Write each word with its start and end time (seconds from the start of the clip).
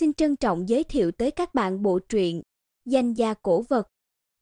Xin 0.00 0.14
trân 0.14 0.36
trọng 0.36 0.68
giới 0.68 0.84
thiệu 0.84 1.10
tới 1.10 1.30
các 1.30 1.54
bạn 1.54 1.82
bộ 1.82 1.98
truyện 2.08 2.42
Danh 2.84 3.12
gia 3.12 3.34
cổ 3.34 3.64
vật 3.68 3.88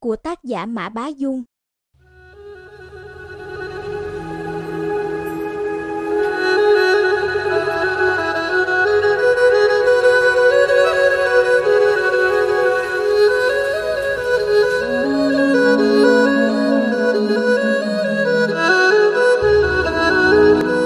của 0.01 0.17
tác 0.17 0.45
giả 0.45 0.67
Mã 0.67 0.89
Bá 0.89 1.07
Dung. 1.07 1.43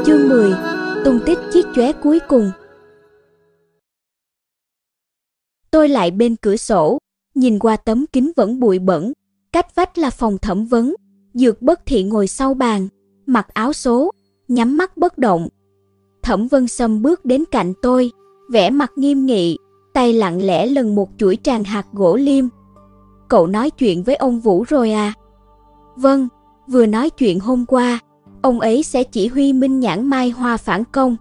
Chương 0.07 0.29
10 0.29 0.52
Tung 1.04 1.20
tích 1.27 1.39
chiếc 1.52 1.66
chóe 1.75 1.93
cuối 1.93 2.20
cùng 2.29 2.50
Tôi 5.72 5.88
lại 5.88 6.10
bên 6.10 6.36
cửa 6.36 6.56
sổ, 6.56 6.98
nhìn 7.34 7.58
qua 7.58 7.76
tấm 7.76 8.04
kính 8.12 8.32
vẫn 8.36 8.60
bụi 8.60 8.78
bẩn, 8.78 9.12
cách 9.52 9.74
vách 9.74 9.98
là 9.98 10.10
phòng 10.10 10.38
thẩm 10.38 10.66
vấn, 10.66 10.95
Dược 11.34 11.62
Bất 11.62 11.86
Thị 11.86 12.02
ngồi 12.02 12.26
sau 12.26 12.54
bàn, 12.54 12.88
mặc 13.26 13.46
áo 13.54 13.72
số, 13.72 14.10
nhắm 14.48 14.76
mắt 14.76 14.96
bất 14.96 15.18
động. 15.18 15.48
Thẩm 16.22 16.48
Vân 16.48 16.68
Sâm 16.68 17.02
bước 17.02 17.24
đến 17.24 17.45
cạnh 17.50 17.72
tôi, 17.82 18.10
vẻ 18.50 18.70
mặt 18.70 18.90
nghiêm 18.96 19.26
nghị, 19.26 19.58
tay 19.95 20.12
lặng 20.12 20.42
lẽ 20.42 20.66
lần 20.66 20.95
một 20.95 21.10
chuỗi 21.18 21.38
tràng 21.42 21.64
hạt 21.64 21.86
gỗ 21.92 22.16
liêm. 22.16 22.45
Cậu 23.28 23.46
nói 23.46 23.70
chuyện 23.70 24.02
với 24.02 24.14
ông 24.16 24.40
Vũ 24.40 24.64
rồi 24.68 24.92
à? 24.92 25.12
Vâng, 25.96 26.28
vừa 26.68 26.86
nói 26.86 27.10
chuyện 27.10 27.40
hôm 27.40 27.66
qua, 27.66 27.98
ông 28.42 28.60
ấy 28.60 28.82
sẽ 28.82 29.04
chỉ 29.04 29.28
huy 29.28 29.52
Minh 29.52 29.80
Nhãn 29.80 30.06
Mai 30.06 30.30
Hoa 30.30 30.56
phản 30.56 30.84
công. 30.92 31.16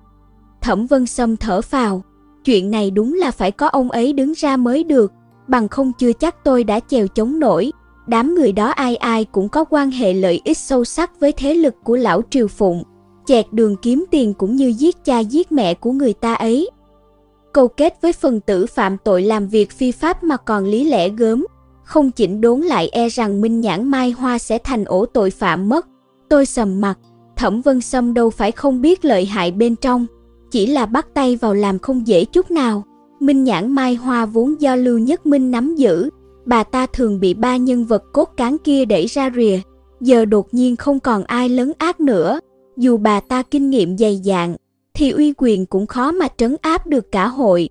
Thẩm 0.62 0.88
Vân 0.88 1.06
Sâm 1.06 1.38
thở 1.38 1.62
phào, 1.62 2.04
chuyện 2.46 2.72
này 2.72 2.92
đúng 2.92 3.14
là 3.14 3.32
phải 3.32 3.52
có 3.52 3.68
ông 3.68 3.92
ấy 3.92 4.14
đứng 4.14 4.34
ra 4.34 4.58
mới 4.58 4.84
được, 4.84 5.12
bằng 5.48 5.68
không 5.68 5.92
chưa 6.00 6.14
chắc 6.14 6.44
tôi 6.44 6.64
đã 6.64 6.80
chèo 6.80 7.08
chống 7.08 7.40
nổi. 7.40 7.72
Đám 8.08 8.36
người 8.36 8.52
đó 8.52 8.68
ai 8.70 8.96
ai 8.96 9.26
cũng 9.26 9.50
có 9.50 9.64
quan 9.64 9.92
hệ 9.92 10.14
lợi 10.14 10.42
ích 10.44 10.58
sâu 10.58 10.86
sắc 10.86 11.20
với 11.20 11.32
thế 11.32 11.54
lực 11.54 11.76
của 11.84 11.96
lão 11.96 12.22
Triều 12.30 12.48
Phụng, 12.48 12.84
chẹt 13.26 13.46
đường 13.52 13.76
kiếm 13.82 14.06
tiền 14.12 14.34
cũng 14.34 14.56
như 14.56 14.68
giết 14.68 15.06
cha 15.06 15.20
giết 15.20 15.52
mẹ 15.52 15.74
của 15.74 15.92
người 15.92 16.14
ta 16.14 16.34
ấy. 16.34 16.70
Câu 17.54 17.68
kết 17.68 18.02
với 18.02 18.14
phần 18.14 18.40
tử 18.40 18.66
phạm 18.66 18.98
tội 19.04 19.22
làm 19.22 19.48
việc 19.48 19.72
phi 19.72 19.92
pháp 19.92 20.24
mà 20.24 20.38
còn 20.38 20.66
lý 20.66 20.84
lẽ 20.84 21.10
gớm, 21.10 21.46
không 21.84 22.12
chỉnh 22.12 22.42
đốn 22.42 22.62
lại 22.62 22.90
e 22.92 23.10
rằng 23.10 23.42
Minh 23.42 23.62
Nhãn 23.62 23.88
Mai 23.88 24.12
Hoa 24.12 24.38
sẽ 24.38 24.58
thành 24.58 24.86
ổ 24.86 25.06
tội 25.06 25.30
phạm 25.30 25.70
mất. 25.70 25.88
Tôi 26.30 26.46
sầm 26.46 26.82
mặt, 26.82 27.00
Thẩm 27.36 27.62
Vân 27.62 27.82
Sâm 27.82 28.14
đâu 28.14 28.30
phải 28.30 28.52
không 28.52 28.82
biết 28.82 29.06
lợi 29.06 29.26
hại 29.26 29.52
bên 29.52 29.76
trong, 29.76 30.06
chỉ 30.52 30.66
là 30.66 30.86
bắt 30.86 31.08
tay 31.14 31.36
vào 31.36 31.54
làm 31.54 31.80
không 31.80 32.08
dễ 32.08 32.26
chút 32.26 32.52
nào. 32.52 32.84
Minh 33.20 33.44
Nhãn 33.44 33.72
Mai 33.72 33.96
Hoa 33.96 34.26
vốn 34.26 34.62
do 34.62 34.76
Lưu 34.76 34.98
Nhất 34.98 35.26
Minh 35.26 35.52
nắm 35.52 35.76
giữ, 35.76 36.10
bà 36.46 36.64
ta 36.64 36.86
thường 36.86 37.20
bị 37.20 37.34
ba 37.34 37.58
nhân 37.58 37.86
vật 37.86 38.04
cốt 38.14 38.30
cán 38.38 38.58
kia 38.58 38.86
đẩy 38.86 39.06
ra 39.06 39.30
rìa, 39.36 39.60
giờ 40.02 40.26
đột 40.26 40.54
nhiên 40.54 40.76
không 40.76 41.00
còn 41.00 41.24
ai 41.24 41.50
lấn 41.50 41.72
ác 41.78 42.00
nữa, 42.00 42.40
dù 42.78 42.98
bà 42.98 43.20
ta 43.20 43.44
kinh 43.44 43.70
nghiệm 43.70 43.98
dày 43.98 44.22
dạn, 44.24 44.56
thì 44.94 45.12
uy 45.12 45.34
quyền 45.38 45.66
cũng 45.66 45.88
khó 45.88 46.12
mà 46.12 46.28
trấn 46.38 46.56
áp 46.62 46.88
được 46.88 47.12
cả 47.12 47.28
hội. 47.28 47.70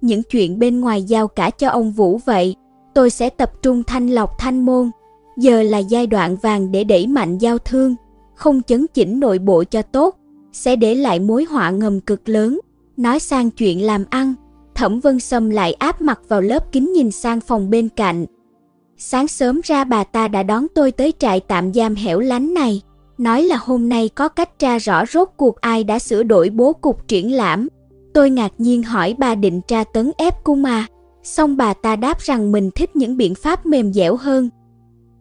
Những 0.00 0.22
chuyện 0.22 0.58
bên 0.58 0.80
ngoài 0.80 1.02
giao 1.02 1.28
cả 1.28 1.50
cho 1.50 1.68
ông 1.68 1.92
Vũ 1.92 2.20
vậy, 2.24 2.56
tôi 2.94 3.10
sẽ 3.10 3.30
tập 3.30 3.52
trung 3.62 3.82
thanh 3.86 4.08
lọc 4.08 4.38
thanh 4.38 4.64
môn, 4.64 4.90
giờ 5.36 5.62
là 5.62 5.78
giai 5.78 6.06
đoạn 6.06 6.36
vàng 6.36 6.72
để 6.72 6.84
đẩy 6.84 7.06
mạnh 7.06 7.38
giao 7.38 7.58
thương, 7.58 7.94
không 8.34 8.62
chấn 8.62 8.86
chỉnh 8.94 9.20
nội 9.20 9.38
bộ 9.38 9.64
cho 9.64 9.82
tốt, 9.82 10.17
sẽ 10.52 10.76
để 10.76 10.94
lại 10.94 11.20
mối 11.20 11.44
họa 11.44 11.70
ngầm 11.70 12.00
cực 12.00 12.28
lớn. 12.28 12.60
Nói 12.96 13.18
sang 13.18 13.50
chuyện 13.50 13.82
làm 13.86 14.04
ăn, 14.10 14.34
Thẩm 14.74 15.00
Vân 15.00 15.20
Sâm 15.20 15.50
lại 15.50 15.72
áp 15.72 16.00
mặt 16.00 16.20
vào 16.28 16.40
lớp 16.40 16.72
kính 16.72 16.92
nhìn 16.92 17.10
sang 17.10 17.40
phòng 17.40 17.70
bên 17.70 17.88
cạnh. 17.88 18.26
Sáng 18.96 19.28
sớm 19.28 19.60
ra 19.64 19.84
bà 19.84 20.04
ta 20.04 20.28
đã 20.28 20.42
đón 20.42 20.66
tôi 20.74 20.92
tới 20.92 21.12
trại 21.18 21.40
tạm 21.40 21.72
giam 21.72 21.94
hẻo 21.94 22.20
lánh 22.20 22.54
này, 22.54 22.82
nói 23.18 23.42
là 23.42 23.56
hôm 23.56 23.88
nay 23.88 24.08
có 24.08 24.28
cách 24.28 24.58
tra 24.58 24.78
rõ 24.78 25.06
rốt 25.06 25.28
cuộc 25.36 25.60
ai 25.60 25.84
đã 25.84 25.98
sửa 25.98 26.22
đổi 26.22 26.50
bố 26.50 26.72
cục 26.72 27.08
triển 27.08 27.32
lãm. 27.32 27.68
Tôi 28.14 28.30
ngạc 28.30 28.52
nhiên 28.58 28.82
hỏi 28.82 29.14
bà 29.18 29.34
định 29.34 29.60
tra 29.68 29.84
tấn 29.84 30.10
ép 30.18 30.44
cung 30.44 30.62
mà, 30.62 30.86
xong 31.22 31.56
bà 31.56 31.74
ta 31.74 31.96
đáp 31.96 32.20
rằng 32.20 32.52
mình 32.52 32.70
thích 32.70 32.96
những 32.96 33.16
biện 33.16 33.34
pháp 33.34 33.66
mềm 33.66 33.92
dẻo 33.92 34.16
hơn. 34.16 34.50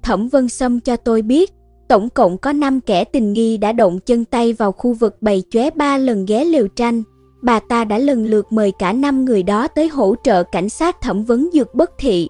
Thẩm 0.02 0.28
Vân 0.28 0.50
Sâm 0.50 0.80
cho 0.80 0.96
tôi 0.96 1.22
biết, 1.22 1.52
tổng 1.88 2.10
cộng 2.10 2.38
có 2.38 2.54
5 2.54 2.82
kẻ 2.82 3.04
tình 3.04 3.34
nghi 3.34 3.58
đã 3.58 3.72
động 3.72 4.00
chân 4.00 4.26
tay 4.26 4.54
vào 4.54 4.72
khu 4.72 4.94
vực 4.94 5.22
bày 5.22 5.44
chóe 5.50 5.70
ba 5.70 5.98
lần 5.98 6.26
ghé 6.26 6.46
liều 6.46 6.68
tranh. 6.68 7.04
Bà 7.42 7.60
ta 7.60 7.84
đã 7.84 7.98
lần 7.98 8.26
lượt 8.26 8.46
mời 8.50 8.72
cả 8.80 8.94
năm 8.94 9.26
người 9.26 9.44
đó 9.44 9.68
tới 9.68 9.88
hỗ 9.88 10.16
trợ 10.24 10.44
cảnh 10.44 10.70
sát 10.70 11.02
thẩm 11.02 11.24
vấn 11.24 11.50
dược 11.54 11.76
bất 11.76 11.92
thị. 11.98 12.30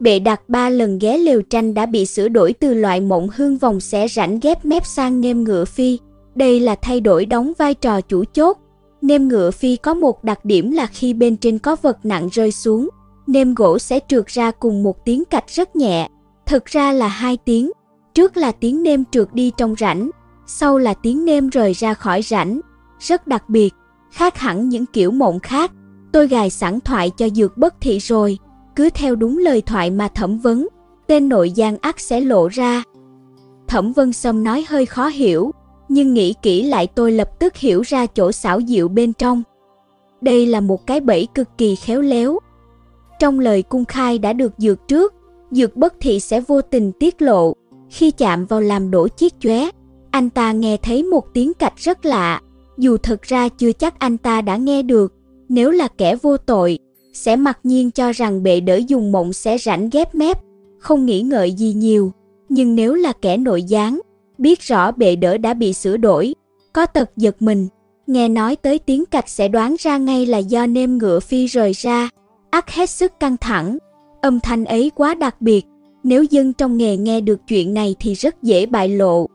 Bệ 0.00 0.18
đặt 0.18 0.48
ba 0.48 0.68
lần 0.68 0.98
ghé 0.98 1.18
liều 1.18 1.42
tranh 1.42 1.74
đã 1.74 1.86
bị 1.86 2.06
sửa 2.06 2.28
đổi 2.28 2.52
từ 2.52 2.74
loại 2.74 3.00
mộng 3.00 3.28
hương 3.36 3.58
vòng 3.58 3.80
xẻ 3.80 4.08
rảnh 4.08 4.40
ghép 4.40 4.64
mép 4.64 4.86
sang 4.86 5.20
nêm 5.20 5.44
ngựa 5.44 5.64
phi. 5.64 5.98
Đây 6.34 6.60
là 6.60 6.74
thay 6.74 7.00
đổi 7.00 7.26
đóng 7.26 7.52
vai 7.58 7.74
trò 7.74 8.00
chủ 8.00 8.24
chốt. 8.24 8.56
Nêm 9.02 9.28
ngựa 9.28 9.50
phi 9.50 9.76
có 9.76 9.94
một 9.94 10.24
đặc 10.24 10.44
điểm 10.44 10.70
là 10.70 10.86
khi 10.86 11.14
bên 11.14 11.36
trên 11.36 11.58
có 11.58 11.76
vật 11.82 11.98
nặng 12.02 12.28
rơi 12.32 12.52
xuống, 12.52 12.88
nêm 13.26 13.54
gỗ 13.54 13.78
sẽ 13.78 14.00
trượt 14.08 14.26
ra 14.26 14.50
cùng 14.50 14.82
một 14.82 15.04
tiếng 15.04 15.24
cạch 15.24 15.48
rất 15.48 15.76
nhẹ. 15.76 16.08
Thực 16.46 16.64
ra 16.64 16.92
là 16.92 17.08
hai 17.08 17.36
tiếng, 17.44 17.70
Trước 18.18 18.36
là 18.36 18.52
tiếng 18.52 18.82
nêm 18.82 19.04
trượt 19.04 19.28
đi 19.32 19.52
trong 19.56 19.74
rãnh, 19.78 20.10
sau 20.46 20.78
là 20.78 20.94
tiếng 20.94 21.24
nêm 21.24 21.48
rời 21.48 21.72
ra 21.72 21.94
khỏi 21.94 22.22
rãnh. 22.22 22.60
Rất 22.98 23.26
đặc 23.26 23.48
biệt, 23.48 23.74
khác 24.10 24.38
hẳn 24.38 24.68
những 24.68 24.86
kiểu 24.86 25.10
mộng 25.10 25.40
khác. 25.40 25.72
Tôi 26.12 26.28
gài 26.28 26.50
sẵn 26.50 26.80
thoại 26.80 27.10
cho 27.16 27.28
dược 27.28 27.58
bất 27.58 27.74
thị 27.80 27.98
rồi, 27.98 28.38
cứ 28.76 28.90
theo 28.94 29.16
đúng 29.16 29.38
lời 29.38 29.62
thoại 29.62 29.90
mà 29.90 30.08
thẩm 30.08 30.38
vấn, 30.38 30.68
tên 31.06 31.28
nội 31.28 31.50
gian 31.50 31.76
ác 31.80 32.00
sẽ 32.00 32.20
lộ 32.20 32.48
ra. 32.48 32.82
Thẩm 33.68 33.92
Vân 33.92 34.12
Sâm 34.12 34.44
nói 34.44 34.64
hơi 34.68 34.86
khó 34.86 35.06
hiểu, 35.06 35.50
nhưng 35.88 36.14
nghĩ 36.14 36.34
kỹ 36.42 36.62
lại 36.62 36.86
tôi 36.86 37.12
lập 37.12 37.38
tức 37.38 37.56
hiểu 37.56 37.82
ra 37.82 38.06
chỗ 38.06 38.32
xảo 38.32 38.60
diệu 38.60 38.88
bên 38.88 39.12
trong. 39.12 39.42
Đây 40.20 40.46
là 40.46 40.60
một 40.60 40.86
cái 40.86 41.00
bẫy 41.00 41.28
cực 41.34 41.48
kỳ 41.58 41.76
khéo 41.76 42.00
léo. 42.00 42.38
Trong 43.20 43.40
lời 43.40 43.62
cung 43.62 43.84
khai 43.84 44.18
đã 44.18 44.32
được 44.32 44.52
dược 44.58 44.88
trước, 44.88 45.14
dược 45.50 45.76
bất 45.76 45.94
thị 46.00 46.20
sẽ 46.20 46.40
vô 46.40 46.62
tình 46.62 46.92
tiết 46.92 47.22
lộ, 47.22 47.54
khi 47.90 48.10
chạm 48.10 48.46
vào 48.46 48.60
làm 48.60 48.90
đổ 48.90 49.08
chiếc 49.08 49.34
chóe, 49.40 49.68
anh 50.10 50.30
ta 50.30 50.52
nghe 50.52 50.76
thấy 50.76 51.02
một 51.02 51.34
tiếng 51.34 51.54
cạch 51.54 51.76
rất 51.76 52.06
lạ, 52.06 52.40
dù 52.78 52.96
thực 52.96 53.22
ra 53.22 53.48
chưa 53.48 53.72
chắc 53.72 53.98
anh 53.98 54.18
ta 54.18 54.40
đã 54.40 54.56
nghe 54.56 54.82
được. 54.82 55.12
Nếu 55.48 55.70
là 55.70 55.88
kẻ 55.88 56.16
vô 56.16 56.36
tội, 56.36 56.78
sẽ 57.12 57.36
mặc 57.36 57.58
nhiên 57.62 57.90
cho 57.90 58.12
rằng 58.12 58.42
bệ 58.42 58.60
đỡ 58.60 58.80
dùng 58.88 59.12
mộng 59.12 59.32
sẽ 59.32 59.58
rảnh 59.58 59.90
ghép 59.90 60.14
mép, 60.14 60.38
không 60.78 61.06
nghĩ 61.06 61.20
ngợi 61.20 61.52
gì 61.52 61.72
nhiều. 61.72 62.12
Nhưng 62.48 62.74
nếu 62.74 62.94
là 62.94 63.12
kẻ 63.12 63.36
nội 63.36 63.62
gián, 63.62 64.00
biết 64.38 64.60
rõ 64.60 64.90
bệ 64.92 65.16
đỡ 65.16 65.38
đã 65.38 65.54
bị 65.54 65.72
sửa 65.72 65.96
đổi, 65.96 66.34
có 66.72 66.86
tật 66.86 67.10
giật 67.16 67.42
mình, 67.42 67.66
nghe 68.06 68.28
nói 68.28 68.56
tới 68.56 68.78
tiếng 68.78 69.06
cạch 69.06 69.28
sẽ 69.28 69.48
đoán 69.48 69.76
ra 69.78 69.98
ngay 69.98 70.26
là 70.26 70.38
do 70.38 70.66
nêm 70.66 70.98
ngựa 70.98 71.20
phi 71.20 71.46
rời 71.46 71.72
ra, 71.72 72.08
ắt 72.50 72.70
hết 72.70 72.90
sức 72.90 73.20
căng 73.20 73.36
thẳng. 73.36 73.78
Âm 74.20 74.40
thanh 74.40 74.64
ấy 74.64 74.90
quá 74.94 75.14
đặc 75.14 75.40
biệt, 75.40 75.66
nếu 76.08 76.22
dân 76.22 76.52
trong 76.52 76.76
nghề 76.76 76.96
nghe 76.96 77.20
được 77.20 77.40
chuyện 77.48 77.74
này 77.74 77.96
thì 78.00 78.14
rất 78.14 78.42
dễ 78.42 78.66
bại 78.66 78.88
lộ. 78.88 79.26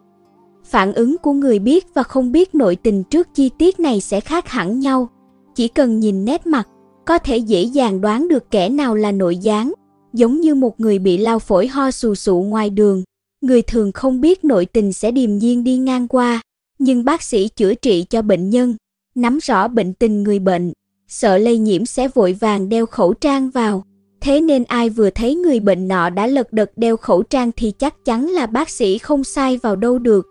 Phản 0.65 0.93
ứng 0.93 1.17
của 1.17 1.33
người 1.33 1.59
biết 1.59 1.85
và 1.93 2.03
không 2.03 2.31
biết 2.31 2.55
nội 2.55 2.75
tình 2.75 3.03
trước 3.03 3.27
chi 3.33 3.49
tiết 3.57 3.79
này 3.79 4.01
sẽ 4.01 4.19
khác 4.19 4.47
hẳn 4.47 4.79
nhau. 4.79 5.09
Chỉ 5.55 5.67
cần 5.67 5.99
nhìn 5.99 6.25
nét 6.25 6.47
mặt, 6.47 6.67
có 7.05 7.17
thể 7.17 7.37
dễ 7.37 7.63
dàng 7.63 8.01
đoán 8.01 8.27
được 8.27 8.51
kẻ 8.51 8.69
nào 8.69 8.95
là 8.95 9.11
nội 9.11 9.37
gián, 9.37 9.73
giống 10.13 10.41
như 10.41 10.55
một 10.55 10.79
người 10.79 10.99
bị 10.99 11.17
lao 11.17 11.39
phổi 11.39 11.67
ho 11.67 11.91
sù 11.91 12.15
sụ 12.15 12.41
ngoài 12.41 12.69
đường. 12.69 13.03
Người 13.41 13.61
thường 13.61 13.91
không 13.91 14.21
biết 14.21 14.45
nội 14.45 14.65
tình 14.65 14.93
sẽ 14.93 15.11
điềm 15.11 15.37
nhiên 15.37 15.63
đi 15.63 15.77
ngang 15.77 16.07
qua, 16.07 16.41
nhưng 16.79 17.05
bác 17.05 17.23
sĩ 17.23 17.47
chữa 17.47 17.73
trị 17.73 18.05
cho 18.09 18.21
bệnh 18.21 18.49
nhân, 18.49 18.75
nắm 19.15 19.39
rõ 19.41 19.67
bệnh 19.67 19.93
tình 19.93 20.23
người 20.23 20.39
bệnh, 20.39 20.73
sợ 21.07 21.37
lây 21.37 21.57
nhiễm 21.57 21.85
sẽ 21.85 22.07
vội 22.07 22.33
vàng 22.33 22.69
đeo 22.69 22.85
khẩu 22.85 23.13
trang 23.13 23.49
vào 23.49 23.83
Thế 24.23 24.41
nên 24.41 24.63
ai 24.63 24.89
vừa 24.89 25.09
thấy 25.09 25.35
người 25.35 25.59
bệnh 25.59 25.87
nọ 25.87 26.09
đã 26.09 26.27
lật 26.27 26.53
đật 26.53 26.71
đeo 26.75 26.97
khẩu 26.97 27.23
trang 27.23 27.51
thì 27.55 27.71
chắc 27.71 28.05
chắn 28.05 28.27
là 28.27 28.45
bác 28.45 28.69
sĩ 28.69 28.97
không 28.97 29.23
sai 29.23 29.59
vào 29.63 29.75
đâu 29.75 29.99
được. 29.99 30.27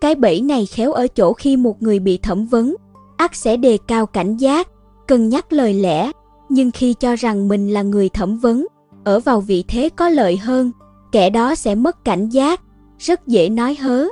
Cái 0.00 0.14
bẫy 0.14 0.40
này 0.40 0.66
khéo 0.66 0.92
ở 0.92 1.06
chỗ 1.06 1.32
khi 1.32 1.56
một 1.56 1.82
người 1.82 1.98
bị 1.98 2.18
thẩm 2.18 2.46
vấn, 2.46 2.74
ắt 3.16 3.36
sẽ 3.36 3.56
đề 3.56 3.78
cao 3.86 4.06
cảnh 4.06 4.36
giác, 4.36 4.68
cân 5.06 5.28
nhắc 5.28 5.52
lời 5.52 5.74
lẽ, 5.74 6.10
nhưng 6.48 6.70
khi 6.70 6.94
cho 6.94 7.16
rằng 7.16 7.48
mình 7.48 7.68
là 7.68 7.82
người 7.82 8.08
thẩm 8.08 8.38
vấn, 8.38 8.66
ở 9.04 9.20
vào 9.20 9.40
vị 9.40 9.64
thế 9.68 9.88
có 9.96 10.08
lợi 10.08 10.36
hơn, 10.36 10.72
kẻ 11.12 11.30
đó 11.30 11.54
sẽ 11.54 11.74
mất 11.74 12.04
cảnh 12.04 12.28
giác, 12.28 12.60
rất 12.98 13.26
dễ 13.26 13.48
nói 13.48 13.74
hớ. 13.74 14.08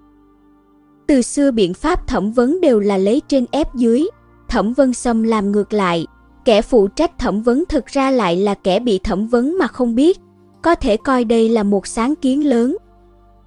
Từ 1.07 1.23
xưa 1.23 1.51
biện 1.51 1.75
pháp 1.75 2.07
thẩm 2.07 2.33
vấn 2.33 2.61
đều 2.61 2.81
là 2.81 2.97
lấy 2.97 3.23
trên 3.29 3.45
ép 3.51 3.75
dưới, 3.75 4.07
Thẩm 4.49 4.73
Vân 4.73 4.95
xâm 4.95 5.23
làm 5.23 5.53
ngược 5.53 5.73
lại, 5.73 6.07
Kẻ 6.47 6.63
phụ 6.63 6.89
trách 6.89 7.19
thẩm 7.19 7.43
vấn 7.43 7.65
thực 7.69 7.87
ra 7.87 8.11
lại 8.11 8.37
là 8.37 8.55
kẻ 8.55 8.81
bị 8.81 8.99
thẩm 8.99 9.27
vấn 9.27 9.59
mà 9.59 9.67
không 9.67 9.95
biết, 9.95 10.21
có 10.63 10.75
thể 10.75 10.97
coi 10.97 11.25
đây 11.25 11.49
là 11.49 11.63
một 11.63 11.87
sáng 11.87 12.15
kiến 12.17 12.47
lớn. 12.47 12.77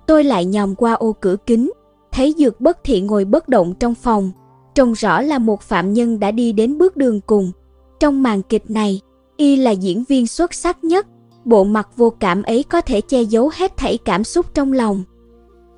Tôi 0.07 0.23
lại 0.23 0.45
nhòm 0.45 0.75
qua 0.75 0.93
ô 0.93 1.15
cửa 1.21 1.35
kính, 1.45 1.71
thấy 2.11 2.35
Dược 2.37 2.61
Bất 2.61 2.83
Thị 2.83 3.01
ngồi 3.01 3.25
bất 3.25 3.49
động 3.49 3.73
trong 3.79 3.95
phòng, 3.95 4.31
trông 4.75 4.93
rõ 4.93 5.21
là 5.21 5.39
một 5.39 5.61
phạm 5.61 5.93
nhân 5.93 6.19
đã 6.19 6.31
đi 6.31 6.51
đến 6.51 6.77
bước 6.77 6.97
đường 6.97 7.21
cùng. 7.21 7.51
Trong 7.99 8.23
màn 8.23 8.41
kịch 8.41 8.69
này, 8.69 9.01
y 9.37 9.55
là 9.55 9.71
diễn 9.71 10.03
viên 10.03 10.27
xuất 10.27 10.53
sắc 10.53 10.83
nhất, 10.83 11.07
bộ 11.45 11.63
mặt 11.63 11.89
vô 11.95 12.09
cảm 12.09 12.43
ấy 12.43 12.63
có 12.63 12.81
thể 12.81 13.01
che 13.01 13.21
giấu 13.21 13.51
hết 13.53 13.77
thảy 13.77 13.97
cảm 13.97 14.23
xúc 14.23 14.45
trong 14.53 14.73
lòng. 14.73 15.03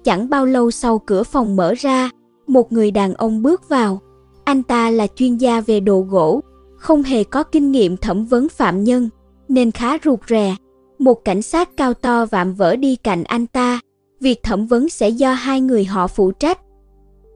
Chẳng 0.03 0.29
bao 0.29 0.45
lâu 0.45 0.71
sau 0.71 0.99
cửa 0.99 1.23
phòng 1.23 1.55
mở 1.55 1.73
ra, 1.77 2.09
một 2.47 2.71
người 2.71 2.91
đàn 2.91 3.13
ông 3.13 3.41
bước 3.41 3.69
vào. 3.69 4.01
Anh 4.43 4.63
ta 4.63 4.89
là 4.89 5.07
chuyên 5.15 5.37
gia 5.37 5.61
về 5.61 5.79
đồ 5.79 6.05
gỗ, 6.09 6.41
không 6.81 7.03
hề 7.03 7.23
có 7.23 7.43
kinh 7.43 7.71
nghiệm 7.71 7.97
thẩm 7.97 8.25
vấn 8.25 8.49
phạm 8.49 8.83
nhân, 8.83 9.09
nên 9.47 9.71
khá 9.71 9.97
rụt 10.03 10.19
rè. 10.29 10.55
Một 10.99 11.25
cảnh 11.25 11.41
sát 11.41 11.77
cao 11.77 11.93
to 11.93 12.25
vạm 12.25 12.53
vỡ 12.53 12.75
đi 12.75 12.95
cạnh 12.95 13.23
anh 13.23 13.47
ta, 13.47 13.79
việc 14.19 14.43
thẩm 14.43 14.67
vấn 14.67 14.89
sẽ 14.89 15.09
do 15.09 15.33
hai 15.33 15.61
người 15.61 15.85
họ 15.85 16.07
phụ 16.07 16.31
trách. 16.31 16.59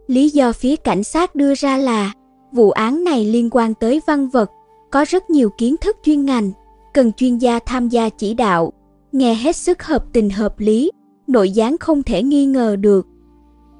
Lý 0.08 0.30
do 0.30 0.52
phía 0.52 0.76
cảnh 0.76 1.04
sát 1.04 1.36
đưa 1.36 1.54
ra 1.56 1.78
là 1.78 2.14
vụ 2.52 2.72
án 2.72 3.04
này 3.04 3.26
liên 3.26 3.50
quan 3.52 3.74
tới 3.74 4.02
văn 4.08 4.30
vật, 4.30 4.52
có 4.92 5.06
rất 5.08 5.30
nhiều 5.30 5.50
kiến 5.58 5.76
thức 5.82 5.98
chuyên 6.04 6.26
ngành, 6.26 6.52
cần 6.94 7.12
chuyên 7.14 7.38
gia 7.38 7.60
tham 7.60 7.90
gia 7.90 8.10
chỉ 8.10 8.34
đạo, 8.34 8.74
nghe 9.12 9.36
hết 9.36 9.56
sức 9.56 9.84
hợp 9.84 10.06
tình 10.14 10.30
hợp 10.30 10.60
lý, 10.60 10.92
nội 11.28 11.50
gián 11.50 11.78
không 11.78 12.04
thể 12.04 12.24
nghi 12.24 12.46
ngờ 12.46 12.76
được. 12.76 13.08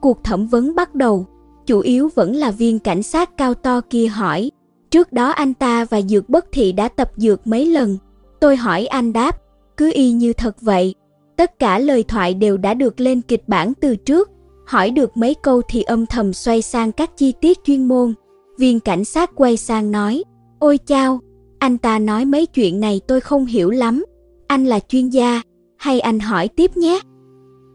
Cuộc 0.02 0.24
thẩm 0.24 0.48
vấn 0.48 0.76
bắt 0.76 0.96
đầu, 0.96 1.26
chủ 1.66 1.80
yếu 1.80 2.10
vẫn 2.16 2.36
là 2.36 2.52
viên 2.52 2.80
cảnh 2.80 3.04
sát 3.04 3.38
cao 3.38 3.54
to 3.54 3.82
kia 3.90 4.08
hỏi. 4.08 4.52
Trước 4.92 5.14
đó 5.14 5.30
anh 5.30 5.54
ta 5.54 5.86
và 5.86 6.02
Dược 6.02 6.30
Bất 6.30 6.46
Thị 6.52 6.72
đã 6.72 6.88
tập 6.88 7.12
dược 7.18 7.48
mấy 7.48 7.66
lần. 7.66 7.98
Tôi 8.40 8.56
hỏi 8.56 8.86
anh 8.86 9.14
đáp, 9.14 9.38
cứ 9.78 9.92
y 9.94 10.12
như 10.12 10.34
thật 10.34 10.62
vậy. 10.62 10.96
Tất 11.36 11.60
cả 11.60 11.80
lời 11.80 12.04
thoại 12.04 12.34
đều 12.34 12.58
đã 12.58 12.74
được 12.74 13.00
lên 13.00 13.22
kịch 13.22 13.44
bản 13.48 13.74
từ 13.74 13.96
trước. 13.96 14.30
Hỏi 14.66 14.92
được 14.92 15.18
mấy 15.18 15.34
câu 15.34 15.62
thì 15.70 15.82
âm 15.82 16.06
thầm 16.06 16.34
xoay 16.34 16.62
sang 16.62 16.92
các 16.92 17.18
chi 17.18 17.34
tiết 17.42 17.64
chuyên 17.64 17.88
môn. 17.88 18.14
Viên 18.58 18.80
cảnh 18.80 19.06
sát 19.06 19.32
quay 19.36 19.58
sang 19.58 19.92
nói, 19.92 20.24
ôi 20.60 20.78
chao, 20.78 21.20
anh 21.60 21.78
ta 21.78 22.00
nói 22.00 22.26
mấy 22.26 22.46
chuyện 22.46 22.80
này 22.80 23.02
tôi 23.08 23.20
không 23.22 23.46
hiểu 23.46 23.72
lắm. 23.72 24.06
Anh 24.48 24.66
là 24.66 24.80
chuyên 24.80 25.10
gia, 25.10 25.42
hay 25.78 26.00
anh 26.00 26.20
hỏi 26.20 26.48
tiếp 26.48 26.78
nhé. 26.78 27.00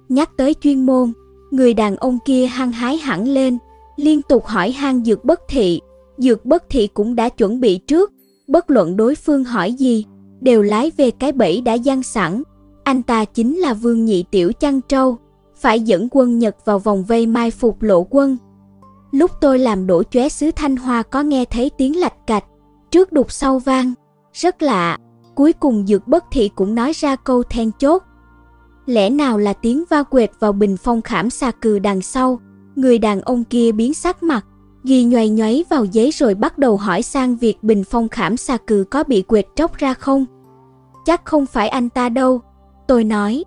Nhắc 0.09 0.31
tới 0.37 0.55
chuyên 0.61 0.87
môn, 0.87 1.13
người 1.51 1.75
đàn 1.75 1.97
ông 1.97 2.19
kia 2.25 2.47
hăng 2.47 2.73
hái 2.73 2.97
hẳn 2.97 3.29
lên, 3.29 3.59
liên 3.97 4.23
tục 4.23 4.47
hỏi 4.47 4.71
han 4.71 5.05
dược 5.05 5.25
bất 5.25 5.41
thị. 5.49 5.81
Dược 6.21 6.45
bất 6.45 6.65
thị 6.71 6.87
cũng 6.87 7.17
đã 7.17 7.29
chuẩn 7.29 7.61
bị 7.61 7.79
trước, 7.79 8.13
bất 8.49 8.71
luận 8.71 8.97
đối 8.97 9.15
phương 9.15 9.45
hỏi 9.45 9.73
gì, 9.73 10.05
đều 10.41 10.63
lái 10.63 10.93
về 10.97 11.11
cái 11.11 11.33
bẫy 11.33 11.61
đã 11.61 11.75
giăng 11.75 12.03
sẵn. 12.03 12.43
Anh 12.85 13.03
ta 13.03 13.25
chính 13.25 13.57
là 13.57 13.75
vương 13.75 14.05
nhị 14.05 14.25
tiểu 14.31 14.53
chăn 14.53 14.81
trâu, 14.81 15.19
phải 15.57 15.81
dẫn 15.81 16.09
quân 16.11 16.39
Nhật 16.39 16.57
vào 16.65 16.79
vòng 16.79 17.05
vây 17.05 17.27
mai 17.27 17.51
phục 17.51 17.83
lộ 17.83 18.07
quân. 18.11 18.37
Lúc 19.11 19.31
tôi 19.41 19.59
làm 19.59 19.87
đổ 19.87 20.03
chóe 20.03 20.29
sứ 20.29 20.51
Thanh 20.57 20.77
Hoa 20.77 21.03
có 21.03 21.23
nghe 21.23 21.45
thấy 21.45 21.71
tiếng 21.79 22.01
lạch 22.01 22.27
cạch, 22.27 22.45
trước 22.91 23.13
đục 23.13 23.33
sau 23.33 23.59
vang, 23.59 23.93
rất 24.33 24.63
lạ. 24.63 24.99
Cuối 25.35 25.53
cùng 25.53 25.87
Dược 25.87 26.09
Bất 26.09 26.25
Thị 26.33 26.51
cũng 26.55 26.75
nói 26.75 26.93
ra 26.93 27.17
câu 27.17 27.43
then 27.43 27.71
chốt. 27.79 28.03
Lẽ 28.87 29.11
nào 29.11 29.39
là 29.39 29.53
tiếng 29.53 29.85
va 29.91 30.03
quệt 30.03 30.31
vào 30.41 30.53
bình 30.53 30.77
phong 30.77 31.03
khảm 31.03 31.31
xà 31.31 31.51
cừ 31.51 31.79
đằng 31.79 32.03
sau, 32.03 32.41
người 32.77 32.99
đàn 32.99 33.21
ông 33.21 33.45
kia 33.45 33.73
biến 33.73 33.95
sắc 33.95 34.23
mặt, 34.23 34.47
ghi 34.85 35.05
nhoay 35.05 35.29
nhoáy 35.29 35.65
vào 35.71 35.85
giấy 35.85 36.11
rồi 36.11 36.35
bắt 36.35 36.59
đầu 36.59 36.77
hỏi 36.77 37.03
sang 37.03 37.37
việc 37.37 37.63
bình 37.63 37.85
phong 37.85 38.09
khảm 38.09 38.37
xà 38.37 38.57
cừ 38.57 38.85
có 38.91 39.05
bị 39.05 39.23
quệt 39.23 39.47
tróc 39.57 39.77
ra 39.77 39.95
không. 39.95 40.27
Chắc 41.07 41.25
không 41.25 41.47
phải 41.47 41.69
anh 41.69 41.89
ta 41.89 42.09
đâu, 42.09 42.41
tôi 42.87 43.05
nói. 43.05 43.45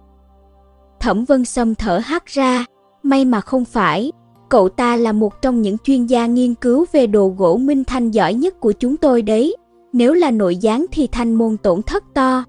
Thẩm 0.99 1.25
Vân 1.25 1.45
Sâm 1.45 1.75
thở 1.75 2.01
hắt 2.03 2.25
ra, 2.25 2.65
may 3.03 3.25
mà 3.25 3.41
không 3.41 3.65
phải, 3.65 4.11
cậu 4.49 4.69
ta 4.69 4.95
là 4.95 5.11
một 5.11 5.41
trong 5.41 5.61
những 5.61 5.77
chuyên 5.83 6.05
gia 6.05 6.25
nghiên 6.25 6.55
cứu 6.55 6.85
về 6.91 7.07
đồ 7.07 7.33
gỗ 7.37 7.57
minh 7.57 7.83
thanh 7.83 8.11
giỏi 8.11 8.33
nhất 8.33 8.59
của 8.59 8.71
chúng 8.71 8.97
tôi 8.97 9.21
đấy, 9.21 9.55
nếu 9.93 10.13
là 10.13 10.31
nội 10.31 10.55
gián 10.55 10.85
thì 10.91 11.07
thanh 11.07 11.33
môn 11.33 11.57
tổn 11.57 11.81
thất 11.81 12.03
to. 12.13 12.43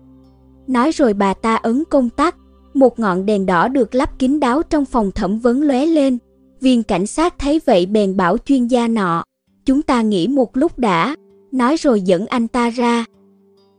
Nói 0.67 0.91
rồi 0.91 1.15
bà 1.15 1.35
ta 1.35 1.57
ấn 1.57 1.85
công 1.91 2.11
tắc, 2.11 2.37
một 2.75 2.99
ngọn 2.99 3.27
đèn 3.27 3.47
đỏ 3.47 3.69
được 3.69 3.95
lắp 3.95 4.19
kín 4.19 4.41
đáo 4.41 4.63
trong 4.63 4.85
phòng 4.85 5.11
thẩm 5.11 5.39
vấn 5.39 5.63
lóe 5.63 5.87
lên. 5.87 6.19
Viên 6.65 6.83
cảnh 6.83 7.07
sát 7.07 7.39
thấy 7.39 7.61
vậy 7.67 7.87
bèn 7.87 8.17
bảo 8.17 8.39
chuyên 8.39 8.67
gia 8.67 8.89
nọ, 8.89 9.25
chúng 9.65 9.83
ta 9.83 10.03
nghỉ 10.03 10.29
một 10.29 10.57
lúc 10.57 10.79
đã, 10.79 11.17
nói 11.53 11.77
rồi 11.77 12.01
dẫn 12.01 12.27
anh 12.27 12.49
ta 12.49 12.71
ra. 12.71 13.05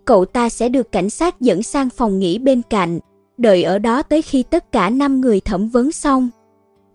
Cậu 0.05 0.25
ta 0.25 0.49
sẽ 0.49 0.69
được 0.69 0.91
cảnh 0.91 1.09
sát 1.09 1.41
dẫn 1.41 1.63
sang 1.63 1.89
phòng 1.89 2.19
nghỉ 2.19 2.37
bên 2.37 2.61
cạnh, 2.69 2.99
đợi 3.37 3.63
ở 3.63 3.79
đó 3.79 4.01
tới 4.01 4.21
khi 4.21 4.43
tất 4.43 4.71
cả 4.71 4.89
năm 4.89 5.21
người 5.21 5.39
thẩm 5.39 5.69
vấn 5.69 5.91
xong. 5.91 6.29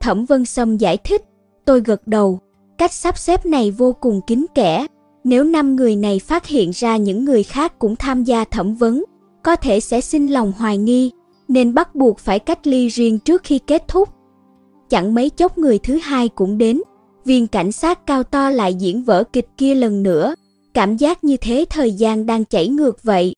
Thẩm 0.00 0.24
Vân 0.24 0.44
Sâm 0.44 0.76
giải 0.76 0.96
thích, 0.96 1.22
tôi 1.64 1.80
gật 1.80 2.06
đầu, 2.06 2.40
cách 2.78 2.92
sắp 2.92 3.18
xếp 3.18 3.46
này 3.46 3.70
vô 3.70 3.92
cùng 3.92 4.20
kín 4.26 4.46
kẽ. 4.54 4.86
Nếu 5.24 5.44
năm 5.44 5.76
người 5.76 5.96
này 5.96 6.18
phát 6.18 6.46
hiện 6.46 6.70
ra 6.74 6.96
những 6.96 7.24
người 7.24 7.42
khác 7.42 7.78
cũng 7.78 7.96
tham 7.96 8.24
gia 8.24 8.44
thẩm 8.44 8.74
vấn, 8.74 9.04
có 9.42 9.56
thể 9.56 9.80
sẽ 9.80 10.00
xin 10.00 10.26
lòng 10.26 10.52
hoài 10.58 10.78
nghi, 10.78 11.10
nên 11.48 11.74
bắt 11.74 11.94
buộc 11.94 12.18
phải 12.18 12.38
cách 12.38 12.66
ly 12.66 12.88
riêng 12.88 13.18
trước 13.18 13.42
khi 13.44 13.58
kết 13.58 13.88
thúc. 13.88 14.08
Chẳng 14.90 15.14
mấy 15.14 15.30
chốc 15.30 15.58
người 15.58 15.78
thứ 15.78 15.98
hai 16.02 16.28
cũng 16.28 16.58
đến, 16.58 16.80
viên 17.24 17.46
cảnh 17.46 17.72
sát 17.72 18.06
cao 18.06 18.22
to 18.22 18.50
lại 18.50 18.74
diễn 18.74 19.02
vở 19.02 19.24
kịch 19.32 19.46
kia 19.56 19.74
lần 19.74 20.02
nữa, 20.02 20.34
cảm 20.74 20.96
giác 20.96 21.24
như 21.24 21.36
thế 21.36 21.64
thời 21.70 21.92
gian 21.92 22.26
đang 22.26 22.44
chảy 22.44 22.68
ngược 22.68 23.02
vậy. 23.02 23.34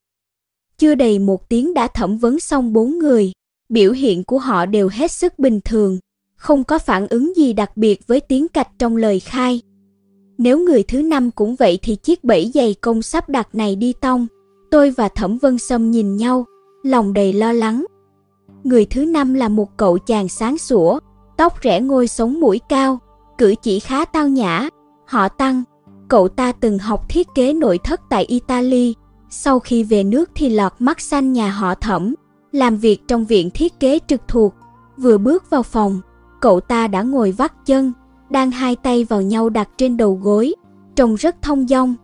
Chưa 0.77 0.95
đầy 0.95 1.19
một 1.19 1.49
tiếng 1.49 1.73
đã 1.73 1.87
thẩm 1.87 2.17
vấn 2.17 2.39
xong 2.39 2.73
bốn 2.73 2.99
người, 2.99 3.31
biểu 3.69 3.91
hiện 3.91 4.23
của 4.23 4.39
họ 4.39 4.65
đều 4.65 4.89
hết 4.91 5.11
sức 5.11 5.39
bình 5.39 5.59
thường, 5.65 5.99
không 6.35 6.63
có 6.63 6.79
phản 6.79 7.07
ứng 7.07 7.37
gì 7.37 7.53
đặc 7.53 7.77
biệt 7.77 8.07
với 8.07 8.19
tiếng 8.19 8.47
cạch 8.47 8.69
trong 8.79 8.95
lời 8.95 9.19
khai. 9.19 9.61
Nếu 10.37 10.59
người 10.59 10.83
thứ 10.83 11.01
năm 11.01 11.31
cũng 11.31 11.55
vậy 11.55 11.79
thì 11.81 11.95
chiếc 11.95 12.23
bẫy 12.23 12.51
dày 12.53 12.73
công 12.73 13.01
sắp 13.01 13.29
đặt 13.29 13.55
này 13.55 13.75
đi 13.75 13.93
tông. 14.01 14.27
Tôi 14.71 14.91
và 14.91 15.09
Thẩm 15.09 15.37
Vân 15.37 15.57
Sâm 15.57 15.91
nhìn 15.91 16.17
nhau, 16.17 16.45
lòng 16.83 17.13
đầy 17.13 17.33
lo 17.33 17.53
lắng. 17.53 17.85
Người 18.63 18.85
thứ 18.85 19.05
năm 19.05 19.33
là 19.33 19.49
một 19.49 19.77
cậu 19.77 19.97
chàng 19.97 20.29
sáng 20.29 20.57
sủa, 20.57 20.99
tóc 21.37 21.61
rẽ 21.61 21.81
ngôi 21.81 22.07
sống 22.07 22.39
mũi 22.39 22.61
cao, 22.69 22.99
cử 23.37 23.55
chỉ 23.61 23.79
khá 23.79 24.05
tao 24.05 24.27
nhã. 24.27 24.69
Họ 25.05 25.29
Tăng, 25.29 25.63
cậu 26.07 26.27
ta 26.27 26.51
từng 26.51 26.79
học 26.79 27.09
thiết 27.09 27.27
kế 27.35 27.53
nội 27.53 27.79
thất 27.83 28.01
tại 28.09 28.25
Italy, 28.25 28.95
sau 29.29 29.59
khi 29.59 29.83
về 29.83 30.03
nước 30.03 30.31
thì 30.35 30.49
lọt 30.49 30.73
mắt 30.79 31.01
xanh 31.01 31.33
nhà 31.33 31.49
họ 31.49 31.75
Thẩm, 31.75 32.15
làm 32.51 32.77
việc 32.77 33.07
trong 33.07 33.25
viện 33.25 33.49
thiết 33.49 33.79
kế 33.79 33.99
trực 34.07 34.21
thuộc. 34.27 34.53
Vừa 34.97 35.17
bước 35.17 35.49
vào 35.49 35.63
phòng, 35.63 36.01
cậu 36.41 36.59
ta 36.59 36.87
đã 36.87 37.01
ngồi 37.01 37.31
vắt 37.31 37.65
chân, 37.65 37.93
đang 38.29 38.51
hai 38.51 38.75
tay 38.75 39.03
vào 39.03 39.21
nhau 39.21 39.49
đặt 39.49 39.69
trên 39.77 39.97
đầu 39.97 40.19
gối, 40.21 40.53
trông 40.95 41.15
rất 41.15 41.41
thông 41.41 41.67
dong. 41.67 41.95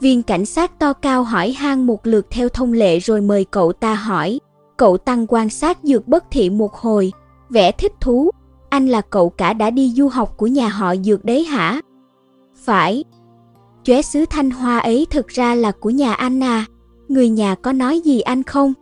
Viên 0.00 0.22
cảnh 0.22 0.46
sát 0.46 0.78
to 0.78 0.92
cao 0.92 1.24
hỏi 1.24 1.52
han 1.52 1.86
một 1.86 2.06
lượt 2.06 2.26
theo 2.30 2.48
thông 2.48 2.72
lệ 2.72 2.98
rồi 2.98 3.20
mời 3.20 3.44
cậu 3.44 3.72
ta 3.72 3.94
hỏi. 3.94 4.40
Cậu 4.76 4.96
tăng 4.96 5.26
quan 5.28 5.50
sát 5.50 5.78
dược 5.82 6.08
bất 6.08 6.24
thị 6.30 6.50
một 6.50 6.74
hồi, 6.74 7.12
vẻ 7.50 7.72
thích 7.72 7.92
thú. 8.00 8.30
Anh 8.70 8.86
là 8.86 9.00
cậu 9.00 9.30
cả 9.30 9.52
đã 9.52 9.70
đi 9.70 9.92
du 9.96 10.08
học 10.08 10.36
của 10.36 10.46
nhà 10.46 10.68
họ 10.68 10.96
dược 10.96 11.24
đấy 11.24 11.44
hả? 11.44 11.80
Phải. 12.56 13.04
Chóe 13.84 14.02
sứ 14.02 14.24
Thanh 14.30 14.50
Hoa 14.50 14.78
ấy 14.78 15.06
thực 15.10 15.28
ra 15.28 15.54
là 15.54 15.72
của 15.72 15.90
nhà 15.90 16.14
anh 16.14 16.42
à. 16.42 16.66
Người 17.08 17.28
nhà 17.28 17.54
có 17.54 17.72
nói 17.72 18.00
gì 18.00 18.20
anh 18.20 18.42
không? 18.42 18.72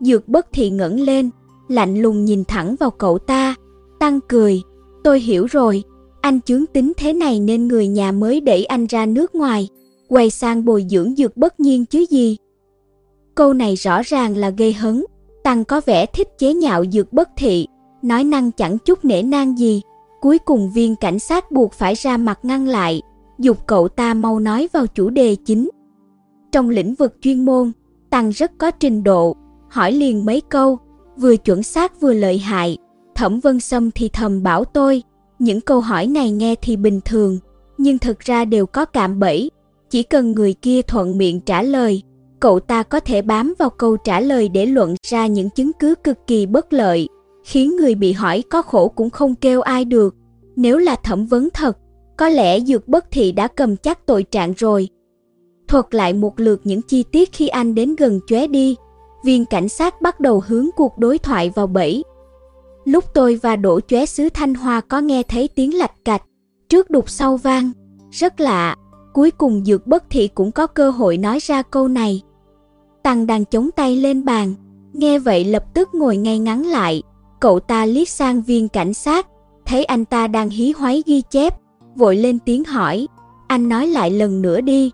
Dược 0.00 0.28
bất 0.28 0.46
thị 0.52 0.70
ngẩng 0.70 1.00
lên, 1.00 1.30
lạnh 1.68 2.02
lùng 2.02 2.24
nhìn 2.24 2.44
thẳng 2.44 2.76
vào 2.80 2.90
cậu 2.90 3.18
ta. 3.18 3.54
Tăng 3.98 4.20
cười, 4.28 4.62
tôi 5.04 5.20
hiểu 5.20 5.46
rồi, 5.46 5.84
anh 6.20 6.40
chướng 6.40 6.66
tính 6.66 6.92
thế 6.96 7.12
này 7.12 7.40
nên 7.40 7.68
người 7.68 7.88
nhà 7.88 8.12
mới 8.12 8.40
đẩy 8.40 8.64
anh 8.64 8.86
ra 8.86 9.06
nước 9.06 9.34
ngoài, 9.34 9.68
quay 10.08 10.30
sang 10.30 10.64
bồi 10.64 10.86
dưỡng 10.90 11.14
dược 11.16 11.36
bất 11.36 11.60
nhiên 11.60 11.86
chứ 11.86 12.06
gì. 12.10 12.36
Câu 13.34 13.52
này 13.52 13.74
rõ 13.74 14.02
ràng 14.02 14.36
là 14.36 14.50
gây 14.50 14.72
hấn, 14.72 15.04
Tăng 15.44 15.64
có 15.64 15.80
vẻ 15.86 16.06
thích 16.06 16.28
chế 16.38 16.54
nhạo 16.54 16.84
dược 16.92 17.12
bất 17.12 17.28
thị, 17.36 17.66
nói 18.02 18.24
năng 18.24 18.52
chẳng 18.52 18.78
chút 18.78 19.04
nể 19.04 19.22
nang 19.22 19.58
gì. 19.58 19.82
Cuối 20.20 20.38
cùng 20.38 20.70
viên 20.70 20.96
cảnh 20.96 21.18
sát 21.18 21.50
buộc 21.50 21.72
phải 21.72 21.94
ra 21.94 22.16
mặt 22.16 22.38
ngăn 22.42 22.66
lại, 22.66 23.02
dục 23.38 23.66
cậu 23.66 23.88
ta 23.88 24.14
mau 24.14 24.38
nói 24.38 24.68
vào 24.72 24.86
chủ 24.86 25.10
đề 25.10 25.34
chính. 25.34 25.70
Trong 26.52 26.70
lĩnh 26.70 26.94
vực 26.94 27.16
chuyên 27.20 27.44
môn, 27.44 27.72
Tăng 28.10 28.30
rất 28.30 28.52
có 28.58 28.70
trình 28.70 29.04
độ, 29.04 29.36
hỏi 29.68 29.92
liền 29.92 30.24
mấy 30.24 30.40
câu, 30.40 30.78
vừa 31.16 31.36
chuẩn 31.36 31.62
xác 31.62 32.00
vừa 32.00 32.12
lợi 32.12 32.38
hại. 32.38 32.78
Thẩm 33.14 33.40
Vân 33.40 33.60
Sâm 33.60 33.90
thì 33.90 34.08
thầm 34.08 34.42
bảo 34.42 34.64
tôi, 34.64 35.02
những 35.38 35.60
câu 35.60 35.80
hỏi 35.80 36.06
này 36.06 36.30
nghe 36.30 36.54
thì 36.62 36.76
bình 36.76 37.00
thường, 37.04 37.38
nhưng 37.78 37.98
thực 37.98 38.20
ra 38.20 38.44
đều 38.44 38.66
có 38.66 38.84
cạm 38.84 39.18
bẫy. 39.18 39.50
Chỉ 39.90 40.02
cần 40.02 40.32
người 40.32 40.52
kia 40.52 40.82
thuận 40.82 41.18
miệng 41.18 41.40
trả 41.40 41.62
lời, 41.62 42.02
cậu 42.40 42.60
ta 42.60 42.82
có 42.82 43.00
thể 43.00 43.22
bám 43.22 43.54
vào 43.58 43.70
câu 43.70 43.96
trả 43.96 44.20
lời 44.20 44.48
để 44.48 44.66
luận 44.66 44.94
ra 45.06 45.26
những 45.26 45.50
chứng 45.50 45.72
cứ 45.72 45.94
cực 46.04 46.26
kỳ 46.26 46.46
bất 46.46 46.72
lợi, 46.72 47.08
khiến 47.46 47.76
người 47.76 47.94
bị 47.94 48.12
hỏi 48.12 48.44
có 48.50 48.62
khổ 48.62 48.88
cũng 48.88 49.10
không 49.10 49.34
kêu 49.34 49.60
ai 49.60 49.84
được. 49.84 50.14
Nếu 50.56 50.78
là 50.78 50.96
thẩm 50.96 51.26
vấn 51.26 51.48
thật, 51.54 51.78
có 52.16 52.28
lẽ 52.28 52.60
dược 52.60 52.88
bất 52.88 53.10
thị 53.10 53.32
đã 53.32 53.48
cầm 53.48 53.76
chắc 53.76 54.06
tội 54.06 54.22
trạng 54.22 54.52
rồi. 54.56 54.88
Thuật 55.68 55.94
lại 55.94 56.12
một 56.12 56.40
lượt 56.40 56.60
những 56.64 56.82
chi 56.82 57.02
tiết 57.12 57.32
khi 57.32 57.48
anh 57.48 57.74
đến 57.74 57.96
gần 57.96 58.20
chóe 58.26 58.46
đi, 58.46 58.76
viên 59.24 59.44
cảnh 59.44 59.68
sát 59.68 60.02
bắt 60.02 60.20
đầu 60.20 60.42
hướng 60.46 60.68
cuộc 60.76 60.98
đối 60.98 61.18
thoại 61.18 61.50
vào 61.54 61.66
bẫy. 61.66 62.04
Lúc 62.84 63.04
tôi 63.14 63.38
và 63.42 63.56
đổ 63.56 63.80
chóe 63.80 64.06
sứ 64.06 64.28
Thanh 64.28 64.54
Hoa 64.54 64.80
có 64.80 65.00
nghe 65.00 65.22
thấy 65.22 65.48
tiếng 65.54 65.78
lạch 65.78 66.04
cạch, 66.04 66.22
trước 66.68 66.90
đục 66.90 67.10
sau 67.10 67.36
vang, 67.36 67.70
rất 68.10 68.40
lạ. 68.40 68.76
Cuối 69.12 69.30
cùng 69.30 69.64
Dược 69.64 69.86
Bất 69.86 70.04
Thị 70.10 70.28
cũng 70.28 70.52
có 70.52 70.66
cơ 70.66 70.90
hội 70.90 71.16
nói 71.16 71.38
ra 71.42 71.62
câu 71.62 71.88
này. 71.88 72.22
Tăng 73.02 73.26
đang 73.26 73.44
chống 73.44 73.70
tay 73.76 73.96
lên 73.96 74.24
bàn, 74.24 74.54
nghe 74.92 75.18
vậy 75.18 75.44
lập 75.44 75.64
tức 75.74 75.88
ngồi 75.94 76.16
ngay 76.16 76.38
ngắn 76.38 76.66
lại. 76.66 77.02
Cậu 77.40 77.60
ta 77.60 77.86
liếc 77.86 78.08
sang 78.08 78.42
viên 78.42 78.68
cảnh 78.68 78.94
sát, 78.94 79.26
thấy 79.66 79.84
anh 79.84 80.04
ta 80.04 80.26
đang 80.26 80.50
hí 80.50 80.72
hoáy 80.72 81.02
ghi 81.06 81.22
chép, 81.30 81.54
vội 81.96 82.16
lên 82.16 82.38
tiếng 82.38 82.64
hỏi, 82.64 83.08
anh 83.48 83.68
nói 83.68 83.86
lại 83.86 84.10
lần 84.10 84.42
nữa 84.42 84.60
đi. 84.60 84.90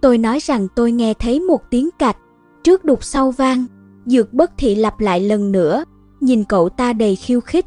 Tôi 0.00 0.18
nói 0.18 0.38
rằng 0.38 0.68
tôi 0.76 0.92
nghe 0.92 1.14
thấy 1.14 1.40
một 1.40 1.60
tiếng 1.70 1.88
cạch, 1.98 2.16
trước 2.64 2.84
đục 2.84 3.04
sau 3.04 3.30
vang, 3.30 3.64
dược 4.06 4.32
bất 4.32 4.50
thị 4.58 4.74
lặp 4.74 5.00
lại 5.00 5.20
lần 5.20 5.52
nữa, 5.52 5.84
nhìn 6.20 6.44
cậu 6.44 6.68
ta 6.68 6.92
đầy 6.92 7.16
khiêu 7.16 7.40
khích. 7.40 7.66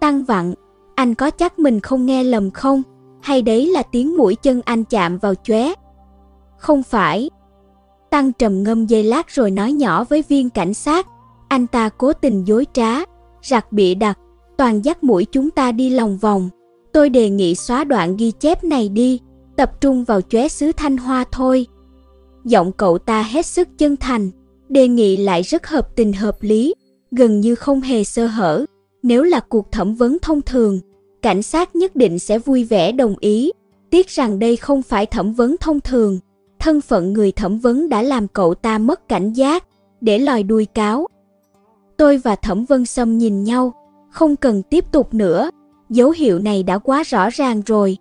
Tăng 0.00 0.24
vặn, 0.24 0.54
anh 0.94 1.14
có 1.14 1.30
chắc 1.30 1.58
mình 1.58 1.80
không 1.80 2.06
nghe 2.06 2.24
lầm 2.24 2.50
không? 2.50 2.82
Hay 3.22 3.42
đấy 3.42 3.66
là 3.66 3.82
tiếng 3.82 4.16
mũi 4.16 4.34
chân 4.34 4.60
anh 4.64 4.84
chạm 4.84 5.18
vào 5.18 5.34
chóe? 5.34 5.72
Không 6.58 6.82
phải. 6.82 7.30
Tăng 8.10 8.32
trầm 8.32 8.62
ngâm 8.62 8.86
giây 8.86 9.04
lát 9.04 9.28
rồi 9.28 9.50
nói 9.50 9.72
nhỏ 9.72 10.04
với 10.04 10.24
viên 10.28 10.50
cảnh 10.50 10.74
sát, 10.74 11.06
anh 11.50 11.66
ta 11.66 11.88
cố 11.88 12.12
tình 12.12 12.44
dối 12.44 12.66
trá, 12.72 13.04
rạc 13.42 13.72
bịa 13.72 13.94
đặt, 13.94 14.18
toàn 14.58 14.84
dắt 14.84 15.04
mũi 15.04 15.24
chúng 15.24 15.50
ta 15.50 15.72
đi 15.72 15.90
lòng 15.90 16.18
vòng. 16.18 16.48
Tôi 16.92 17.08
đề 17.08 17.30
nghị 17.30 17.54
xóa 17.54 17.84
đoạn 17.84 18.16
ghi 18.16 18.30
chép 18.30 18.64
này 18.64 18.88
đi, 18.88 19.20
tập 19.56 19.80
trung 19.80 20.04
vào 20.04 20.20
chóe 20.20 20.48
xứ 20.48 20.72
Thanh 20.76 20.96
Hoa 20.96 21.24
thôi. 21.32 21.66
Giọng 22.44 22.72
cậu 22.72 22.98
ta 22.98 23.22
hết 23.22 23.46
sức 23.46 23.68
chân 23.78 23.96
thành, 23.96 24.30
đề 24.68 24.88
nghị 24.88 25.16
lại 25.16 25.42
rất 25.42 25.66
hợp 25.66 25.96
tình 25.96 26.12
hợp 26.12 26.36
lý, 26.40 26.74
gần 27.10 27.40
như 27.40 27.54
không 27.54 27.80
hề 27.80 28.04
sơ 28.04 28.26
hở. 28.26 28.64
Nếu 29.02 29.22
là 29.22 29.40
cuộc 29.40 29.72
thẩm 29.72 29.94
vấn 29.94 30.18
thông 30.22 30.42
thường, 30.42 30.80
cảnh 31.22 31.42
sát 31.42 31.76
nhất 31.76 31.96
định 31.96 32.18
sẽ 32.18 32.38
vui 32.38 32.64
vẻ 32.64 32.92
đồng 32.92 33.14
ý. 33.20 33.52
Tiếc 33.90 34.08
rằng 34.08 34.38
đây 34.38 34.56
không 34.56 34.82
phải 34.82 35.06
thẩm 35.06 35.32
vấn 35.32 35.56
thông 35.60 35.80
thường, 35.80 36.18
thân 36.58 36.80
phận 36.80 37.12
người 37.12 37.32
thẩm 37.32 37.58
vấn 37.58 37.88
đã 37.88 38.02
làm 38.02 38.28
cậu 38.28 38.54
ta 38.54 38.78
mất 38.78 39.08
cảnh 39.08 39.32
giác, 39.32 39.64
để 40.00 40.18
lòi 40.18 40.42
đuôi 40.42 40.64
cáo. 40.64 41.06
Tôi 42.00 42.16
và 42.16 42.36
Thẩm 42.36 42.64
Vân 42.64 42.86
Sâm 42.86 43.18
nhìn 43.18 43.44
nhau, 43.44 43.74
không 44.10 44.36
cần 44.36 44.62
tiếp 44.62 44.84
tục 44.92 45.14
nữa, 45.14 45.50
dấu 45.90 46.10
hiệu 46.10 46.38
này 46.38 46.62
đã 46.62 46.78
quá 46.78 47.02
rõ 47.02 47.30
ràng 47.30 47.62
rồi. 47.66 47.96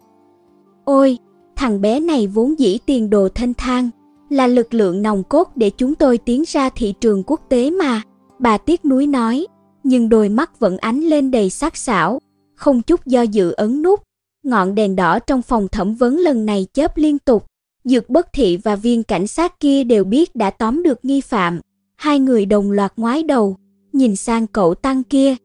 Ôi, 0.86 1.18
thằng 1.56 1.82
bé 1.82 2.00
này 2.00 2.28
vốn 2.28 2.60
dĩ 2.60 2.78
tiền 2.86 3.10
đồ 3.10 3.30
thanh 3.36 3.54
thang, 3.54 3.90
là 4.30 4.48
lực 4.48 4.74
lượng 4.74 5.02
nòng 5.02 5.24
cốt 5.24 5.52
để 5.56 5.70
chúng 5.70 5.96
tôi 5.96 6.18
tiến 6.18 6.44
ra 6.48 6.70
thị 6.70 6.94
trường 7.02 7.24
quốc 7.24 7.42
tế 7.50 7.72
mà, 7.72 8.02
bà 8.40 8.58
tiếc 8.58 8.86
nuối 8.86 9.08
nói, 9.08 9.48
nhưng 9.84 10.10
đôi 10.10 10.30
mắt 10.30 10.60
vẫn 10.60 10.78
ánh 10.78 11.00
lên 11.00 11.32
đầy 11.32 11.50
sắc 11.50 11.78
sảo, 11.78 12.20
không 12.56 12.82
chút 12.82 13.06
do 13.06 13.22
dự 13.22 13.52
ấn 13.52 13.82
nút. 13.82 14.04
Ngọn 14.44 14.76
đèn 14.76 14.96
đỏ 14.96 15.20
trong 15.20 15.42
phòng 15.42 15.68
thẩm 15.68 15.96
vấn 15.96 16.18
lần 16.18 16.46
này 16.46 16.68
chớp 16.74 16.98
liên 16.98 17.20
tục, 17.20 17.46
Dược 17.84 18.10
Bất 18.10 18.34
Thị 18.34 18.58
và 18.58 18.76
viên 18.76 19.04
cảnh 19.04 19.28
sát 19.28 19.60
kia 19.60 19.84
đều 19.84 20.04
biết 20.04 20.36
đã 20.36 20.50
tóm 20.50 20.84
được 20.84 21.06
nghi 21.06 21.22
phạm. 21.22 21.60
Hai 21.96 22.20
người 22.20 22.46
đồng 22.46 22.72
loạt 22.72 22.94
ngoái 22.98 23.24
đầu, 23.24 23.58
nhìn 23.94 24.16
sang 24.16 24.48
cậu 24.48 24.76
Tăng 24.76 25.04
kia. 25.04 25.36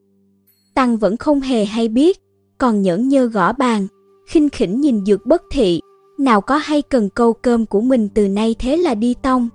Tăng 0.74 0.96
vẫn 0.96 1.16
không 1.16 1.40
hề 1.40 1.64
hay 1.64 1.88
biết, 1.88 2.20
còn 2.58 2.82
nhẫn 2.82 3.08
nhơ 3.08 3.26
gõ 3.26 3.52
bàn, 3.52 3.86
khinh 4.26 4.48
khỉnh 4.48 4.80
nhìn 4.80 5.04
Dược 5.06 5.26
Bất 5.26 5.42
Thị, 5.50 5.80
nào 6.18 6.40
có 6.40 6.56
hay 6.56 6.82
cần 6.82 7.08
câu 7.10 7.32
cơm 7.32 7.66
của 7.66 7.80
mình 7.80 8.08
từ 8.14 8.28
nay 8.28 8.54
thế 8.58 8.76
là 8.76 8.94
đi 8.94 9.14
tông. 9.22 9.48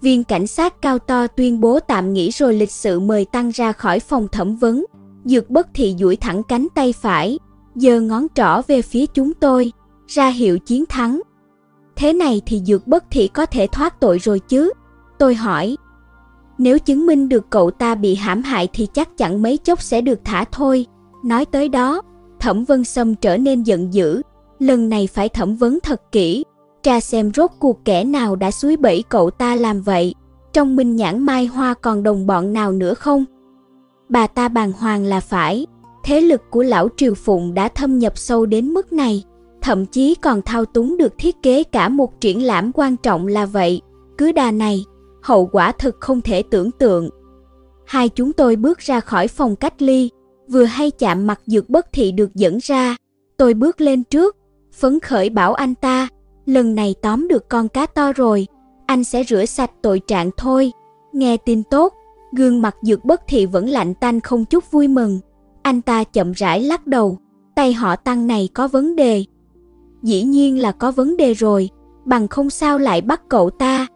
Viên 0.00 0.24
cảnh 0.24 0.46
sát 0.46 0.82
cao 0.82 0.98
to 0.98 1.26
tuyên 1.26 1.60
bố 1.60 1.80
tạm 1.80 2.12
nghỉ 2.12 2.30
rồi 2.30 2.54
lịch 2.54 2.70
sự 2.70 3.00
mời 3.00 3.24
Tăng 3.24 3.50
ra 3.50 3.72
khỏi 3.72 4.00
phòng 4.00 4.28
thẩm 4.32 4.56
vấn. 4.56 4.84
Dược 5.24 5.50
bất 5.50 5.68
thị 5.74 5.96
duỗi 5.98 6.16
thẳng 6.16 6.42
cánh 6.42 6.66
tay 6.74 6.92
phải, 6.92 7.38
giơ 7.74 8.00
ngón 8.00 8.26
trỏ 8.34 8.62
về 8.66 8.82
phía 8.82 9.06
chúng 9.06 9.34
tôi, 9.34 9.72
ra 10.06 10.28
hiệu 10.28 10.58
chiến 10.58 10.84
thắng. 10.86 11.20
Thế 11.96 12.12
này 12.12 12.42
thì 12.46 12.62
dược 12.66 12.86
bất 12.86 13.04
thị 13.10 13.28
có 13.28 13.46
thể 13.46 13.66
thoát 13.66 14.00
tội 14.00 14.18
rồi 14.18 14.38
chứ? 14.38 14.72
Tôi 15.18 15.34
hỏi. 15.34 15.76
Nếu 16.58 16.78
chứng 16.78 17.06
minh 17.06 17.28
được 17.28 17.50
cậu 17.50 17.70
ta 17.70 17.94
bị 17.94 18.14
hãm 18.14 18.42
hại 18.42 18.68
thì 18.72 18.88
chắc 18.94 19.18
chắn 19.18 19.42
mấy 19.42 19.56
chốc 19.56 19.82
sẽ 19.82 20.00
được 20.00 20.20
thả 20.24 20.44
thôi. 20.52 20.86
Nói 21.24 21.44
tới 21.44 21.68
đó, 21.68 22.02
Thẩm 22.40 22.64
Vân 22.64 22.84
Sâm 22.84 23.14
trở 23.14 23.36
nên 23.36 23.62
giận 23.62 23.94
dữ. 23.94 24.22
Lần 24.58 24.88
này 24.88 25.08
phải 25.14 25.28
thẩm 25.28 25.56
vấn 25.56 25.78
thật 25.82 26.12
kỹ, 26.12 26.44
tra 26.82 27.00
xem 27.00 27.30
rốt 27.34 27.50
cuộc 27.58 27.84
kẻ 27.84 28.04
nào 28.04 28.36
đã 28.36 28.50
suối 28.50 28.76
bẫy 28.76 29.04
cậu 29.08 29.30
ta 29.30 29.54
làm 29.54 29.80
vậy. 29.80 30.14
Trong 30.52 30.76
minh 30.76 30.96
nhãn 30.96 31.22
mai 31.22 31.46
hoa 31.46 31.74
còn 31.74 32.02
đồng 32.02 32.26
bọn 32.26 32.52
nào 32.52 32.72
nữa 32.72 32.94
không? 32.94 33.24
Bà 34.08 34.26
ta 34.26 34.48
bàng 34.48 34.72
hoàng 34.72 35.04
là 35.04 35.20
phải, 35.20 35.66
thế 36.04 36.20
lực 36.20 36.42
của 36.50 36.62
lão 36.62 36.88
Triều 36.96 37.14
Phụng 37.14 37.54
đã 37.54 37.68
thâm 37.68 37.98
nhập 37.98 38.18
sâu 38.18 38.46
đến 38.46 38.68
mức 38.68 38.92
này, 38.92 39.22
thậm 39.62 39.86
chí 39.86 40.14
còn 40.14 40.42
thao 40.42 40.64
túng 40.64 40.96
được 40.96 41.14
thiết 41.18 41.42
kế 41.42 41.62
cả 41.62 41.88
một 41.88 42.20
triển 42.20 42.42
lãm 42.42 42.70
quan 42.74 42.96
trọng 42.96 43.26
là 43.26 43.46
vậy. 43.46 43.80
Cứ 44.18 44.32
đà 44.32 44.50
này, 44.50 44.84
hậu 45.24 45.46
quả 45.46 45.72
thực 45.72 45.96
không 46.00 46.20
thể 46.20 46.42
tưởng 46.50 46.70
tượng. 46.70 47.10
Hai 47.86 48.08
chúng 48.08 48.32
tôi 48.32 48.56
bước 48.56 48.78
ra 48.78 49.00
khỏi 49.00 49.28
phòng 49.28 49.56
cách 49.56 49.82
ly, 49.82 50.10
vừa 50.48 50.64
hay 50.64 50.90
chạm 50.90 51.26
mặt 51.26 51.40
dược 51.46 51.70
bất 51.70 51.86
thị 51.92 52.12
được 52.12 52.34
dẫn 52.34 52.58
ra. 52.62 52.96
Tôi 53.36 53.54
bước 53.54 53.80
lên 53.80 54.04
trước, 54.04 54.36
phấn 54.72 55.00
khởi 55.00 55.30
bảo 55.30 55.54
anh 55.54 55.74
ta, 55.74 56.08
lần 56.46 56.74
này 56.74 56.94
tóm 57.02 57.28
được 57.28 57.48
con 57.48 57.68
cá 57.68 57.86
to 57.86 58.12
rồi, 58.12 58.46
anh 58.86 59.04
sẽ 59.04 59.24
rửa 59.24 59.44
sạch 59.44 59.70
tội 59.82 60.00
trạng 60.06 60.30
thôi. 60.36 60.72
Nghe 61.12 61.36
tin 61.36 61.62
tốt, 61.62 61.92
gương 62.36 62.62
mặt 62.62 62.76
dược 62.82 63.04
bất 63.04 63.20
thị 63.28 63.46
vẫn 63.46 63.68
lạnh 63.68 63.94
tanh 63.94 64.20
không 64.20 64.44
chút 64.44 64.70
vui 64.70 64.88
mừng. 64.88 65.20
Anh 65.62 65.82
ta 65.82 66.04
chậm 66.04 66.32
rãi 66.32 66.60
lắc 66.60 66.86
đầu, 66.86 67.18
tay 67.54 67.72
họ 67.72 67.96
tăng 67.96 68.26
này 68.26 68.48
có 68.54 68.68
vấn 68.68 68.96
đề. 68.96 69.24
Dĩ 70.02 70.22
nhiên 70.22 70.58
là 70.58 70.72
có 70.72 70.90
vấn 70.92 71.16
đề 71.16 71.34
rồi, 71.34 71.70
bằng 72.04 72.28
không 72.28 72.50
sao 72.50 72.78
lại 72.78 73.00
bắt 73.00 73.22
cậu 73.28 73.50
ta. 73.50 73.86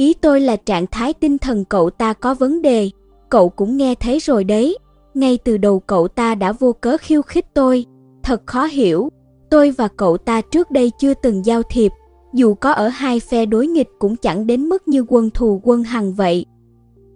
Ý 0.00 0.14
tôi 0.14 0.40
là 0.40 0.56
trạng 0.56 0.86
thái 0.86 1.14
tinh 1.14 1.38
thần 1.38 1.64
cậu 1.64 1.90
ta 1.90 2.12
có 2.12 2.34
vấn 2.34 2.62
đề, 2.62 2.90
cậu 3.28 3.48
cũng 3.48 3.76
nghe 3.76 3.94
thấy 3.94 4.18
rồi 4.18 4.44
đấy. 4.44 4.78
Ngay 5.14 5.38
từ 5.44 5.56
đầu 5.56 5.80
cậu 5.80 6.08
ta 6.08 6.34
đã 6.34 6.52
vô 6.52 6.72
cớ 6.72 6.96
khiêu 7.00 7.22
khích 7.22 7.46
tôi, 7.54 7.86
thật 8.22 8.42
khó 8.46 8.64
hiểu. 8.64 9.08
Tôi 9.50 9.70
và 9.70 9.88
cậu 9.88 10.16
ta 10.16 10.40
trước 10.40 10.70
đây 10.70 10.92
chưa 10.98 11.14
từng 11.14 11.46
giao 11.46 11.62
thiệp, 11.62 11.92
dù 12.32 12.54
có 12.54 12.72
ở 12.72 12.88
hai 12.88 13.20
phe 13.20 13.46
đối 13.46 13.66
nghịch 13.66 13.88
cũng 13.98 14.16
chẳng 14.16 14.46
đến 14.46 14.68
mức 14.68 14.88
như 14.88 15.04
quân 15.08 15.30
thù 15.30 15.60
quân 15.64 15.82
hằng 15.82 16.14
vậy. 16.14 16.46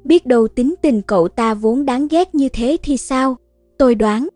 Biết 0.04 0.26
đâu 0.26 0.48
tính 0.48 0.74
tình 0.82 1.02
cậu 1.02 1.28
ta 1.28 1.54
vốn 1.54 1.84
đáng 1.84 2.08
ghét 2.08 2.34
như 2.34 2.48
thế 2.48 2.76
thì 2.82 2.96
sao? 2.96 3.36
Tôi 3.78 3.94
đoán. 3.94 4.28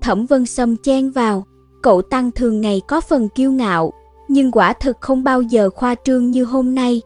Thẩm 0.00 0.26
Vân 0.26 0.46
Sâm 0.46 0.76
chen 0.76 1.10
vào, 1.10 1.44
cậu 1.82 2.02
Tăng 2.02 2.30
thường 2.30 2.60
ngày 2.60 2.80
có 2.88 3.00
phần 3.00 3.28
kiêu 3.28 3.52
ngạo, 3.52 3.92
nhưng 4.28 4.50
quả 4.50 4.72
thực 4.72 4.96
không 5.00 5.24
bao 5.24 5.42
giờ 5.42 5.70
khoa 5.70 5.94
trương 6.04 6.30
như 6.30 6.44
hôm 6.44 6.74
nay. 6.74 7.02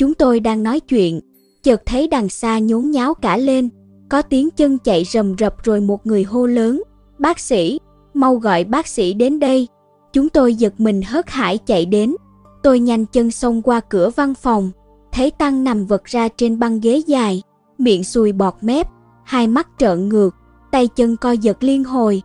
Chúng 0.00 0.14
tôi 0.14 0.40
đang 0.40 0.62
nói 0.62 0.80
chuyện, 0.80 1.20
chợt 1.62 1.82
thấy 1.86 2.08
đằng 2.08 2.28
xa 2.28 2.58
nhốn 2.58 2.90
nháo 2.90 3.14
cả 3.14 3.36
lên, 3.36 3.68
có 4.08 4.22
tiếng 4.22 4.50
chân 4.50 4.78
chạy 4.78 5.04
rầm 5.04 5.34
rập 5.38 5.64
rồi 5.64 5.80
một 5.80 6.06
người 6.06 6.22
hô 6.22 6.46
lớn, 6.46 6.82
bác 7.18 7.38
sĩ, 7.38 7.80
mau 8.14 8.36
gọi 8.36 8.64
bác 8.64 8.86
sĩ 8.86 9.12
đến 9.12 9.40
đây. 9.40 9.68
Chúng 10.12 10.28
tôi 10.28 10.54
giật 10.54 10.74
mình 10.78 11.02
hớt 11.02 11.30
hải 11.30 11.58
chạy 11.58 11.86
đến, 11.86 12.14
tôi 12.62 12.80
nhanh 12.80 13.06
chân 13.06 13.30
xông 13.30 13.62
qua 13.62 13.80
cửa 13.80 14.10
văn 14.16 14.34
phòng, 14.34 14.70
thấy 15.12 15.30
Tăng 15.30 15.64
nằm 15.64 15.86
vật 15.86 16.04
ra 16.04 16.28
trên 16.28 16.58
băng 16.58 16.80
ghế 16.80 17.02
dài, 17.06 17.42
miệng 17.78 18.04
sùi 18.04 18.32
bọt 18.32 18.54
mép, 18.60 18.86
hai 19.24 19.46
mắt 19.46 19.68
trợn 19.78 20.08
ngược, 20.08 20.34
tay 20.70 20.88
chân 20.96 21.16
co 21.16 21.32
giật 21.32 21.56
liên 21.60 21.84
hồi. 21.84 22.22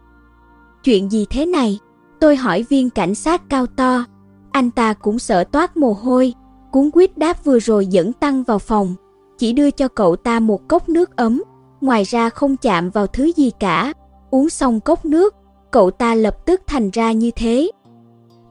Chuyện 0.83 1.11
gì 1.11 1.25
thế 1.29 1.45
này? 1.45 1.79
Tôi 2.19 2.35
hỏi 2.35 2.65
viên 2.69 2.89
cảnh 2.89 3.15
sát 3.15 3.49
cao 3.49 3.65
to. 3.65 4.05
Anh 4.51 4.71
ta 4.71 4.93
cũng 4.93 5.19
sợ 5.19 5.43
toát 5.43 5.77
mồ 5.77 5.93
hôi, 5.93 6.33
cuốn 6.75 6.89
quyết 6.93 7.17
đáp 7.17 7.43
vừa 7.43 7.59
rồi 7.59 7.87
dẫn 7.87 8.13
Tăng 8.13 8.43
vào 8.43 8.59
phòng, 8.59 8.95
chỉ 9.37 9.53
đưa 9.53 9.71
cho 9.71 9.87
cậu 9.87 10.15
ta 10.15 10.39
một 10.39 10.67
cốc 10.67 10.89
nước 10.89 11.15
ấm, 11.15 11.43
ngoài 11.81 12.03
ra 12.03 12.29
không 12.29 12.57
chạm 12.57 12.89
vào 12.89 13.07
thứ 13.07 13.31
gì 13.35 13.51
cả. 13.59 13.93
Uống 14.31 14.49
xong 14.49 14.79
cốc 14.79 15.05
nước, 15.05 15.35
cậu 15.71 15.91
ta 15.91 16.15
lập 16.15 16.45
tức 16.45 16.61
thành 16.67 16.89
ra 16.93 17.11
như 17.11 17.31
thế. 17.35 17.71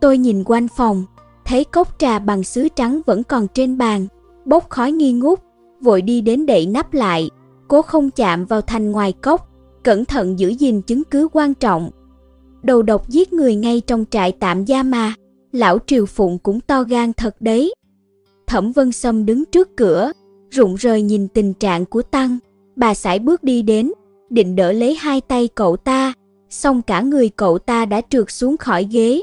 Tôi 0.00 0.18
nhìn 0.18 0.44
quanh 0.44 0.68
phòng, 0.76 1.04
thấy 1.44 1.64
cốc 1.64 1.98
trà 1.98 2.18
bằng 2.18 2.42
sứ 2.42 2.68
trắng 2.76 3.00
vẫn 3.06 3.22
còn 3.24 3.46
trên 3.54 3.78
bàn, 3.78 4.06
bốc 4.44 4.70
khói 4.70 4.92
nghi 4.92 5.12
ngút, 5.12 5.40
vội 5.80 6.02
đi 6.02 6.20
đến 6.20 6.46
đậy 6.46 6.66
nắp 6.66 6.94
lại, 6.94 7.30
cố 7.68 7.82
không 7.82 8.10
chạm 8.10 8.44
vào 8.44 8.60
thành 8.60 8.92
ngoài 8.92 9.12
cốc, 9.12 9.48
cẩn 9.82 10.04
thận 10.04 10.38
giữ 10.38 10.48
gìn 10.48 10.82
chứng 10.82 11.02
cứ 11.04 11.28
quan 11.32 11.54
trọng. 11.54 11.90
Đầu 12.62 12.82
độc 12.82 13.08
giết 13.08 13.32
người 13.32 13.54
ngay 13.54 13.80
trong 13.80 14.04
trại 14.10 14.32
tạm 14.32 14.64
gia 14.64 14.82
mà, 14.82 15.14
lão 15.52 15.78
Triều 15.86 16.06
Phụng 16.06 16.38
cũng 16.38 16.60
to 16.60 16.82
gan 16.82 17.12
thật 17.12 17.36
đấy. 17.40 17.74
Thẩm 18.46 18.72
Vân 18.72 18.92
Sâm 18.92 19.26
đứng 19.26 19.44
trước 19.44 19.76
cửa, 19.76 20.12
rụng 20.50 20.74
rời 20.74 21.02
nhìn 21.02 21.28
tình 21.28 21.54
trạng 21.54 21.84
của 21.84 22.02
Tăng, 22.02 22.38
bà 22.76 22.94
sải 22.94 23.18
bước 23.18 23.44
đi 23.44 23.62
đến, 23.62 23.92
định 24.30 24.56
đỡ 24.56 24.72
lấy 24.72 24.94
hai 24.94 25.20
tay 25.20 25.48
cậu 25.54 25.76
ta, 25.76 26.12
xong 26.50 26.82
cả 26.82 27.00
người 27.00 27.28
cậu 27.28 27.58
ta 27.58 27.84
đã 27.84 28.00
trượt 28.10 28.30
xuống 28.30 28.56
khỏi 28.56 28.88
ghế. 28.90 29.22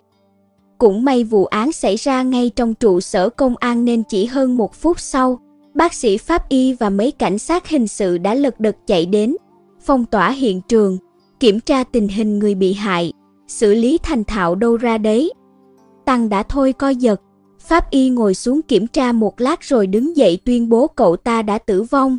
Cũng 0.77 1.05
may 1.05 1.23
vụ 1.23 1.45
án 1.45 1.71
xảy 1.71 1.95
ra 1.95 2.23
ngay 2.23 2.51
trong 2.55 2.73
trụ 2.73 2.99
sở 2.99 3.29
công 3.29 3.55
an 3.57 3.85
nên 3.85 4.03
chỉ 4.03 4.25
hơn 4.25 4.57
một 4.57 4.75
phút 4.75 4.99
sau, 4.99 5.39
bác 5.73 5.93
sĩ 5.93 6.17
pháp 6.17 6.49
y 6.49 6.73
và 6.73 6.89
mấy 6.89 7.11
cảnh 7.11 7.37
sát 7.37 7.67
hình 7.67 7.87
sự 7.87 8.17
đã 8.17 8.33
lật 8.33 8.59
đật 8.59 8.75
chạy 8.87 9.05
đến, 9.05 9.35
phong 9.81 10.05
tỏa 10.05 10.31
hiện 10.31 10.61
trường, 10.67 10.97
kiểm 11.39 11.59
tra 11.59 11.83
tình 11.83 12.07
hình 12.07 12.39
người 12.39 12.55
bị 12.55 12.73
hại, 12.73 13.13
xử 13.47 13.73
lý 13.73 13.97
thành 14.03 14.23
thạo 14.23 14.55
đâu 14.55 14.77
ra 14.77 14.97
đấy. 14.97 15.33
Tăng 16.05 16.29
đã 16.29 16.43
thôi 16.43 16.73
coi 16.73 16.95
giật. 16.95 17.21
Pháp 17.67 17.91
y 17.91 18.09
ngồi 18.09 18.35
xuống 18.35 18.61
kiểm 18.61 18.87
tra 18.87 19.11
một 19.11 19.41
lát 19.41 19.61
rồi 19.61 19.87
đứng 19.87 20.17
dậy 20.17 20.39
tuyên 20.45 20.69
bố 20.69 20.87
cậu 20.87 21.15
ta 21.15 21.41
đã 21.41 21.57
tử 21.57 21.83
vong. 21.83 22.17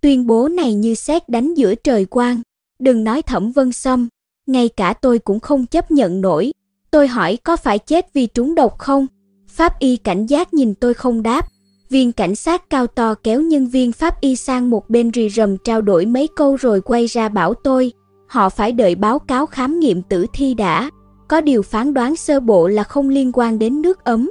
Tuyên 0.00 0.26
bố 0.26 0.48
này 0.48 0.74
như 0.74 0.94
xét 0.94 1.28
đánh 1.28 1.54
giữa 1.54 1.74
trời 1.74 2.04
quang. 2.04 2.40
Đừng 2.78 3.04
nói 3.04 3.22
Thẩm 3.22 3.52
Vân 3.52 3.72
Sâm, 3.72 4.08
ngay 4.46 4.68
cả 4.68 4.92
tôi 4.92 5.18
cũng 5.18 5.40
không 5.40 5.66
chấp 5.66 5.90
nhận 5.90 6.20
nổi. 6.20 6.52
Tôi 6.90 7.08
hỏi 7.08 7.38
có 7.44 7.56
phải 7.56 7.78
chết 7.78 8.12
vì 8.14 8.26
trúng 8.26 8.54
độc 8.54 8.78
không? 8.78 9.06
Pháp 9.48 9.78
y 9.78 9.96
cảnh 9.96 10.26
giác 10.26 10.54
nhìn 10.54 10.74
tôi 10.74 10.94
không 10.94 11.22
đáp. 11.22 11.48
Viên 11.88 12.12
cảnh 12.12 12.34
sát 12.34 12.70
cao 12.70 12.86
to 12.86 13.14
kéo 13.14 13.40
nhân 13.40 13.66
viên 13.66 13.92
pháp 13.92 14.20
y 14.20 14.36
sang 14.36 14.70
một 14.70 14.90
bên 14.90 15.10
rì 15.10 15.30
rầm 15.30 15.56
trao 15.58 15.82
đổi 15.82 16.06
mấy 16.06 16.28
câu 16.36 16.56
rồi 16.56 16.80
quay 16.80 17.06
ra 17.06 17.28
bảo 17.28 17.54
tôi, 17.54 17.92
họ 18.28 18.48
phải 18.48 18.72
đợi 18.72 18.94
báo 18.94 19.18
cáo 19.18 19.46
khám 19.46 19.80
nghiệm 19.80 20.02
tử 20.02 20.26
thi 20.32 20.54
đã. 20.54 20.90
Có 21.28 21.40
điều 21.40 21.62
phán 21.62 21.94
đoán 21.94 22.16
sơ 22.16 22.40
bộ 22.40 22.68
là 22.68 22.84
không 22.84 23.08
liên 23.08 23.30
quan 23.34 23.58
đến 23.58 23.82
nước 23.82 24.04
ấm. 24.04 24.30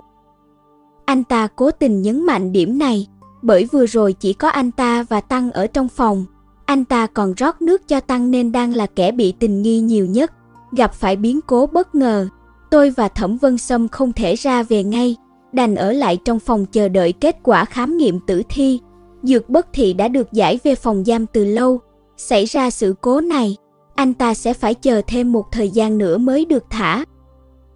Anh 1.12 1.24
ta 1.24 1.48
cố 1.56 1.72
tình 1.72 2.02
nhấn 2.02 2.26
mạnh 2.26 2.52
điểm 2.52 2.78
này, 2.78 3.08
bởi 3.42 3.68
vừa 3.72 3.86
rồi 3.86 4.14
chỉ 4.14 4.34
có 4.34 4.50
anh 4.50 4.72
ta 4.72 5.04
và 5.04 5.22
Tăng 5.22 5.52
ở 5.52 5.68
trong 5.68 5.90
phòng. 5.90 6.26
Anh 6.66 6.86
ta 6.86 7.08
còn 7.08 7.34
rót 7.34 7.62
nước 7.62 7.88
cho 7.88 8.00
Tăng 8.00 8.32
nên 8.32 8.52
đang 8.52 8.76
là 8.76 8.86
kẻ 8.86 9.12
bị 9.12 9.32
tình 9.32 9.62
nghi 9.62 9.80
nhiều 9.80 10.06
nhất. 10.06 10.32
Gặp 10.72 10.94
phải 10.94 11.16
biến 11.16 11.40
cố 11.48 11.68
bất 11.68 11.96
ngờ, 11.96 12.28
tôi 12.70 12.90
và 12.90 13.08
Thẩm 13.08 13.38
Vân 13.38 13.58
Sâm 13.58 13.88
không 13.88 14.14
thể 14.14 14.36
ra 14.36 14.64
về 14.64 14.84
ngay, 14.84 15.16
đành 15.54 15.76
ở 15.76 15.92
lại 15.92 16.18
trong 16.26 16.40
phòng 16.40 16.66
chờ 16.66 16.88
đợi 16.88 17.14
kết 17.14 17.38
quả 17.44 17.66
khám 17.66 17.98
nghiệm 17.98 18.20
tử 18.20 18.42
thi. 18.50 18.80
Dược 19.24 19.50
bất 19.50 19.68
thị 19.74 19.94
đã 19.94 20.08
được 20.08 20.32
giải 20.32 20.60
về 20.64 20.76
phòng 20.76 21.04
giam 21.06 21.26
từ 21.26 21.46
lâu. 21.46 21.80
Xảy 22.18 22.46
ra 22.46 22.70
sự 22.70 22.96
cố 23.02 23.22
này, 23.22 23.58
anh 23.96 24.14
ta 24.14 24.34
sẽ 24.34 24.54
phải 24.54 24.74
chờ 24.74 25.02
thêm 25.08 25.32
một 25.32 25.52
thời 25.52 25.70
gian 25.70 25.98
nữa 25.98 26.18
mới 26.18 26.46
được 26.46 26.64
thả. 26.70 27.06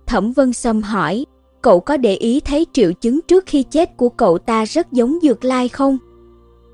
Thẩm 0.08 0.32
Vân 0.32 0.54
Sâm 0.54 0.82
hỏi, 0.82 1.26
cậu 1.66 1.80
có 1.80 1.98
để 1.98 2.16
ý 2.16 2.40
thấy 2.40 2.66
triệu 2.74 2.92
chứng 2.94 3.22
trước 3.22 3.44
khi 3.48 3.64
chết 3.64 3.98
của 3.98 4.10
cậu 4.10 4.38
ta 4.38 4.66
rất 4.66 4.92
giống 4.92 5.18
Dược 5.22 5.46
Lai 5.46 5.70
không? 5.70 5.98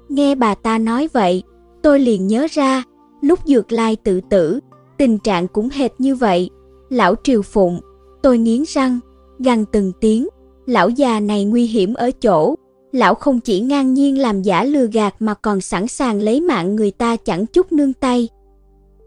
Nghe 0.10 0.36
bà 0.36 0.56
ta 0.56 0.78
nói 0.78 1.10
vậy, 1.14 1.44
tôi 1.82 2.00
liền 2.00 2.28
nhớ 2.28 2.48
ra, 2.52 2.84
lúc 3.22 3.40
Dược 3.46 3.72
Lai 3.72 3.96
tự 3.96 4.22
tử, 4.30 4.60
tình 4.98 5.18
trạng 5.18 5.48
cũng 5.48 5.70
hệt 5.70 5.92
như 5.98 6.16
vậy. 6.16 6.50
Lão 6.90 7.16
Triều 7.24 7.42
Phụng, 7.42 7.80
tôi 8.24 8.38
nghiến 8.38 8.64
răng, 8.68 9.00
gằn 9.40 9.66
từng 9.72 9.92
tiếng, 10.02 10.28
lão 10.66 10.90
già 10.90 11.20
này 11.20 11.46
nguy 11.46 11.66
hiểm 11.66 11.94
ở 11.94 12.12
chỗ, 12.12 12.56
lão 12.92 13.16
không 13.16 13.40
chỉ 13.40 13.60
ngang 13.60 13.94
nhiên 13.94 14.20
làm 14.20 14.42
giả 14.42 14.64
lừa 14.64 14.86
gạt 14.86 15.16
mà 15.20 15.34
còn 15.34 15.62
sẵn 15.62 15.88
sàng 15.88 16.22
lấy 16.22 16.42
mạng 16.42 16.76
người 16.76 16.92
ta 16.92 17.16
chẳng 17.16 17.46
chút 17.46 17.72
nương 17.72 17.94
tay. 17.94 18.30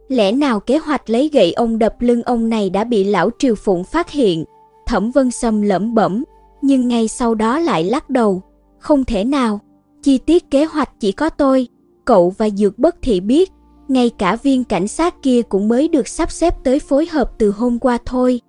Lẽ 0.09 0.33
nào 0.33 0.61
kế 0.61 0.79
hoạch 0.79 1.11
lấy 1.11 1.31
gậy 1.33 1.53
ông 1.53 1.79
đập 1.79 1.95
lưng 2.01 2.23
ông 2.23 2.49
này 2.49 2.71
đã 2.71 2.85
bị 2.85 3.05
lão 3.05 3.31
Triều 3.39 3.55
Phụng 3.55 3.85
phát 3.85 4.11
hiện? 4.11 4.45
Thẩm 4.87 5.11
Vân 5.11 5.31
Sâm 5.31 5.63
lẩm 5.63 5.95
bẩm, 5.95 6.25
nhưng 6.63 6.89
ngay 6.89 7.09
sau 7.09 7.35
đó 7.35 7.59
lại 7.59 7.85
lắc 7.85 8.11
đầu. 8.11 8.43
Không 8.79 9.05
thể 9.05 9.25
nào, 9.25 9.61
chi 10.03 10.19
tiết 10.19 10.51
kế 10.51 10.65
hoạch 10.65 11.01
chỉ 11.01 11.13
có 11.13 11.29
tôi, 11.31 11.69
cậu 12.05 12.31
và 12.39 12.51
Dược 12.51 12.79
Bất 12.79 12.97
Thị 13.03 13.21
biết, 13.21 13.53
ngay 13.89 14.11
cả 14.11 14.37
viên 14.37 14.65
cảnh 14.65 14.89
sát 14.89 15.23
kia 15.23 15.43
cũng 15.43 15.69
mới 15.69 15.89
được 15.89 16.09
sắp 16.09 16.31
xếp 16.31 16.55
tới 16.65 16.79
phối 16.79 17.07
hợp 17.07 17.31
từ 17.39 17.51
hôm 17.51 17.79
qua 17.79 17.99
thôi. 18.07 18.41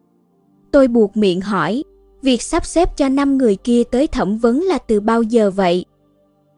Tôi 0.71 0.87
buộc 0.87 1.17
miệng 1.17 1.41
hỏi, 1.41 1.83
việc 2.21 2.41
sắp 2.41 2.65
xếp 2.65 2.97
cho 2.97 3.09
năm 3.09 3.37
người 3.37 3.55
kia 3.55 3.83
tới 3.91 4.07
thẩm 4.07 4.37
vấn 4.37 4.61
là 4.61 4.77
từ 4.77 4.99
bao 4.99 5.23
giờ 5.23 5.51
vậy? 5.51 5.85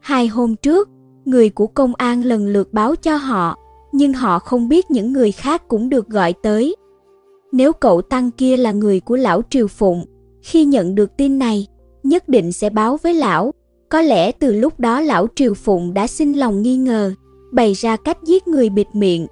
Hai 0.00 0.26
hôm 0.26 0.56
trước, 0.56 0.88
người 1.24 1.50
của 1.50 1.66
công 1.66 1.94
an 1.94 2.22
lần 2.22 2.48
lượt 2.48 2.72
báo 2.72 2.96
cho 2.96 3.16
họ, 3.16 3.56
nhưng 3.92 4.12
họ 4.12 4.38
không 4.38 4.68
biết 4.68 4.90
những 4.90 5.12
người 5.12 5.32
khác 5.32 5.68
cũng 5.68 5.88
được 5.88 6.08
gọi 6.08 6.34
tới. 6.42 6.76
Nếu 7.52 7.72
cậu 7.72 8.02
Tăng 8.02 8.30
kia 8.30 8.56
là 8.56 8.72
người 8.72 9.00
của 9.00 9.16
lão 9.16 9.42
Triều 9.50 9.66
Phụng, 9.66 10.04
khi 10.42 10.64
nhận 10.64 10.94
được 10.94 11.16
tin 11.16 11.38
này, 11.38 11.66
nhất 12.02 12.28
định 12.28 12.52
sẽ 12.52 12.70
báo 12.70 12.98
với 13.02 13.14
lão. 13.14 13.52
Có 13.88 14.02
lẽ 14.02 14.32
từ 14.32 14.52
lúc 14.52 14.80
đó 14.80 15.00
lão 15.00 15.26
Triều 15.34 15.54
Phụng 15.54 15.94
đã 15.94 16.06
xin 16.06 16.32
lòng 16.32 16.62
nghi 16.62 16.76
ngờ, 16.76 17.12
bày 17.52 17.72
ra 17.72 17.96
cách 17.96 18.18
giết 18.24 18.48
người 18.48 18.68
bịt 18.68 18.86
miệng. 18.92 19.26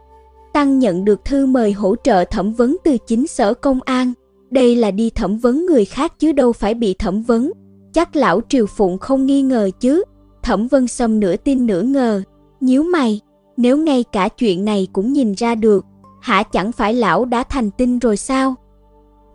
Tăng 0.52 0.78
nhận 0.78 1.04
được 1.04 1.24
thư 1.24 1.46
mời 1.46 1.72
hỗ 1.72 1.94
trợ 2.04 2.24
thẩm 2.24 2.52
vấn 2.52 2.76
từ 2.84 2.96
chính 3.06 3.26
sở 3.26 3.54
công 3.54 3.80
an. 3.84 4.12
Đây 4.50 4.76
là 4.76 4.90
đi 4.90 5.10
thẩm 5.10 5.38
vấn 5.38 5.66
người 5.66 5.84
khác 5.84 6.18
chứ 6.18 6.32
đâu 6.32 6.52
phải 6.52 6.74
bị 6.74 6.94
thẩm 6.94 7.22
vấn. 7.22 7.52
Chắc 7.92 8.16
lão 8.16 8.40
Triều 8.48 8.66
Phụng 8.66 8.98
không 8.98 9.26
nghi 9.26 9.42
ngờ 9.42 9.70
chứ. 9.80 10.02
Thẩm 10.42 10.68
Vân 10.68 10.86
Sâm 10.86 11.20
nửa 11.20 11.36
tin 11.36 11.66
nửa 11.66 11.82
ngờ. 11.82 12.22
Nhíu 12.60 12.82
mày, 12.82 13.20
nếu 13.56 13.76
ngay 13.76 14.04
cả 14.12 14.28
chuyện 14.28 14.64
này 14.64 14.88
cũng 14.92 15.12
nhìn 15.12 15.32
ra 15.32 15.54
được, 15.54 15.84
hả 16.26 16.42
chẳng 16.42 16.72
phải 16.72 16.94
lão 16.94 17.24
đã 17.24 17.42
thành 17.42 17.70
tinh 17.70 17.98
rồi 17.98 18.16
sao? 18.16 18.54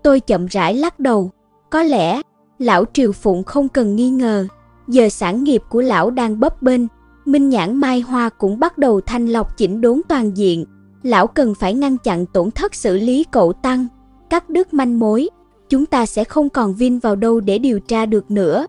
Tôi 0.04 0.20
chậm 0.20 0.46
rãi 0.46 0.76
lắc 0.76 1.00
đầu, 1.00 1.32
có 1.70 1.84
lẽ 1.84 2.22
lão 2.60 2.86
Triều 2.94 3.12
Phụng 3.12 3.44
không 3.44 3.70
cần 3.70 3.96
nghi 3.96 4.10
ngờ, 4.10 4.48
giờ 4.88 5.10
sản 5.10 5.44
nghiệp 5.44 5.64
của 5.70 5.82
lão 5.82 6.10
đang 6.12 6.40
bấp 6.40 6.62
bênh, 6.62 6.82
Minh 7.26 7.50
Nhãn 7.50 7.76
Mai 7.76 8.02
Hoa 8.02 8.30
cũng 8.30 8.60
bắt 8.60 8.78
đầu 8.78 9.02
thanh 9.02 9.28
lọc 9.28 9.58
chỉnh 9.58 9.82
đốn 9.82 10.02
toàn 10.08 10.38
diện, 10.38 10.66
lão 11.04 11.28
cần 11.28 11.56
phải 11.56 11.74
ngăn 11.74 11.98
chặn 11.98 12.26
tổn 12.26 12.52
thất 12.52 12.76
xử 12.76 12.98
lý 12.98 13.24
cậu 13.32 13.54
tăng, 13.54 13.88
cắt 14.30 14.50
đứt 14.50 14.74
manh 14.74 15.00
mối, 15.00 15.30
chúng 15.70 15.86
ta 15.86 16.06
sẽ 16.06 16.24
không 16.24 16.50
còn 16.50 16.74
vin 16.74 17.00
vào 17.00 17.16
đâu 17.16 17.40
để 17.40 17.58
điều 17.58 17.80
tra 17.80 18.06
được 18.06 18.32
nữa. 18.32 18.66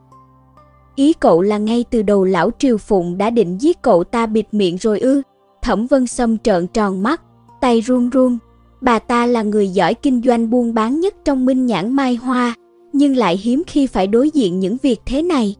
Ý 0.94 1.12
cậu 1.12 1.42
là 1.42 1.58
ngay 1.58 1.84
từ 1.90 2.02
đầu 2.02 2.24
lão 2.24 2.50
Triều 2.58 2.78
Phụng 2.78 3.18
đã 3.18 3.30
định 3.30 3.58
giết 3.58 3.82
cậu 3.82 4.04
ta 4.04 4.26
bịt 4.26 4.46
miệng 4.52 4.76
rồi 4.76 5.00
ư? 5.00 5.22
Thẩm 5.62 5.86
Vân 5.86 6.06
Sâm 6.06 6.38
trợn 6.38 6.66
tròn 6.66 7.02
mắt, 7.02 7.22
tay 7.62 7.80
run 7.80 8.10
run. 8.10 8.38
Bà 8.80 8.98
ta 8.98 9.26
là 9.26 9.42
người 9.42 9.68
giỏi 9.68 9.94
kinh 9.94 10.22
doanh 10.24 10.50
buôn 10.50 10.74
bán 10.74 11.00
nhất 11.00 11.14
trong 11.24 11.46
Minh 11.46 11.66
Nhãn 11.66 11.92
Mai 11.92 12.14
Hoa, 12.14 12.54
nhưng 12.92 13.16
lại 13.16 13.36
hiếm 13.36 13.62
khi 13.66 13.86
phải 13.86 14.06
đối 14.06 14.30
diện 14.30 14.60
những 14.60 14.76
việc 14.82 15.00
thế 15.06 15.22
này. 15.22 15.56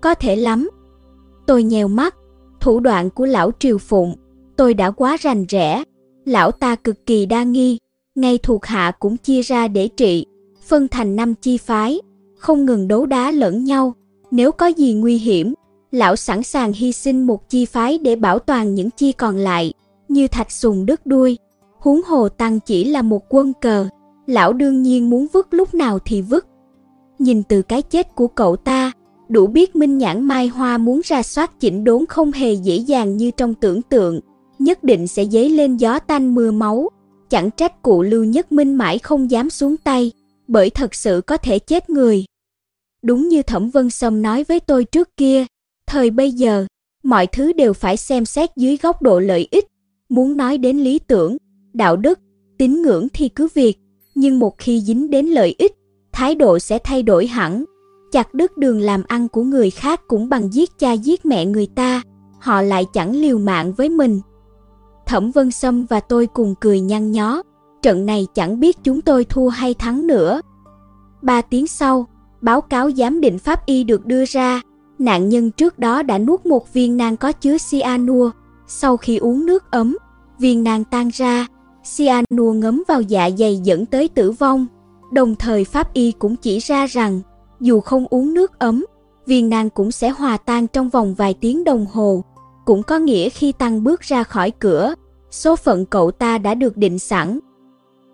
Có 0.00 0.14
thể 0.14 0.36
lắm. 0.36 0.70
Tôi 1.46 1.62
nhèo 1.62 1.88
mắt, 1.88 2.14
thủ 2.60 2.80
đoạn 2.80 3.10
của 3.10 3.26
lão 3.26 3.50
Triều 3.58 3.78
Phụng, 3.78 4.14
tôi 4.56 4.74
đã 4.74 4.90
quá 4.90 5.16
rành 5.20 5.44
rẽ. 5.48 5.82
Lão 6.24 6.50
ta 6.50 6.74
cực 6.74 7.06
kỳ 7.06 7.26
đa 7.26 7.42
nghi, 7.42 7.78
ngay 8.14 8.38
thuộc 8.38 8.66
hạ 8.66 8.92
cũng 8.98 9.16
chia 9.16 9.42
ra 9.42 9.68
để 9.68 9.88
trị, 9.88 10.26
phân 10.66 10.88
thành 10.88 11.16
năm 11.16 11.34
chi 11.34 11.58
phái, 11.58 12.00
không 12.38 12.64
ngừng 12.64 12.88
đấu 12.88 13.06
đá 13.06 13.30
lẫn 13.30 13.64
nhau. 13.64 13.94
Nếu 14.30 14.52
có 14.52 14.66
gì 14.66 14.92
nguy 14.92 15.18
hiểm, 15.18 15.54
lão 15.90 16.16
sẵn 16.16 16.42
sàng 16.42 16.72
hy 16.72 16.92
sinh 16.92 17.26
một 17.26 17.48
chi 17.48 17.64
phái 17.64 17.98
để 17.98 18.16
bảo 18.16 18.38
toàn 18.38 18.74
những 18.74 18.90
chi 18.90 19.12
còn 19.12 19.36
lại, 19.36 19.72
như 20.10 20.28
thạch 20.28 20.52
sùng 20.52 20.86
đứt 20.86 21.06
đuôi. 21.06 21.38
Huống 21.78 22.02
hồ 22.02 22.28
tăng 22.28 22.60
chỉ 22.60 22.84
là 22.84 23.02
một 23.02 23.22
quân 23.28 23.52
cờ, 23.60 23.88
lão 24.26 24.52
đương 24.52 24.82
nhiên 24.82 25.10
muốn 25.10 25.26
vứt 25.32 25.54
lúc 25.54 25.74
nào 25.74 25.98
thì 26.04 26.22
vứt. 26.22 26.46
Nhìn 27.18 27.42
từ 27.42 27.62
cái 27.62 27.82
chết 27.82 28.14
của 28.14 28.28
cậu 28.28 28.56
ta, 28.56 28.92
đủ 29.28 29.46
biết 29.46 29.76
Minh 29.76 29.98
Nhãn 29.98 30.24
Mai 30.24 30.48
Hoa 30.48 30.78
muốn 30.78 31.00
ra 31.04 31.22
soát 31.22 31.60
chỉnh 31.60 31.84
đốn 31.84 32.06
không 32.06 32.32
hề 32.32 32.52
dễ 32.52 32.76
dàng 32.76 33.16
như 33.16 33.30
trong 33.30 33.54
tưởng 33.54 33.82
tượng, 33.82 34.20
nhất 34.58 34.84
định 34.84 35.06
sẽ 35.06 35.24
dấy 35.24 35.48
lên 35.48 35.76
gió 35.76 35.98
tanh 35.98 36.34
mưa 36.34 36.50
máu. 36.50 36.88
Chẳng 37.30 37.50
trách 37.50 37.82
cụ 37.82 38.02
Lưu 38.02 38.24
Nhất 38.24 38.52
Minh 38.52 38.74
mãi 38.74 38.98
không 38.98 39.30
dám 39.30 39.50
xuống 39.50 39.76
tay, 39.76 40.12
bởi 40.48 40.70
thật 40.70 40.94
sự 40.94 41.20
có 41.26 41.36
thể 41.36 41.58
chết 41.58 41.90
người. 41.90 42.24
Đúng 43.02 43.28
như 43.28 43.42
Thẩm 43.42 43.70
Vân 43.70 43.90
Sâm 43.90 44.22
nói 44.22 44.44
với 44.44 44.60
tôi 44.60 44.84
trước 44.84 45.16
kia, 45.16 45.46
thời 45.86 46.10
bây 46.10 46.32
giờ, 46.32 46.66
mọi 47.02 47.26
thứ 47.26 47.52
đều 47.52 47.72
phải 47.72 47.96
xem 47.96 48.24
xét 48.24 48.50
dưới 48.56 48.76
góc 48.76 49.02
độ 49.02 49.20
lợi 49.20 49.48
ích. 49.50 49.64
Muốn 50.08 50.36
nói 50.36 50.58
đến 50.58 50.76
lý 50.78 50.98
tưởng, 50.98 51.36
đạo 51.72 51.96
đức, 51.96 52.18
tín 52.58 52.82
ngưỡng 52.82 53.08
thì 53.14 53.28
cứ 53.28 53.48
việc, 53.54 53.78
nhưng 54.14 54.38
một 54.38 54.58
khi 54.58 54.80
dính 54.80 55.10
đến 55.10 55.26
lợi 55.26 55.54
ích, 55.58 55.72
thái 56.12 56.34
độ 56.34 56.58
sẽ 56.58 56.78
thay 56.84 57.02
đổi 57.02 57.26
hẳn. 57.26 57.64
Chặt 58.12 58.34
đứt 58.34 58.56
đường 58.56 58.80
làm 58.80 59.02
ăn 59.08 59.28
của 59.28 59.42
người 59.42 59.70
khác 59.70 60.00
cũng 60.08 60.28
bằng 60.28 60.52
giết 60.52 60.78
cha 60.78 60.92
giết 60.92 61.26
mẹ 61.26 61.46
người 61.46 61.66
ta, 61.74 62.02
họ 62.40 62.62
lại 62.62 62.86
chẳng 62.92 63.16
liều 63.16 63.38
mạng 63.38 63.72
với 63.72 63.88
mình. 63.88 64.20
Thẩm 65.06 65.30
Vân 65.30 65.50
Sâm 65.50 65.86
và 65.86 66.00
tôi 66.00 66.26
cùng 66.26 66.54
cười 66.60 66.80
nhăn 66.80 67.12
nhó, 67.12 67.42
trận 67.82 68.06
này 68.06 68.26
chẳng 68.34 68.60
biết 68.60 68.76
chúng 68.84 69.00
tôi 69.00 69.24
thua 69.24 69.48
hay 69.48 69.74
thắng 69.74 70.06
nữa. 70.06 70.40
Ba 71.22 71.42
tiếng 71.42 71.66
sau, 71.66 72.06
báo 72.40 72.60
cáo 72.60 72.90
giám 72.90 73.20
định 73.20 73.38
pháp 73.38 73.66
y 73.66 73.84
được 73.84 74.06
đưa 74.06 74.24
ra, 74.24 74.60
nạn 74.98 75.28
nhân 75.28 75.50
trước 75.50 75.78
đó 75.78 76.02
đã 76.02 76.18
nuốt 76.18 76.46
một 76.46 76.72
viên 76.72 76.96
nang 76.96 77.16
có 77.16 77.32
chứa 77.32 77.56
cyanua, 77.70 78.30
sau 78.68 78.96
khi 78.96 79.16
uống 79.16 79.46
nước 79.46 79.70
ấm, 79.70 79.96
viên 80.38 80.64
nang 80.64 80.84
tan 80.84 81.08
ra, 81.12 81.46
cyanua 81.96 82.52
ngấm 82.52 82.82
vào 82.88 83.02
dạ 83.02 83.30
dày 83.38 83.56
dẫn 83.56 83.86
tới 83.86 84.08
tử 84.08 84.30
vong. 84.30 84.66
Đồng 85.12 85.34
thời 85.34 85.64
pháp 85.64 85.92
y 85.92 86.12
cũng 86.12 86.36
chỉ 86.36 86.58
ra 86.58 86.86
rằng, 86.86 87.20
dù 87.60 87.80
không 87.80 88.06
uống 88.10 88.34
nước 88.34 88.58
ấm, 88.58 88.84
viên 89.26 89.48
nang 89.48 89.70
cũng 89.70 89.90
sẽ 89.90 90.10
hòa 90.10 90.36
tan 90.36 90.66
trong 90.66 90.88
vòng 90.88 91.14
vài 91.14 91.34
tiếng 91.34 91.64
đồng 91.64 91.86
hồ, 91.86 92.24
cũng 92.64 92.82
có 92.82 92.98
nghĩa 92.98 93.28
khi 93.28 93.52
Tăng 93.52 93.84
bước 93.84 94.00
ra 94.00 94.22
khỏi 94.22 94.50
cửa, 94.50 94.94
số 95.30 95.56
phận 95.56 95.86
cậu 95.86 96.10
ta 96.10 96.38
đã 96.38 96.54
được 96.54 96.76
định 96.76 96.98
sẵn. 96.98 97.38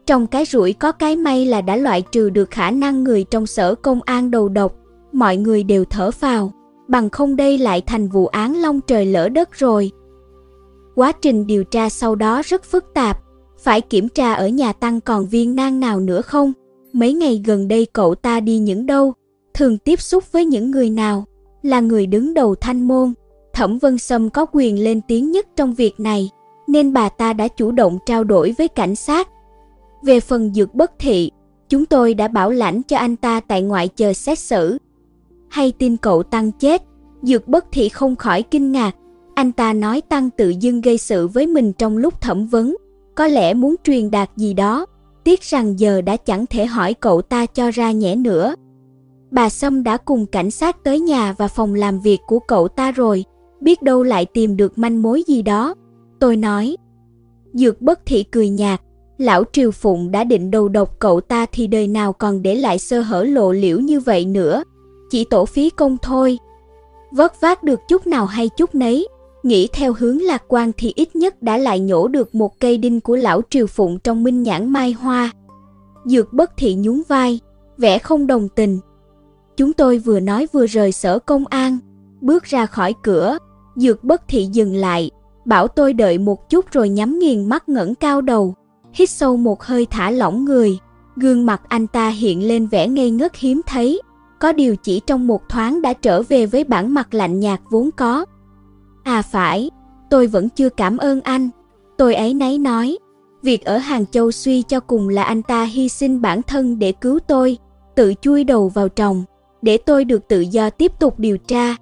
Trong 0.06 0.26
cái 0.26 0.44
rủi 0.44 0.72
có 0.72 0.92
cái 0.92 1.16
may 1.16 1.46
là 1.46 1.60
đã 1.60 1.76
loại 1.76 2.02
trừ 2.02 2.30
được 2.30 2.50
khả 2.50 2.70
năng 2.70 3.04
người 3.04 3.24
trong 3.24 3.46
sở 3.46 3.74
công 3.74 4.00
an 4.04 4.30
đầu 4.30 4.48
độc, 4.48 4.74
mọi 5.12 5.36
người 5.36 5.62
đều 5.62 5.84
thở 5.84 6.10
phào, 6.10 6.52
bằng 6.88 7.10
không 7.10 7.36
đây 7.36 7.58
lại 7.58 7.80
thành 7.80 8.08
vụ 8.08 8.26
án 8.26 8.56
long 8.56 8.80
trời 8.80 9.06
lỡ 9.06 9.28
đất 9.28 9.52
rồi. 9.52 9.90
Quá 10.94 11.12
trình 11.12 11.46
điều 11.46 11.64
tra 11.64 11.88
sau 11.88 12.14
đó 12.14 12.42
rất 12.44 12.64
phức 12.64 12.84
tạp, 12.94 13.18
phải 13.58 13.80
kiểm 13.80 14.08
tra 14.08 14.32
ở 14.32 14.48
nhà 14.48 14.72
Tăng 14.72 15.00
còn 15.00 15.26
viên 15.26 15.54
nang 15.54 15.80
nào 15.80 16.00
nữa 16.00 16.20
không? 16.20 16.52
Mấy 16.92 17.12
ngày 17.12 17.42
gần 17.46 17.68
đây 17.68 17.86
cậu 17.92 18.14
ta 18.14 18.40
đi 18.40 18.58
những 18.58 18.86
đâu, 18.86 19.12
thường 19.54 19.78
tiếp 19.78 20.00
xúc 20.00 20.32
với 20.32 20.44
những 20.44 20.70
người 20.70 20.90
nào, 20.90 21.24
là 21.62 21.80
người 21.80 22.06
đứng 22.06 22.34
đầu 22.34 22.54
thanh 22.54 22.88
môn. 22.88 23.12
Thẩm 23.52 23.78
Vân 23.78 23.98
Sâm 23.98 24.30
có 24.30 24.46
quyền 24.52 24.84
lên 24.84 25.00
tiếng 25.08 25.30
nhất 25.30 25.46
trong 25.56 25.74
việc 25.74 26.00
này, 26.00 26.30
nên 26.66 26.92
bà 26.92 27.08
ta 27.08 27.32
đã 27.32 27.48
chủ 27.48 27.72
động 27.72 27.98
trao 28.06 28.24
đổi 28.24 28.54
với 28.58 28.68
cảnh 28.68 28.96
sát. 28.96 29.28
Về 30.02 30.20
phần 30.20 30.54
dược 30.54 30.74
bất 30.74 30.92
thị, 30.98 31.30
chúng 31.68 31.86
tôi 31.86 32.14
đã 32.14 32.28
bảo 32.28 32.50
lãnh 32.50 32.82
cho 32.82 32.96
anh 32.96 33.16
ta 33.16 33.40
tại 33.40 33.62
ngoại 33.62 33.88
chờ 33.88 34.12
xét 34.12 34.38
xử. 34.38 34.78
Hay 35.48 35.72
tin 35.72 35.96
cậu 35.96 36.22
Tăng 36.22 36.52
chết, 36.52 36.82
dược 37.22 37.48
bất 37.48 37.64
thị 37.72 37.88
không 37.88 38.16
khỏi 38.16 38.42
kinh 38.42 38.72
ngạc. 38.72 38.96
Anh 39.34 39.52
ta 39.52 39.72
nói 39.72 40.00
Tăng 40.00 40.30
tự 40.30 40.48
dưng 40.48 40.80
gây 40.80 40.98
sự 40.98 41.28
với 41.28 41.46
mình 41.46 41.72
trong 41.72 41.96
lúc 41.96 42.20
thẩm 42.20 42.46
vấn, 42.46 42.76
có 43.14 43.26
lẽ 43.26 43.54
muốn 43.54 43.74
truyền 43.84 44.10
đạt 44.10 44.30
gì 44.36 44.54
đó, 44.54 44.86
tiếc 45.24 45.42
rằng 45.42 45.80
giờ 45.80 46.00
đã 46.00 46.16
chẳng 46.16 46.46
thể 46.46 46.66
hỏi 46.66 46.94
cậu 46.94 47.22
ta 47.22 47.46
cho 47.46 47.70
ra 47.70 47.92
nhẽ 47.92 48.16
nữa. 48.16 48.54
Bà 49.30 49.48
Sâm 49.48 49.82
đã 49.82 49.96
cùng 49.96 50.26
cảnh 50.26 50.50
sát 50.50 50.84
tới 50.84 51.00
nhà 51.00 51.34
và 51.38 51.48
phòng 51.48 51.74
làm 51.74 52.00
việc 52.00 52.20
của 52.26 52.38
cậu 52.38 52.68
ta 52.68 52.92
rồi, 52.92 53.24
biết 53.60 53.82
đâu 53.82 54.02
lại 54.02 54.24
tìm 54.24 54.56
được 54.56 54.78
manh 54.78 55.02
mối 55.02 55.22
gì 55.26 55.42
đó. 55.42 55.74
Tôi 56.20 56.36
nói. 56.36 56.76
Dược 57.52 57.80
bất 57.80 58.00
thị 58.06 58.22
cười 58.22 58.48
nhạt, 58.48 58.80
lão 59.18 59.44
Triều 59.52 59.70
Phụng 59.70 60.10
đã 60.10 60.24
định 60.24 60.50
đầu 60.50 60.68
độc 60.68 60.98
cậu 60.98 61.20
ta 61.20 61.46
thì 61.52 61.66
đời 61.66 61.88
nào 61.88 62.12
còn 62.12 62.42
để 62.42 62.54
lại 62.54 62.78
sơ 62.78 63.00
hở 63.00 63.24
lộ 63.24 63.52
liễu 63.52 63.78
như 63.78 64.00
vậy 64.00 64.24
nữa. 64.24 64.62
Chỉ 65.10 65.24
tổ 65.24 65.44
phí 65.44 65.70
công 65.70 65.96
thôi. 66.02 66.38
Vất 67.12 67.40
vát 67.40 67.62
được 67.62 67.80
chút 67.88 68.06
nào 68.06 68.26
hay 68.26 68.48
chút 68.48 68.74
nấy, 68.74 69.08
nghĩ 69.44 69.68
theo 69.72 69.94
hướng 69.98 70.22
lạc 70.22 70.42
quan 70.48 70.72
thì 70.76 70.92
ít 70.96 71.16
nhất 71.16 71.42
đã 71.42 71.58
lại 71.58 71.80
nhổ 71.80 72.08
được 72.08 72.34
một 72.34 72.60
cây 72.60 72.78
đinh 72.78 73.00
của 73.00 73.16
lão 73.16 73.40
Triều 73.50 73.66
Phụng 73.66 73.98
trong 73.98 74.24
minh 74.24 74.42
nhãn 74.42 74.72
mai 74.72 74.92
hoa. 74.92 75.30
Dược 76.04 76.32
bất 76.32 76.50
thị 76.56 76.74
nhún 76.74 77.02
vai, 77.08 77.40
vẻ 77.78 77.98
không 77.98 78.26
đồng 78.26 78.48
tình. 78.48 78.78
Chúng 79.56 79.72
tôi 79.72 79.98
vừa 79.98 80.20
nói 80.20 80.46
vừa 80.52 80.66
rời 80.66 80.92
sở 80.92 81.18
công 81.18 81.46
an, 81.46 81.78
bước 82.20 82.44
ra 82.44 82.66
khỏi 82.66 82.94
cửa, 83.02 83.38
dược 83.76 84.04
bất 84.04 84.22
thị 84.28 84.48
dừng 84.52 84.74
lại, 84.74 85.10
bảo 85.44 85.68
tôi 85.68 85.92
đợi 85.92 86.18
một 86.18 86.50
chút 86.50 86.64
rồi 86.72 86.88
nhắm 86.88 87.18
nghiền 87.18 87.48
mắt 87.48 87.68
ngẩng 87.68 87.94
cao 87.94 88.20
đầu, 88.20 88.54
hít 88.92 89.10
sâu 89.10 89.36
một 89.36 89.62
hơi 89.62 89.86
thả 89.90 90.10
lỏng 90.10 90.44
người. 90.44 90.78
Gương 91.16 91.46
mặt 91.46 91.62
anh 91.68 91.86
ta 91.86 92.08
hiện 92.08 92.48
lên 92.48 92.66
vẻ 92.66 92.88
ngây 92.88 93.10
ngất 93.10 93.36
hiếm 93.36 93.60
thấy, 93.66 94.00
có 94.40 94.52
điều 94.52 94.76
chỉ 94.76 95.00
trong 95.06 95.26
một 95.26 95.48
thoáng 95.48 95.82
đã 95.82 95.92
trở 95.92 96.22
về 96.22 96.46
với 96.46 96.64
bản 96.64 96.94
mặt 96.94 97.14
lạnh 97.14 97.40
nhạt 97.40 97.60
vốn 97.70 97.90
có. 97.96 98.24
À 99.04 99.22
phải, 99.22 99.70
tôi 100.10 100.26
vẫn 100.26 100.48
chưa 100.48 100.68
cảm 100.68 100.96
ơn 100.96 101.20
anh. 101.20 101.50
Tôi 101.98 102.14
ấy 102.14 102.34
nấy 102.34 102.58
nói, 102.58 102.98
việc 103.42 103.64
ở 103.64 103.78
Hàng 103.78 104.06
Châu 104.06 104.30
suy 104.30 104.62
cho 104.62 104.80
cùng 104.80 105.08
là 105.08 105.22
anh 105.22 105.42
ta 105.42 105.64
hy 105.64 105.88
sinh 105.88 106.22
bản 106.22 106.42
thân 106.42 106.78
để 106.78 106.92
cứu 106.92 107.18
tôi, 107.26 107.58
tự 107.94 108.14
chui 108.20 108.44
đầu 108.44 108.68
vào 108.68 108.88
trồng, 108.88 109.24
để 109.62 109.76
tôi 109.76 110.04
được 110.04 110.28
tự 110.28 110.40
do 110.40 110.70
tiếp 110.70 110.92
tục 111.00 111.18
điều 111.18 111.38
tra. 111.38 111.76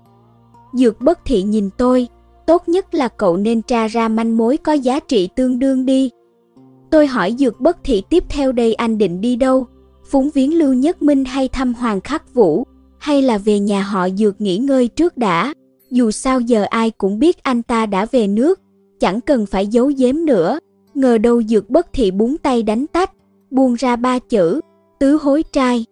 Dược 0.73 1.01
bất 1.01 1.19
thị 1.25 1.43
nhìn 1.43 1.71
tôi, 1.79 2.09
tốt 2.47 2.69
nhất 2.69 2.95
là 2.95 3.09
cậu 3.09 3.37
nên 3.37 3.63
tra 3.63 3.87
ra 3.87 4.09
manh 4.09 4.37
mối 4.37 4.57
có 4.57 4.73
giá 4.73 5.01
trị 5.01 5.29
tương 5.37 5.59
đương 5.59 5.87
đi. 5.87 6.11
Tôi 6.91 7.07
hỏi 7.07 7.35
dược 7.39 7.61
bất 7.61 7.79
thị 7.85 8.03
tiếp 8.11 8.25
theo 8.29 8.53
đây 8.53 8.75
anh 8.75 8.99
định 8.99 9.21
đi 9.21 9.37
đâu? 9.37 9.67
Phúng 10.11 10.31
viếng 10.35 10.59
Lưu 10.59 10.73
Nhất 10.73 11.03
Minh 11.03 11.25
hay 11.25 11.49
thăm 11.49 11.75
Hoàng 11.75 12.01
Khắc 12.01 12.35
Vũ? 12.35 12.65
Hay 12.99 13.23
là 13.23 13.39
về 13.39 13.59
nhà 13.59 13.83
họ 13.83 14.09
dược 14.09 14.41
nghỉ 14.41 14.59
ngơi 14.59 14.89
trước 14.89 15.17
đã? 15.17 15.55
Dù 15.93 16.11
sao 16.11 16.41
giờ 16.41 16.65
ai 16.71 16.91
cũng 16.91 17.19
biết 17.19 17.43
anh 17.43 17.63
ta 17.63 17.87
đã 17.87 18.07
về 18.07 18.27
nước, 18.27 18.61
chẳng 19.01 19.21
cần 19.21 19.47
phải 19.47 19.67
giấu 19.67 19.93
giếm 19.97 20.25
nữa. 20.25 20.59
Ngờ 20.95 21.19
đâu 21.19 21.43
dược 21.43 21.71
bất 21.71 21.93
thị 21.93 22.11
búng 22.11 22.39
tay 22.39 22.63
đánh 22.63 22.87
tách, 22.87 23.13
buông 23.51 23.75
ra 23.75 23.97
ba 23.97 24.19
chữ, 24.19 24.61
tứ 24.99 25.19
hối 25.23 25.43
trai. 25.53 25.85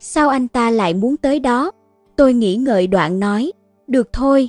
Sao 0.00 0.28
anh 0.28 0.48
ta 0.48 0.70
lại 0.70 0.94
muốn 0.94 1.16
tới 1.16 1.40
đó? 1.40 1.70
Tôi 2.16 2.34
nghĩ 2.34 2.56
ngợi 2.56 2.86
đoạn 2.86 3.20
nói, 3.20 3.52
được 3.86 4.12
thôi. 4.12 4.48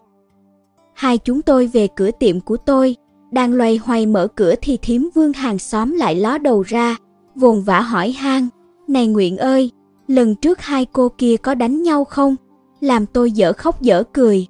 Hai 0.94 1.18
chúng 1.18 1.42
tôi 1.42 1.68
về 1.68 1.88
cửa 1.96 2.12
tiệm 2.20 2.40
của 2.40 2.58
tôi, 2.58 2.96
đang 3.32 3.54
loay 3.54 3.78
hoay 3.78 4.06
mở 4.06 4.28
cửa 4.36 4.56
thì 4.62 4.78
thiếm 4.78 5.02
vương 5.16 5.34
hàng 5.34 5.60
xóm 5.60 5.92
lại 5.94 6.16
ló 6.16 6.38
đầu 6.38 6.62
ra, 6.62 6.96
vồn 7.36 7.62
vã 7.62 7.80
hỏi 7.82 8.12
han 8.12 8.48
Này 8.88 9.08
Nguyện 9.08 9.38
ơi, 9.38 9.72
lần 10.08 10.36
trước 10.36 10.62
hai 10.62 10.86
cô 10.86 11.10
kia 11.18 11.38
có 11.38 11.56
đánh 11.56 11.84
nhau 11.84 12.06
không? 12.06 12.36
Làm 12.80 13.06
tôi 13.06 13.32
dở 13.32 13.54
khóc 13.54 13.82
dở 13.82 14.04
cười. 14.14 14.48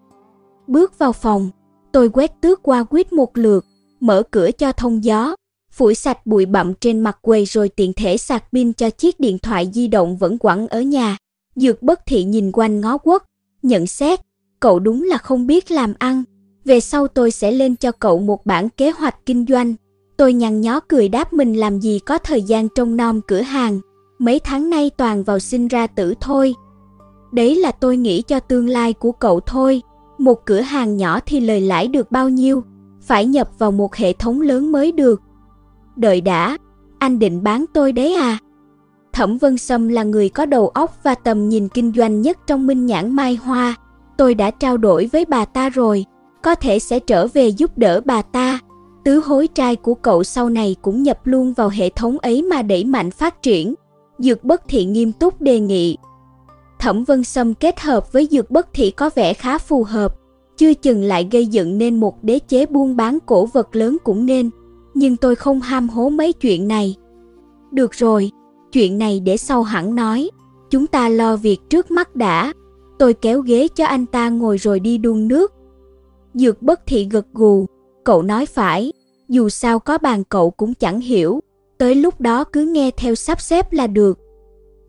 Bước 0.68 1.00
vào 1.00 1.14
phòng, 1.14 1.50
tôi 1.92 2.10
quét 2.10 2.42
tước 2.42 2.64
qua 2.64 2.84
quýt 2.84 3.14
một 3.14 3.38
lượt, 3.38 3.66
mở 4.00 4.24
cửa 4.32 4.52
cho 4.52 4.72
thông 4.72 5.04
gió, 5.04 5.36
phủi 5.72 5.96
sạch 5.96 6.26
bụi 6.26 6.46
bặm 6.46 6.74
trên 6.74 7.00
mặt 7.00 7.18
quầy 7.22 7.46
rồi 7.46 7.70
tiện 7.70 7.94
thể 7.94 8.18
sạc 8.18 8.44
pin 8.52 8.74
cho 8.74 8.90
chiếc 8.90 9.20
điện 9.20 9.40
thoại 9.40 9.70
di 9.74 9.88
động 9.88 10.18
vẫn 10.18 10.38
quẳng 10.38 10.68
ở 10.68 10.82
nhà. 10.82 11.18
Dược 11.56 11.84
bất 11.84 12.00
thị 12.06 12.24
nhìn 12.24 12.52
quanh 12.52 12.82
ngó 12.82 12.98
quất, 12.98 13.24
nhận 13.64 13.88
xét, 13.88 14.20
cậu 14.60 14.80
đúng 14.80 15.04
là 15.04 15.18
không 15.18 15.48
biết 15.48 15.72
làm 15.72 15.94
ăn. 16.00 16.24
Về 16.66 16.80
sau 16.80 17.08
tôi 17.08 17.32
sẽ 17.32 17.52
lên 17.52 17.76
cho 17.76 17.92
cậu 17.92 18.20
một 18.20 18.46
bản 18.46 18.70
kế 18.70 18.92
hoạch 18.92 19.26
kinh 19.26 19.46
doanh. 19.50 19.74
Tôi 20.18 20.34
nhăn 20.34 20.62
nhó 20.62 20.80
cười 20.80 21.10
đáp 21.10 21.34
mình 21.34 21.54
làm 21.54 21.80
gì 21.80 22.00
có 22.00 22.18
thời 22.18 22.42
gian 22.42 22.68
trông 22.76 22.98
nom 22.98 23.22
cửa 23.28 23.42
hàng. 23.42 23.80
Mấy 24.20 24.40
tháng 24.40 24.70
nay 24.70 24.92
toàn 24.98 25.24
vào 25.24 25.40
sinh 25.40 25.68
ra 25.68 25.88
tử 25.88 26.14
thôi. 26.22 26.56
Đấy 27.34 27.56
là 27.56 27.72
tôi 27.72 27.98
nghĩ 27.98 28.22
cho 28.22 28.40
tương 28.40 28.70
lai 28.70 28.94
của 28.94 29.12
cậu 29.12 29.40
thôi. 29.40 29.82
Một 30.18 30.46
cửa 30.46 30.62
hàng 30.62 30.98
nhỏ 30.98 31.20
thì 31.26 31.40
lời 31.40 31.62
lãi 31.62 31.88
được 31.88 32.12
bao 32.12 32.30
nhiêu? 32.30 32.64
Phải 33.02 33.26
nhập 33.26 33.50
vào 33.60 33.72
một 33.72 33.96
hệ 33.96 34.14
thống 34.14 34.42
lớn 34.42 34.72
mới 34.72 34.92
được. 34.92 35.22
Đợi 35.96 36.22
đã, 36.22 36.58
anh 37.00 37.20
định 37.20 37.44
bán 37.44 37.66
tôi 37.74 37.92
đấy 37.92 38.16
à? 38.16 38.38
Thẩm 39.14 39.38
Vân 39.38 39.58
Sâm 39.58 39.88
là 39.88 40.04
người 40.04 40.30
có 40.30 40.46
đầu 40.46 40.68
óc 40.68 40.98
và 41.04 41.16
tầm 41.16 41.50
nhìn 41.50 41.68
kinh 41.68 41.92
doanh 41.96 42.22
nhất 42.22 42.38
trong 42.48 42.68
Minh 42.68 42.86
Nhãn 42.86 43.12
Mai 43.12 43.36
Hoa. 43.36 43.76
Tôi 44.18 44.34
đã 44.34 44.52
trao 44.52 44.78
đổi 44.78 45.10
với 45.12 45.26
bà 45.26 45.46
ta 45.46 45.70
rồi, 45.70 46.06
có 46.44 46.56
thể 46.56 46.80
sẽ 46.80 47.00
trở 47.00 47.28
về 47.28 47.48
giúp 47.48 47.78
đỡ 47.78 48.02
bà 48.06 48.22
ta. 48.22 48.60
Tứ 49.06 49.22
hối 49.26 49.48
trai 49.48 49.76
của 49.76 49.94
cậu 49.94 50.24
sau 50.24 50.50
này 50.50 50.76
cũng 50.82 51.04
nhập 51.04 51.20
luôn 51.24 51.54
vào 51.54 51.70
hệ 51.70 51.90
thống 51.90 52.18
ấy 52.20 52.42
mà 52.42 52.62
đẩy 52.62 52.84
mạnh 52.84 53.12
phát 53.12 53.42
triển. 53.42 53.74
Dược 54.20 54.44
bất 54.44 54.68
thị 54.68 54.86
nghiêm 54.86 55.12
túc 55.12 55.42
đề 55.42 55.60
nghị. 55.60 55.98
Thẩm 56.80 57.04
Vân 57.04 57.24
Sâm 57.24 57.54
kết 57.54 57.80
hợp 57.80 58.14
với 58.14 58.28
dược 58.32 58.52
bất 58.52 58.68
thị 58.74 58.92
có 58.92 59.10
vẻ 59.16 59.34
khá 59.34 59.58
phù 59.58 59.84
hợp, 59.84 60.16
chưa 60.58 60.74
chừng 60.74 61.04
lại 61.04 61.28
gây 61.32 61.46
dựng 61.46 61.78
nên 61.78 62.00
một 62.00 62.24
đế 62.24 62.40
chế 62.40 62.66
buôn 62.66 62.96
bán 62.96 63.18
cổ 63.26 63.46
vật 63.46 63.76
lớn 63.76 63.98
cũng 64.04 64.26
nên, 64.26 64.50
nhưng 64.94 65.18
tôi 65.18 65.36
không 65.36 65.62
ham 65.62 65.90
hố 65.90 66.10
mấy 66.10 66.34
chuyện 66.34 66.68
này. 66.68 66.96
Được 67.72 67.92
rồi, 67.92 68.32
chuyện 68.72 68.98
này 68.98 69.20
để 69.20 69.38
sau 69.38 69.64
hẳn 69.64 69.96
nói, 69.96 70.30
chúng 70.70 70.88
ta 70.88 71.10
lo 71.10 71.36
việc 71.36 71.58
trước 71.70 71.92
mắt 71.92 72.16
đã. 72.16 72.54
Tôi 73.00 73.14
kéo 73.14 73.42
ghế 73.42 73.68
cho 73.76 73.86
anh 73.86 74.06
ta 74.06 74.30
ngồi 74.30 74.58
rồi 74.58 74.80
đi 74.80 74.98
đun 74.98 75.28
nước. 75.28 75.54
Dược 76.34 76.62
bất 76.62 76.82
thị 76.86 77.08
gật 77.12 77.26
gù, 77.34 77.66
cậu 78.04 78.22
nói 78.22 78.46
phải, 78.46 78.94
dù 79.30 79.50
sao 79.50 79.80
có 79.80 79.98
bàn 79.98 80.24
cậu 80.24 80.52
cũng 80.52 80.74
chẳng 80.74 81.00
hiểu, 81.00 81.40
tới 81.78 81.96
lúc 81.96 82.22
đó 82.22 82.44
cứ 82.44 82.66
nghe 82.66 82.92
theo 82.92 83.16
sắp 83.16 83.42
xếp 83.42 83.74
là 83.74 83.88
được. 83.88 84.20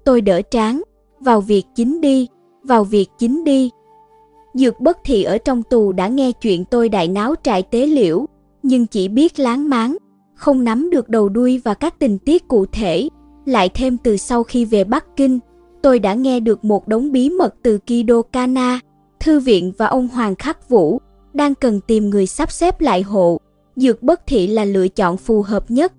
Tôi 0.05 0.21
đỡ 0.21 0.41
tráng, 0.51 0.83
vào 1.27 1.41
việc 1.41 1.67
chính 1.75 2.01
đi, 2.01 2.29
vào 2.63 2.85
việc 2.85 3.09
chính 3.19 3.45
đi. 3.45 3.71
Dược 4.55 4.81
bất 4.81 4.99
thị 5.05 5.23
ở 5.23 5.39
trong 5.39 5.63
tù 5.63 5.93
đã 5.93 6.09
nghe 6.09 6.33
chuyện 6.33 6.65
tôi 6.65 6.89
đại 6.89 7.09
náo 7.09 7.35
trại 7.43 7.63
tế 7.63 7.87
liễu, 7.87 8.27
nhưng 8.63 8.87
chỉ 8.87 9.09
biết 9.09 9.39
láng 9.39 9.69
máng, 9.69 9.97
không 10.35 10.65
nắm 10.65 10.91
được 10.91 11.09
đầu 11.09 11.29
đuôi 11.29 11.61
và 11.65 11.75
các 11.75 11.99
tình 11.99 12.19
tiết 12.19 12.49
cụ 12.49 12.67
thể. 12.67 13.09
Lại 13.45 13.69
thêm 13.69 13.97
từ 13.99 14.17
sau 14.17 14.43
khi 14.43 14.65
về 14.65 14.85
Bắc 14.85 15.17
Kinh, 15.17 15.39
tôi 15.83 15.99
đã 15.99 16.15
nghe 16.15 16.41
được 16.41 16.65
một 16.65 16.89
đống 16.89 17.13
bí 17.13 17.31
mật 17.31 17.55
từ 17.63 17.79
Kido 17.79 18.23
Kana, 18.23 18.81
thư 19.21 19.41
viện 19.41 19.73
và 19.79 19.87
ông 19.87 20.09
Hoàng 20.09 20.35
Khắc 20.35 20.69
Vũ, 20.69 21.01
đang 21.33 21.55
cần 21.55 21.81
tìm 21.81 22.11
người 22.11 22.27
sắp 22.27 22.53
xếp 22.53 22.81
lại 22.81 23.03
hộ. 23.03 23.41
Dược 23.77 24.03
bất 24.03 24.27
thị 24.27 24.47
là 24.47 24.65
lựa 24.65 24.89
chọn 24.89 25.17
phù 25.17 25.43
hợp 25.43 25.71
nhất. 25.71 25.93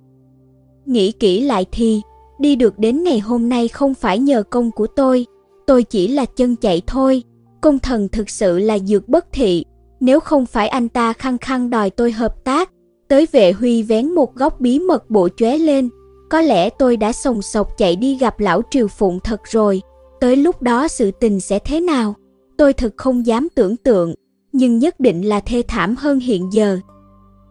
Nghĩ 0.86 1.12
kỹ 1.12 1.42
lại 1.42 1.66
thì, 1.72 2.02
đi 2.40 2.56
được 2.56 2.80
đến 2.80 3.04
ngày 3.04 3.20
hôm 3.20 3.50
nay 3.50 3.68
không 3.68 3.94
phải 3.94 4.20
nhờ 4.20 4.44
công 4.44 4.72
của 4.72 4.88
tôi, 4.88 5.26
tôi 5.68 5.84
chỉ 5.84 6.08
là 6.08 6.26
chân 6.26 6.56
chạy 6.56 6.82
thôi. 6.88 7.24
Công 7.62 7.80
thần 7.80 8.08
thực 8.10 8.30
sự 8.30 8.60
là 8.60 8.80
dược 8.80 9.10
bất 9.10 9.26
thị, 9.32 9.66
nếu 10.00 10.20
không 10.20 10.46
phải 10.46 10.68
anh 10.68 10.90
ta 10.90 11.14
khăng 11.14 11.38
khăng 11.38 11.70
đòi 11.70 11.90
tôi 11.90 12.12
hợp 12.12 12.44
tác, 12.44 12.72
tới 13.08 13.28
vệ 13.32 13.52
huy 13.52 13.84
vén 13.84 14.10
một 14.10 14.36
góc 14.36 14.60
bí 14.60 14.80
mật 14.80 15.10
bộ 15.10 15.30
chóe 15.38 15.58
lên, 15.58 15.90
có 16.30 16.42
lẽ 16.42 16.70
tôi 16.70 16.98
đã 16.98 17.14
sồng 17.14 17.42
sộc 17.42 17.78
chạy 17.78 17.96
đi 17.96 18.18
gặp 18.18 18.40
lão 18.40 18.62
Triều 18.72 18.88
Phụng 18.88 19.20
thật 19.20 19.42
rồi, 19.44 19.82
tới 20.20 20.36
lúc 20.36 20.62
đó 20.62 20.88
sự 20.88 21.12
tình 21.12 21.40
sẽ 21.40 21.60
thế 21.60 21.80
nào, 21.80 22.16
tôi 22.58 22.74
thực 22.74 22.94
không 22.98 23.26
dám 23.26 23.48
tưởng 23.56 23.78
tượng, 23.78 24.14
nhưng 24.52 24.80
nhất 24.80 25.00
định 25.00 25.22
là 25.30 25.40
thê 25.40 25.64
thảm 25.68 25.96
hơn 25.96 26.20
hiện 26.20 26.50
giờ. 26.54 26.80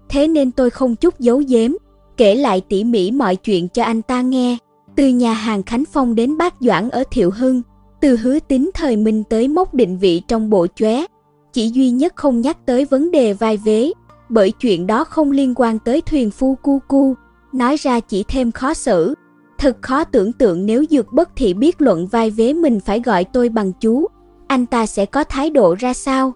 Thế 0.08 0.28
nên 0.28 0.52
tôi 0.52 0.70
không 0.70 0.96
chút 0.96 1.20
giấu 1.20 1.42
giếm, 1.48 1.70
kể 2.16 2.34
lại 2.34 2.60
tỉ 2.68 2.84
mỉ 2.84 3.10
mọi 3.10 3.36
chuyện 3.36 3.68
cho 3.68 3.82
anh 3.82 4.02
ta 4.02 4.22
nghe, 4.22 4.56
từ 4.96 5.08
nhà 5.08 5.32
hàng 5.32 5.62
Khánh 5.62 5.84
Phong 5.92 6.14
đến 6.14 6.36
bác 6.38 6.54
Doãn 6.60 6.90
ở 6.90 7.04
Thiệu 7.10 7.30
Hưng, 7.30 7.62
từ 8.00 8.16
hứa 8.16 8.38
tính 8.38 8.70
thời 8.74 8.96
minh 8.96 9.24
tới 9.24 9.48
mốc 9.48 9.74
định 9.74 9.98
vị 9.98 10.22
trong 10.28 10.50
bộ 10.50 10.66
chóe, 10.74 11.04
chỉ 11.52 11.68
duy 11.68 11.90
nhất 11.90 12.12
không 12.16 12.40
nhắc 12.40 12.66
tới 12.66 12.84
vấn 12.84 13.10
đề 13.10 13.32
vai 13.32 13.56
vế, 13.56 13.92
bởi 14.28 14.50
chuyện 14.50 14.86
đó 14.86 15.04
không 15.04 15.30
liên 15.30 15.54
quan 15.56 15.78
tới 15.78 16.00
thuyền 16.00 16.30
phu 16.30 16.54
cu 16.62 16.78
cu, 16.88 17.14
nói 17.52 17.76
ra 17.76 18.00
chỉ 18.00 18.24
thêm 18.28 18.52
khó 18.52 18.74
xử. 18.74 19.14
Thật 19.58 19.76
khó 19.82 20.04
tưởng 20.04 20.32
tượng 20.32 20.66
nếu 20.66 20.84
Dược 20.90 21.12
Bất 21.12 21.30
Thị 21.36 21.54
biết 21.54 21.80
luận 21.80 22.06
vai 22.06 22.30
vế 22.30 22.52
mình 22.52 22.80
phải 22.80 23.00
gọi 23.00 23.24
tôi 23.24 23.48
bằng 23.48 23.72
chú, 23.72 24.06
anh 24.46 24.66
ta 24.66 24.86
sẽ 24.86 25.06
có 25.06 25.24
thái 25.24 25.50
độ 25.50 25.74
ra 25.78 25.94
sao? 25.94 26.32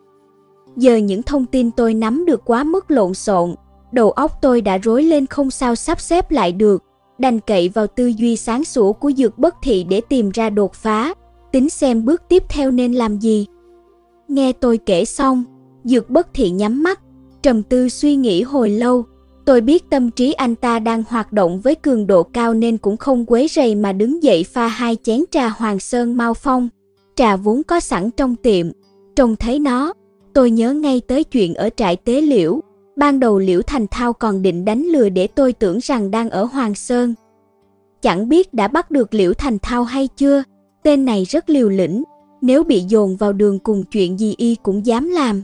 Giờ 0.76 0.96
những 0.96 1.22
thông 1.22 1.46
tin 1.46 1.70
tôi 1.70 1.94
nắm 1.94 2.24
được 2.24 2.44
quá 2.44 2.64
mức 2.64 2.90
lộn 2.90 3.14
xộn, 3.14 3.54
đầu 3.92 4.10
óc 4.10 4.38
tôi 4.42 4.60
đã 4.60 4.78
rối 4.78 5.02
lên 5.02 5.26
không 5.26 5.50
sao 5.50 5.74
sắp 5.74 6.00
xếp 6.00 6.30
lại 6.30 6.52
được, 6.52 6.84
đành 7.20 7.40
cậy 7.40 7.68
vào 7.68 7.86
tư 7.86 8.06
duy 8.06 8.36
sáng 8.36 8.64
sủa 8.64 8.92
của 8.92 9.12
Dược 9.12 9.38
Bất 9.38 9.54
Thị 9.62 9.84
để 9.84 10.00
tìm 10.00 10.30
ra 10.30 10.50
đột 10.50 10.74
phá, 10.74 11.14
tính 11.52 11.70
xem 11.70 12.04
bước 12.04 12.22
tiếp 12.28 12.42
theo 12.48 12.70
nên 12.70 12.92
làm 12.92 13.18
gì. 13.18 13.46
Nghe 14.28 14.52
tôi 14.52 14.78
kể 14.86 15.04
xong, 15.04 15.44
Dược 15.84 16.10
Bất 16.10 16.34
Thị 16.34 16.50
nhắm 16.50 16.82
mắt, 16.82 17.00
trầm 17.42 17.62
tư 17.62 17.88
suy 17.88 18.16
nghĩ 18.16 18.42
hồi 18.42 18.70
lâu. 18.70 19.04
Tôi 19.44 19.60
biết 19.60 19.90
tâm 19.90 20.10
trí 20.10 20.32
anh 20.32 20.54
ta 20.54 20.78
đang 20.78 21.04
hoạt 21.08 21.32
động 21.32 21.60
với 21.60 21.74
cường 21.74 22.06
độ 22.06 22.22
cao 22.22 22.54
nên 22.54 22.78
cũng 22.78 22.96
không 22.96 23.24
quấy 23.26 23.48
rầy 23.48 23.74
mà 23.74 23.92
đứng 23.92 24.22
dậy 24.22 24.44
pha 24.44 24.66
hai 24.66 24.96
chén 25.02 25.24
trà 25.30 25.48
Hoàng 25.48 25.78
Sơn 25.80 26.16
Mao 26.16 26.34
Phong. 26.34 26.68
Trà 27.16 27.36
vốn 27.36 27.62
có 27.62 27.80
sẵn 27.80 28.10
trong 28.10 28.36
tiệm, 28.36 28.66
trông 29.16 29.36
thấy 29.36 29.58
nó, 29.58 29.92
tôi 30.32 30.50
nhớ 30.50 30.72
ngay 30.72 31.00
tới 31.00 31.24
chuyện 31.24 31.54
ở 31.54 31.70
trại 31.76 31.96
tế 31.96 32.20
liễu. 32.20 32.60
Ban 33.00 33.20
đầu 33.20 33.38
Liễu 33.38 33.62
Thành 33.62 33.86
Thao 33.90 34.12
còn 34.12 34.42
định 34.42 34.64
đánh 34.64 34.82
lừa 34.82 35.08
để 35.08 35.26
tôi 35.26 35.52
tưởng 35.52 35.78
rằng 35.82 36.10
đang 36.10 36.30
ở 36.30 36.44
Hoàng 36.44 36.74
Sơn. 36.74 37.14
Chẳng 38.02 38.28
biết 38.28 38.54
đã 38.54 38.68
bắt 38.68 38.90
được 38.90 39.14
Liễu 39.14 39.34
Thành 39.34 39.58
Thao 39.58 39.84
hay 39.84 40.08
chưa, 40.16 40.42
tên 40.82 41.04
này 41.04 41.24
rất 41.24 41.50
liều 41.50 41.68
lĩnh, 41.68 42.02
nếu 42.40 42.64
bị 42.64 42.80
dồn 42.80 43.16
vào 43.16 43.32
đường 43.32 43.58
cùng 43.58 43.84
chuyện 43.84 44.18
gì 44.18 44.34
y 44.38 44.54
cũng 44.54 44.86
dám 44.86 45.08
làm. 45.08 45.42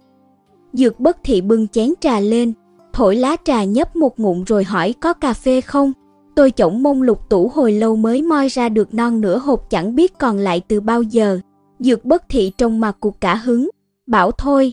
Dược 0.72 1.00
bất 1.00 1.16
thị 1.24 1.40
bưng 1.40 1.68
chén 1.68 1.94
trà 2.00 2.20
lên, 2.20 2.52
thổi 2.92 3.16
lá 3.16 3.36
trà 3.44 3.64
nhấp 3.64 3.96
một 3.96 4.20
ngụm 4.20 4.44
rồi 4.44 4.64
hỏi 4.64 4.94
có 5.00 5.12
cà 5.12 5.32
phê 5.32 5.60
không? 5.60 5.92
Tôi 6.34 6.50
chổng 6.50 6.82
mông 6.82 7.02
lục 7.02 7.28
tủ 7.28 7.48
hồi 7.48 7.72
lâu 7.72 7.96
mới 7.96 8.22
moi 8.22 8.48
ra 8.48 8.68
được 8.68 8.94
non 8.94 9.20
nửa 9.20 9.38
hộp 9.38 9.70
chẳng 9.70 9.94
biết 9.94 10.18
còn 10.18 10.38
lại 10.38 10.60
từ 10.68 10.80
bao 10.80 11.02
giờ. 11.02 11.40
Dược 11.78 12.04
bất 12.04 12.28
thị 12.28 12.52
trông 12.58 12.80
mặt 12.80 12.96
cuộc 13.00 13.20
cả 13.20 13.34
hứng, 13.34 13.70
bảo 14.06 14.30
thôi. 14.30 14.72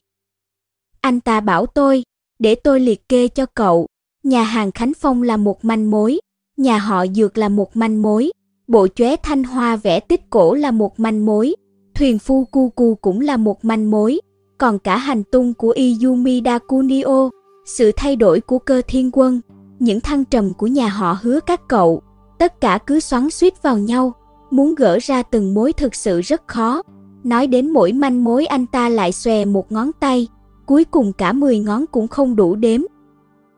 Anh 1.01 1.19
ta 1.19 1.39
bảo 1.39 1.65
tôi, 1.65 2.03
để 2.43 2.55
tôi 2.55 2.79
liệt 2.79 3.09
kê 3.09 3.27
cho 3.27 3.45
cậu. 3.45 3.87
Nhà 4.23 4.43
hàng 4.43 4.71
Khánh 4.71 4.91
Phong 4.99 5.23
là 5.23 5.37
một 5.37 5.65
manh 5.65 5.91
mối, 5.91 6.19
nhà 6.57 6.77
họ 6.77 7.05
Dược 7.07 7.37
là 7.37 7.49
một 7.49 7.77
manh 7.77 8.01
mối, 8.01 8.31
bộ 8.67 8.87
chóe 8.95 9.15
thanh 9.15 9.43
hoa 9.43 9.75
vẽ 9.75 9.99
tích 9.99 10.29
cổ 10.29 10.53
là 10.53 10.71
một 10.71 10.99
manh 10.99 11.25
mối, 11.25 11.55
thuyền 11.95 12.19
phu 12.19 12.45
cu 12.45 12.69
cu 12.69 12.95
cũng 12.95 13.21
là 13.21 13.37
một 13.37 13.65
manh 13.65 13.91
mối, 13.91 14.21
còn 14.57 14.79
cả 14.79 14.97
hành 14.97 15.23
tung 15.23 15.53
của 15.53 15.73
Izumi 15.73 16.43
Dakunio, 16.45 17.29
sự 17.65 17.91
thay 17.95 18.15
đổi 18.15 18.39
của 18.39 18.59
cơ 18.59 18.81
thiên 18.87 19.09
quân, 19.13 19.41
những 19.79 19.99
thăng 19.99 20.25
trầm 20.25 20.53
của 20.53 20.67
nhà 20.67 20.87
họ 20.87 21.17
hứa 21.21 21.39
các 21.39 21.61
cậu, 21.67 22.01
tất 22.39 22.61
cả 22.61 22.79
cứ 22.87 22.99
xoắn 22.99 23.29
suýt 23.29 23.63
vào 23.63 23.77
nhau, 23.77 24.13
muốn 24.51 24.75
gỡ 24.75 24.97
ra 25.01 25.23
từng 25.23 25.53
mối 25.53 25.73
thực 25.73 25.95
sự 25.95 26.21
rất 26.21 26.47
khó. 26.47 26.81
Nói 27.23 27.47
đến 27.47 27.69
mỗi 27.69 27.93
manh 27.93 28.23
mối 28.23 28.45
anh 28.45 28.65
ta 28.65 28.89
lại 28.89 29.11
xòe 29.11 29.45
một 29.45 29.71
ngón 29.71 29.91
tay, 29.99 30.27
cuối 30.65 30.83
cùng 30.83 31.13
cả 31.13 31.31
10 31.31 31.59
ngón 31.59 31.85
cũng 31.91 32.07
không 32.07 32.35
đủ 32.35 32.55
đếm. 32.55 32.81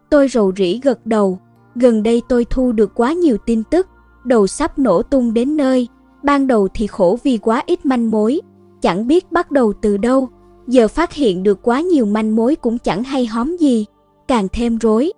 Tôi 0.09 0.27
rầu 0.27 0.51
rĩ 0.57 0.79
gật 0.83 1.05
đầu, 1.05 1.39
gần 1.75 2.03
đây 2.03 2.21
tôi 2.29 2.45
thu 2.45 2.71
được 2.71 2.91
quá 2.95 3.13
nhiều 3.13 3.37
tin 3.45 3.63
tức, 3.63 3.87
đầu 4.23 4.47
sắp 4.47 4.79
nổ 4.79 5.01
tung 5.01 5.33
đến 5.33 5.57
nơi, 5.57 5.87
ban 6.23 6.47
đầu 6.47 6.67
thì 6.73 6.87
khổ 6.87 7.17
vì 7.23 7.37
quá 7.37 7.63
ít 7.65 7.85
manh 7.85 8.11
mối, 8.11 8.41
chẳng 8.81 9.07
biết 9.07 9.31
bắt 9.31 9.51
đầu 9.51 9.73
từ 9.81 9.97
đâu, 9.97 10.29
giờ 10.67 10.87
phát 10.87 11.13
hiện 11.13 11.43
được 11.43 11.59
quá 11.61 11.81
nhiều 11.81 12.05
manh 12.05 12.35
mối 12.35 12.55
cũng 12.55 12.77
chẳng 12.77 13.03
hay 13.03 13.25
hóm 13.25 13.57
gì, 13.57 13.85
càng 14.27 14.47
thêm 14.53 14.77
rối. 14.77 15.11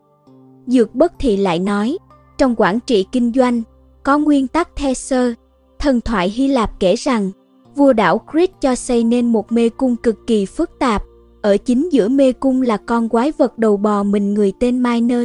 Dược 0.68 0.96
bất 0.96 1.14
thị 1.20 1.38
lại 1.38 1.60
nói, 1.60 1.98
trong 2.38 2.56
quản 2.58 2.80
trị 2.80 3.06
kinh 3.12 3.32
doanh, 3.36 3.62
có 4.04 4.18
nguyên 4.18 4.48
tắc 4.48 4.76
the 4.76 4.94
sơ, 4.94 5.34
thần 5.80 6.02
thoại 6.02 6.30
Hy 6.30 6.48
Lạp 6.48 6.80
kể 6.80 6.96
rằng, 6.96 7.32
vua 7.76 7.94
đảo 7.94 8.22
Crete 8.32 8.54
cho 8.62 8.76
xây 8.76 9.04
nên 9.04 9.32
một 9.32 9.52
mê 9.52 9.70
cung 9.70 9.96
cực 9.96 10.28
kỳ 10.28 10.46
phức 10.46 10.72
tạp, 10.80 11.04
ở 11.48 11.58
chính 11.58 11.90
giữa 11.92 12.10
mê 12.10 12.32
cung 12.32 12.62
là 12.62 12.78
con 12.78 13.10
quái 13.10 13.32
vật 13.38 13.58
đầu 13.58 13.78
bò 13.78 14.04
mình 14.04 14.34
người 14.34 14.52
tên 14.60 14.84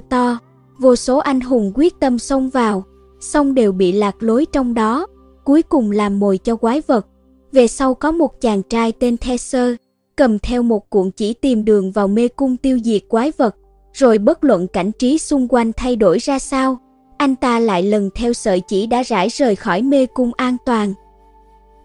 to 0.09 0.39
vô 0.79 0.97
số 0.97 1.19
anh 1.19 1.41
hùng 1.41 1.73
quyết 1.75 2.01
tâm 2.01 2.19
xông 2.19 2.51
vào, 2.51 2.85
xong 3.21 3.55
đều 3.55 3.73
bị 3.73 3.93
lạc 3.93 4.23
lối 4.23 4.47
trong 4.53 4.75
đó, 4.75 5.07
cuối 5.45 5.63
cùng 5.63 5.91
làm 5.91 6.21
mồi 6.21 6.39
cho 6.39 6.57
quái 6.57 6.81
vật. 6.87 7.07
Về 7.53 7.67
sau 7.67 7.95
có 7.95 8.13
một 8.13 8.41
chàng 8.41 8.63
trai 8.63 8.93
tên 8.93 9.17
Theser, 9.17 9.75
cầm 10.17 10.39
theo 10.39 10.63
một 10.63 10.91
cuộn 10.91 11.11
chỉ 11.11 11.35
tìm 11.35 11.65
đường 11.65 11.93
vào 11.93 12.09
mê 12.09 12.29
cung 12.29 12.57
tiêu 12.57 12.79
diệt 12.85 13.03
quái 13.09 13.33
vật, 13.37 13.57
rồi 13.93 14.19
bất 14.19 14.45
luận 14.45 14.69
cảnh 14.69 14.93
trí 14.99 15.19
xung 15.19 15.49
quanh 15.49 15.73
thay 15.77 15.97
đổi 15.97 16.19
ra 16.19 16.39
sao, 16.39 16.79
anh 17.17 17.37
ta 17.37 17.59
lại 17.59 17.83
lần 17.83 18.11
theo 18.15 18.33
sợi 18.33 18.61
chỉ 18.61 18.87
đã 18.87 19.03
rải 19.03 19.29
rời 19.29 19.57
khỏi 19.57 19.83
mê 19.83 20.07
cung 20.07 20.31
an 20.37 20.57
toàn. 20.67 20.95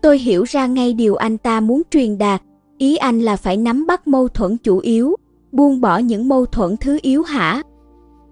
Tôi 0.02 0.17
hiểu 0.17 0.43
ra 0.43 0.67
ngay 0.67 0.93
điều 0.93 1.15
anh 1.15 1.38
ta 1.38 1.60
muốn 1.60 1.82
truyền 1.91 2.17
đạt, 2.17 2.41
ý 2.77 2.95
anh 2.95 3.21
là 3.21 3.35
phải 3.35 3.57
nắm 3.57 3.87
bắt 3.87 4.07
mâu 4.07 4.27
thuẫn 4.27 4.57
chủ 4.57 4.79
yếu, 4.79 5.15
buông 5.51 5.81
bỏ 5.81 5.97
những 5.97 6.27
mâu 6.27 6.45
thuẫn 6.45 6.77
thứ 6.77 6.99
yếu 7.01 7.23
hả? 7.23 7.61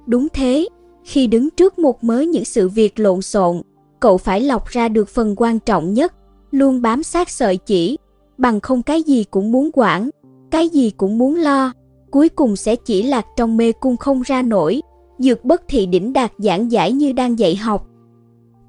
Đúng 0.06 0.28
thế, 0.34 0.68
khi 1.04 1.28
đứng 1.28 1.50
trước 1.50 1.80
một 1.80 2.04
mớ 2.04 2.22
những 2.22 2.46
sự 2.46 2.70
việc 2.70 3.00
lộn 3.00 3.22
xộn, 3.22 3.62
cậu 4.00 4.18
phải 4.18 4.42
lọc 4.42 4.68
ra 4.68 4.88
được 4.88 5.10
phần 5.10 5.34
quan 5.38 5.60
trọng 5.60 5.94
nhất, 5.94 6.14
luôn 6.52 6.82
bám 6.82 7.04
sát 7.04 7.30
sợi 7.30 7.58
chỉ, 7.58 7.98
bằng 8.38 8.60
không 8.60 8.84
cái 8.84 9.04
gì 9.04 9.24
cũng 9.24 9.52
muốn 9.52 9.70
quản, 9.74 10.10
cái 10.52 10.70
gì 10.70 10.92
cũng 10.98 11.18
muốn 11.18 11.36
lo, 11.36 11.72
cuối 12.12 12.30
cùng 12.30 12.56
sẽ 12.56 12.76
chỉ 12.76 13.04
lạc 13.04 13.26
trong 13.38 13.58
mê 13.58 13.72
cung 13.72 13.98
không 13.98 14.22
ra 14.22 14.42
nổi, 14.42 14.82
dược 15.20 15.46
bất 15.46 15.62
thị 15.68 15.86
đỉnh 15.86 16.14
đạt 16.14 16.32
giảng 16.38 16.72
giải 16.72 16.92
như 16.92 17.14
đang 17.14 17.40
dạy 17.40 17.56
học. 17.56 17.88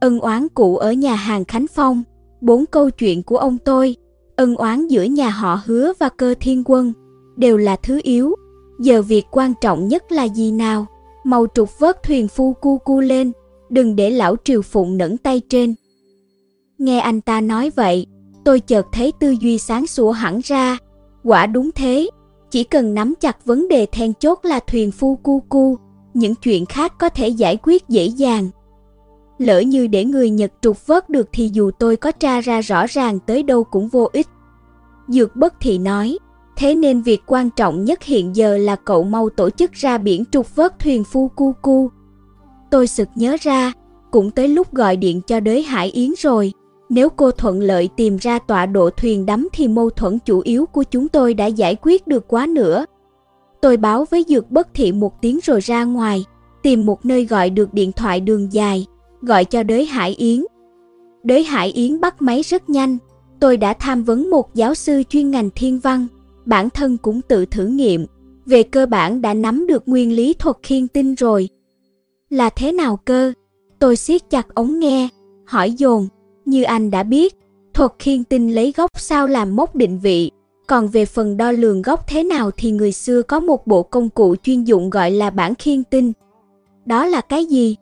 Ân 0.01 0.21
oán 0.21 0.49
cụ 0.49 0.77
ở 0.77 0.93
nhà 0.93 1.15
hàng 1.15 1.45
Khánh 1.45 1.67
Phong, 1.75 2.03
bốn 2.41 2.65
câu 2.67 2.91
chuyện 2.91 3.23
của 3.23 3.37
ông 3.37 3.59
tôi, 3.59 3.97
ân 4.37 4.57
oán 4.57 4.87
giữa 4.87 5.03
nhà 5.03 5.29
họ 5.29 5.61
hứa 5.67 5.93
và 5.99 6.09
cơ 6.09 6.35
thiên 6.41 6.63
quân, 6.67 6.93
đều 7.37 7.57
là 7.57 7.77
thứ 7.77 8.01
yếu. 8.03 8.35
Giờ 8.81 9.03
việc 9.03 9.25
quan 9.31 9.53
trọng 9.61 9.89
nhất 9.89 10.13
là 10.13 10.25
gì 10.25 10.53
nào? 10.53 10.87
Màu 11.25 11.47
trục 11.55 11.79
vớt 11.79 12.03
thuyền 12.03 12.29
phu 12.29 12.53
cu 12.53 12.79
cu 12.79 13.01
lên, 13.01 13.33
đừng 13.71 13.97
để 13.97 14.11
lão 14.11 14.37
triều 14.45 14.63
phụng 14.63 14.97
nẫn 14.97 15.17
tay 15.17 15.41
trên. 15.49 15.75
Nghe 16.79 16.99
anh 16.99 17.21
ta 17.21 17.41
nói 17.41 17.71
vậy, 17.77 18.07
tôi 18.45 18.61
chợt 18.61 18.87
thấy 18.93 19.13
tư 19.21 19.31
duy 19.41 19.59
sáng 19.59 19.87
sủa 19.87 20.11
hẳn 20.11 20.41
ra. 20.45 20.79
Quả 21.25 21.47
đúng 21.47 21.71
thế, 21.75 22.11
chỉ 22.51 22.65
cần 22.65 22.95
nắm 22.95 23.15
chặt 23.21 23.45
vấn 23.45 23.69
đề 23.69 23.87
then 23.87 24.13
chốt 24.15 24.39
là 24.43 24.61
thuyền 24.61 24.91
phu 24.91 25.17
cu 25.17 25.43
cu, 25.49 25.79
những 26.15 26.35
chuyện 26.35 26.67
khác 26.67 26.93
có 26.99 27.09
thể 27.09 27.29
giải 27.29 27.59
quyết 27.63 27.89
dễ 27.89 28.07
dàng. 28.07 28.49
Lỡ 29.39 29.61
như 29.61 29.87
để 29.87 30.05
người 30.05 30.31
Nhật 30.31 30.53
trục 30.61 30.87
vớt 30.87 31.11
được 31.11 31.29
thì 31.33 31.51
dù 31.53 31.71
tôi 31.79 31.97
có 31.97 32.13
tra 32.13 32.41
ra 32.41 32.61
rõ 32.61 32.87
ràng 32.87 33.19
tới 33.21 33.43
đâu 33.43 33.65
cũng 33.65 33.89
vô 33.89 34.09
ích. 34.13 34.27
Dược 35.09 35.37
bất 35.37 35.55
thì 35.61 35.79
nói, 35.79 36.19
thế 36.57 36.75
nên 36.75 37.03
việc 37.03 37.23
quan 37.27 37.51
trọng 37.51 37.85
nhất 37.85 38.03
hiện 38.03 38.37
giờ 38.37 38.59
là 38.59 38.77
cậu 38.77 39.05
mau 39.05 39.29
tổ 39.29 39.51
chức 39.51 39.73
ra 39.73 39.99
biển 39.99 40.25
trục 40.33 40.57
vớt 40.57 40.79
thuyền 40.79 41.05
phu 41.05 41.29
cu 41.29 41.53
cu. 41.63 41.91
Tôi 42.71 42.87
sực 42.87 43.09
nhớ 43.15 43.37
ra, 43.41 43.73
cũng 44.11 44.31
tới 44.31 44.49
lúc 44.49 44.73
gọi 44.73 44.97
điện 44.97 45.21
cho 45.27 45.41
đới 45.41 45.63
Hải 45.63 45.91
Yến 45.91 46.11
rồi. 46.19 46.53
Nếu 46.89 47.09
cô 47.09 47.31
thuận 47.31 47.61
lợi 47.61 47.89
tìm 47.97 48.17
ra 48.17 48.39
tọa 48.39 48.67
độ 48.67 48.91
thuyền 48.91 49.27
đắm 49.27 49.49
thì 49.53 49.69
mâu 49.69 49.91
thuẫn 49.91 50.19
chủ 50.19 50.41
yếu 50.41 50.67
của 50.67 50.83
chúng 50.83 51.09
tôi 51.09 51.35
đã 51.35 51.47
giải 51.47 51.77
quyết 51.83 52.07
được 52.07 52.29
quá 52.29 52.47
nữa. 52.47 52.87
Tôi 53.61 53.77
báo 53.77 54.07
với 54.11 54.25
Dược 54.29 54.51
Bất 54.51 54.69
Thị 54.75 54.93
một 54.93 55.23
tiếng 55.23 55.39
rồi 55.43 55.61
ra 55.61 55.85
ngoài, 55.85 56.25
tìm 56.63 56.87
một 56.87 57.07
nơi 57.07 57.25
gọi 57.25 57.51
được 57.51 57.75
điện 57.75 57.93
thoại 57.93 58.21
đường 58.21 58.53
dài, 58.53 58.87
gọi 59.23 59.45
cho 59.45 59.63
đới 59.63 59.87
Hải 59.87 60.11
Yến. 60.11 60.45
Đới 61.23 61.45
Hải 61.45 61.69
Yến 61.69 62.01
bắt 62.01 62.23
máy 62.23 62.43
rất 62.43 62.71
nhanh, 62.71 62.99
tôi 63.41 63.57
đã 63.57 63.73
tham 63.73 64.05
vấn 64.05 64.31
một 64.31 64.55
giáo 64.55 64.75
sư 64.75 65.03
chuyên 65.09 65.31
ngành 65.31 65.51
thiên 65.51 65.79
văn, 65.79 66.07
bản 66.45 66.71
thân 66.71 66.97
cũng 66.97 67.21
tự 67.23 67.47
thử 67.47 67.67
nghiệm, 67.67 68.07
về 68.47 68.63
cơ 68.63 68.87
bản 68.87 69.23
đã 69.23 69.35
nắm 69.35 69.67
được 69.67 69.89
nguyên 69.89 70.17
lý 70.17 70.35
thuật 70.35 70.57
khiên 70.63 70.89
tinh 70.89 71.15
rồi. 71.15 71.49
Là 72.31 72.51
thế 72.51 72.73
nào 72.73 72.97
cơ? 73.05 73.33
Tôi 73.79 73.97
siết 73.97 74.31
chặt 74.31 74.55
ống 74.55 74.79
nghe, 74.79 75.09
hỏi 75.47 75.71
dồn, 75.73 76.09
như 76.45 76.63
anh 76.63 76.91
đã 76.91 77.03
biết, 77.03 77.35
thuật 77.75 77.91
khiên 77.99 78.25
tinh 78.25 78.55
lấy 78.55 78.73
góc 78.77 79.01
sao 79.01 79.27
làm 79.27 79.57
mốc 79.57 79.77
định 79.77 79.99
vị, 79.99 80.31
còn 80.67 80.89
về 80.89 81.05
phần 81.05 81.37
đo 81.37 81.53
lường 81.53 81.83
góc 81.83 82.09
thế 82.09 82.23
nào 82.23 82.51
thì 82.57 82.71
người 82.71 82.93
xưa 82.93 83.23
có 83.23 83.41
một 83.41 83.67
bộ 83.67 83.83
công 83.83 84.09
cụ 84.09 84.37
chuyên 84.43 84.65
dụng 84.65 84.91
gọi 84.91 85.11
là 85.11 85.31
bản 85.31 85.55
khiên 85.55 85.85
tinh. 85.85 86.13
Đó 86.87 87.07
là 87.07 87.21
cái 87.21 87.45
gì? 87.45 87.77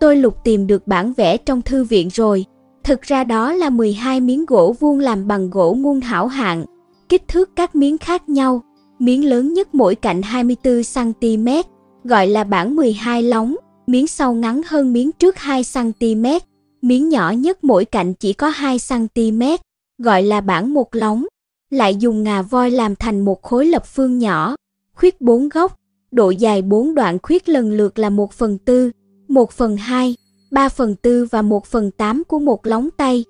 Tôi 0.00 0.16
lục 0.16 0.36
tìm 0.44 0.66
được 0.66 0.86
bản 0.86 1.12
vẽ 1.12 1.36
trong 1.36 1.62
thư 1.62 1.84
viện 1.84 2.08
rồi. 2.08 2.44
Thực 2.84 3.02
ra 3.02 3.24
đó 3.24 3.52
là 3.52 3.70
12 3.70 4.20
miếng 4.20 4.46
gỗ 4.46 4.74
vuông 4.80 4.98
làm 4.98 5.26
bằng 5.26 5.50
gỗ 5.50 5.74
muôn 5.74 6.00
hảo 6.00 6.26
hạng, 6.26 6.64
kích 7.08 7.28
thước 7.28 7.50
các 7.56 7.76
miếng 7.76 7.98
khác 7.98 8.28
nhau, 8.28 8.62
miếng 8.98 9.24
lớn 9.24 9.54
nhất 9.54 9.74
mỗi 9.74 9.94
cạnh 9.94 10.20
24cm, 10.20 11.62
gọi 12.04 12.26
là 12.26 12.44
bản 12.44 12.76
12 12.76 13.22
lóng, 13.22 13.56
miếng 13.86 14.06
sau 14.06 14.34
ngắn 14.34 14.62
hơn 14.66 14.92
miếng 14.92 15.12
trước 15.12 15.36
2cm, 15.36 16.40
miếng 16.82 17.08
nhỏ 17.08 17.30
nhất 17.30 17.64
mỗi 17.64 17.84
cạnh 17.84 18.14
chỉ 18.14 18.32
có 18.32 18.50
2cm, 18.50 19.58
gọi 19.98 20.22
là 20.22 20.40
bản 20.40 20.74
một 20.74 20.94
lóng, 20.94 21.24
lại 21.70 21.96
dùng 21.96 22.22
ngà 22.22 22.42
voi 22.42 22.70
làm 22.70 22.96
thành 22.96 23.20
một 23.20 23.42
khối 23.42 23.66
lập 23.66 23.86
phương 23.86 24.18
nhỏ, 24.18 24.56
khuyết 24.94 25.20
bốn 25.20 25.48
góc, 25.48 25.78
độ 26.10 26.30
dài 26.30 26.62
bốn 26.62 26.94
đoạn 26.94 27.18
khuyết 27.22 27.48
lần 27.48 27.72
lượt 27.72 27.98
là 27.98 28.10
1 28.10 28.32
phần 28.32 28.58
tư, 28.58 28.90
1 29.34 29.52
phần 29.52 29.76
2, 29.76 30.16
3 30.50 30.68
phần 30.68 30.96
tư 30.96 31.26
và 31.30 31.42
1 31.42 31.66
phần 31.66 31.90
8 31.90 32.22
của 32.28 32.38
một 32.38 32.66
lóng 32.66 32.88
tay. 32.96 33.24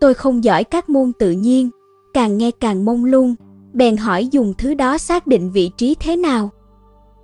Tôi 0.00 0.14
không 0.14 0.44
giỏi 0.44 0.64
các 0.64 0.88
môn 0.88 1.12
tự 1.18 1.30
nhiên, 1.30 1.70
càng 2.14 2.38
nghe 2.38 2.50
càng 2.50 2.84
mông 2.84 3.04
lung, 3.04 3.34
bèn 3.72 3.96
hỏi 3.96 4.26
dùng 4.26 4.54
thứ 4.58 4.74
đó 4.74 4.98
xác 4.98 5.26
định 5.26 5.50
vị 5.50 5.70
trí 5.76 5.94
thế 5.94 6.16
nào. 6.16 6.50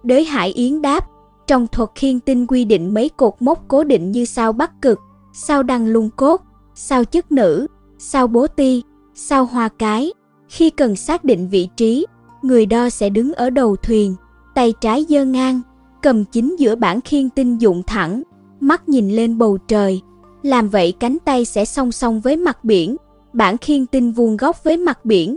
Đới 0.03 0.25
Hải 0.25 0.51
Yến 0.53 0.83
đáp, 0.83 1.07
trong 1.47 1.67
thuật 1.67 1.91
khiên 1.95 2.21
tinh 2.21 2.47
quy 2.47 2.65
định 2.65 2.95
mấy 2.95 3.09
cột 3.09 3.35
mốc 3.41 3.65
cố 3.69 3.85
định 3.85 4.13
như 4.13 4.25
sao 4.25 4.53
bắc 4.53 4.83
cực, 4.83 4.99
sao 5.33 5.63
đăng 5.63 5.87
lung 5.87 6.11
cốt, 6.17 6.43
sao 6.75 7.05
chức 7.05 7.33
nữ, 7.33 7.67
sao 7.99 8.27
bố 8.27 8.47
ti, 8.47 8.83
sao 9.15 9.45
hoa 9.45 9.69
cái. 9.69 10.13
Khi 10.49 10.71
cần 10.71 10.97
xác 10.97 11.25
định 11.25 11.49
vị 11.49 11.69
trí, 11.77 12.07
người 12.43 12.67
đo 12.67 12.91
sẽ 12.91 13.09
đứng 13.09 13.33
ở 13.33 13.51
đầu 13.51 13.77
thuyền, 13.77 14.15
tay 14.55 14.75
trái 14.81 15.07
giơ 15.09 15.25
ngang, 15.25 15.61
cầm 16.05 16.25
chính 16.25 16.57
giữa 16.59 16.75
bản 16.75 17.01
khiên 17.01 17.31
tinh 17.31 17.59
dụng 17.59 17.83
thẳng, 17.87 18.23
mắt 18.61 18.89
nhìn 18.89 19.11
lên 19.11 19.39
bầu 19.39 19.59
trời. 19.69 20.01
Làm 20.43 20.69
vậy 20.69 20.93
cánh 21.01 21.17
tay 21.25 21.45
sẽ 21.45 21.65
song 21.65 21.93
song 21.93 22.21
với 22.21 22.37
mặt 22.37 22.65
biển, 22.65 22.97
bản 23.33 23.57
khiên 23.57 23.87
tinh 23.87 24.13
vuông 24.13 24.37
góc 24.37 24.65
với 24.65 24.77
mặt 24.77 25.05
biển. 25.05 25.37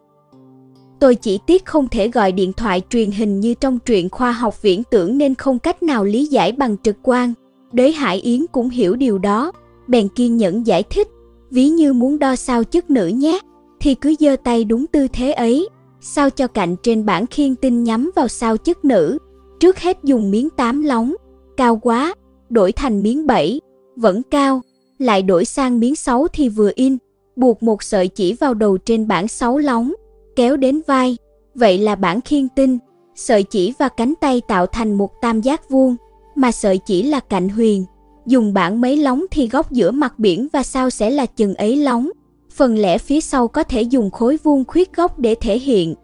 Tôi 1.00 1.16
chỉ 1.16 1.40
tiếc 1.48 1.66
không 1.66 1.88
thể 1.88 2.08
gọi 2.08 2.32
điện 2.32 2.54
thoại 2.54 2.82
truyền 2.90 3.12
hình 3.12 3.40
như 3.40 3.54
trong 3.54 3.80
truyện 3.80 4.10
khoa 4.10 4.32
học 4.32 4.62
viễn 4.62 4.84
tưởng 4.92 5.18
nên 5.18 5.36
không 5.36 5.60
cách 5.60 5.84
nào 5.84 6.04
lý 6.04 6.26
giải 6.26 6.52
bằng 6.52 6.76
trực 6.84 6.96
quan. 7.04 7.34
Đới 7.72 7.92
Hải 7.92 8.20
Yến 8.20 8.46
cũng 8.52 8.70
hiểu 8.70 8.96
điều 8.96 9.18
đó, 9.18 9.52
bèn 9.88 10.08
kiên 10.10 10.38
nhẫn 10.38 10.68
giải 10.68 10.84
thích, 10.84 11.08
ví 11.52 11.70
như 11.70 11.94
muốn 11.94 12.20
đo 12.20 12.36
sao 12.36 12.64
chức 12.64 12.90
nữ 12.90 13.08
nhé, 13.08 13.40
thì 13.80 13.96
cứ 13.96 14.16
giơ 14.20 14.36
tay 14.44 14.64
đúng 14.64 14.88
tư 14.88 15.08
thế 15.14 15.32
ấy, 15.32 15.70
sao 16.02 16.30
cho 16.30 16.48
cạnh 16.48 16.76
trên 16.84 17.06
bản 17.06 17.28
khiên 17.28 17.56
tinh 17.56 17.84
nhắm 17.84 18.12
vào 18.16 18.28
sao 18.28 18.58
chức 18.58 18.86
nữ. 18.86 19.18
Trước 19.60 19.80
hết 19.80 19.98
dùng 20.04 20.32
miếng 20.32 20.50
tám 20.50 20.82
lóng, 20.82 21.13
cao 21.58 21.78
quá, 21.78 22.13
đổi 22.50 22.72
thành 22.72 23.04
miếng 23.04 23.28
7, 23.28 23.62
vẫn 23.96 24.22
cao, 24.32 24.62
lại 24.98 25.22
đổi 25.22 25.46
sang 25.46 25.80
miếng 25.80 25.96
6 25.96 26.28
thì 26.34 26.50
vừa 26.50 26.72
in, 26.76 26.98
buộc 27.36 27.63
một 27.63 27.84
sợi 27.84 28.08
chỉ 28.08 28.34
vào 28.34 28.54
đầu 28.54 28.78
trên 28.78 29.08
bảng 29.08 29.28
6 29.28 29.58
lóng, 29.58 29.93
kéo 30.36 30.58
đến 30.58 30.82
vai, 30.88 31.17
vậy 31.56 31.78
là 31.78 31.96
bản 31.96 32.22
khiên 32.22 32.50
tinh, 32.50 32.78
sợi 33.15 33.43
chỉ 33.43 33.74
và 33.80 33.89
cánh 33.89 34.13
tay 34.22 34.41
tạo 34.48 34.65
thành 34.65 34.93
một 34.93 35.22
tam 35.22 35.41
giác 35.41 35.70
vuông, 35.70 35.96
mà 36.36 36.52
sợi 36.52 36.78
chỉ 36.78 37.04
là 37.04 37.20
cạnh 37.20 37.50
huyền. 37.50 37.86
Dùng 38.26 38.54
bản 38.54 38.82
mấy 38.82 38.98
lóng 38.98 39.26
thì 39.32 39.48
góc 39.48 39.72
giữa 39.72 39.91
mặt 39.91 40.20
biển 40.20 40.48
và 40.54 40.63
sao 40.63 40.89
sẽ 40.89 41.10
là 41.10 41.26
chừng 41.26 41.56
ấy 41.56 41.76
lóng. 41.76 42.10
Phần 42.52 42.78
lẻ 42.78 42.98
phía 42.98 43.22
sau 43.22 43.48
có 43.48 43.63
thể 43.63 43.82
dùng 43.82 44.12
khối 44.12 44.38
vuông 44.43 44.63
khuyết 44.67 44.96
góc 44.96 45.20
để 45.20 45.36
thể 45.36 45.60
hiện. 45.60 45.96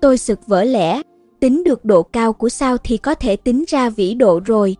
Tôi 0.00 0.18
sực 0.18 0.46
vỡ 0.46 0.64
lẽ, 0.64 1.02
tính 1.40 1.64
được 1.64 1.84
độ 1.84 2.02
cao 2.02 2.32
của 2.32 2.48
sao 2.48 2.76
thì 2.84 2.96
có 2.96 3.14
thể 3.14 3.36
tính 3.36 3.64
ra 3.68 3.90
vĩ 3.90 4.14
độ 4.14 4.40
rồi. 4.44 4.76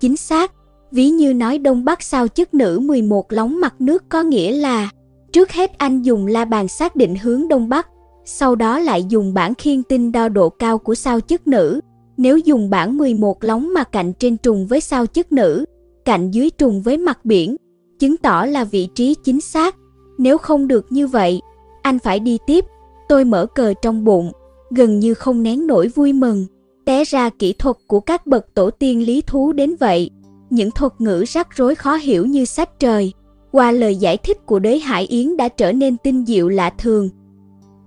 Chính 0.00 0.16
xác, 0.16 0.52
ví 0.90 1.10
như 1.10 1.34
nói 1.34 1.58
đông 1.58 1.84
bắc 1.84 2.02
sao 2.02 2.28
chức 2.28 2.54
nữ 2.54 2.78
11 2.78 3.32
lóng 3.32 3.60
mặt 3.60 3.74
nước 3.78 4.04
có 4.08 4.22
nghĩa 4.22 4.52
là 4.52 4.90
trước 5.32 5.52
hết 5.52 5.78
anh 5.78 6.02
dùng 6.02 6.26
la 6.26 6.44
bàn 6.44 6.68
xác 6.68 6.96
định 6.96 7.14
hướng 7.14 7.48
đông 7.48 7.68
bắc, 7.68 7.88
sau 8.24 8.54
đó 8.54 8.78
lại 8.78 9.04
dùng 9.08 9.34
bản 9.34 9.54
khiên 9.54 9.82
tinh 9.82 10.12
đo 10.12 10.28
độ 10.28 10.48
cao 10.48 10.78
của 10.78 10.94
sao 10.94 11.20
chức 11.20 11.46
nữ. 11.46 11.80
Nếu 12.16 12.38
dùng 12.38 12.70
bản 12.70 12.98
11 12.98 13.44
lóng 13.44 13.74
mà 13.74 13.84
cạnh 13.84 14.12
trên 14.12 14.36
trùng 14.36 14.66
với 14.66 14.80
sao 14.80 15.06
chức 15.06 15.32
nữ, 15.32 15.64
cạnh 16.04 16.30
dưới 16.30 16.50
trùng 16.50 16.82
với 16.82 16.98
mặt 16.98 17.24
biển, 17.24 17.56
chứng 17.98 18.16
tỏ 18.16 18.44
là 18.44 18.64
vị 18.64 18.88
trí 18.94 19.14
chính 19.24 19.40
xác. 19.40 19.76
Nếu 20.18 20.38
không 20.38 20.68
được 20.68 20.86
như 20.90 21.06
vậy, 21.06 21.40
anh 21.82 21.98
phải 21.98 22.20
đi 22.20 22.38
tiếp. 22.46 22.64
Tôi 23.08 23.24
mở 23.24 23.46
cờ 23.46 23.74
trong 23.82 24.04
bụng, 24.04 24.32
gần 24.70 25.00
như 25.00 25.14
không 25.14 25.42
nén 25.42 25.66
nổi 25.66 25.88
vui 25.88 26.12
mừng. 26.12 26.46
Té 26.84 27.04
ra 27.04 27.30
kỹ 27.30 27.52
thuật 27.52 27.76
của 27.86 28.00
các 28.00 28.26
bậc 28.26 28.54
tổ 28.54 28.70
tiên 28.70 29.06
lý 29.06 29.20
thú 29.20 29.52
đến 29.52 29.74
vậy. 29.80 30.10
Những 30.50 30.70
thuật 30.70 30.92
ngữ 30.98 31.24
rắc 31.28 31.48
rối 31.56 31.74
khó 31.74 31.96
hiểu 31.96 32.26
như 32.26 32.44
sách 32.44 32.78
trời. 32.78 33.12
Qua 33.52 33.72
lời 33.72 33.96
giải 33.96 34.16
thích 34.16 34.46
của 34.46 34.58
đế 34.58 34.78
Hải 34.78 35.06
Yến 35.06 35.36
đã 35.36 35.48
trở 35.48 35.72
nên 35.72 35.96
tinh 35.96 36.26
diệu 36.26 36.48
lạ 36.48 36.70
thường. 36.78 37.08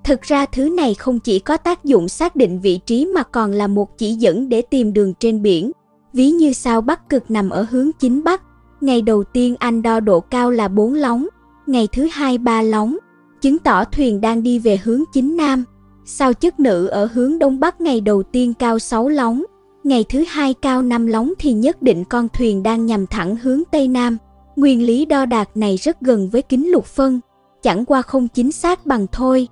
Thực 0.04 0.22
ra 0.22 0.46
thứ 0.46 0.70
này 0.70 0.94
không 0.94 1.20
chỉ 1.20 1.40
có 1.40 1.58
tác 1.58 1.84
dụng 1.84 2.10
xác 2.10 2.36
định 2.36 2.60
vị 2.60 2.80
trí 2.86 3.06
mà 3.06 3.24
còn 3.24 3.52
là 3.52 3.68
một 3.68 3.98
chỉ 3.98 4.14
dẫn 4.14 4.50
để 4.50 4.62
tìm 4.62 4.94
đường 4.94 5.14
trên 5.20 5.42
biển. 5.42 5.72
Ví 6.14 6.32
như 6.32 6.54
sao 6.54 6.82
Bắc 6.82 7.10
Cực 7.10 7.32
nằm 7.32 7.50
ở 7.50 7.66
hướng 7.70 7.92
chính 8.00 8.24
Bắc, 8.24 8.42
ngày 8.82 9.02
đầu 9.02 9.24
tiên 9.24 9.56
anh 9.60 9.82
đo 9.82 10.00
độ 10.00 10.20
cao 10.20 10.52
là 10.52 10.68
4 10.68 10.94
lóng, 10.94 11.28
ngày 11.68 11.88
thứ 11.92 12.08
hai 12.12 12.38
3 12.38 12.62
lóng, 12.62 12.98
chứng 13.42 13.60
tỏ 13.60 13.84
thuyền 13.84 14.22
đang 14.22 14.44
đi 14.44 14.60
về 14.60 14.80
hướng 14.84 15.04
chính 15.14 15.38
Nam. 15.38 15.64
Sao 16.06 16.34
chức 16.34 16.60
nữ 16.60 16.88
ở 16.88 17.06
hướng 17.14 17.40
Đông 17.40 17.60
Bắc 17.60 17.82
ngày 17.82 18.02
đầu 18.02 18.24
tiên 18.24 18.54
cao 18.54 18.80
6 18.80 19.10
lóng, 19.10 19.44
ngày 19.84 20.06
thứ 20.10 20.24
hai 20.28 20.54
cao 20.54 20.82
5 20.82 21.08
lóng 21.08 21.34
thì 21.40 21.54
nhất 21.54 21.82
định 21.82 22.04
con 22.10 22.28
thuyền 22.34 22.64
đang 22.64 22.86
nhằm 22.86 23.08
thẳng 23.08 23.36
hướng 23.36 23.64
Tây 23.72 23.88
Nam. 23.88 24.18
Nguyên 24.56 24.86
lý 24.86 25.06
đo 25.06 25.26
đạc 25.26 25.58
này 25.58 25.78
rất 25.78 26.02
gần 26.02 26.30
với 26.30 26.42
kính 26.42 26.72
lục 26.72 26.86
phân, 26.86 27.20
chẳng 27.62 27.86
qua 27.86 28.02
không 28.02 28.28
chính 28.28 28.52
xác 28.52 28.86
bằng 28.86 29.08
thôi. 29.12 29.48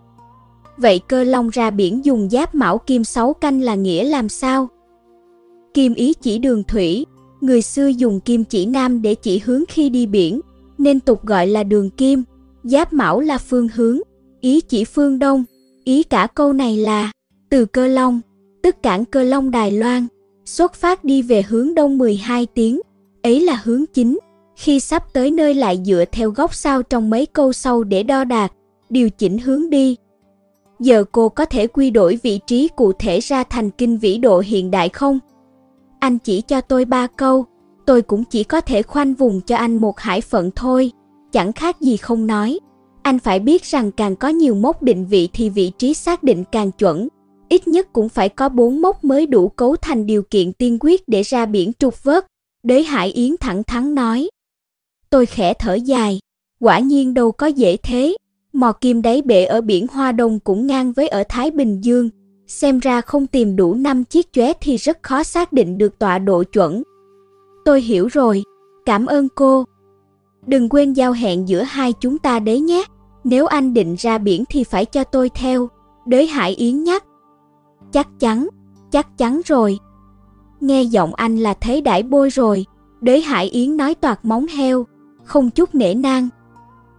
Vậy 0.77 0.99
cơ 1.07 1.23
long 1.23 1.49
ra 1.49 1.69
biển 1.69 2.05
dùng 2.05 2.29
giáp 2.29 2.55
mão 2.55 2.77
kim 2.77 3.03
6 3.03 3.33
canh 3.33 3.61
là 3.61 3.75
nghĩa 3.75 4.03
làm 4.03 4.29
sao? 4.29 4.69
Kim 5.73 5.93
ý 5.93 6.13
chỉ 6.13 6.37
đường 6.37 6.63
thủy, 6.63 7.05
người 7.41 7.61
xưa 7.61 7.87
dùng 7.87 8.19
kim 8.19 8.43
chỉ 8.43 8.65
nam 8.65 9.01
để 9.01 9.15
chỉ 9.15 9.39
hướng 9.39 9.63
khi 9.69 9.89
đi 9.89 10.05
biển, 10.05 10.41
nên 10.77 10.99
tục 10.99 11.25
gọi 11.25 11.47
là 11.47 11.63
đường 11.63 11.89
kim. 11.89 12.23
Giáp 12.63 12.93
mão 12.93 13.19
là 13.19 13.37
phương 13.37 13.67
hướng, 13.75 13.99
ý 14.41 14.61
chỉ 14.61 14.83
phương 14.83 15.19
đông. 15.19 15.43
Ý 15.83 16.03
cả 16.03 16.27
câu 16.35 16.53
này 16.53 16.77
là 16.77 17.11
từ 17.49 17.65
cơ 17.65 17.87
long, 17.87 18.21
tức 18.63 18.75
cảng 18.83 19.05
cơ 19.05 19.23
long 19.23 19.51
Đài 19.51 19.71
Loan, 19.71 20.07
xuất 20.45 20.73
phát 20.73 21.03
đi 21.03 21.21
về 21.21 21.41
hướng 21.41 21.75
đông 21.75 21.97
12 21.97 22.45
tiếng, 22.45 22.81
ấy 23.23 23.39
là 23.39 23.61
hướng 23.63 23.85
chính. 23.93 24.19
Khi 24.55 24.79
sắp 24.79 25.13
tới 25.13 25.31
nơi 25.31 25.53
lại 25.53 25.81
dựa 25.85 26.05
theo 26.11 26.31
góc 26.31 26.55
sao 26.55 26.83
trong 26.83 27.09
mấy 27.09 27.25
câu 27.25 27.53
sau 27.53 27.83
để 27.83 28.03
đo 28.03 28.23
đạc, 28.23 28.53
điều 28.89 29.09
chỉnh 29.09 29.37
hướng 29.37 29.69
đi. 29.69 29.95
Giờ 30.79 31.03
cô 31.11 31.29
có 31.29 31.45
thể 31.45 31.67
quy 31.67 31.89
đổi 31.89 32.19
vị 32.23 32.39
trí 32.47 32.67
cụ 32.67 32.93
thể 32.93 33.19
ra 33.19 33.43
thành 33.43 33.69
kinh 33.69 33.97
vĩ 33.97 34.17
độ 34.17 34.39
hiện 34.39 34.71
đại 34.71 34.89
không? 34.89 35.19
Anh 35.99 36.17
chỉ 36.17 36.41
cho 36.41 36.61
tôi 36.61 36.85
ba 36.85 37.07
câu, 37.07 37.45
tôi 37.85 38.01
cũng 38.01 38.23
chỉ 38.23 38.43
có 38.43 38.61
thể 38.61 38.81
khoanh 38.81 39.13
vùng 39.13 39.41
cho 39.41 39.55
anh 39.55 39.77
một 39.77 39.99
hải 39.99 40.21
phận 40.21 40.51
thôi, 40.55 40.91
chẳng 41.31 41.53
khác 41.53 41.81
gì 41.81 41.97
không 41.97 42.27
nói. 42.27 42.59
Anh 43.03 43.19
phải 43.19 43.39
biết 43.39 43.63
rằng 43.63 43.91
càng 43.91 44.15
có 44.15 44.27
nhiều 44.27 44.55
mốc 44.55 44.83
định 44.83 45.05
vị 45.05 45.29
thì 45.33 45.49
vị 45.49 45.71
trí 45.77 45.93
xác 45.93 46.23
định 46.23 46.43
càng 46.51 46.71
chuẩn. 46.71 47.07
Ít 47.49 47.67
nhất 47.67 47.93
cũng 47.93 48.09
phải 48.09 48.29
có 48.29 48.49
bốn 48.49 48.81
mốc 48.81 49.03
mới 49.03 49.25
đủ 49.25 49.49
cấu 49.49 49.75
thành 49.75 50.05
điều 50.05 50.21
kiện 50.21 50.53
tiên 50.53 50.77
quyết 50.81 51.07
để 51.07 51.21
ra 51.21 51.45
biển 51.45 51.71
trục 51.79 52.03
vớt. 52.03 52.25
Đế 52.63 52.83
Hải 52.83 53.11
Yến 53.11 53.35
thẳng 53.39 53.63
thắn 53.63 53.95
nói. 53.95 54.29
Tôi 55.09 55.25
khẽ 55.25 55.53
thở 55.53 55.73
dài, 55.73 56.19
quả 56.59 56.79
nhiên 56.79 57.13
đâu 57.13 57.31
có 57.31 57.47
dễ 57.47 57.77
thế. 57.77 58.15
Mò 58.53 58.71
kim 58.71 59.01
đáy 59.01 59.21
bể 59.21 59.45
ở 59.45 59.61
biển 59.61 59.87
Hoa 59.87 60.11
Đông 60.11 60.39
cũng 60.39 60.67
ngang 60.67 60.93
với 60.93 61.07
ở 61.07 61.23
Thái 61.29 61.51
Bình 61.51 61.81
Dương, 61.81 62.09
xem 62.47 62.79
ra 62.79 63.01
không 63.01 63.27
tìm 63.27 63.55
đủ 63.55 63.73
5 63.73 64.03
chiếc 64.03 64.33
chóe 64.33 64.53
thì 64.61 64.77
rất 64.77 65.03
khó 65.03 65.23
xác 65.23 65.53
định 65.53 65.77
được 65.77 65.99
tọa 65.99 66.19
độ 66.19 66.43
chuẩn. 66.43 66.83
Tôi 67.65 67.81
hiểu 67.81 68.07
rồi, 68.07 68.43
cảm 68.85 69.05
ơn 69.05 69.27
cô. 69.35 69.65
Đừng 70.47 70.69
quên 70.69 70.93
giao 70.93 71.11
hẹn 71.11 71.49
giữa 71.49 71.61
hai 71.61 71.93
chúng 71.93 72.17
ta 72.17 72.39
đấy 72.39 72.59
nhé. 72.59 72.83
Nếu 73.23 73.45
anh 73.45 73.73
định 73.73 73.95
ra 73.99 74.17
biển 74.17 74.43
thì 74.49 74.63
phải 74.63 74.85
cho 74.85 75.03
tôi 75.03 75.29
theo. 75.29 75.69
Đới 76.05 76.27
Hải 76.27 76.51
Yến 76.51 76.83
nhắc. 76.83 77.03
Chắc 77.91 78.07
chắn, 78.19 78.47
chắc 78.91 79.17
chắn 79.17 79.41
rồi. 79.45 79.79
Nghe 80.59 80.83
giọng 80.83 81.15
anh 81.15 81.37
là 81.37 81.53
thấy 81.53 81.81
đãi 81.81 82.03
bôi 82.03 82.29
rồi. 82.29 82.65
Đới 83.01 83.21
Hải 83.21 83.45
Yến 83.45 83.77
nói 83.77 83.95
toạc 83.95 84.25
móng 84.25 84.47
heo, 84.47 84.85
không 85.23 85.49
chút 85.49 85.75
nể 85.75 85.93
nang. 85.93 86.29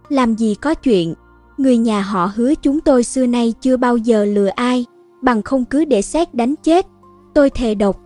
Làm 0.09 0.35
gì 0.35 0.55
có 0.55 0.73
chuyện, 0.73 1.13
người 1.57 1.77
nhà 1.77 2.01
họ 2.01 2.31
hứa 2.35 2.55
chúng 2.55 2.79
tôi 2.79 3.03
xưa 3.03 3.25
nay 3.25 3.53
chưa 3.61 3.77
bao 3.77 3.97
giờ 3.97 4.25
lừa 4.25 4.47
ai 4.47 4.85
bằng 5.21 5.41
không 5.41 5.65
cứ 5.65 5.85
để 5.85 6.01
xét 6.01 6.33
đánh 6.33 6.55
chết. 6.63 6.87
Tôi 7.33 7.49
thề 7.49 7.75
độc. 7.75 7.99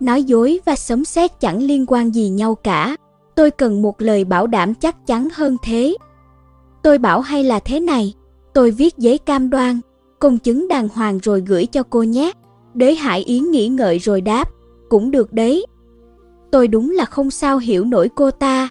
Nói 0.00 0.22
dối 0.22 0.60
và 0.64 0.76
sấm 0.76 1.04
sét 1.04 1.40
chẳng 1.40 1.62
liên 1.62 1.84
quan 1.88 2.14
gì 2.14 2.28
nhau 2.28 2.54
cả. 2.54 2.96
Tôi 3.34 3.50
cần 3.50 3.82
một 3.82 4.02
lời 4.02 4.24
bảo 4.24 4.46
đảm 4.46 4.74
chắc 4.74 5.06
chắn 5.06 5.28
hơn 5.34 5.56
thế. 5.62 5.96
Tôi 6.82 6.98
bảo 6.98 7.20
hay 7.20 7.44
là 7.44 7.58
thế 7.58 7.80
này, 7.80 8.14
tôi 8.54 8.70
viết 8.70 8.98
giấy 8.98 9.18
cam 9.18 9.50
đoan, 9.50 9.80
công 10.18 10.38
chứng 10.38 10.68
đàng 10.68 10.88
hoàng 10.88 11.18
rồi 11.22 11.40
gửi 11.46 11.66
cho 11.66 11.82
cô 11.82 12.02
nhé. 12.02 12.32
Đế 12.74 12.94
Hải 12.94 13.20
Yến 13.20 13.50
nghĩ 13.50 13.68
ngợi 13.68 13.98
rồi 13.98 14.20
đáp, 14.20 14.48
cũng 14.88 15.10
được 15.10 15.32
đấy. 15.32 15.66
Tôi 16.50 16.68
đúng 16.68 16.90
là 16.90 17.04
không 17.04 17.30
sao 17.30 17.58
hiểu 17.58 17.84
nổi 17.84 18.08
cô 18.14 18.30
ta. 18.30 18.68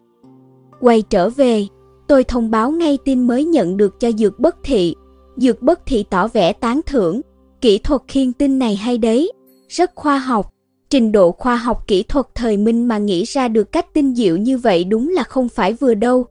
Quay 0.80 1.01
trở 1.01 1.30
về, 1.30 1.68
tôi 2.07 2.24
thông 2.24 2.51
báo 2.51 2.72
ngay 2.72 2.97
tin 3.05 3.28
mới 3.28 3.45
nhận 3.45 3.78
được 3.78 3.99
cho 3.99 4.12
Dược 4.12 4.39
Bất 4.39 4.55
Thị. 4.64 4.95
Dược 5.38 5.62
Bất 5.62 5.86
Thị 5.86 6.05
tỏ 6.09 6.28
vẻ 6.28 6.53
tán 6.53 6.82
thưởng, 6.86 7.22
Kỹ 7.62 7.78
thuật 7.78 8.01
khiên 8.07 8.34
tin 8.34 8.59
này 8.59 8.76
hay 8.76 8.97
đấy, 8.97 9.32
rất 9.70 9.91
khoa 9.95 10.18
học. 10.18 10.53
Trình 10.92 11.12
độ 11.12 11.32
khoa 11.32 11.56
học 11.56 11.88
kỹ 11.88 12.04
thuật 12.04 12.26
thời 12.36 12.58
Minh 12.58 12.88
mà 12.88 12.98
nghĩ 12.98 13.24
ra 13.24 13.48
được 13.48 13.72
cách 13.72 13.94
tinh 13.94 14.16
diệu 14.16 14.38
như 14.38 14.58
vậy 14.58 14.84
đúng 14.84 15.10
là 15.10 15.24
không 15.24 15.50
phải 15.50 15.74
vừa 15.74 15.94
đâu. 15.94 16.26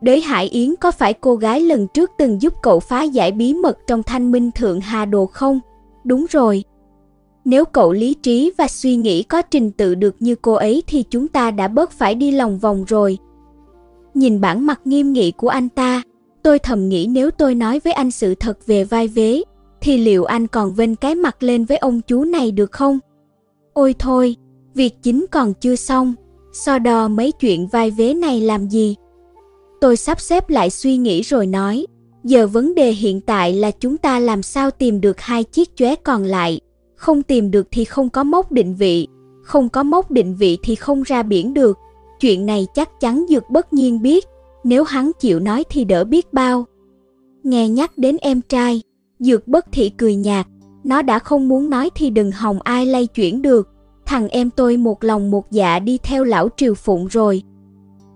Đế 0.00 0.20
Hải 0.20 0.48
Yến 0.48 0.74
có 0.80 0.90
phải 0.90 1.14
cô 1.14 1.36
gái 1.36 1.60
lần 1.60 1.86
trước 1.94 2.10
từng 2.18 2.42
giúp 2.42 2.54
cậu 2.62 2.80
phá 2.80 3.02
giải 3.02 3.32
bí 3.32 3.54
mật 3.54 3.78
trong 3.86 4.02
thanh 4.02 4.32
minh 4.32 4.50
thượng 4.50 4.80
hà 4.80 5.04
đồ 5.04 5.26
không? 5.26 5.60
Đúng 6.04 6.26
rồi. 6.30 6.64
Nếu 7.44 7.64
cậu 7.64 7.92
lý 7.92 8.14
trí 8.14 8.52
và 8.58 8.68
suy 8.68 8.96
nghĩ 8.96 9.22
có 9.22 9.42
trình 9.42 9.70
tự 9.70 9.94
được 9.94 10.16
như 10.20 10.34
cô 10.34 10.52
ấy 10.52 10.82
thì 10.86 11.04
chúng 11.10 11.28
ta 11.28 11.50
đã 11.50 11.68
bớt 11.68 11.90
phải 11.90 12.14
đi 12.14 12.30
lòng 12.30 12.58
vòng 12.58 12.84
rồi. 12.88 13.18
Nhìn 14.14 14.40
bản 14.40 14.66
mặt 14.66 14.80
nghiêm 14.84 15.12
nghị 15.12 15.30
của 15.30 15.48
anh 15.48 15.68
ta, 15.68 16.02
tôi 16.42 16.58
thầm 16.58 16.88
nghĩ 16.88 17.06
nếu 17.06 17.30
tôi 17.30 17.54
nói 17.54 17.80
với 17.84 17.92
anh 17.92 18.10
sự 18.10 18.34
thật 18.34 18.66
về 18.66 18.84
vai 18.84 19.08
vế, 19.08 19.42
thì 19.80 19.98
liệu 19.98 20.24
anh 20.24 20.46
còn 20.46 20.74
vênh 20.74 20.96
cái 20.96 21.14
mặt 21.14 21.42
lên 21.42 21.64
với 21.64 21.76
ông 21.76 22.00
chú 22.00 22.24
này 22.24 22.50
được 22.50 22.72
không? 22.72 22.98
Ôi 23.78 23.94
thôi, 23.98 24.36
việc 24.74 24.94
chính 25.02 25.26
còn 25.30 25.54
chưa 25.54 25.76
xong, 25.76 26.14
so 26.52 26.78
đo 26.78 27.08
mấy 27.08 27.32
chuyện 27.32 27.66
vai 27.66 27.90
vế 27.90 28.14
này 28.14 28.40
làm 28.40 28.68
gì? 28.68 28.96
Tôi 29.80 29.96
sắp 29.96 30.20
xếp 30.20 30.50
lại 30.50 30.70
suy 30.70 30.96
nghĩ 30.96 31.22
rồi 31.22 31.46
nói, 31.46 31.86
giờ 32.24 32.46
vấn 32.46 32.74
đề 32.74 32.92
hiện 32.92 33.20
tại 33.20 33.52
là 33.52 33.70
chúng 33.70 33.96
ta 33.96 34.18
làm 34.18 34.42
sao 34.42 34.70
tìm 34.70 35.00
được 35.00 35.20
hai 35.20 35.44
chiếc 35.44 35.76
chóe 35.76 35.94
còn 35.94 36.24
lại, 36.24 36.60
không 36.94 37.22
tìm 37.22 37.50
được 37.50 37.68
thì 37.70 37.84
không 37.84 38.10
có 38.10 38.24
mốc 38.24 38.52
định 38.52 38.74
vị, 38.74 39.06
không 39.42 39.68
có 39.68 39.82
mốc 39.82 40.10
định 40.10 40.34
vị 40.34 40.58
thì 40.62 40.74
không 40.74 41.02
ra 41.02 41.22
biển 41.22 41.54
được. 41.54 41.78
Chuyện 42.20 42.46
này 42.46 42.66
chắc 42.74 43.00
chắn 43.00 43.24
Dược 43.28 43.50
bất 43.50 43.72
nhiên 43.72 44.02
biết, 44.02 44.24
nếu 44.64 44.84
hắn 44.84 45.10
chịu 45.20 45.40
nói 45.40 45.64
thì 45.70 45.84
đỡ 45.84 46.04
biết 46.04 46.32
bao. 46.32 46.66
Nghe 47.42 47.68
nhắc 47.68 47.98
đến 47.98 48.16
em 48.20 48.40
trai, 48.48 48.82
Dược 49.18 49.48
bất 49.48 49.66
thị 49.72 49.90
cười 49.96 50.16
nhạt, 50.16 50.46
nó 50.88 51.02
đã 51.02 51.18
không 51.18 51.48
muốn 51.48 51.70
nói 51.70 51.90
thì 51.94 52.10
đừng 52.10 52.32
hòng 52.32 52.58
ai 52.60 52.86
lay 52.86 53.06
chuyển 53.06 53.42
được, 53.42 53.68
thằng 54.06 54.28
em 54.28 54.50
tôi 54.50 54.76
một 54.76 55.04
lòng 55.04 55.30
một 55.30 55.50
dạ 55.50 55.78
đi 55.78 55.98
theo 55.98 56.24
lão 56.24 56.48
triều 56.56 56.74
phụng 56.74 57.06
rồi. 57.06 57.42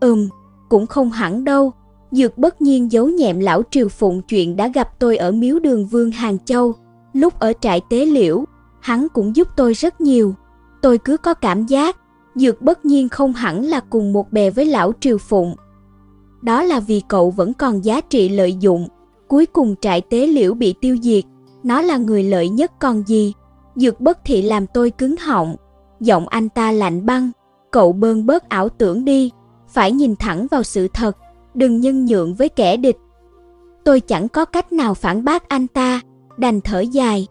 Ừm, 0.01 0.29
cũng 0.69 0.87
không 0.87 1.11
hẳn 1.11 1.45
đâu, 1.45 1.73
Dược 2.11 2.39
bất 2.39 2.63
nhiên 2.63 2.93
giấu 2.93 3.09
nhẹm 3.09 3.41
lão 3.41 3.63
triều 3.71 3.89
phụng 3.89 4.23
chuyện 4.23 4.57
đã 4.57 4.69
gặp 4.69 4.99
tôi 4.99 5.17
ở 5.17 5.33
miếu 5.33 5.59
đường 5.59 5.87
vương 5.87 6.11
Hàng 6.11 6.39
Châu, 6.45 6.75
lúc 7.13 7.39
ở 7.39 7.53
trại 7.61 7.81
tế 7.91 8.07
liễu, 8.07 8.45
hắn 8.81 9.07
cũng 9.15 9.37
giúp 9.37 9.49
tôi 9.57 9.73
rất 9.73 10.01
nhiều. 10.01 10.35
Tôi 10.83 10.99
cứ 10.99 11.17
có 11.17 11.35
cảm 11.35 11.67
giác, 11.67 11.97
Dược 12.35 12.63
bất 12.63 12.85
nhiên 12.85 13.09
không 13.09 13.33
hẳn 13.33 13.65
là 13.65 13.81
cùng 13.81 14.13
một 14.13 14.33
bè 14.33 14.51
với 14.51 14.67
lão 14.67 14.93
triều 15.01 15.19
phụng. 15.19 15.57
Đó 16.43 16.63
là 16.63 16.81
vì 16.81 17.03
cậu 17.09 17.31
vẫn 17.31 17.55
còn 17.55 17.85
giá 17.85 18.01
trị 18.01 18.29
lợi 18.29 18.55
dụng, 18.61 18.89
cuối 19.29 19.47
cùng 19.47 19.75
trại 19.81 20.01
tế 20.01 20.27
liễu 20.27 20.55
bị 20.55 20.75
tiêu 20.81 20.97
diệt, 21.03 21.25
nó 21.63 21.83
là 21.83 21.97
người 21.97 22.23
lợi 22.23 22.49
nhất 22.49 22.73
còn 22.79 23.03
gì. 23.07 23.33
Dược 23.77 24.01
bất 24.01 24.19
thị 24.25 24.43
làm 24.43 24.67
tôi 24.67 24.91
cứng 24.91 25.17
họng, 25.17 25.57
giọng 26.01 26.29
anh 26.29 26.49
ta 26.49 26.73
lạnh 26.73 27.07
băng, 27.07 27.31
cậu 27.71 27.93
bơn 27.93 28.27
bớt 28.27 28.49
ảo 28.49 28.69
tưởng 28.69 29.05
đi, 29.05 29.31
phải 29.69 29.93
nhìn 29.93 30.17
thẳng 30.17 30.47
vào 30.51 30.63
sự 30.63 30.89
thật, 30.95 31.17
đừng 31.55 31.81
nhân 31.81 32.05
nhượng 32.05 32.35
với 32.35 32.49
kẻ 32.49 32.77
địch. 32.77 32.97
Tôi 33.85 34.01
chẳng 34.01 34.29
có 34.29 34.45
cách 34.45 34.73
nào 34.73 34.95
phản 34.95 35.25
bác 35.25 35.49
anh 35.49 35.67
ta, 35.67 36.01
đành 36.37 36.61
thở 36.61 36.81
dài. 36.81 37.27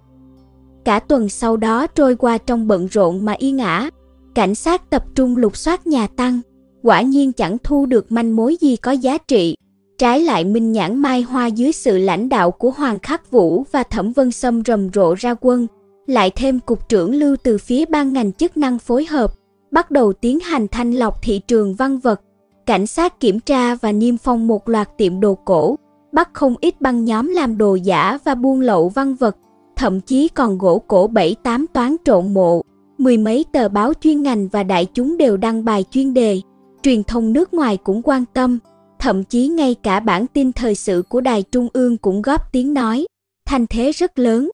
Cả 0.85 0.99
tuần 0.99 1.29
sau 1.29 1.57
đó 1.57 1.87
trôi 1.87 2.15
qua 2.15 2.37
trong 2.37 2.67
bận 2.67 2.87
rộn 2.87 3.25
mà 3.25 3.33
yên 3.33 3.57
ả, 3.57 3.89
cảnh 4.35 4.55
sát 4.55 4.89
tập 4.89 5.05
trung 5.15 5.37
lục 5.37 5.57
soát 5.57 5.87
nhà 5.87 6.07
Tăng, 6.07 6.41
quả 6.83 7.01
nhiên 7.01 7.33
chẳng 7.33 7.57
thu 7.63 7.85
được 7.85 8.11
manh 8.11 8.35
mối 8.35 8.57
gì 8.61 8.75
có 8.75 8.91
giá 8.91 9.17
trị. 9.17 9.55
Trái 10.01 10.21
lại 10.21 10.43
Minh 10.43 10.71
Nhãn 10.71 10.97
Mai 10.97 11.21
Hoa 11.21 11.47
dưới 11.47 11.71
sự 11.71 11.97
lãnh 11.97 12.29
đạo 12.29 12.51
của 12.51 12.71
Hoàng 12.71 12.99
Khắc 12.99 13.31
Vũ 13.31 13.63
và 13.71 13.83
Thẩm 13.83 14.11
Vân 14.11 14.31
Sâm 14.31 14.63
rầm 14.65 14.89
rộ 14.93 15.13
ra 15.13 15.35
quân, 15.41 15.67
lại 16.07 16.31
thêm 16.35 16.59
cục 16.59 16.89
trưởng 16.89 17.15
lưu 17.15 17.35
từ 17.43 17.57
phía 17.57 17.85
ban 17.85 18.13
ngành 18.13 18.33
chức 18.33 18.57
năng 18.57 18.79
phối 18.79 19.05
hợp, 19.05 19.33
bắt 19.71 19.91
đầu 19.91 20.13
tiến 20.13 20.39
hành 20.39 20.67
thanh 20.67 20.91
lọc 20.91 21.21
thị 21.21 21.41
trường 21.47 21.75
văn 21.75 21.99
vật. 21.99 22.21
Cảnh 22.65 22.87
sát 22.87 23.19
kiểm 23.19 23.39
tra 23.39 23.75
và 23.75 23.91
niêm 23.91 24.17
phong 24.17 24.47
một 24.47 24.69
loạt 24.69 24.97
tiệm 24.97 25.19
đồ 25.19 25.35
cổ, 25.45 25.75
bắt 26.11 26.29
không 26.33 26.55
ít 26.61 26.81
băng 26.81 27.05
nhóm 27.05 27.27
làm 27.27 27.57
đồ 27.57 27.75
giả 27.75 28.17
và 28.23 28.35
buôn 28.35 28.61
lậu 28.61 28.89
văn 28.89 29.15
vật, 29.15 29.37
thậm 29.75 30.01
chí 30.01 30.27
còn 30.27 30.57
gỗ 30.57 30.81
cổ 30.87 31.07
7-8 31.07 31.65
toán 31.73 31.95
trộn 32.05 32.33
mộ. 32.33 32.61
Mười 32.97 33.17
mấy 33.17 33.45
tờ 33.51 33.69
báo 33.69 33.93
chuyên 34.01 34.21
ngành 34.21 34.47
và 34.47 34.63
đại 34.63 34.85
chúng 34.85 35.17
đều 35.17 35.37
đăng 35.37 35.65
bài 35.65 35.85
chuyên 35.91 36.13
đề, 36.13 36.41
truyền 36.83 37.03
thông 37.03 37.33
nước 37.33 37.53
ngoài 37.53 37.77
cũng 37.77 38.01
quan 38.03 38.25
tâm, 38.33 38.59
thậm 39.01 39.23
chí 39.23 39.47
ngay 39.47 39.75
cả 39.83 39.99
bản 39.99 40.27
tin 40.27 40.51
thời 40.51 40.75
sự 40.75 41.03
của 41.09 41.21
Đài 41.21 41.43
Trung 41.43 41.67
ương 41.73 41.97
cũng 41.97 42.21
góp 42.21 42.51
tiếng 42.51 42.73
nói, 42.73 43.05
thanh 43.45 43.67
thế 43.67 43.91
rất 43.91 44.19
lớn. 44.19 44.49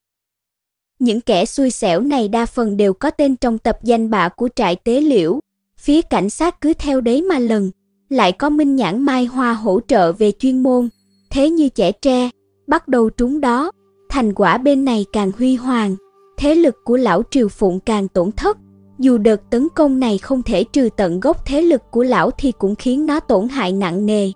Những 1.00 1.22
kẻ 1.22 1.46
xui 1.46 1.72
xẻo 1.72 2.02
này 2.02 2.28
đa 2.28 2.46
phần 2.46 2.78
đều 2.78 2.94
có 2.94 3.10
tên 3.10 3.36
trong 3.36 3.58
tập 3.58 3.78
danh 3.84 4.10
bạ 4.10 4.30
của 4.30 4.50
trại 4.56 4.76
tế 4.76 5.02
liễu, 5.02 5.40
phía 5.80 6.02
cảnh 6.02 6.30
sát 6.30 6.62
cứ 6.62 6.74
theo 6.74 7.02
đấy 7.02 7.22
mà 7.22 7.40
lần, 7.40 7.72
lại 8.10 8.32
có 8.32 8.50
minh 8.50 8.76
nhãn 8.76 9.02
mai 9.02 9.26
hoa 9.26 9.54
hỗ 9.54 9.80
trợ 9.88 10.12
về 10.12 10.32
chuyên 10.40 10.64
môn, 10.64 10.90
thế 11.30 11.50
như 11.50 11.70
trẻ 11.70 11.92
tre, 11.92 12.30
bắt 12.68 12.88
đầu 12.88 13.10
trúng 13.10 13.42
đó, 13.42 13.72
thành 14.10 14.34
quả 14.34 14.58
bên 14.58 14.86
này 14.86 15.06
càng 15.14 15.32
huy 15.38 15.56
hoàng, 15.56 15.96
thế 16.38 16.56
lực 16.56 16.76
của 16.84 16.98
lão 16.98 17.24
triều 17.32 17.48
phụng 17.48 17.80
càng 17.80 18.08
tổn 18.08 18.32
thất. 18.32 18.58
Dù 19.00 19.18
đợt 19.18 19.50
tấn 19.50 19.68
công 19.76 20.00
này 20.00 20.18
không 20.18 20.44
thể 20.44 20.64
trừ 20.64 20.90
tận 20.98 21.20
gốc 21.20 21.46
thế 21.46 21.62
lực 21.62 21.82
của 21.92 22.04
lão 22.04 22.32
thì 22.32 22.52
cũng 22.52 22.76
khiến 22.76 23.06
nó 23.06 23.20
tổn 23.20 23.48
hại 23.48 23.72
nặng 23.72 24.06
nề. 24.06 24.32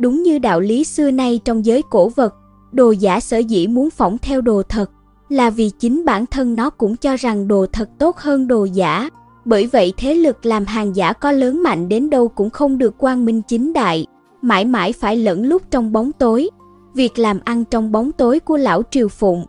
Đúng 0.00 0.22
như 0.22 0.38
đạo 0.38 0.60
lý 0.60 0.84
xưa 0.84 1.10
nay 1.10 1.40
trong 1.44 1.66
giới 1.66 1.82
cổ 1.90 2.08
vật, 2.08 2.34
đồ 2.72 2.90
giả 2.90 3.20
sở 3.20 3.38
dĩ 3.38 3.66
muốn 3.66 3.90
phỏng 3.90 4.18
theo 4.18 4.40
đồ 4.40 4.62
thật 4.62 4.90
là 5.28 5.50
vì 5.50 5.70
chính 5.70 6.04
bản 6.04 6.26
thân 6.26 6.54
nó 6.54 6.70
cũng 6.70 6.96
cho 6.96 7.16
rằng 7.16 7.48
đồ 7.48 7.66
thật 7.72 7.88
tốt 7.98 8.16
hơn 8.16 8.48
đồ 8.48 8.64
giả. 8.64 9.08
Bởi 9.44 9.66
vậy 9.66 9.92
thế 9.96 10.14
lực 10.14 10.46
làm 10.46 10.64
hàng 10.64 10.96
giả 10.96 11.12
có 11.12 11.32
lớn 11.32 11.62
mạnh 11.62 11.88
đến 11.88 12.10
đâu 12.10 12.28
cũng 12.28 12.50
không 12.50 12.78
được 12.78 12.98
quang 12.98 13.24
minh 13.24 13.42
chính 13.48 13.72
đại, 13.72 14.06
mãi 14.42 14.64
mãi 14.64 14.92
phải 14.92 15.16
lẫn 15.16 15.46
lúc 15.46 15.62
trong 15.70 15.92
bóng 15.92 16.12
tối. 16.12 16.50
Việc 16.94 17.18
làm 17.18 17.40
ăn 17.44 17.64
trong 17.64 17.92
bóng 17.92 18.12
tối 18.12 18.40
của 18.40 18.56
lão 18.56 18.82
Triều 18.90 19.08
Phụng 19.08 19.46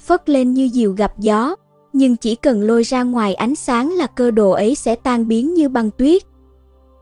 phất 0.00 0.28
lên 0.28 0.54
như 0.54 0.68
diều 0.68 0.92
gặp 0.92 1.18
gió, 1.18 1.56
nhưng 1.92 2.16
chỉ 2.16 2.34
cần 2.34 2.62
lôi 2.62 2.82
ra 2.82 3.02
ngoài 3.02 3.34
ánh 3.34 3.54
sáng 3.54 3.92
là 3.92 4.06
cơ 4.06 4.30
đồ 4.30 4.50
ấy 4.50 4.74
sẽ 4.74 4.94
tan 4.94 5.28
biến 5.28 5.54
như 5.54 5.68
băng 5.68 5.90
tuyết. 5.90 6.22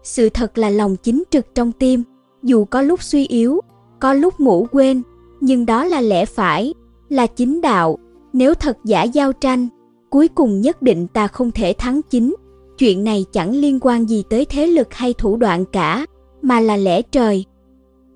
Sự 0.02 0.28
thật 0.28 0.58
là 0.58 0.70
lòng 0.70 0.96
chính 0.96 1.22
trực 1.30 1.54
trong 1.54 1.72
tim, 1.72 2.02
dù 2.42 2.64
có 2.64 2.82
lúc 2.82 3.02
suy 3.02 3.26
yếu, 3.26 3.60
có 4.00 4.12
lúc 4.12 4.40
ngủ 4.40 4.66
quên, 4.72 5.02
nhưng 5.40 5.66
đó 5.66 5.84
là 5.84 6.00
lẽ 6.00 6.24
phải, 6.24 6.74
là 7.08 7.26
chính 7.26 7.60
đạo. 7.60 7.98
Nếu 8.32 8.54
thật 8.54 8.76
giả 8.84 9.02
giao 9.02 9.32
tranh, 9.32 9.68
cuối 10.10 10.28
cùng 10.28 10.60
nhất 10.60 10.82
định 10.82 11.06
ta 11.06 11.26
không 11.26 11.50
thể 11.50 11.72
thắng 11.78 12.00
chính. 12.10 12.34
Chuyện 12.78 13.04
này 13.04 13.24
chẳng 13.32 13.54
liên 13.54 13.78
quan 13.80 14.06
gì 14.06 14.22
tới 14.30 14.44
thế 14.44 14.66
lực 14.66 14.94
hay 14.94 15.14
thủ 15.14 15.36
đoạn 15.36 15.64
cả, 15.72 16.06
mà 16.42 16.60
là 16.60 16.76
lẽ 16.76 17.02
trời. 17.02 17.44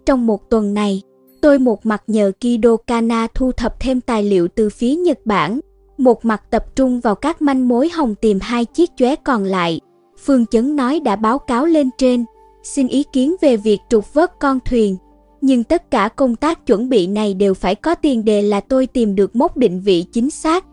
Trong 0.06 0.26
một 0.26 0.50
tuần 0.50 0.74
này, 0.74 1.02
tôi 1.40 1.58
một 1.58 1.86
mặt 1.86 2.02
nhờ 2.06 2.32
Kido 2.40 2.76
Kana 2.76 3.26
thu 3.34 3.52
thập 3.52 3.80
thêm 3.80 4.00
tài 4.00 4.22
liệu 4.22 4.48
từ 4.48 4.68
phía 4.68 4.94
Nhật 4.94 5.18
Bản, 5.24 5.60
một 5.98 6.24
mặt 6.24 6.42
tập 6.50 6.76
trung 6.76 7.00
vào 7.00 7.14
các 7.14 7.42
manh 7.42 7.68
mối 7.68 7.88
hồng 7.88 8.14
tìm 8.14 8.38
hai 8.42 8.64
chiếc 8.64 8.90
chóe 8.96 9.16
còn 9.16 9.44
lại. 9.44 9.80
Phương 10.24 10.46
Chấn 10.46 10.76
nói 10.76 11.00
đã 11.00 11.16
báo 11.16 11.38
cáo 11.38 11.66
lên 11.66 11.90
trên, 11.98 12.24
xin 12.62 12.88
ý 12.88 13.04
kiến 13.12 13.34
về 13.40 13.56
việc 13.56 13.80
trục 13.88 14.14
vớt 14.14 14.38
con 14.40 14.58
thuyền. 14.64 14.96
Nhưng 15.40 15.64
tất 15.64 15.90
cả 15.90 16.08
công 16.08 16.36
tác 16.36 16.66
chuẩn 16.66 16.88
bị 16.88 17.06
này 17.06 17.34
đều 17.34 17.54
phải 17.54 17.74
có 17.74 17.94
tiền 17.94 18.24
đề 18.24 18.42
là 18.42 18.60
tôi 18.60 18.86
tìm 18.86 19.14
được 19.14 19.36
mốc 19.36 19.56
định 19.56 19.80
vị 19.80 20.04
chính 20.12 20.30
xác. 20.30 20.64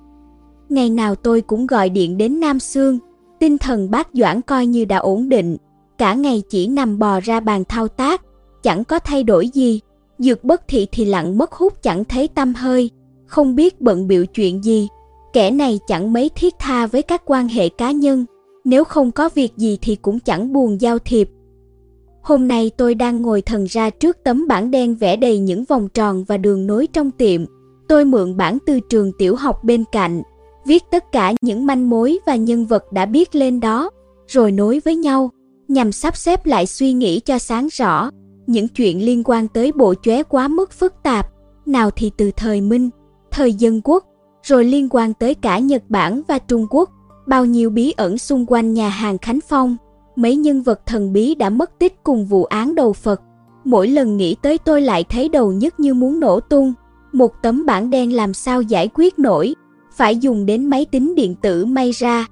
Ngày 0.70 0.90
nào 0.90 1.16
tôi 1.16 1.42
cũng 1.42 1.68
gọi 1.68 1.90
điện 1.90 2.18
đến 2.18 2.40
Nam 2.40 2.60
Sương, 2.60 3.00
tinh 3.40 3.58
thần 3.58 3.92
bác 3.92 4.08
Doãn 4.14 4.42
coi 4.42 4.66
như 4.66 4.86
đã 4.86 4.98
ổn 4.98 5.30
định, 5.30 5.58
cả 5.98 6.14
ngày 6.14 6.44
chỉ 6.50 6.68
nằm 6.68 7.00
bò 7.00 7.20
ra 7.20 7.40
bàn 7.40 7.64
thao 7.70 7.88
tác, 7.88 8.22
chẳng 8.64 8.84
có 8.84 9.00
thay 9.00 9.24
đổi 9.24 9.50
gì. 9.50 9.80
Dược 10.20 10.44
bất 10.44 10.68
thị 10.68 10.88
thì 10.92 11.06
lặng 11.06 11.38
mất 11.38 11.52
hút 11.52 11.84
chẳng 11.84 12.06
thấy 12.06 12.28
tâm 12.28 12.54
hơi, 12.54 12.90
không 13.26 13.56
biết 13.56 13.82
bận 13.82 14.08
biểu 14.08 14.26
chuyện 14.26 14.64
gì. 14.64 14.88
Kẻ 15.34 15.52
này 15.52 15.80
chẳng 15.88 16.14
mấy 16.14 16.30
thiết 16.36 16.56
tha 16.60 16.88
với 16.88 17.02
các 17.02 17.22
quan 17.26 17.48
hệ 17.48 17.70
cá 17.70 17.92
nhân, 17.92 18.26
nếu 18.66 18.84
không 18.84 19.12
có 19.12 19.30
việc 19.36 19.58
gì 19.58 19.78
thì 19.82 19.96
cũng 19.96 20.20
chẳng 20.20 20.54
buồn 20.54 20.82
giao 20.82 21.00
thiệp. 21.00 21.30
Hôm 22.22 22.48
nay 22.48 22.72
tôi 22.78 22.96
đang 22.96 23.22
ngồi 23.22 23.42
thần 23.42 23.66
ra 23.66 23.90
trước 23.90 24.18
tấm 24.24 24.48
bảng 24.48 24.72
đen 24.72 24.96
vẽ 24.96 25.16
đầy 25.16 25.40
những 25.40 25.64
vòng 25.64 25.88
tròn 25.94 26.24
và 26.24 26.38
đường 26.38 26.68
nối 26.68 26.88
trong 26.88 27.12
tiệm. 27.12 27.46
Tôi 27.88 28.06
mượn 28.06 28.38
bản 28.38 28.58
từ 28.66 28.80
trường 28.80 29.12
tiểu 29.18 29.36
học 29.36 29.64
bên 29.64 29.84
cạnh, 29.92 30.22
viết 30.66 30.84
tất 30.92 31.12
cả 31.12 31.34
những 31.42 31.66
manh 31.66 31.90
mối 31.90 32.20
và 32.26 32.36
nhân 32.36 32.66
vật 32.66 32.92
đã 32.92 33.06
biết 33.06 33.36
lên 33.36 33.60
đó, 33.60 33.90
rồi 34.28 34.52
nối 34.52 34.82
với 34.86 34.96
nhau, 34.96 35.32
nhằm 35.68 35.92
sắp 35.92 36.18
xếp 36.18 36.46
lại 36.46 36.66
suy 36.66 36.94
nghĩ 36.94 37.20
cho 37.20 37.40
sáng 37.40 37.68
rõ. 37.72 38.10
Những 38.48 38.68
chuyện 38.68 39.06
liên 39.06 39.24
quan 39.26 39.48
tới 39.48 39.72
bộ 39.72 39.94
chóe 40.02 40.24
quá 40.24 40.48
mức 40.48 40.72
phức 40.72 40.94
tạp, 41.04 41.30
nào 41.66 41.92
thì 41.92 42.12
từ 42.18 42.32
thời 42.36 42.62
Minh, 42.62 42.90
thời 43.32 43.54
dân 43.54 43.82
quốc, 43.84 44.06
rồi 44.44 44.66
liên 44.66 44.88
quan 44.90 45.14
tới 45.14 45.34
cả 45.34 45.60
Nhật 45.60 45.84
Bản 45.90 46.22
và 46.28 46.40
Trung 46.40 46.68
Quốc, 46.70 46.90
bao 47.28 47.46
nhiêu 47.46 47.70
bí 47.70 47.94
ẩn 47.98 48.18
xung 48.18 48.46
quanh 48.48 48.74
nhà 48.74 48.90
hàng 48.90 49.18
Khánh 49.18 49.40
Phong, 49.50 49.78
mấy 50.20 50.36
nhân 50.36 50.62
vật 50.62 50.86
thần 50.86 51.14
bí 51.14 51.36
đã 51.36 51.50
mất 51.50 51.80
tích 51.80 52.04
cùng 52.04 52.26
vụ 52.26 52.44
án 52.44 52.76
đầu 52.76 52.94
Phật. 52.94 53.22
Mỗi 53.64 53.88
lần 53.88 54.18
nghĩ 54.18 54.36
tới 54.42 54.58
tôi 54.58 54.82
lại 54.82 55.04
thấy 55.04 55.30
đầu 55.30 55.52
nhất 55.52 55.80
như 55.80 55.94
muốn 55.94 56.20
nổ 56.20 56.40
tung, 56.40 56.74
một 57.12 57.34
tấm 57.42 57.66
bảng 57.66 57.90
đen 57.90 58.14
làm 58.14 58.34
sao 58.34 58.62
giải 58.62 58.90
quyết 58.94 59.20
nổi, 59.20 59.56
phải 59.96 60.18
dùng 60.18 60.46
đến 60.46 60.66
máy 60.66 60.86
tính 60.86 61.16
điện 61.16 61.36
tử 61.42 61.66
may 61.66 61.92
ra. 61.92 62.26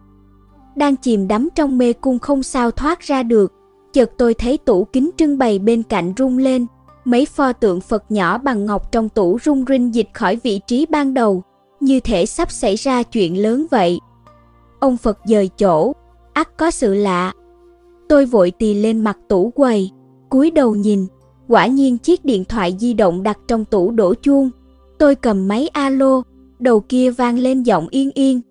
Đang 0.75 0.95
chìm 0.95 1.27
đắm 1.27 1.49
trong 1.55 1.77
mê 1.77 1.93
cung 1.93 2.19
không 2.19 2.43
sao 2.43 2.71
thoát 2.71 2.99
ra 2.99 3.23
được, 3.23 3.53
chợt 3.93 4.11
tôi 4.17 4.33
thấy 4.33 4.57
tủ 4.57 4.85
kính 4.85 5.09
trưng 5.17 5.37
bày 5.37 5.59
bên 5.59 5.83
cạnh 5.83 6.13
rung 6.17 6.37
lên, 6.37 6.65
mấy 7.05 7.25
pho 7.25 7.53
tượng 7.53 7.81
Phật 7.81 8.11
nhỏ 8.11 8.37
bằng 8.37 8.65
ngọc 8.65 8.91
trong 8.91 9.09
tủ 9.09 9.39
rung 9.45 9.65
rinh 9.67 9.95
dịch 9.95 10.09
khỏi 10.13 10.35
vị 10.43 10.59
trí 10.67 10.85
ban 10.89 11.13
đầu, 11.13 11.43
như 11.79 11.99
thể 11.99 12.25
sắp 12.25 12.51
xảy 12.51 12.75
ra 12.75 13.03
chuyện 13.03 13.41
lớn 13.41 13.65
vậy. 13.71 13.99
Ông 14.79 14.97
Phật 14.97 15.19
dời 15.25 15.49
chỗ, 15.59 15.93
ắt 16.33 16.57
có 16.57 16.71
sự 16.71 16.93
lạ. 16.93 17.33
Tôi 18.09 18.25
vội 18.25 18.51
tì 18.51 18.73
lên 18.73 19.01
mặt 19.01 19.17
tủ 19.27 19.49
quầy, 19.49 19.91
cúi 20.29 20.51
đầu 20.51 20.75
nhìn, 20.75 21.05
quả 21.47 21.67
nhiên 21.67 21.97
chiếc 21.97 22.25
điện 22.25 22.45
thoại 22.45 22.75
di 22.79 22.93
động 22.93 23.23
đặt 23.23 23.39
trong 23.47 23.65
tủ 23.65 23.91
đổ 23.91 24.13
chuông. 24.13 24.49
Tôi 24.97 25.15
cầm 25.15 25.47
máy 25.47 25.67
alo, 25.67 26.21
đầu 26.59 26.79
kia 26.79 27.11
vang 27.11 27.39
lên 27.39 27.63
giọng 27.63 27.87
yên 27.91 28.11
yên. 28.13 28.41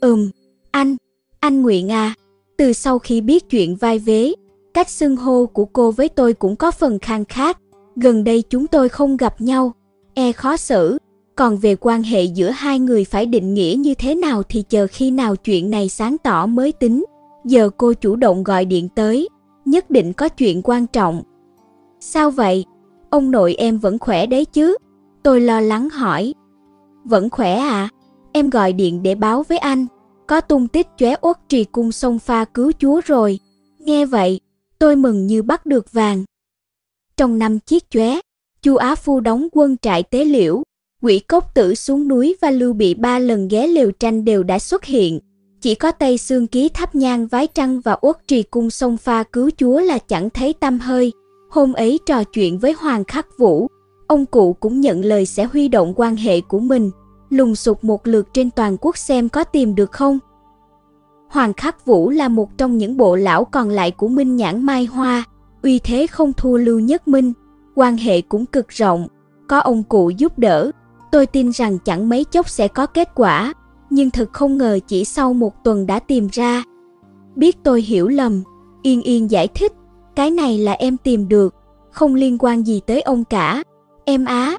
Ừm, 0.00 0.30
anh, 0.70 0.96
anh 1.40 1.62
Nguyện 1.62 1.92
à, 1.92 2.14
từ 2.56 2.72
sau 2.72 2.98
khi 2.98 3.20
biết 3.20 3.50
chuyện 3.50 3.76
vai 3.76 3.98
vế, 3.98 4.32
cách 4.74 4.90
xưng 4.90 5.16
hô 5.16 5.46
của 5.46 5.64
cô 5.64 5.90
với 5.90 6.08
tôi 6.08 6.34
cũng 6.34 6.56
có 6.56 6.70
phần 6.70 6.98
khang 6.98 7.24
khác. 7.24 7.58
Gần 7.96 8.24
đây 8.24 8.42
chúng 8.50 8.66
tôi 8.66 8.88
không 8.88 9.16
gặp 9.16 9.40
nhau, 9.40 9.72
e 10.14 10.32
khó 10.32 10.56
xử. 10.56 10.98
Còn 11.36 11.56
về 11.56 11.76
quan 11.76 12.02
hệ 12.02 12.24
giữa 12.24 12.50
hai 12.50 12.78
người 12.78 13.04
phải 13.04 13.26
định 13.26 13.54
nghĩa 13.54 13.74
như 13.78 13.94
thế 13.94 14.14
nào 14.14 14.42
thì 14.42 14.62
chờ 14.62 14.86
khi 14.90 15.10
nào 15.10 15.36
chuyện 15.36 15.70
này 15.70 15.88
sáng 15.88 16.16
tỏ 16.18 16.46
mới 16.46 16.72
tính. 16.72 17.04
Giờ 17.44 17.70
cô 17.76 17.92
chủ 17.92 18.16
động 18.16 18.44
gọi 18.44 18.64
điện 18.64 18.88
tới, 18.88 19.28
nhất 19.64 19.90
định 19.90 20.12
có 20.12 20.28
chuyện 20.28 20.60
quan 20.64 20.86
trọng. 20.86 21.22
Sao 22.00 22.30
vậy? 22.30 22.64
Ông 23.10 23.30
nội 23.30 23.54
em 23.54 23.78
vẫn 23.78 23.98
khỏe 23.98 24.26
đấy 24.26 24.44
chứ? 24.44 24.76
Tôi 25.22 25.40
lo 25.40 25.60
lắng 25.60 25.90
hỏi. 25.90 26.34
Vẫn 27.04 27.30
khỏe 27.30 27.54
à? 27.56 27.88
Em 28.32 28.50
gọi 28.50 28.72
điện 28.72 29.02
để 29.02 29.14
báo 29.14 29.42
với 29.42 29.58
anh. 29.58 29.86
Có 30.26 30.40
tung 30.40 30.68
tích 30.68 30.86
chóe 30.96 31.14
uất 31.20 31.36
trì 31.48 31.64
cung 31.64 31.92
sông 31.92 32.18
pha 32.18 32.44
cứu 32.44 32.72
chúa 32.78 33.00
rồi. 33.06 33.38
Nghe 33.78 34.06
vậy, 34.06 34.40
tôi 34.78 34.96
mừng 34.96 35.26
như 35.26 35.42
bắt 35.42 35.66
được 35.66 35.92
vàng. 35.92 36.24
Trong 37.16 37.38
năm 37.38 37.58
chiếc 37.58 37.90
chóe, 37.90 38.20
Chu 38.62 38.76
Á 38.76 38.94
Phu 38.94 39.20
đóng 39.20 39.48
quân 39.52 39.76
trại 39.82 40.02
tế 40.02 40.24
liễu, 40.24 40.62
quỷ 41.02 41.18
cốc 41.18 41.54
tử 41.54 41.74
xuống 41.74 42.08
núi 42.08 42.36
và 42.40 42.50
lưu 42.50 42.72
bị 42.72 42.94
ba 42.94 43.18
lần 43.18 43.48
ghé 43.48 43.66
liều 43.66 43.90
tranh 43.90 44.24
đều 44.24 44.42
đã 44.42 44.58
xuất 44.58 44.84
hiện. 44.84 45.20
Chỉ 45.60 45.74
có 45.74 45.92
Tây 45.92 46.18
xương 46.18 46.46
Ký 46.46 46.68
thắp 46.68 46.94
nhang 46.94 47.26
vái 47.26 47.46
trăng 47.46 47.80
và 47.80 47.96
uất 48.00 48.16
trì 48.28 48.42
cung 48.42 48.70
sông 48.70 48.96
pha 48.96 49.22
cứu 49.22 49.50
chúa 49.56 49.80
là 49.80 49.98
chẳng 49.98 50.30
thấy 50.30 50.52
tâm 50.52 50.78
hơi. 50.78 51.12
Hôm 51.50 51.72
ấy 51.72 51.98
trò 52.06 52.24
chuyện 52.24 52.58
với 52.58 52.72
Hoàng 52.72 53.04
Khắc 53.04 53.38
Vũ, 53.38 53.66
ông 54.06 54.26
cụ 54.26 54.52
cũng 54.52 54.80
nhận 54.80 55.04
lời 55.04 55.26
sẽ 55.26 55.44
huy 55.44 55.68
động 55.68 55.92
quan 55.96 56.16
hệ 56.16 56.40
của 56.40 56.58
mình, 56.58 56.90
lùng 57.30 57.54
sục 57.54 57.84
một 57.84 58.06
lượt 58.06 58.28
trên 58.34 58.50
toàn 58.50 58.76
quốc 58.80 58.96
xem 58.96 59.28
có 59.28 59.44
tìm 59.44 59.74
được 59.74 59.92
không. 59.92 60.18
Hoàng 61.28 61.52
Khắc 61.52 61.86
Vũ 61.86 62.10
là 62.10 62.28
một 62.28 62.58
trong 62.58 62.78
những 62.78 62.96
bộ 62.96 63.16
lão 63.16 63.44
còn 63.44 63.68
lại 63.68 63.90
của 63.90 64.08
Minh 64.08 64.36
Nhãn 64.36 64.62
Mai 64.62 64.84
Hoa, 64.84 65.24
uy 65.62 65.78
thế 65.78 66.06
không 66.06 66.32
thua 66.32 66.56
Lưu 66.56 66.80
Nhất 66.80 67.08
Minh, 67.08 67.32
quan 67.74 67.96
hệ 67.96 68.20
cũng 68.20 68.46
cực 68.46 68.68
rộng, 68.68 69.08
có 69.48 69.58
ông 69.58 69.82
cụ 69.82 70.10
giúp 70.10 70.38
đỡ, 70.38 70.70
tôi 71.12 71.26
tin 71.26 71.52
rằng 71.52 71.78
chẳng 71.78 72.08
mấy 72.08 72.24
chốc 72.24 72.48
sẽ 72.48 72.68
có 72.68 72.86
kết 72.86 73.08
quả, 73.14 73.54
nhưng 73.90 74.10
thật 74.10 74.32
không 74.32 74.58
ngờ 74.58 74.78
chỉ 74.86 75.04
sau 75.04 75.32
một 75.32 75.64
tuần 75.64 75.86
đã 75.86 75.98
tìm 75.98 76.28
ra. 76.32 76.64
Biết 77.36 77.56
tôi 77.62 77.82
hiểu 77.82 78.08
lầm, 78.08 78.42
Yên 78.82 79.02
Yên 79.02 79.30
giải 79.30 79.48
thích, 79.48 79.72
cái 80.16 80.30
này 80.30 80.58
là 80.58 80.72
em 80.72 80.96
tìm 80.96 81.28
được, 81.28 81.54
không 81.90 82.14
liên 82.14 82.38
quan 82.40 82.66
gì 82.66 82.80
tới 82.86 83.02
ông 83.02 83.24
cả, 83.24 83.62
em 84.04 84.24
á. 84.24 84.58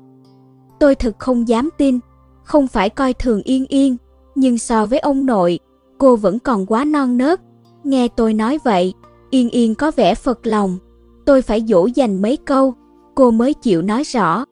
Tôi 0.80 0.96
thực 0.96 1.20
không 1.20 1.48
dám 1.48 1.70
tin, 1.78 2.00
không 2.44 2.68
phải 2.68 2.90
coi 2.90 3.14
thường 3.14 3.42
Yên 3.44 3.66
Yên, 3.66 3.98
nhưng 4.36 4.58
so 4.58 4.86
với 4.86 5.00
ông 5.00 5.26
nội, 5.26 5.60
cô 5.98 6.16
vẫn 6.16 6.40
còn 6.40 6.66
quá 6.66 6.86
non 6.86 7.18
nớt. 7.18 7.42
Nghe 7.84 8.08
tôi 8.08 8.34
nói 8.34 8.60
vậy, 8.64 8.94
Yên 9.30 9.50
Yên 9.50 9.76
có 9.76 9.92
vẻ 9.96 10.16
phật 10.16 10.48
lòng. 10.48 10.78
Tôi 11.26 11.42
phải 11.42 11.64
dỗ 11.68 11.88
dành 11.96 12.22
mấy 12.22 12.38
câu, 12.38 12.74
cô 13.16 13.32
mới 13.32 13.54
chịu 13.54 13.82
nói 13.82 14.04
rõ. 14.04 14.46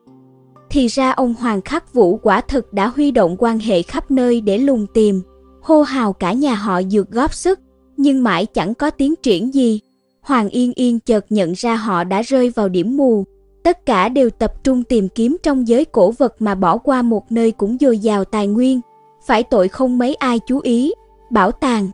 Thì 0.69 0.87
ra 0.87 1.11
ông 1.11 1.33
Hoàng 1.33 1.61
Khắc 1.61 1.93
Vũ 1.93 2.17
quả 2.17 2.41
thực 2.41 2.73
đã 2.73 2.87
huy 2.87 3.11
động 3.11 3.35
quan 3.39 3.59
hệ 3.59 3.81
khắp 3.81 4.11
nơi 4.11 4.41
để 4.41 4.57
lùng 4.57 4.85
tìm, 4.93 5.21
hô 5.61 5.81
hào 5.81 6.13
cả 6.13 6.33
nhà 6.33 6.55
họ 6.55 6.81
dược 6.83 7.11
góp 7.11 7.33
sức, 7.33 7.59
nhưng 7.97 8.23
mãi 8.23 8.45
chẳng 8.45 8.73
có 8.73 8.89
tiến 8.89 9.15
triển 9.15 9.53
gì. 9.53 9.79
Hoàng 10.21 10.49
Yên 10.49 10.73
Yên 10.75 10.99
chợt 10.99 11.25
nhận 11.29 11.53
ra 11.53 11.75
họ 11.75 12.03
đã 12.03 12.21
rơi 12.21 12.49
vào 12.49 12.69
điểm 12.69 12.97
mù, 12.97 13.23
tất 13.63 13.85
cả 13.85 14.09
đều 14.09 14.29
tập 14.29 14.63
trung 14.63 14.83
tìm 14.83 15.09
kiếm 15.09 15.37
trong 15.43 15.67
giới 15.67 15.85
cổ 15.85 16.11
vật 16.11 16.35
mà 16.39 16.55
bỏ 16.55 16.77
qua 16.77 17.01
một 17.01 17.31
nơi 17.31 17.51
cũng 17.51 17.77
dồi 17.79 17.97
dào 17.97 18.25
tài 18.25 18.47
nguyên, 18.47 18.81
phải 19.25 19.43
tội 19.43 19.67
không 19.67 19.97
mấy 19.97 20.15
ai 20.15 20.39
chú 20.47 20.59
ý, 20.59 20.93
bảo 21.29 21.51
tàng. 21.51 21.89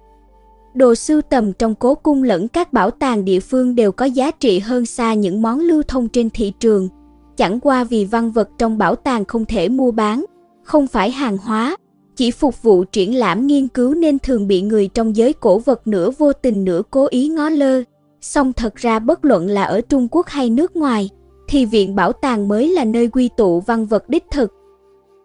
Đồ 0.74 0.96
sưu 0.96 1.22
tầm 1.22 1.54
trong 1.54 1.76
cố 1.76 1.96
cung 1.96 2.24
lẫn 2.24 2.48
các 2.48 2.74
bảo 2.74 2.92
tàng 2.92 3.26
địa 3.26 3.40
phương 3.40 3.76
đều 3.76 3.92
có 3.92 4.06
giá 4.06 4.32
trị 4.32 4.60
hơn 4.60 4.86
xa 4.86 5.14
những 5.14 5.42
món 5.42 5.60
lưu 5.60 5.84
thông 5.84 6.08
trên 6.08 6.30
thị 6.30 6.54
trường. 6.60 6.90
Chẳng 7.38 7.60
qua 7.60 7.84
vì 7.84 8.06
văn 8.06 8.32
vật 8.32 8.50
trong 8.58 8.78
bảo 8.78 8.96
tàng 8.96 9.26
không 9.26 9.46
thể 9.46 9.70
mua 9.70 9.92
bán, 9.92 10.26
không 10.64 10.88
phải 10.88 11.12
hàng 11.12 11.38
hóa, 11.38 11.78
chỉ 12.16 12.32
phục 12.32 12.64
vụ 12.64 12.84
triển 12.84 13.16
lãm 13.16 13.48
nghiên 13.48 13.68
cứu 13.68 13.94
nên 13.94 14.20
thường 14.20 14.48
bị 14.48 14.62
người 14.62 14.88
trong 14.88 15.16
giới 15.16 15.34
cổ 15.34 15.60
vật 15.60 15.88
nửa 15.88 16.10
vô 16.18 16.34
tình 16.34 16.66
nửa 16.66 16.82
cố 16.92 17.08
ý 17.10 17.28
ngó 17.28 17.50
lơ. 17.50 17.84
Song 18.22 18.54
thật 18.54 18.76
ra 18.76 19.00
bất 19.00 19.26
luận 19.26 19.48
là 19.48 19.64
ở 19.64 19.82
Trung 19.82 20.08
Quốc 20.12 20.28
hay 20.28 20.50
nước 20.50 20.76
ngoài, 20.76 21.10
thì 21.48 21.66
viện 21.66 21.96
bảo 21.96 22.14
tàng 22.14 22.48
mới 22.48 22.70
là 22.70 22.86
nơi 22.86 23.08
quy 23.08 23.30
tụ 23.38 23.60
văn 23.60 23.86
vật 23.86 24.10
đích 24.10 24.24
thực. 24.32 24.52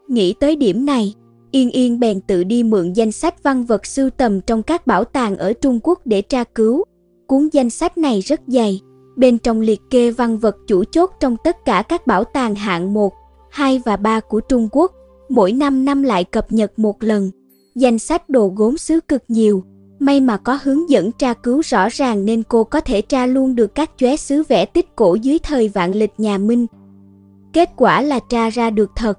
Nghĩ 0.08 0.34
tới 0.40 0.56
điểm 0.56 0.86
này, 0.86 1.14
Yên 1.50 1.70
Yên 1.70 2.00
bèn 2.00 2.20
tự 2.20 2.44
đi 2.44 2.62
mượn 2.62 2.92
danh 2.92 3.12
sách 3.12 3.42
văn 3.42 3.64
vật 3.64 3.86
sưu 3.86 4.11
tầm 4.11 4.40
trong 4.40 4.62
các 4.62 4.86
bảo 4.86 5.04
tàng 5.04 5.36
ở 5.36 5.52
Trung 5.52 5.80
Quốc 5.82 6.00
để 6.04 6.22
tra 6.22 6.44
cứu. 6.44 6.84
Cuốn 7.26 7.48
danh 7.52 7.70
sách 7.70 7.98
này 7.98 8.20
rất 8.20 8.40
dày, 8.46 8.80
bên 9.20 9.38
trong 9.38 9.60
liệt 9.60 9.80
kê 9.90 10.10
văn 10.10 10.38
vật 10.38 10.56
chủ 10.66 10.84
chốt 10.84 11.10
trong 11.20 11.36
tất 11.44 11.64
cả 11.64 11.82
các 11.88 12.06
bảo 12.06 12.24
tàng 12.24 12.54
hạng 12.54 12.94
1, 12.94 13.12
2 13.50 13.82
và 13.84 13.96
3 13.96 14.20
của 14.20 14.40
Trung 14.40 14.68
Quốc, 14.72 14.92
mỗi 15.28 15.52
năm 15.52 15.84
năm 15.84 16.02
lại 16.02 16.24
cập 16.24 16.52
nhật 16.52 16.78
một 16.78 17.02
lần. 17.02 17.30
Danh 17.74 17.98
sách 17.98 18.30
đồ 18.30 18.52
gốm 18.56 18.76
sứ 18.76 19.00
cực 19.00 19.22
nhiều, 19.28 19.64
may 19.98 20.20
mà 20.20 20.36
có 20.36 20.58
hướng 20.62 20.90
dẫn 20.90 21.12
tra 21.12 21.34
cứu 21.34 21.62
rõ 21.64 21.88
ràng 21.88 22.24
nên 22.24 22.42
cô 22.42 22.64
có 22.64 22.80
thể 22.80 23.02
tra 23.02 23.26
luôn 23.26 23.54
được 23.54 23.74
các 23.74 23.90
chóe 23.96 24.16
xứ 24.16 24.42
vẽ 24.48 24.64
tích 24.64 24.96
cổ 24.96 25.14
dưới 25.14 25.38
thời 25.38 25.68
vạn 25.68 25.94
lịch 25.94 26.12
nhà 26.18 26.38
Minh. 26.38 26.66
Kết 27.52 27.70
quả 27.76 28.02
là 28.02 28.18
tra 28.28 28.50
ra 28.50 28.70
được 28.70 28.90
thật. 28.96 29.18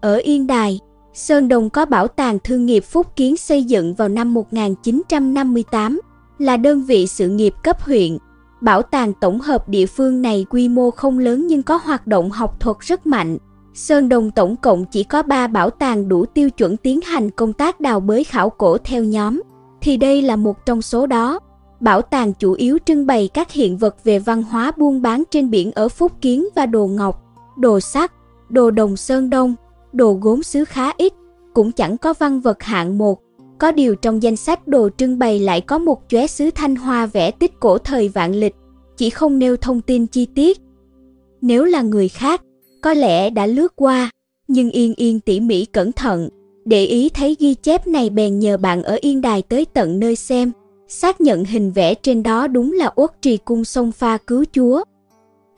Ở 0.00 0.16
Yên 0.16 0.46
Đài, 0.46 0.80
Sơn 1.14 1.48
Đồng 1.48 1.70
có 1.70 1.84
bảo 1.84 2.08
tàng 2.08 2.38
thương 2.44 2.66
nghiệp 2.66 2.84
Phúc 2.84 3.06
Kiến 3.16 3.36
xây 3.36 3.64
dựng 3.64 3.94
vào 3.94 4.08
năm 4.08 4.34
1958, 4.34 6.00
là 6.38 6.56
đơn 6.56 6.82
vị 6.82 7.06
sự 7.06 7.28
nghiệp 7.28 7.54
cấp 7.62 7.80
huyện. 7.80 8.18
Bảo 8.64 8.82
tàng 8.82 9.12
tổng 9.12 9.40
hợp 9.40 9.68
địa 9.68 9.86
phương 9.86 10.22
này 10.22 10.46
quy 10.50 10.68
mô 10.68 10.90
không 10.90 11.18
lớn 11.18 11.46
nhưng 11.46 11.62
có 11.62 11.80
hoạt 11.84 12.06
động 12.06 12.30
học 12.30 12.60
thuật 12.60 12.76
rất 12.80 13.06
mạnh. 13.06 13.38
Sơn 13.74 14.08
Đồng 14.08 14.30
tổng 14.30 14.56
cộng 14.56 14.84
chỉ 14.84 15.04
có 15.04 15.22
3 15.22 15.46
bảo 15.46 15.70
tàng 15.70 16.08
đủ 16.08 16.24
tiêu 16.24 16.50
chuẩn 16.50 16.76
tiến 16.76 17.00
hành 17.00 17.30
công 17.30 17.52
tác 17.52 17.80
đào 17.80 18.00
bới 18.00 18.24
khảo 18.24 18.50
cổ 18.50 18.78
theo 18.78 19.04
nhóm, 19.04 19.42
thì 19.80 19.96
đây 19.96 20.22
là 20.22 20.36
một 20.36 20.66
trong 20.66 20.82
số 20.82 21.06
đó. 21.06 21.40
Bảo 21.80 22.02
tàng 22.02 22.32
chủ 22.32 22.52
yếu 22.52 22.78
trưng 22.86 23.06
bày 23.06 23.28
các 23.34 23.52
hiện 23.52 23.76
vật 23.76 24.04
về 24.04 24.18
văn 24.18 24.42
hóa 24.42 24.72
buôn 24.76 25.02
bán 25.02 25.22
trên 25.30 25.50
biển 25.50 25.72
ở 25.72 25.88
Phúc 25.88 26.12
Kiến 26.20 26.48
và 26.54 26.66
đồ 26.66 26.86
ngọc, 26.86 27.22
đồ 27.58 27.80
sắt, 27.80 28.12
đồ 28.48 28.70
đồng 28.70 28.96
Sơn 28.96 29.30
Đông 29.30 29.54
đồ 29.94 30.18
gốm 30.20 30.42
sứ 30.42 30.64
khá 30.64 30.90
ít, 30.96 31.12
cũng 31.54 31.72
chẳng 31.72 31.98
có 31.98 32.14
văn 32.18 32.40
vật 32.40 32.62
hạng 32.62 32.98
một. 32.98 33.20
Có 33.58 33.72
điều 33.72 33.94
trong 33.94 34.22
danh 34.22 34.36
sách 34.36 34.68
đồ 34.68 34.88
trưng 34.96 35.18
bày 35.18 35.38
lại 35.38 35.60
có 35.60 35.78
một 35.78 36.02
chóe 36.08 36.26
sứ 36.26 36.50
thanh 36.54 36.76
hoa 36.76 37.06
vẽ 37.06 37.30
tích 37.30 37.52
cổ 37.60 37.78
thời 37.78 38.08
vạn 38.08 38.34
lịch, 38.34 38.54
chỉ 38.96 39.10
không 39.10 39.38
nêu 39.38 39.56
thông 39.56 39.80
tin 39.80 40.06
chi 40.06 40.26
tiết. 40.34 40.60
Nếu 41.40 41.64
là 41.64 41.82
người 41.82 42.08
khác, 42.08 42.42
có 42.80 42.94
lẽ 42.94 43.30
đã 43.30 43.46
lướt 43.46 43.76
qua, 43.76 44.10
nhưng 44.48 44.70
Yên 44.70 44.94
Yên 44.94 45.20
tỉ 45.20 45.40
mỉ 45.40 45.64
cẩn 45.64 45.92
thận, 45.92 46.28
để 46.64 46.84
ý 46.84 47.08
thấy 47.08 47.36
ghi 47.38 47.54
chép 47.54 47.86
này 47.86 48.10
bèn 48.10 48.38
nhờ 48.38 48.56
bạn 48.56 48.82
ở 48.82 48.98
Yên 49.00 49.20
Đài 49.20 49.42
tới 49.42 49.64
tận 49.64 50.00
nơi 50.00 50.16
xem, 50.16 50.52
xác 50.88 51.20
nhận 51.20 51.44
hình 51.44 51.70
vẽ 51.70 51.94
trên 51.94 52.22
đó 52.22 52.46
đúng 52.46 52.72
là 52.72 52.92
uất 52.96 53.22
trì 53.22 53.36
cung 53.36 53.64
sông 53.64 53.92
pha 53.92 54.18
cứu 54.26 54.44
chúa. 54.52 54.84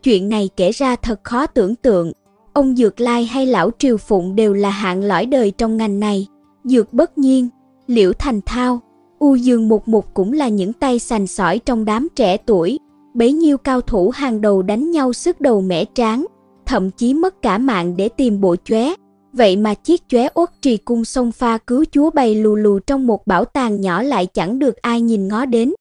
Chuyện 0.02 0.28
này 0.28 0.48
kể 0.56 0.70
ra 0.70 0.96
thật 0.96 1.20
khó 1.24 1.46
tưởng 1.46 1.74
tượng, 1.74 2.12
Ông 2.56 2.76
Dược 2.76 3.00
Lai 3.00 3.24
hay 3.24 3.46
Lão 3.46 3.70
Triều 3.78 3.96
Phụng 3.96 4.36
đều 4.36 4.52
là 4.52 4.70
hạng 4.70 5.02
lõi 5.02 5.26
đời 5.26 5.50
trong 5.50 5.76
ngành 5.76 6.00
này. 6.00 6.26
Dược 6.64 6.92
Bất 6.92 7.18
Nhiên, 7.18 7.48
Liễu 7.86 8.12
Thành 8.12 8.40
Thao, 8.46 8.80
U 9.18 9.34
Dương 9.34 9.68
Mục 9.68 9.88
Mục 9.88 10.06
cũng 10.14 10.32
là 10.32 10.48
những 10.48 10.72
tay 10.72 10.98
sành 10.98 11.26
sỏi 11.26 11.58
trong 11.58 11.84
đám 11.84 12.08
trẻ 12.16 12.36
tuổi. 12.36 12.78
Bấy 13.14 13.32
nhiêu 13.32 13.58
cao 13.58 13.80
thủ 13.80 14.10
hàng 14.14 14.40
đầu 14.40 14.62
đánh 14.62 14.90
nhau 14.90 15.12
sức 15.12 15.40
đầu 15.40 15.60
mẻ 15.60 15.84
tráng, 15.94 16.26
thậm 16.66 16.90
chí 16.90 17.14
mất 17.14 17.42
cả 17.42 17.58
mạng 17.58 17.96
để 17.96 18.08
tìm 18.08 18.40
bộ 18.40 18.56
chóe. 18.64 18.94
Vậy 19.32 19.56
mà 19.56 19.74
chiếc 19.74 20.02
chóe 20.08 20.28
uất 20.34 20.62
trì 20.62 20.76
cung 20.76 21.04
sông 21.04 21.32
pha 21.32 21.58
cứu 21.58 21.84
chúa 21.92 22.10
bay 22.10 22.34
lù 22.34 22.54
lù 22.54 22.78
trong 22.78 23.06
một 23.06 23.26
bảo 23.26 23.44
tàng 23.44 23.80
nhỏ 23.80 24.02
lại 24.02 24.26
chẳng 24.26 24.58
được 24.58 24.76
ai 24.76 25.00
nhìn 25.00 25.28
ngó 25.28 25.46
đến. 25.46 25.72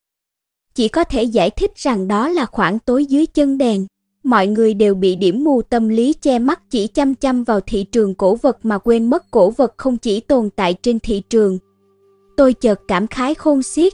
Chỉ 0.75 0.87
có 0.87 1.03
thể 1.03 1.23
giải 1.23 1.49
thích 1.49 1.71
rằng 1.75 2.07
đó 2.07 2.29
là 2.29 2.45
khoảng 2.45 2.79
tối 2.79 3.05
dưới 3.05 3.25
chân 3.25 3.57
đèn 3.57 3.85
mọi 4.25 4.47
người 4.47 4.73
đều 4.73 4.95
bị 4.95 5.15
điểm 5.15 5.43
mù 5.43 5.61
tâm 5.61 5.89
lý 5.89 6.13
che 6.13 6.39
mắt 6.39 6.61
chỉ 6.69 6.87
chăm 6.87 7.15
chăm 7.15 7.43
vào 7.43 7.59
thị 7.59 7.83
trường 7.83 8.15
cổ 8.15 8.35
vật 8.35 8.57
mà 8.63 8.77
quên 8.77 9.09
mất 9.09 9.31
cổ 9.31 9.49
vật 9.49 9.73
không 9.77 9.97
chỉ 9.97 10.19
tồn 10.19 10.49
tại 10.55 10.73
trên 10.73 10.99
thị 10.99 11.21
trường. 11.29 11.57
Tôi 12.37 12.53
chợt 12.53 12.81
cảm 12.87 13.07
khái 13.07 13.35
khôn 13.35 13.63
xiết, 13.63 13.93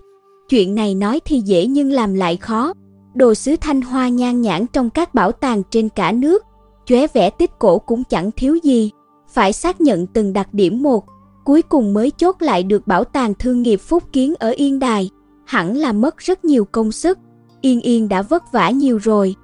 chuyện 0.50 0.76
này 0.76 0.96
nói 0.96 1.20
thì 1.26 1.42
dễ 1.42 1.68
nhưng 1.68 1.92
làm 1.92 2.14
lại 2.14 2.38
khó. 2.38 2.74
Đồ 3.14 3.34
sứ 3.34 3.56
thanh 3.62 3.82
hoa 3.82 4.10
nhan 4.10 4.42
nhãn 4.42 4.66
trong 4.68 4.90
các 4.90 5.14
bảo 5.14 5.32
tàng 5.32 5.64
trên 5.70 5.90
cả 5.90 6.12
nước, 6.12 6.44
chóe 6.86 7.08
vẽ 7.14 7.30
tích 7.30 7.52
cổ 7.60 7.80
cũng 7.80 8.04
chẳng 8.04 8.32
thiếu 8.32 8.58
gì. 8.64 8.92
phải 9.34 9.54
xác 9.54 9.82
nhận 9.82 10.08
từng 10.08 10.34
đặc 10.34 10.54
điểm 10.54 10.84
một, 10.84 11.06
cuối 11.44 11.62
cùng 11.62 11.94
mới 11.94 12.12
chốt 12.12 12.36
lại 12.40 12.64
được 12.64 12.88
bảo 12.88 13.04
tàng 13.04 13.34
thương 13.34 13.62
nghiệp 13.62 13.78
Phúc 13.78 14.04
Kiến 14.14 14.34
ở 14.40 14.50
Yên 14.50 14.80
Đài, 14.80 15.10
hẳn 15.46 15.78
là 15.78 15.92
mất 15.92 16.18
rất 16.18 16.46
nhiều 16.46 16.66
công 16.66 16.92
sức. 16.92 17.18
Yên 17.62 17.82
Yên 17.82 18.10
đã 18.10 18.22
vất 18.22 18.52
vả 18.52 18.70
nhiều 18.70 18.98
rồi. 18.98 19.36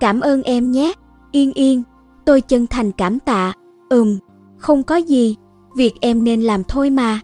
Cảm 0.00 0.20
ơn 0.20 0.42
em 0.42 0.70
nhé, 0.70 0.92
Yên 1.32 1.52
Yên, 1.52 1.82
tôi 2.24 2.40
chân 2.40 2.66
thành 2.66 2.92
cảm 2.92 3.18
tạ. 3.18 3.52
Ừm, 3.88 4.18
không 4.58 4.82
có 4.82 4.96
gì, 4.96 5.36
việc 5.76 5.94
em 6.00 6.24
nên 6.24 6.42
làm 6.42 6.64
thôi 6.64 6.90
mà. 6.90 7.20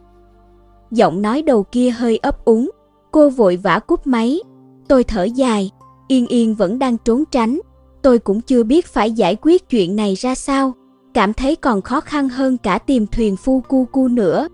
Giọng 0.93 1.23
nói 1.23 1.43
đầu 1.43 1.63
kia 1.63 1.91
hơi 1.91 2.17
ấp 2.17 2.45
úng, 2.45 2.71
cô 3.11 3.29
vội 3.31 3.57
vã 3.57 3.79
cúp 3.79 4.07
máy. 4.07 4.41
Tôi 4.89 5.05
thở 5.05 5.25
dài, 5.25 5.71
Yên 6.09 6.27
Yên 6.27 6.55
vẫn 6.55 6.79
đang 6.79 6.97
trốn 6.99 7.25
tránh, 7.31 7.61
tôi 8.03 8.19
cũng 8.19 8.41
chưa 8.41 8.63
biết 8.63 8.87
phải 8.87 9.13
giải 9.13 9.37
quyết 9.43 9.69
chuyện 9.71 9.97
này 9.97 10.15
ra 10.15 10.35
sao, 10.35 10.73
cảm 11.15 11.33
thấy 11.33 11.57
còn 11.57 11.83
khó 11.83 12.01
khăn 12.01 12.29
hơn 12.29 12.59
cả 12.59 12.79
tìm 12.79 13.07
thuyền 13.07 13.37
phu 13.37 13.61
cu 13.69 13.85
cu 13.85 14.09
nữa. 14.09 14.49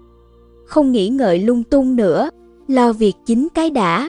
Không 0.67 0.93
nghĩ 0.93 1.09
ngợi 1.09 1.39
lung 1.39 1.63
tung 1.65 1.97
nữa, 1.97 2.31
lo 2.69 2.93
việc 2.93 3.17
chính 3.27 3.49
cái 3.55 3.71
đã. 3.71 4.09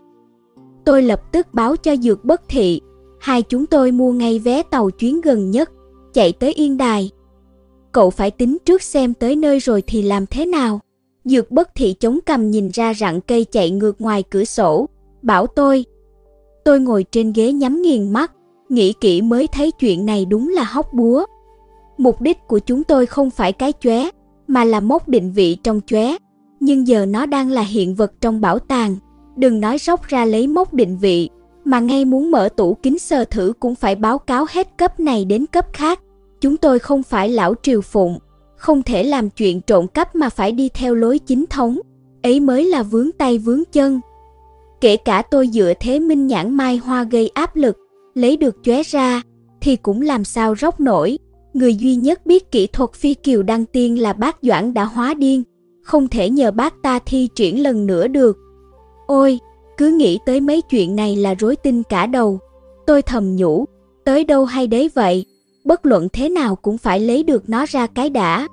Tôi 0.85 1.01
lập 1.03 1.31
tức 1.31 1.47
báo 1.53 1.75
cho 1.75 1.95
Dược 1.95 2.25
Bất 2.25 2.41
Thị, 2.47 2.81
hai 3.19 3.41
chúng 3.41 3.65
tôi 3.65 3.91
mua 3.91 4.11
ngay 4.11 4.39
vé 4.39 4.63
tàu 4.63 4.89
chuyến 4.89 5.21
gần 5.21 5.51
nhất, 5.51 5.71
chạy 6.13 6.31
tới 6.31 6.53
Yên 6.53 6.77
Đài. 6.77 7.11
Cậu 7.91 8.09
phải 8.09 8.31
tính 8.31 8.57
trước 8.65 8.81
xem 8.81 9.13
tới 9.13 9.35
nơi 9.35 9.59
rồi 9.59 9.83
thì 9.87 10.01
làm 10.01 10.25
thế 10.25 10.45
nào. 10.45 10.79
Dược 11.25 11.51
Bất 11.51 11.75
Thị 11.75 11.95
chống 11.99 12.19
cằm 12.25 12.51
nhìn 12.51 12.69
ra 12.73 12.93
rặng 12.93 13.21
cây 13.21 13.45
chạy 13.51 13.69
ngược 13.69 14.01
ngoài 14.01 14.23
cửa 14.23 14.43
sổ, 14.43 14.85
bảo 15.21 15.47
tôi. 15.47 15.85
Tôi 16.65 16.79
ngồi 16.79 17.05
trên 17.11 17.33
ghế 17.33 17.51
nhắm 17.51 17.81
nghiền 17.81 18.13
mắt, 18.13 18.31
nghĩ 18.69 18.93
kỹ 18.93 19.21
mới 19.21 19.47
thấy 19.47 19.71
chuyện 19.71 20.05
này 20.05 20.25
đúng 20.25 20.49
là 20.49 20.63
hóc 20.63 20.93
búa. 20.93 21.25
Mục 21.97 22.21
đích 22.21 22.37
của 22.47 22.59
chúng 22.59 22.83
tôi 22.83 23.05
không 23.05 23.29
phải 23.29 23.53
cái 23.53 23.73
chóe, 23.79 24.09
mà 24.47 24.63
là 24.63 24.79
mốc 24.79 25.09
định 25.09 25.31
vị 25.31 25.57
trong 25.63 25.81
chóe. 25.85 26.17
Nhưng 26.59 26.87
giờ 26.87 27.05
nó 27.05 27.25
đang 27.25 27.49
là 27.49 27.61
hiện 27.61 27.95
vật 27.95 28.11
trong 28.21 28.41
bảo 28.41 28.59
tàng. 28.59 28.95
Đừng 29.35 29.59
nói 29.59 29.77
róc 29.77 30.03
ra 30.03 30.25
lấy 30.25 30.47
mốc 30.47 30.73
định 30.73 30.97
vị, 30.97 31.29
mà 31.65 31.79
ngay 31.79 32.05
muốn 32.05 32.31
mở 32.31 32.49
tủ 32.49 32.73
kính 32.73 32.99
sờ 32.99 33.25
thử 33.25 33.53
cũng 33.59 33.75
phải 33.75 33.95
báo 33.95 34.17
cáo 34.17 34.45
hết 34.49 34.77
cấp 34.77 34.99
này 34.99 35.25
đến 35.25 35.45
cấp 35.45 35.65
khác. 35.73 35.99
Chúng 36.41 36.57
tôi 36.57 36.79
không 36.79 37.03
phải 37.03 37.29
lão 37.29 37.53
triều 37.63 37.81
phụng, 37.81 38.19
không 38.59 38.83
thể 38.83 39.03
làm 39.03 39.29
chuyện 39.29 39.61
trộm 39.61 39.87
cắp 39.87 40.15
mà 40.15 40.29
phải 40.29 40.51
đi 40.51 40.69
theo 40.69 40.95
lối 40.95 41.19
chính 41.19 41.45
thống. 41.49 41.79
Ấy 42.23 42.39
mới 42.39 42.65
là 42.65 42.83
vướng 42.83 43.11
tay 43.11 43.37
vướng 43.37 43.63
chân. 43.71 43.99
Kể 44.81 44.97
cả 44.97 45.21
tôi 45.21 45.47
dựa 45.47 45.73
thế 45.79 45.99
minh 45.99 46.27
nhãn 46.27 46.57
mai 46.57 46.77
hoa 46.77 47.03
gây 47.03 47.27
áp 47.27 47.55
lực, 47.55 47.77
lấy 48.13 48.37
được 48.37 48.55
chóe 48.63 48.83
ra, 48.83 49.21
thì 49.61 49.75
cũng 49.75 50.01
làm 50.01 50.23
sao 50.23 50.55
róc 50.55 50.79
nổi. 50.79 51.17
Người 51.53 51.75
duy 51.75 51.95
nhất 51.95 52.25
biết 52.25 52.51
kỹ 52.51 52.67
thuật 52.67 52.93
phi 52.93 53.13
kiều 53.13 53.43
đăng 53.43 53.65
tiên 53.65 54.01
là 54.01 54.13
bác 54.13 54.37
Doãn 54.41 54.73
đã 54.73 54.83
hóa 54.83 55.13
điên, 55.13 55.43
không 55.83 56.07
thể 56.07 56.29
nhờ 56.29 56.51
bác 56.51 56.73
ta 56.83 56.99
thi 57.05 57.29
triển 57.35 57.63
lần 57.63 57.85
nữa 57.85 58.07
được. 58.07 58.37
Ôi, 59.07 59.39
cứ 59.77 59.87
nghĩ 59.87 60.19
tới 60.25 60.41
mấy 60.41 60.61
chuyện 60.61 60.95
này 60.95 61.15
là 61.15 61.33
rối 61.33 61.55
tinh 61.55 61.83
cả 61.83 62.05
đầu. 62.05 62.39
Tôi 62.87 63.01
thầm 63.01 63.35
nhủ, 63.35 63.65
tới 64.05 64.23
đâu 64.23 64.45
hay 64.45 64.67
đấy 64.67 64.89
vậy, 64.95 65.25
bất 65.65 65.85
luận 65.85 66.07
thế 66.13 66.29
nào 66.29 66.55
cũng 66.55 66.77
phải 66.77 66.99
lấy 66.99 67.23
được 67.23 67.49
nó 67.49 67.65
ra 67.65 67.87
cái 67.87 68.09
đã. 68.09 68.47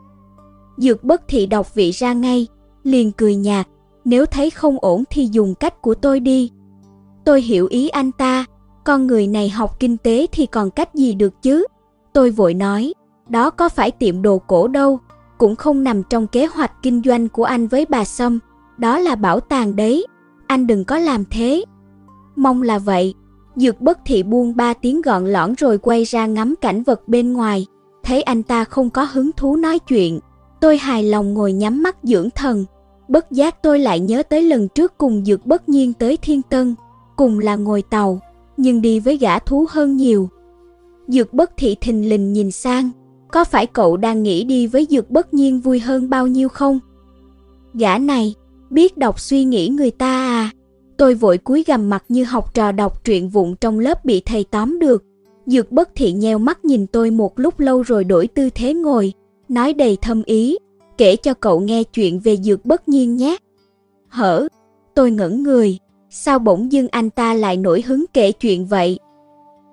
Dược 0.77 1.05
bất 1.05 1.23
thị 1.29 1.47
đọc 1.47 1.75
vị 1.75 1.91
ra 1.91 2.13
ngay, 2.13 2.47
liền 2.83 3.13
cười 3.13 3.37
nhạt, 3.37 3.69
nếu 4.05 4.27
thấy 4.27 4.51
không 4.51 4.77
ổn 4.81 5.05
thì 5.11 5.29
dùng 5.33 5.55
cách 5.55 5.83
của 5.83 5.95
tôi 5.95 6.21
đi. 6.21 6.51
Tôi 7.25 7.43
hiểu 7.43 7.67
ý 7.71 7.89
anh 7.89 8.13
ta, 8.13 8.45
con 8.85 9.07
người 9.07 9.27
này 9.27 9.49
học 9.49 9.81
kinh 9.81 9.97
tế 9.97 10.27
thì 10.33 10.47
còn 10.47 10.71
cách 10.71 10.95
gì 10.95 11.15
được 11.15 11.43
chứ? 11.43 11.67
Tôi 12.13 12.31
vội 12.31 12.55
nói, 12.55 12.95
đó 13.29 13.51
có 13.51 13.69
phải 13.69 13.91
tiệm 13.91 14.23
đồ 14.23 14.39
cổ 14.39 14.69
đâu, 14.69 14.99
cũng 15.39 15.57
không 15.57 15.85
nằm 15.85 16.03
trong 16.03 16.27
kế 16.27 16.47
hoạch 16.47 16.73
kinh 16.83 17.03
doanh 17.05 17.29
của 17.29 17.45
anh 17.45 17.67
với 17.67 17.87
bà 17.89 18.05
Sâm, 18.05 18.39
đó 18.79 18.99
là 18.99 19.15
bảo 19.15 19.41
tàng 19.41 19.77
đấy, 19.77 20.07
anh 20.47 20.67
đừng 20.67 20.85
có 20.85 20.99
làm 20.99 21.25
thế. 21.31 21.65
Mong 22.37 22.63
là 22.63 22.79
vậy, 22.79 23.15
Dược 23.57 23.81
bất 23.81 23.99
thị 24.05 24.23
buông 24.23 24.57
ba 24.57 24.75
tiếng 24.75 25.03
gọn 25.03 25.27
lõn 25.27 25.55
rồi 25.55 25.79
quay 25.79 26.05
ra 26.05 26.27
ngắm 26.27 26.55
cảnh 26.61 26.83
vật 26.83 27.09
bên 27.09 27.33
ngoài, 27.33 27.67
thấy 28.03 28.23
anh 28.23 28.43
ta 28.43 28.65
không 28.65 28.91
có 28.91 29.03
hứng 29.13 29.31
thú 29.37 29.57
nói 29.57 29.79
chuyện. 29.79 30.21
Tôi 30.61 30.79
hài 30.79 31.03
lòng 31.03 31.35
ngồi 31.35 31.53
nhắm 31.53 31.83
mắt 31.83 31.97
dưỡng 32.03 32.31
thần, 32.31 32.65
bất 33.09 33.33
giác 33.33 33.63
tôi 33.63 33.79
lại 33.79 34.01
nhớ 34.01 34.23
tới 34.23 34.43
lần 34.43 34.69
trước 34.69 34.99
cùng 34.99 35.25
Dược 35.25 35.47
bất 35.47 35.69
nhiên 35.69 35.93
tới 35.93 36.17
Thiên 36.17 36.43
Tân, 36.43 36.75
cùng 37.17 37.39
là 37.39 37.57
ngồi 37.57 37.83
tàu, 37.83 38.21
nhưng 38.57 38.83
đi 38.83 39.01
với 39.01 39.17
gã 39.17 39.39
thú 39.39 39.67
hơn 39.71 39.97
nhiều. 39.97 40.29
Dược 41.09 41.33
bất 41.33 41.51
thị 41.57 41.77
thình 41.81 42.09
lình 42.09 42.33
nhìn 42.33 42.51
sang, 42.51 42.91
có 43.33 43.45
phải 43.45 43.67
cậu 43.67 43.97
đang 43.97 44.23
nghĩ 44.23 44.45
đi 44.45 44.67
với 44.67 44.87
dược 44.91 45.11
bất 45.11 45.35
nhiên 45.35 45.61
vui 45.61 45.81
hơn 45.81 46.11
bao 46.11 46.27
nhiêu 46.27 46.49
không? 46.49 46.81
Gã 47.75 47.99
này, 47.99 48.35
biết 48.71 48.97
đọc 48.97 49.21
suy 49.21 49.45
nghĩ 49.45 49.69
người 49.69 49.91
ta 49.91 50.27
à? 50.27 50.51
Tôi 50.97 51.15
vội 51.15 51.39
cúi 51.39 51.65
gằm 51.67 51.91
mặt 51.91 52.05
như 52.09 52.25
học 52.25 52.55
trò 52.55 52.73
đọc 52.73 53.05
truyện 53.05 53.29
vụng 53.29 53.57
trong 53.57 53.79
lớp 53.79 54.05
bị 54.05 54.23
thầy 54.27 54.45
tóm 54.45 54.79
được. 54.79 55.05
Dược 55.47 55.73
bất 55.73 55.91
thị 55.95 56.13
nheo 56.13 56.39
mắt 56.39 56.65
nhìn 56.65 56.87
tôi 56.87 57.11
một 57.11 57.39
lúc 57.39 57.61
lâu 57.61 57.83
rồi 57.83 58.05
đổi 58.05 58.27
tư 58.27 58.51
thế 58.55 58.75
ngồi, 58.75 59.13
nói 59.49 59.73
đầy 59.73 59.97
thâm 59.97 60.23
ý, 60.23 60.57
kể 60.99 61.17
cho 61.17 61.35
cậu 61.35 61.61
nghe 61.61 61.83
chuyện 61.83 62.21
về 62.21 62.37
dược 62.37 62.65
bất 62.65 62.89
nhiên 62.89 63.17
nhé. 63.17 63.37
Hở, 64.09 64.49
tôi 64.95 65.11
ngẩn 65.11 65.43
người, 65.43 65.79
sao 66.11 66.39
bỗng 66.39 66.73
dưng 66.73 66.89
anh 66.89 67.11
ta 67.11 67.35
lại 67.35 67.57
nổi 67.57 67.83
hứng 67.87 68.05
kể 68.13 68.33
chuyện 68.33 68.67
vậy? 68.67 68.99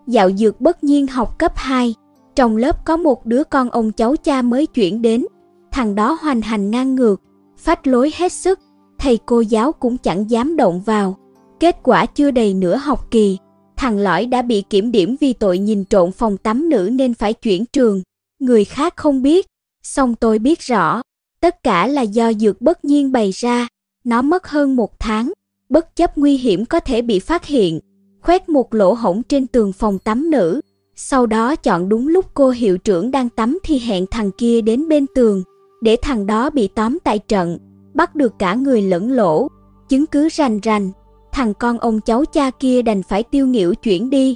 Dạo 0.08 0.32
dược 0.32 0.62
bất 0.62 0.84
nhiên 0.84 1.08
học 1.08 1.40
cấp 1.40 1.52
2, 1.56 1.96
trong 2.36 2.58
lớp 2.58 2.86
có 2.86 2.98
một 2.98 3.26
đứa 3.26 3.44
con 3.44 3.70
ông 3.70 3.92
cháu 3.92 4.16
cha 4.16 4.42
mới 4.42 4.66
chuyển 4.66 5.02
đến, 5.02 5.26
thằng 5.72 5.96
đó 5.96 6.18
hoành 6.22 6.42
hành 6.42 6.72
ngang 6.72 6.96
ngược, 6.96 7.22
phách 7.58 7.88
lối 7.88 8.12
hết 8.16 8.32
sức, 8.32 8.60
thầy 9.00 9.20
cô 9.26 9.42
giáo 9.42 9.72
cũng 9.72 9.98
chẳng 9.98 10.30
dám 10.32 10.56
động 10.56 10.82
vào. 10.82 11.18
Kết 11.60 11.78
quả 11.84 12.06
chưa 12.06 12.32
đầy 12.32 12.54
nửa 12.54 12.76
học 12.76 13.12
kỳ, 13.12 13.38
thằng 13.78 13.98
lõi 13.98 14.26
đã 14.26 14.42
bị 14.42 14.64
kiểm 14.70 14.92
điểm 14.92 15.16
vì 15.20 15.34
tội 15.34 15.58
nhìn 15.58 15.86
trộn 15.86 16.12
phòng 16.12 16.38
tắm 16.38 16.70
nữ 16.70 16.90
nên 16.94 17.14
phải 17.14 17.34
chuyển 17.34 17.66
trường. 17.66 18.02
Người 18.40 18.66
khác 18.66 18.98
không 18.98 19.22
biết, 19.22 19.48
song 19.84 20.16
tôi 20.16 20.40
biết 20.40 20.60
rõ, 20.60 21.02
tất 21.40 21.64
cả 21.64 21.88
là 21.88 22.02
do 22.02 22.34
dược 22.34 22.62
bất 22.62 22.86
nhiên 22.86 23.12
bày 23.12 23.32
ra. 23.32 23.68
Nó 24.04 24.22
mất 24.22 24.48
hơn 24.48 24.76
một 24.76 25.00
tháng, 25.00 25.34
bất 25.70 25.96
chấp 25.96 26.18
nguy 26.18 26.38
hiểm 26.38 26.66
có 26.66 26.80
thể 26.80 27.02
bị 27.02 27.20
phát 27.20 27.46
hiện, 27.46 27.80
khoét 28.22 28.50
một 28.50 28.74
lỗ 28.74 28.94
hổng 28.94 29.24
trên 29.24 29.48
tường 29.48 29.74
phòng 29.74 30.00
tắm 30.00 30.30
nữ. 30.32 30.62
Sau 30.96 31.26
đó 31.26 31.56
chọn 31.56 31.90
đúng 31.90 32.08
lúc 32.08 32.26
cô 32.34 32.50
hiệu 32.50 32.78
trưởng 32.78 33.12
đang 33.12 33.30
tắm 33.30 33.60
thì 33.64 33.80
hẹn 33.80 34.06
thằng 34.12 34.32
kia 34.38 34.62
đến 34.62 34.88
bên 34.88 35.06
tường, 35.16 35.44
để 35.82 35.96
thằng 36.02 36.26
đó 36.26 36.50
bị 36.50 36.68
tóm 36.68 36.98
tại 37.04 37.20
trận, 37.20 37.58
bắt 37.94 38.16
được 38.16 38.34
cả 38.40 38.54
người 38.56 38.82
lẫn 38.82 39.12
lỗ, 39.12 39.48
chứng 39.90 40.06
cứ 40.06 40.28
rành 40.32 40.60
rành. 40.60 40.92
Thằng 41.32 41.54
con 41.54 41.80
ông 41.80 42.02
cháu 42.02 42.26
cha 42.26 42.52
kia 42.52 42.82
đành 42.82 43.04
phải 43.04 43.24
tiêu 43.24 43.48
nghỉu 43.48 43.76
chuyển 43.76 44.10
đi. 44.10 44.36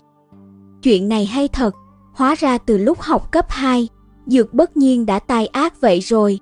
Chuyện 0.83 1.09
này 1.09 1.25
hay 1.25 1.47
thật, 1.47 1.75
hóa 2.13 2.35
ra 2.35 2.57
từ 2.57 2.77
lúc 2.77 3.01
học 3.01 3.31
cấp 3.31 3.45
2, 3.49 3.87
Dược 4.25 4.53
bất 4.53 4.77
nhiên 4.77 5.05
đã 5.05 5.19
tai 5.19 5.47
ác 5.47 5.81
vậy 5.81 5.99
rồi. 5.99 6.39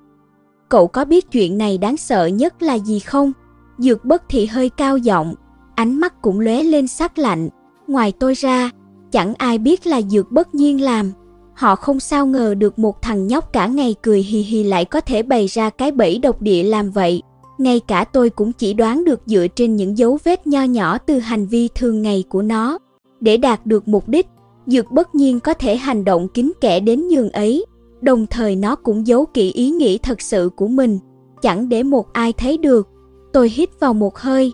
Cậu 0.70 0.88
có 0.88 1.06
biết 1.06 1.32
chuyện 1.32 1.58
này 1.58 1.78
đáng 1.78 1.98
sợ 1.98 2.26
nhất 2.26 2.62
là 2.64 2.74
gì 2.74 3.00
không? 3.00 3.32
Dược 3.78 4.06
bất 4.06 4.24
thị 4.30 4.46
hơi 4.46 4.70
cao 4.70 4.98
giọng, 4.98 5.36
ánh 5.76 6.00
mắt 6.00 6.22
cũng 6.22 6.40
lóe 6.40 6.64
lên 6.64 6.88
sắc 6.88 7.18
lạnh. 7.18 7.50
Ngoài 7.88 8.14
tôi 8.20 8.34
ra, 8.34 8.70
chẳng 9.12 9.34
ai 9.38 9.58
biết 9.58 9.88
là 9.88 10.02
dược 10.02 10.32
bất 10.32 10.56
nhiên 10.56 10.82
làm. 10.82 11.12
Họ 11.56 11.76
không 11.76 12.00
sao 12.00 12.28
ngờ 12.28 12.54
được 12.54 12.80
một 12.80 13.02
thằng 13.02 13.28
nhóc 13.28 13.54
cả 13.54 13.68
ngày 13.68 13.96
cười 14.02 14.22
hì 14.22 14.40
hì 14.40 14.64
lại 14.64 14.86
có 14.86 15.02
thể 15.02 15.24
bày 15.24 15.48
ra 15.48 15.70
cái 15.70 15.92
bẫy 15.92 16.18
độc 16.18 16.42
địa 16.42 16.64
làm 16.64 16.92
vậy. 16.92 17.22
Ngay 17.58 17.80
cả 17.80 18.04
tôi 18.04 18.30
cũng 18.30 18.54
chỉ 18.54 18.74
đoán 18.74 19.06
được 19.06 19.22
dựa 19.26 19.48
trên 19.56 19.76
những 19.76 19.98
dấu 19.98 20.18
vết 20.24 20.48
nho 20.48 20.64
nhỏ 20.64 20.98
từ 20.98 21.20
hành 21.20 21.48
vi 21.48 21.68
thường 21.76 22.02
ngày 22.02 22.24
của 22.30 22.42
nó. 22.42 22.78
Để 23.22 23.38
đạt 23.38 23.66
được 23.66 23.88
mục 23.88 24.10
đích, 24.10 24.28
dược 24.66 24.92
bất 24.92 25.16
nhiên 25.16 25.40
có 25.40 25.54
thể 25.54 25.76
hành 25.78 26.06
động 26.06 26.28
kín 26.28 26.52
kẽ 26.62 26.80
đến 26.80 27.08
nhường 27.08 27.30
ấy. 27.30 27.66
Đồng 28.02 28.28
thời 28.28 28.56
nó 28.56 28.76
cũng 28.76 29.08
giấu 29.08 29.26
kỹ 29.26 29.52
ý 29.52 29.70
nghĩ 29.70 29.98
thật 29.98 30.22
sự 30.22 30.50
của 30.56 30.68
mình, 30.68 31.00
chẳng 31.42 31.70
để 31.70 31.84
một 31.84 32.14
ai 32.14 32.34
thấy 32.34 32.58
được. 32.58 32.88
Tôi 33.34 33.50
hít 33.50 33.70
vào 33.80 33.94
một 33.94 34.18
hơi. 34.18 34.52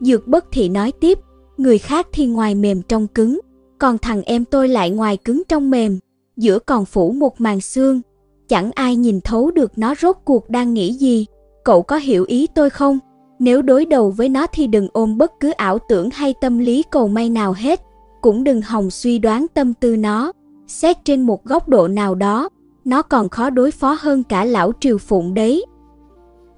Dược 0.00 0.26
bất 0.26 0.44
thì 0.52 0.68
nói 0.68 0.92
tiếp, 0.92 1.18
người 1.56 1.78
khác 1.78 2.06
thì 2.12 2.26
ngoài 2.26 2.54
mềm 2.54 2.82
trong 2.82 3.06
cứng, 3.06 3.40
còn 3.78 3.98
thằng 3.98 4.22
em 4.22 4.44
tôi 4.44 4.68
lại 4.68 4.90
ngoài 4.90 5.16
cứng 5.16 5.42
trong 5.48 5.70
mềm, 5.70 5.98
giữa 6.40 6.58
còn 6.58 6.84
phủ 6.84 7.12
một 7.12 7.40
màn 7.40 7.60
xương. 7.60 8.00
Chẳng 8.48 8.70
ai 8.74 8.96
nhìn 8.96 9.20
thấu 9.20 9.50
được 9.50 9.78
nó 9.78 9.94
rốt 9.94 10.16
cuộc 10.24 10.50
đang 10.50 10.74
nghĩ 10.74 10.92
gì. 10.92 11.26
Cậu 11.64 11.82
có 11.82 11.96
hiểu 11.96 12.24
ý 12.24 12.46
tôi 12.54 12.70
không? 12.70 12.98
Nếu 13.38 13.62
đối 13.62 13.84
đầu 13.84 14.10
với 14.10 14.28
nó 14.28 14.46
thì 14.52 14.66
đừng 14.66 14.88
ôm 14.92 15.18
bất 15.18 15.32
cứ 15.40 15.50
ảo 15.50 15.78
tưởng 15.88 16.10
hay 16.12 16.34
tâm 16.40 16.58
lý 16.58 16.82
cầu 16.90 17.08
may 17.08 17.30
nào 17.30 17.52
hết. 17.52 17.80
Cũng 18.20 18.44
đừng 18.44 18.62
hòng 18.62 18.90
suy 18.90 19.18
đoán 19.18 19.46
tâm 19.54 19.74
tư 19.74 19.96
nó. 19.96 20.32
Xét 20.66 20.96
trên 21.04 21.22
một 21.22 21.44
góc 21.44 21.68
độ 21.68 21.88
nào 21.88 22.14
đó, 22.14 22.48
nó 22.84 23.02
còn 23.02 23.28
khó 23.28 23.50
đối 23.50 23.70
phó 23.70 23.96
hơn 24.00 24.22
cả 24.22 24.44
lão 24.44 24.72
triều 24.80 24.98
phụng 24.98 25.34
đấy. 25.34 25.64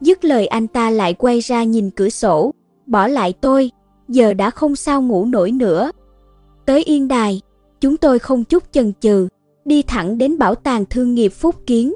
Dứt 0.00 0.24
lời 0.24 0.46
anh 0.46 0.66
ta 0.66 0.90
lại 0.90 1.14
quay 1.14 1.40
ra 1.40 1.64
nhìn 1.64 1.90
cửa 1.90 2.08
sổ, 2.08 2.54
bỏ 2.86 3.06
lại 3.08 3.32
tôi, 3.32 3.70
giờ 4.08 4.34
đã 4.34 4.50
không 4.50 4.76
sao 4.76 5.02
ngủ 5.02 5.24
nổi 5.24 5.50
nữa. 5.50 5.90
Tới 6.66 6.82
Yên 6.82 7.08
Đài, 7.08 7.40
chúng 7.80 7.96
tôi 7.96 8.18
không 8.18 8.44
chút 8.44 8.62
chần 8.72 8.92
chừ, 9.00 9.28
đi 9.64 9.82
thẳng 9.82 10.18
đến 10.18 10.38
bảo 10.38 10.54
tàng 10.54 10.84
thương 10.90 11.14
nghiệp 11.14 11.28
Phúc 11.28 11.54
Kiến. 11.66 11.94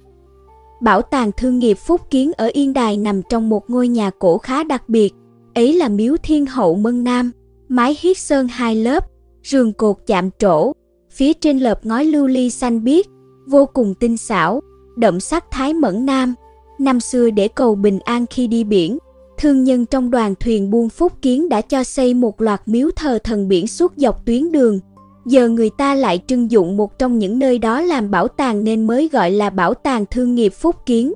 Bảo 0.82 1.02
tàng 1.02 1.30
thương 1.36 1.58
nghiệp 1.58 1.78
Phúc 1.86 2.00
Kiến 2.10 2.32
ở 2.32 2.50
Yên 2.52 2.72
Đài 2.72 2.96
nằm 2.96 3.22
trong 3.28 3.48
một 3.48 3.70
ngôi 3.70 3.88
nhà 3.88 4.10
cổ 4.18 4.38
khá 4.38 4.62
đặc 4.62 4.88
biệt, 4.88 5.14
ấy 5.54 5.72
là 5.72 5.88
miếu 5.88 6.16
thiên 6.22 6.46
hậu 6.46 6.74
Mân 6.74 7.04
Nam, 7.04 7.30
mái 7.68 7.96
hiết 8.00 8.18
sơn 8.18 8.48
hai 8.48 8.76
lớp, 8.76 9.06
rường 9.44 9.72
cột 9.72 9.96
chạm 10.06 10.30
trổ, 10.38 10.72
phía 11.10 11.32
trên 11.32 11.58
lợp 11.58 11.86
ngói 11.86 12.04
lưu 12.04 12.26
ly 12.26 12.50
xanh 12.50 12.84
biếc, 12.84 13.06
vô 13.46 13.66
cùng 13.66 13.94
tinh 13.94 14.16
xảo, 14.16 14.60
đậm 14.96 15.20
sắc 15.20 15.44
thái 15.50 15.74
mẫn 15.74 16.06
nam. 16.06 16.34
Năm 16.78 17.00
xưa 17.00 17.30
để 17.30 17.48
cầu 17.48 17.74
bình 17.74 17.98
an 18.04 18.26
khi 18.30 18.46
đi 18.46 18.64
biển, 18.64 18.98
thương 19.38 19.64
nhân 19.64 19.86
trong 19.86 20.10
đoàn 20.10 20.34
thuyền 20.40 20.70
buôn 20.70 20.88
Phúc 20.88 21.12
Kiến 21.22 21.48
đã 21.48 21.60
cho 21.60 21.84
xây 21.84 22.14
một 22.14 22.40
loạt 22.40 22.62
miếu 22.66 22.90
thờ 22.96 23.18
thần 23.24 23.48
biển 23.48 23.66
suốt 23.66 23.92
dọc 23.96 24.26
tuyến 24.26 24.52
đường. 24.52 24.80
Giờ 25.26 25.48
người 25.48 25.70
ta 25.70 25.94
lại 25.94 26.20
trưng 26.26 26.50
dụng 26.50 26.76
một 26.76 26.98
trong 26.98 27.18
những 27.18 27.38
nơi 27.38 27.58
đó 27.58 27.80
làm 27.80 28.10
bảo 28.10 28.28
tàng 28.28 28.64
nên 28.64 28.86
mới 28.86 29.08
gọi 29.12 29.30
là 29.30 29.50
Bảo 29.50 29.74
tàng 29.74 30.04
Thương 30.10 30.34
nghiệp 30.34 30.52
Phúc 30.54 30.76
Kiến. 30.86 31.12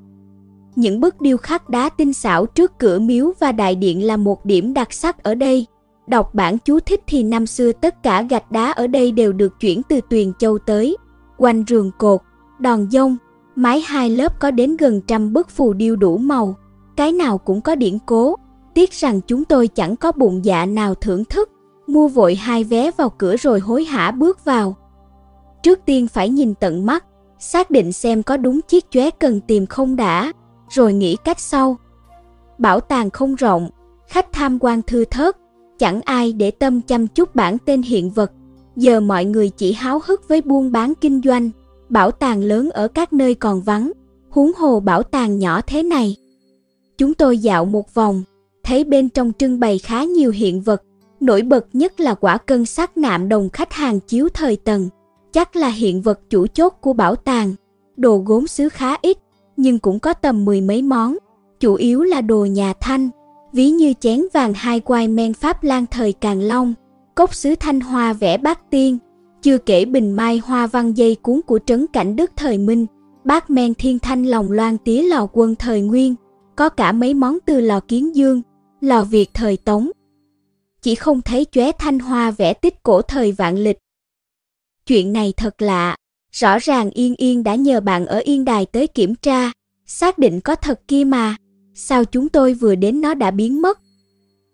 Những 0.76 1.00
bức 1.00 1.20
điêu 1.20 1.36
khắc 1.36 1.68
đá 1.68 1.88
tinh 1.88 2.12
xảo 2.12 2.46
trước 2.46 2.78
cửa 2.78 2.98
miếu 2.98 3.32
và 3.40 3.52
đại 3.52 3.74
điện 3.74 4.06
là 4.06 4.16
một 4.16 4.44
điểm 4.44 4.74
đặc 4.74 4.92
sắc 4.92 5.22
ở 5.22 5.34
đây. 5.34 5.66
Đọc 6.06 6.34
bản 6.34 6.58
chú 6.58 6.80
thích 6.80 7.00
thì 7.06 7.22
năm 7.22 7.46
xưa 7.46 7.72
tất 7.72 8.02
cả 8.02 8.22
gạch 8.22 8.52
đá 8.52 8.72
ở 8.72 8.86
đây 8.86 9.12
đều 9.12 9.32
được 9.32 9.61
chuyển 9.61 9.82
từ 9.88 10.00
Tuyền 10.11 10.32
Châu 10.38 10.58
tới. 10.58 10.96
Quanh 11.38 11.64
rường 11.68 11.90
cột, 11.98 12.20
đòn 12.61 12.90
dông, 12.90 13.16
mái 13.56 13.80
hai 13.80 14.11
lớp 14.11 14.40
có 14.40 14.50
đến 14.50 14.76
gần 14.76 15.00
trăm 15.06 15.32
bức 15.32 15.50
phù 15.50 15.72
điêu 15.72 15.96
đủ 15.96 16.16
màu. 16.16 16.54
Cái 16.96 17.12
nào 17.12 17.38
cũng 17.38 17.61
có 17.61 17.74
điển 17.74 17.98
cố. 18.06 18.36
Tiếc 18.74 18.92
rằng 18.92 19.20
chúng 19.26 19.44
tôi 19.44 19.68
chẳng 19.68 19.96
có 19.96 20.12
bụng 20.12 20.44
dạ 20.44 20.66
nào 20.66 20.94
thưởng 20.94 21.24
thức. 21.24 21.50
Mua 21.91 22.09
vội 22.09 22.34
hai 22.34 22.64
vé 22.64 22.91
vào 22.97 23.11
cửa 23.11 23.36
rồi 23.36 23.61
hối 23.61 23.84
hả 23.84 24.11
bước 24.11 24.45
vào. 24.45 24.76
Trước 25.62 25.80
tiên 25.86 26.09
phải 26.09 26.28
nhìn 26.28 26.55
tận 26.55 26.86
mắt, 26.86 27.05
xác 27.38 27.70
định 27.70 27.93
xem 27.93 28.22
có 28.22 28.36
đúng 28.36 28.61
chiếc 28.68 28.91
chóe 28.91 29.11
cần 29.11 29.41
tìm 29.41 29.66
không 29.66 29.97
đã, 29.97 30.32
rồi 30.68 30.93
nghĩ 30.93 31.16
cách 31.24 31.41
sau. 31.41 31.76
Bảo 32.59 32.80
tàng 32.80 33.11
không 33.11 33.34
rộng, 33.34 33.70
khách 34.09 34.32
tham 34.32 34.59
quan 34.61 34.82
thư 34.82 35.05
thớt, 35.05 35.36
chẳng 35.78 36.01
ai 36.05 36.32
để 36.32 36.51
tâm 36.51 36.80
chăm 36.82 37.07
chút 37.07 37.34
bản 37.34 37.57
tên 37.64 37.82
hiện 37.82 38.11
vật. 38.11 38.32
Giờ 38.76 39.01
mọi 39.01 39.24
người 39.24 39.49
chỉ 39.49 39.72
háo 39.72 40.01
hức 40.05 40.28
với 40.28 40.41
buôn 40.43 40.72
bán 40.72 40.93
kinh 41.01 41.20
doanh, 41.24 41.51
bảo 41.88 42.11
tàng 42.11 42.41
lớn 42.41 42.70
ở 42.70 42.88
các 42.88 43.12
nơi 43.12 43.34
còn 43.34 43.62
vắng, 43.62 43.93
huống 44.28 44.53
hồ 44.59 44.80
bảo 44.80 45.03
tàng 45.03 45.38
nhỏ 45.38 45.61
thế 45.61 45.82
này. 45.82 46.16
Chúng 46.99 47.14
tôi 47.14 47.38
dạo 47.38 47.64
một 47.64 47.95
vòng, 47.95 48.22
thấy 48.64 48.84
bên 48.84 49.09
trong 49.09 49.32
trưng 49.38 49.61
bày 49.61 49.78
khá 49.78 50.05
nhiều 50.05 50.30
hiện 50.30 50.61
vật, 50.61 50.82
nổi 51.20 51.42
bật 51.42 51.66
nhất 51.72 52.00
là 52.00 52.14
quả 52.14 52.38
cân 52.38 52.66
sắt 52.66 52.96
nạm 52.96 53.28
đồng 53.28 53.48
khách 53.50 53.72
hàng 53.72 54.00
chiếu 54.00 54.28
thời 54.34 54.56
tần, 54.56 54.88
chắc 55.32 55.56
là 55.56 55.68
hiện 55.68 56.02
vật 56.02 56.20
chủ 56.30 56.46
chốt 56.46 56.70
của 56.80 56.92
bảo 56.92 57.16
tàng. 57.16 57.54
Đồ 57.96 58.22
gốm 58.26 58.46
sứ 58.46 58.68
khá 58.68 58.96
ít, 59.02 59.18
nhưng 59.56 59.78
cũng 59.78 59.98
có 59.98 60.12
tầm 60.12 60.44
mười 60.44 60.60
mấy 60.60 60.82
món, 60.82 61.16
chủ 61.60 61.74
yếu 61.74 62.02
là 62.02 62.20
đồ 62.20 62.44
nhà 62.44 62.72
Thanh, 62.80 63.08
ví 63.52 63.70
như 63.70 63.92
chén 64.00 64.24
vàng 64.32 64.52
hai 64.54 64.80
quai 64.80 65.08
men 65.08 65.34
Pháp 65.34 65.64
Lan 65.64 65.86
thời 65.90 66.12
Càn 66.12 66.40
Long, 66.40 66.74
cốc 67.14 67.34
sứ 67.34 67.54
Thanh 67.60 67.80
Hoa 67.80 68.12
vẽ 68.12 68.38
bát 68.38 68.70
tiên, 68.70 68.98
chưa 69.42 69.58
kể 69.58 69.84
bình 69.84 70.12
mai 70.12 70.38
hoa 70.38 70.66
văn 70.66 70.92
dây 70.92 71.14
cuốn 71.14 71.40
của 71.46 71.58
trấn 71.66 71.86
cảnh 71.86 72.16
Đức 72.16 72.30
thời 72.36 72.58
Minh, 72.58 72.86
bát 73.24 73.50
men 73.50 73.74
thiên 73.74 73.98
thanh 73.98 74.24
lòng 74.24 74.52
loan 74.52 74.78
tía 74.78 75.02
lò 75.02 75.26
quân 75.32 75.54
thời 75.54 75.80
Nguyên, 75.80 76.14
có 76.56 76.68
cả 76.68 76.92
mấy 76.92 77.14
món 77.14 77.38
từ 77.46 77.60
lò 77.60 77.80
kiến 77.80 78.16
dương, 78.16 78.42
lò 78.80 79.04
Việt 79.04 79.34
thời 79.34 79.56
Tống. 79.56 79.90
Chỉ 80.83 80.95
không 80.95 81.22
thấy 81.22 81.47
chóe 81.53 81.72
thanh 81.72 81.99
hoa 81.99 82.31
vẽ 82.31 82.55
tích 82.55 82.83
cổ 82.83 83.03
thời 83.03 83.33
vạn 83.33 83.59
lịch. 83.59 83.78
Chuyện 84.87 85.12
này 85.12 85.33
thật 85.37 85.62
lạ, 85.62 85.97
rõ 86.33 86.59
ràng 86.59 86.91
Yên 86.91 87.14
Yên 87.16 87.43
đã 87.43 87.55
nhờ 87.55 87.81
bạn 87.81 88.07
ở 88.07 88.18
Yên 88.18 88.45
Đài 88.45 88.66
tới 88.66 88.87
kiểm 88.87 89.14
tra, 89.14 89.53
xác 89.87 90.18
định 90.18 90.41
có 90.41 90.55
thật 90.55 90.81
kia 90.89 91.05
mà, 91.05 91.37
sao 91.74 92.05
chúng 92.05 92.28
tôi 92.28 92.55
vừa 92.55 92.74
đến 92.74 93.01
nó 93.01 93.14
đã 93.14 93.31
biến 93.31 93.62
mất? 93.62 93.78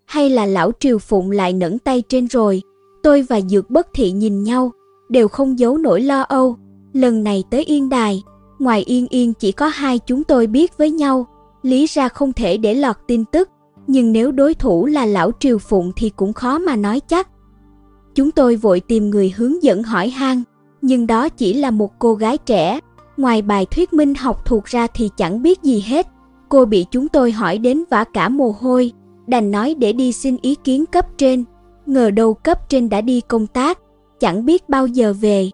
Hay 0.05 0.31
là 0.31 0.47
lão 0.47 0.73
Triều 0.81 0.99
Phụng 0.99 1.31
lại 1.31 1.53
nẫn 1.53 1.79
tay 1.79 2.03
trên 2.09 2.27
rồi? 2.27 2.63
Tôi 3.03 3.23
và 3.23 3.41
Dược 3.41 3.71
Bất 3.71 3.89
Thị 3.95 4.11
nhìn 4.11 4.43
nhau, 4.43 4.73
đều 5.09 5.29
không 5.29 5.59
giấu 5.59 5.79
nỗi 5.79 6.01
lo 6.01 6.21
âu. 6.23 6.57
Lần 6.93 7.25
này 7.25 7.45
tới 7.51 7.65
Yên 7.65 7.89
Đài, 7.89 8.23
ngoài 8.59 8.83
Yên 8.83 9.07
Yên 9.11 9.33
chỉ 9.35 9.53
có 9.53 9.67
hai 9.67 9.99
chúng 9.99 10.25
tôi 10.25 10.47
biết 10.47 10.79
với 10.79 10.91
nhau, 10.91 11.27
lý 11.63 11.87
ra 11.87 12.09
không 12.09 12.33
thể 12.33 12.57
để 12.57 12.75
lọt 12.75 12.97
tin 13.07 13.25
tức, 13.25 13.51
nhưng 13.87 14.13
nếu 14.13 14.33
đối 14.33 14.55
thủ 14.55 14.87
là 14.87 15.07
lão 15.07 15.31
Triều 15.41 15.59
Phụng 15.59 15.93
thì 15.97 16.11
cũng 16.11 16.33
khó 16.33 16.59
mà 16.59 16.77
nói 16.77 17.01
chắc. 17.01 17.29
Chúng 18.15 18.31
tôi 18.31 18.57
vội 18.57 18.81
tìm 18.81 19.11
người 19.11 19.33
hướng 19.37 19.63
dẫn 19.63 19.83
hỏi 19.83 20.09
han, 20.09 20.43
nhưng 20.83 21.07
đó 21.07 21.29
chỉ 21.29 21.55
là 21.55 21.71
một 21.71 21.99
cô 21.99 22.15
gái 22.15 22.39
trẻ, 22.39 22.81
ngoài 23.17 23.43
bài 23.43 23.67
thuyết 23.71 23.93
minh 23.93 24.15
học 24.15 24.45
thuộc 24.45 24.65
ra 24.65 24.87
thì 24.87 25.11
chẳng 25.17 25.43
biết 25.43 25.63
gì 25.63 25.81
hết. 25.87 26.07
Cô 26.49 26.65
bị 26.65 26.87
chúng 26.91 27.09
tôi 27.09 27.33
hỏi 27.33 27.59
đến 27.59 27.85
vả 27.91 28.05
cả 28.05 28.29
mồ 28.29 28.55
hôi, 28.61 28.93
đành 29.27 29.51
nói 29.51 29.75
để 29.79 29.93
đi 29.93 30.13
xin 30.13 30.37
ý 30.43 30.55
kiến 30.55 30.87
cấp 30.87 31.07
trên. 31.19 31.45
Ngờ 31.87 32.11
đâu 32.11 32.35
cấp 32.35 32.69
trên 32.69 32.89
đã 32.89 33.01
đi 33.01 33.21
công 33.21 33.47
tác, 33.47 33.79
chẳng 34.21 34.45
biết 34.45 34.69
bao 34.69 34.87
giờ 34.87 35.15
về. 35.21 35.51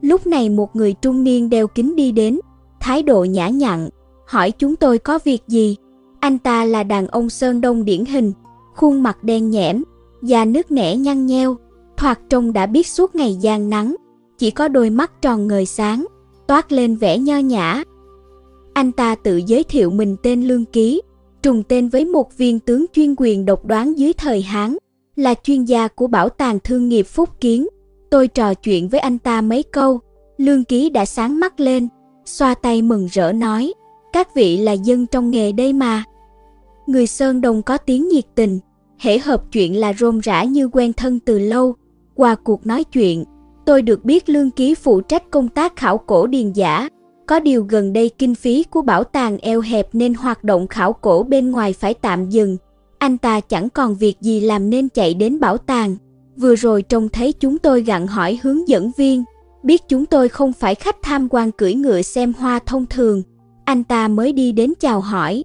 Lúc 0.00 0.26
này 0.26 0.48
một 0.48 0.76
người 0.76 0.92
trung 0.92 1.24
niên 1.24 1.50
đeo 1.50 1.66
kính 1.66 1.96
đi 1.96 2.12
đến, 2.12 2.40
thái 2.80 3.02
độ 3.02 3.24
nhã 3.24 3.48
nhặn, 3.48 3.88
hỏi 4.26 4.50
chúng 4.50 4.76
tôi 4.76 4.98
có 4.98 5.18
việc 5.24 5.42
gì. 5.48 5.76
Anh 6.24 6.38
ta 6.38 6.64
là 6.64 6.82
đàn 6.82 7.06
ông 7.06 7.30
Sơn 7.30 7.60
Đông 7.60 7.84
điển 7.84 8.04
hình, 8.04 8.32
khuôn 8.74 9.02
mặt 9.02 9.24
đen 9.24 9.50
nhẽm, 9.50 9.82
da 10.22 10.44
nước 10.44 10.70
nẻ 10.70 10.96
nhăn 10.96 11.26
nheo, 11.26 11.56
thoạt 11.96 12.18
trông 12.28 12.52
đã 12.52 12.66
biết 12.66 12.86
suốt 12.86 13.14
ngày 13.14 13.34
gian 13.40 13.70
nắng, 13.70 13.96
chỉ 14.38 14.50
có 14.50 14.68
đôi 14.68 14.90
mắt 14.90 15.22
tròn 15.22 15.46
ngời 15.46 15.66
sáng, 15.66 16.06
toát 16.46 16.72
lên 16.72 16.96
vẻ 16.96 17.18
nho 17.18 17.38
nhã. 17.38 17.82
Anh 18.74 18.92
ta 18.92 19.14
tự 19.14 19.40
giới 19.46 19.64
thiệu 19.64 19.90
mình 19.90 20.16
tên 20.22 20.42
Lương 20.42 20.64
Ký, 20.64 21.02
trùng 21.42 21.62
tên 21.62 21.88
với 21.88 22.04
một 22.04 22.36
viên 22.36 22.60
tướng 22.60 22.86
chuyên 22.92 23.14
quyền 23.18 23.44
độc 23.44 23.64
đoán 23.64 23.98
dưới 23.98 24.12
thời 24.12 24.42
Hán, 24.42 24.76
là 25.16 25.34
chuyên 25.34 25.64
gia 25.64 25.88
của 25.88 26.06
Bảo 26.06 26.28
tàng 26.28 26.58
Thương 26.64 26.88
nghiệp 26.88 27.06
Phúc 27.06 27.28
Kiến. 27.40 27.66
Tôi 28.10 28.28
trò 28.28 28.54
chuyện 28.54 28.88
với 28.88 29.00
anh 29.00 29.18
ta 29.18 29.40
mấy 29.40 29.62
câu, 29.62 30.00
Lương 30.36 30.64
Ký 30.64 30.90
đã 30.90 31.04
sáng 31.04 31.40
mắt 31.40 31.60
lên, 31.60 31.88
xoa 32.24 32.54
tay 32.54 32.82
mừng 32.82 33.06
rỡ 33.12 33.32
nói, 33.32 33.72
các 34.12 34.34
vị 34.34 34.56
là 34.56 34.72
dân 34.72 35.06
trong 35.06 35.30
nghề 35.30 35.52
đây 35.52 35.72
mà. 35.72 36.04
Người 36.86 37.06
Sơn 37.06 37.40
Đông 37.40 37.62
có 37.62 37.78
tiếng 37.78 38.08
nhiệt 38.08 38.24
tình, 38.34 38.58
hễ 38.98 39.18
hợp 39.18 39.42
chuyện 39.52 39.76
là 39.76 39.92
rôm 39.92 40.20
rã 40.20 40.44
như 40.44 40.68
quen 40.72 40.92
thân 40.92 41.20
từ 41.20 41.38
lâu. 41.38 41.74
Qua 42.14 42.34
cuộc 42.34 42.66
nói 42.66 42.84
chuyện, 42.84 43.24
tôi 43.66 43.82
được 43.82 44.04
biết 44.04 44.28
Lương 44.28 44.50
Ký 44.50 44.74
phụ 44.74 45.00
trách 45.00 45.30
công 45.30 45.48
tác 45.48 45.76
khảo 45.76 45.98
cổ 45.98 46.26
điền 46.26 46.52
giả. 46.52 46.88
Có 47.26 47.40
điều 47.40 47.64
gần 47.64 47.92
đây 47.92 48.08
kinh 48.08 48.34
phí 48.34 48.64
của 48.64 48.82
bảo 48.82 49.04
tàng 49.04 49.38
eo 49.38 49.60
hẹp 49.60 49.88
nên 49.92 50.14
hoạt 50.14 50.44
động 50.44 50.66
khảo 50.66 50.92
cổ 50.92 51.22
bên 51.22 51.50
ngoài 51.50 51.72
phải 51.72 51.94
tạm 51.94 52.28
dừng. 52.30 52.56
Anh 52.98 53.18
ta 53.18 53.40
chẳng 53.40 53.68
còn 53.70 53.94
việc 53.94 54.20
gì 54.20 54.40
làm 54.40 54.70
nên 54.70 54.88
chạy 54.88 55.14
đến 55.14 55.40
bảo 55.40 55.58
tàng. 55.58 55.96
Vừa 56.36 56.54
rồi 56.54 56.82
trông 56.82 57.08
thấy 57.08 57.32
chúng 57.32 57.58
tôi 57.58 57.82
gặn 57.82 58.06
hỏi 58.06 58.38
hướng 58.42 58.68
dẫn 58.68 58.90
viên, 58.96 59.24
biết 59.62 59.82
chúng 59.88 60.06
tôi 60.06 60.28
không 60.28 60.52
phải 60.52 60.74
khách 60.74 60.96
tham 61.02 61.28
quan 61.30 61.52
cưỡi 61.52 61.74
ngựa 61.74 62.02
xem 62.02 62.32
hoa 62.38 62.58
thông 62.66 62.86
thường, 62.86 63.22
anh 63.64 63.84
ta 63.84 64.08
mới 64.08 64.32
đi 64.32 64.52
đến 64.52 64.72
chào 64.80 65.00
hỏi. 65.00 65.44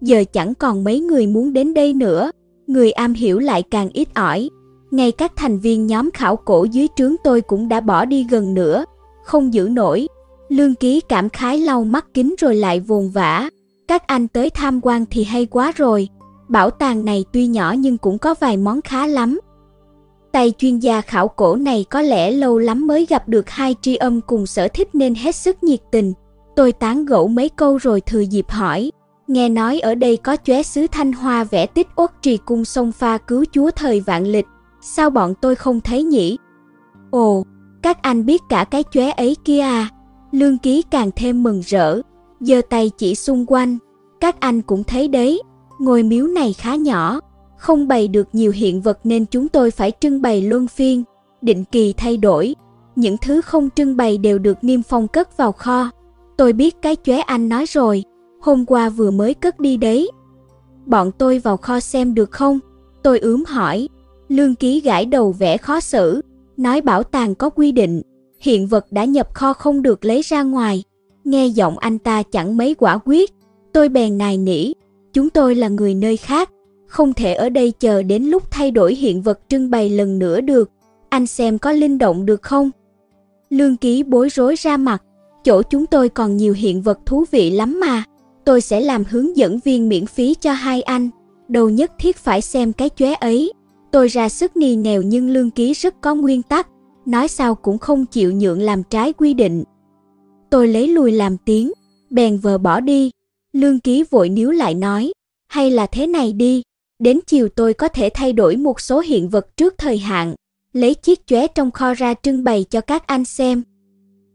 Giờ 0.00 0.24
chẳng 0.32 0.54
còn 0.54 0.84
mấy 0.84 1.00
người 1.00 1.26
muốn 1.26 1.52
đến 1.52 1.74
đây 1.74 1.94
nữa, 1.94 2.30
người 2.66 2.92
am 2.92 3.12
hiểu 3.14 3.38
lại 3.38 3.62
càng 3.62 3.90
ít 3.92 4.08
ỏi. 4.14 4.50
Ngay 4.90 5.12
các 5.12 5.32
thành 5.36 5.58
viên 5.58 5.86
nhóm 5.86 6.10
khảo 6.10 6.36
cổ 6.36 6.64
dưới 6.64 6.88
trướng 6.96 7.14
tôi 7.24 7.40
cũng 7.40 7.68
đã 7.68 7.80
bỏ 7.80 8.04
đi 8.04 8.26
gần 8.30 8.54
nữa, 8.54 8.84
không 9.24 9.54
giữ 9.54 9.68
nổi. 9.72 10.08
Lương 10.48 10.74
ký 10.74 11.00
cảm 11.00 11.28
khái 11.28 11.58
lau 11.58 11.84
mắt 11.84 12.06
kính 12.14 12.34
rồi 12.38 12.54
lại 12.54 12.80
vồn 12.80 13.10
vã. 13.10 13.50
Các 13.88 14.06
anh 14.06 14.28
tới 14.28 14.50
tham 14.50 14.80
quan 14.82 15.04
thì 15.10 15.24
hay 15.24 15.46
quá 15.46 15.72
rồi. 15.76 16.08
Bảo 16.48 16.70
tàng 16.70 17.04
này 17.04 17.24
tuy 17.32 17.46
nhỏ 17.46 17.74
nhưng 17.78 17.98
cũng 17.98 18.18
có 18.18 18.34
vài 18.40 18.56
món 18.56 18.82
khá 18.82 19.06
lắm. 19.06 19.40
Tay 20.32 20.52
chuyên 20.58 20.78
gia 20.78 21.00
khảo 21.00 21.28
cổ 21.28 21.56
này 21.56 21.84
có 21.90 22.02
lẽ 22.02 22.30
lâu 22.30 22.58
lắm 22.58 22.86
mới 22.86 23.06
gặp 23.06 23.28
được 23.28 23.50
hai 23.50 23.76
tri 23.82 23.96
âm 23.96 24.20
cùng 24.20 24.46
sở 24.46 24.68
thích 24.68 24.94
nên 24.94 25.14
hết 25.14 25.34
sức 25.34 25.62
nhiệt 25.62 25.80
tình. 25.92 26.12
Tôi 26.56 26.72
tán 26.72 27.04
gẫu 27.04 27.28
mấy 27.28 27.48
câu 27.48 27.76
rồi 27.76 28.00
thừa 28.00 28.20
dịp 28.20 28.48
hỏi. 28.48 28.90
Nghe 29.30 29.48
nói 29.48 29.80
ở 29.80 29.94
đây 29.94 30.16
có 30.16 30.36
chóe 30.44 30.62
sứ 30.62 30.86
Thanh 30.92 31.12
Hoa 31.12 31.44
vẽ 31.44 31.66
tích 31.66 31.88
uất 31.96 32.22
trì 32.22 32.36
cung 32.36 32.64
sông 32.64 32.92
pha 32.92 33.18
cứu 33.18 33.44
chúa 33.52 33.70
thời 33.70 34.00
vạn 34.00 34.26
lịch. 34.26 34.46
Sao 34.80 35.10
bọn 35.10 35.34
tôi 35.40 35.54
không 35.54 35.80
thấy 35.80 36.02
nhỉ? 36.02 36.38
Ồ, 37.10 37.44
các 37.82 38.02
anh 38.02 38.26
biết 38.26 38.40
cả 38.48 38.64
cái 38.64 38.84
chóe 38.92 39.10
ấy 39.10 39.36
kia 39.44 39.60
à? 39.60 39.88
Lương 40.32 40.58
ký 40.58 40.82
càng 40.90 41.10
thêm 41.16 41.42
mừng 41.42 41.60
rỡ, 41.66 42.00
giơ 42.40 42.60
tay 42.70 42.90
chỉ 42.98 43.14
xung 43.14 43.46
quanh. 43.46 43.78
Các 44.20 44.40
anh 44.40 44.62
cũng 44.62 44.84
thấy 44.84 45.08
đấy, 45.08 45.42
ngôi 45.78 46.02
miếu 46.02 46.26
này 46.26 46.52
khá 46.52 46.74
nhỏ, 46.74 47.20
không 47.58 47.88
bày 47.88 48.08
được 48.08 48.28
nhiều 48.32 48.52
hiện 48.52 48.80
vật 48.80 48.98
nên 49.04 49.26
chúng 49.26 49.48
tôi 49.48 49.70
phải 49.70 49.92
trưng 50.00 50.22
bày 50.22 50.42
luân 50.42 50.68
phiên, 50.68 51.04
định 51.42 51.64
kỳ 51.64 51.92
thay 51.92 52.16
đổi. 52.16 52.54
Những 52.96 53.16
thứ 53.16 53.40
không 53.40 53.68
trưng 53.76 53.96
bày 53.96 54.18
đều 54.18 54.38
được 54.38 54.64
niêm 54.64 54.82
phong 54.82 55.08
cất 55.08 55.36
vào 55.36 55.52
kho. 55.52 55.90
Tôi 56.36 56.52
biết 56.52 56.76
cái 56.82 56.96
chóe 57.04 57.18
anh 57.18 57.48
nói 57.48 57.64
rồi, 57.66 58.04
hôm 58.40 58.66
qua 58.66 58.88
vừa 58.88 59.10
mới 59.10 59.34
cất 59.34 59.60
đi 59.60 59.76
đấy. 59.76 60.10
Bọn 60.86 61.10
tôi 61.18 61.38
vào 61.38 61.56
kho 61.56 61.80
xem 61.80 62.14
được 62.14 62.30
không? 62.30 62.58
Tôi 63.02 63.18
ướm 63.18 63.44
hỏi. 63.44 63.88
Lương 64.28 64.54
ký 64.54 64.80
gãi 64.80 65.06
đầu 65.06 65.32
vẻ 65.32 65.56
khó 65.56 65.80
xử, 65.80 66.20
nói 66.56 66.80
bảo 66.80 67.02
tàng 67.02 67.34
có 67.34 67.50
quy 67.50 67.72
định, 67.72 68.02
hiện 68.40 68.66
vật 68.66 68.86
đã 68.90 69.04
nhập 69.04 69.34
kho 69.34 69.52
không 69.52 69.82
được 69.82 70.04
lấy 70.04 70.22
ra 70.22 70.42
ngoài. 70.42 70.82
Nghe 71.24 71.46
giọng 71.46 71.78
anh 71.78 71.98
ta 71.98 72.22
chẳng 72.22 72.56
mấy 72.56 72.74
quả 72.74 72.98
quyết, 73.04 73.30
tôi 73.72 73.88
bèn 73.88 74.18
nài 74.18 74.38
nỉ, 74.38 74.72
chúng 75.12 75.30
tôi 75.30 75.54
là 75.54 75.68
người 75.68 75.94
nơi 75.94 76.16
khác, 76.16 76.50
không 76.86 77.14
thể 77.14 77.34
ở 77.34 77.48
đây 77.48 77.72
chờ 77.78 78.02
đến 78.02 78.24
lúc 78.24 78.50
thay 78.50 78.70
đổi 78.70 78.94
hiện 78.94 79.22
vật 79.22 79.40
trưng 79.48 79.70
bày 79.70 79.88
lần 79.88 80.18
nữa 80.18 80.40
được, 80.40 80.70
anh 81.08 81.26
xem 81.26 81.58
có 81.58 81.72
linh 81.72 81.98
động 81.98 82.26
được 82.26 82.42
không? 82.42 82.70
Lương 83.50 83.76
ký 83.76 84.02
bối 84.02 84.28
rối 84.28 84.54
ra 84.54 84.76
mặt, 84.76 85.02
chỗ 85.44 85.62
chúng 85.62 85.86
tôi 85.86 86.08
còn 86.08 86.36
nhiều 86.36 86.54
hiện 86.54 86.82
vật 86.82 86.98
thú 87.06 87.24
vị 87.30 87.50
lắm 87.50 87.80
mà, 87.80 88.04
tôi 88.44 88.60
sẽ 88.60 88.80
làm 88.80 89.04
hướng 89.10 89.36
dẫn 89.36 89.58
viên 89.64 89.88
miễn 89.88 90.06
phí 90.06 90.34
cho 90.34 90.52
hai 90.52 90.82
anh, 90.82 91.10
đâu 91.48 91.70
nhất 91.70 91.92
thiết 91.98 92.16
phải 92.16 92.40
xem 92.40 92.72
cái 92.72 92.90
chóe 92.96 93.14
ấy. 93.14 93.52
Tôi 93.90 94.08
ra 94.08 94.28
sức 94.28 94.56
nì 94.56 94.76
nèo 94.76 95.02
nhưng 95.02 95.30
lương 95.30 95.50
ký 95.50 95.72
rất 95.72 96.00
có 96.00 96.14
nguyên 96.14 96.42
tắc, 96.42 96.68
nói 97.06 97.28
sao 97.28 97.54
cũng 97.54 97.78
không 97.78 98.06
chịu 98.06 98.32
nhượng 98.32 98.60
làm 98.60 98.82
trái 98.82 99.12
quy 99.12 99.34
định. 99.34 99.64
Tôi 100.50 100.68
lấy 100.68 100.88
lùi 100.88 101.12
làm 101.12 101.36
tiếng, 101.36 101.72
bèn 102.10 102.38
vờ 102.38 102.58
bỏ 102.58 102.80
đi. 102.80 103.10
Lương 103.52 103.80
ký 103.80 104.04
vội 104.10 104.28
níu 104.28 104.50
lại 104.50 104.74
nói, 104.74 105.12
hay 105.48 105.70
là 105.70 105.86
thế 105.86 106.06
này 106.06 106.32
đi, 106.32 106.62
đến 106.98 107.20
chiều 107.26 107.48
tôi 107.48 107.74
có 107.74 107.88
thể 107.88 108.08
thay 108.14 108.32
đổi 108.32 108.56
một 108.56 108.80
số 108.80 109.00
hiện 109.00 109.28
vật 109.28 109.56
trước 109.56 109.74
thời 109.78 109.98
hạn, 109.98 110.34
lấy 110.72 110.94
chiếc 110.94 111.26
chóe 111.26 111.46
trong 111.46 111.70
kho 111.70 111.94
ra 111.94 112.14
trưng 112.22 112.44
bày 112.44 112.64
cho 112.70 112.80
các 112.80 113.06
anh 113.06 113.24
xem. 113.24 113.62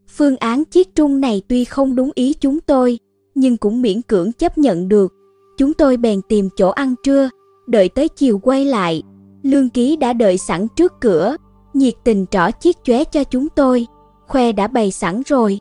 Phương 0.08 0.36
án 0.36 0.64
chiếc 0.64 0.94
trung 0.94 1.20
này 1.20 1.42
tuy 1.48 1.64
không 1.64 1.96
đúng 1.96 2.10
ý 2.14 2.32
chúng 2.32 2.60
tôi, 2.60 2.98
nhưng 3.36 3.56
cũng 3.56 3.82
miễn 3.82 4.02
cưỡng 4.02 4.32
chấp 4.32 4.58
nhận 4.58 4.88
được. 4.88 5.12
Chúng 5.58 5.74
tôi 5.74 5.96
bèn 5.96 6.20
tìm 6.28 6.48
chỗ 6.56 6.70
ăn 6.70 6.94
trưa, 7.02 7.30
đợi 7.66 7.88
tới 7.88 8.08
chiều 8.08 8.38
quay 8.38 8.64
lại. 8.64 9.02
Lương 9.42 9.68
ký 9.68 9.96
đã 9.96 10.12
đợi 10.12 10.38
sẵn 10.38 10.66
trước 10.76 10.92
cửa, 11.00 11.36
nhiệt 11.74 11.94
tình 12.04 12.26
trỏ 12.30 12.50
chiếc 12.60 12.76
chóe 12.84 13.04
cho 13.04 13.24
chúng 13.24 13.48
tôi, 13.48 13.86
khoe 14.26 14.52
đã 14.52 14.66
bày 14.66 14.90
sẵn 14.90 15.22
rồi. 15.26 15.60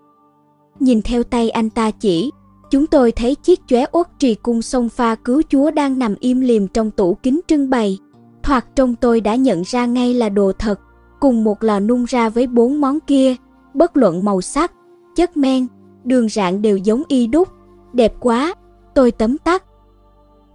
Nhìn 0.80 1.01
theo 1.01 1.23
tay 1.23 1.49
anh 1.49 1.69
ta 1.69 1.91
chỉ, 1.91 2.32
chúng 2.71 2.88
tôi 2.88 3.11
thấy 3.11 3.36
chiếc 3.36 3.59
chóe 3.67 3.86
uất 3.91 4.07
trì 4.19 4.36
cung 4.36 4.61
sông 4.61 4.89
pha 4.89 5.15
cứu 5.15 5.41
chúa 5.49 5.71
đang 5.71 5.99
nằm 5.99 6.15
im 6.19 6.41
liềm 6.41 6.67
trong 6.67 6.91
tủ 6.91 7.13
kính 7.23 7.39
trưng 7.47 7.69
bày. 7.69 7.97
Thoạt 8.43 8.65
trong 8.76 8.95
tôi 8.95 9.21
đã 9.21 9.36
nhận 9.36 9.61
ra 9.65 9.86
ngay 9.86 10.13
là 10.13 10.30
đồ 10.30 10.51
thật, 10.59 10.80
cùng 11.19 11.43
một 11.43 11.63
lò 11.63 11.80
nung 11.80 12.05
ra 12.05 12.30
với 12.30 12.47
bốn 12.47 12.82
món 12.82 12.99
kia, 12.99 13.36
bất 13.73 13.97
luận 13.97 14.26
màu 14.26 14.41
sắc, 14.41 14.71
chất 15.15 15.38
men, 15.38 15.67
đường 16.03 16.30
rạng 16.30 16.61
đều 16.61 16.78
giống 16.78 17.03
y 17.07 17.28
đúc, 17.28 17.47
đẹp 17.96 18.14
quá, 18.20 18.54
tôi 18.96 19.12
tấm 19.12 19.38
tắc. 19.38 19.64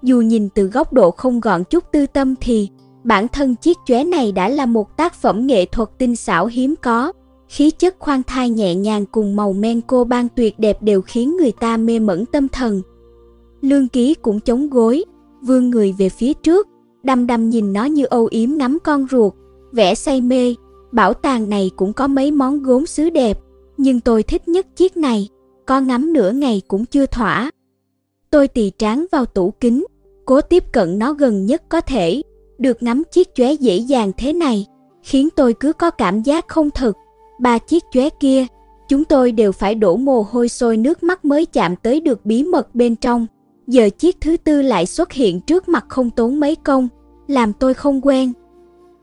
Dù 0.02 0.20
nhìn 0.20 0.48
từ 0.48 0.64
góc 0.64 0.92
độ 0.92 1.10
không 1.10 1.40
gọn 1.40 1.64
chút 1.64 1.84
tư 1.92 2.06
tâm 2.06 2.34
thì 2.40 2.68
bản 3.04 3.28
thân 3.28 3.56
chiếc 3.56 3.76
chóe 3.86 4.04
này 4.04 4.32
đã 4.32 4.48
là 4.48 4.66
một 4.66 4.96
tác 4.96 5.14
phẩm 5.14 5.46
nghệ 5.46 5.64
thuật 5.64 5.88
tinh 5.98 6.16
xảo 6.16 6.46
hiếm 6.46 6.74
có. 6.82 7.12
Khí 7.48 7.70
chất 7.70 7.96
khoan 7.98 8.22
thai 8.22 8.50
nhẹ 8.50 8.74
nhàng 8.74 9.06
cùng 9.06 9.36
màu 9.36 9.52
men 9.52 9.80
cô 9.80 10.04
ban 10.04 10.28
tuyệt 10.28 10.58
đẹp 10.58 10.82
đều 10.82 11.02
khiến 11.02 11.36
người 11.36 11.52
ta 11.52 11.76
mê 11.76 11.98
mẩn 11.98 12.26
tâm 12.26 12.48
thần. 12.48 12.82
Lương 13.60 13.88
ký 13.88 14.14
cũng 14.14 14.40
chống 14.40 14.70
gối, 14.70 15.04
vươn 15.42 15.70
người 15.70 15.94
về 15.98 16.08
phía 16.08 16.32
trước, 16.32 16.68
đăm 17.02 17.26
đăm 17.26 17.50
nhìn 17.50 17.72
nó 17.72 17.84
như 17.84 18.04
âu 18.04 18.28
yếm 18.30 18.50
ngắm 18.50 18.78
con 18.84 19.06
ruột, 19.10 19.32
vẽ 19.72 19.94
say 19.94 20.20
mê. 20.20 20.54
Bảo 20.92 21.14
tàng 21.14 21.48
này 21.48 21.70
cũng 21.76 21.92
có 21.92 22.06
mấy 22.06 22.30
món 22.30 22.62
gốm 22.62 22.86
sứ 22.86 23.10
đẹp, 23.10 23.38
nhưng 23.76 24.00
tôi 24.00 24.22
thích 24.22 24.48
nhất 24.48 24.66
chiếc 24.76 24.96
này, 24.96 25.28
có 25.70 25.80
ngắm 25.80 26.12
nửa 26.12 26.30
ngày 26.30 26.62
cũng 26.68 26.84
chưa 26.84 27.06
thỏa. 27.06 27.50
Tôi 28.30 28.48
tì 28.48 28.72
tráng 28.78 29.06
vào 29.12 29.26
tủ 29.26 29.50
kính, 29.50 29.84
cố 30.24 30.40
tiếp 30.40 30.64
cận 30.72 30.98
nó 30.98 31.12
gần 31.12 31.46
nhất 31.46 31.62
có 31.68 31.80
thể, 31.80 32.22
được 32.58 32.82
ngắm 32.82 33.02
chiếc 33.12 33.34
chóe 33.34 33.52
dễ 33.52 33.76
dàng 33.76 34.12
thế 34.16 34.32
này, 34.32 34.66
khiến 35.02 35.28
tôi 35.36 35.54
cứ 35.60 35.72
có 35.72 35.90
cảm 35.90 36.22
giác 36.22 36.48
không 36.48 36.70
thực. 36.70 36.96
Ba 37.40 37.58
chiếc 37.58 37.84
chóe 37.92 38.08
kia, 38.20 38.46
chúng 38.88 39.04
tôi 39.04 39.32
đều 39.32 39.52
phải 39.52 39.74
đổ 39.74 39.96
mồ 39.96 40.26
hôi 40.30 40.48
sôi 40.48 40.76
nước 40.76 41.02
mắt 41.02 41.24
mới 41.24 41.46
chạm 41.46 41.76
tới 41.76 42.00
được 42.00 42.26
bí 42.26 42.42
mật 42.42 42.74
bên 42.74 42.96
trong. 42.96 43.26
Giờ 43.66 43.88
chiếc 43.98 44.20
thứ 44.20 44.36
tư 44.36 44.62
lại 44.62 44.86
xuất 44.86 45.12
hiện 45.12 45.40
trước 45.40 45.68
mặt 45.68 45.84
không 45.88 46.10
tốn 46.10 46.40
mấy 46.40 46.56
công, 46.56 46.88
làm 47.26 47.52
tôi 47.52 47.74
không 47.74 48.00
quen. 48.06 48.32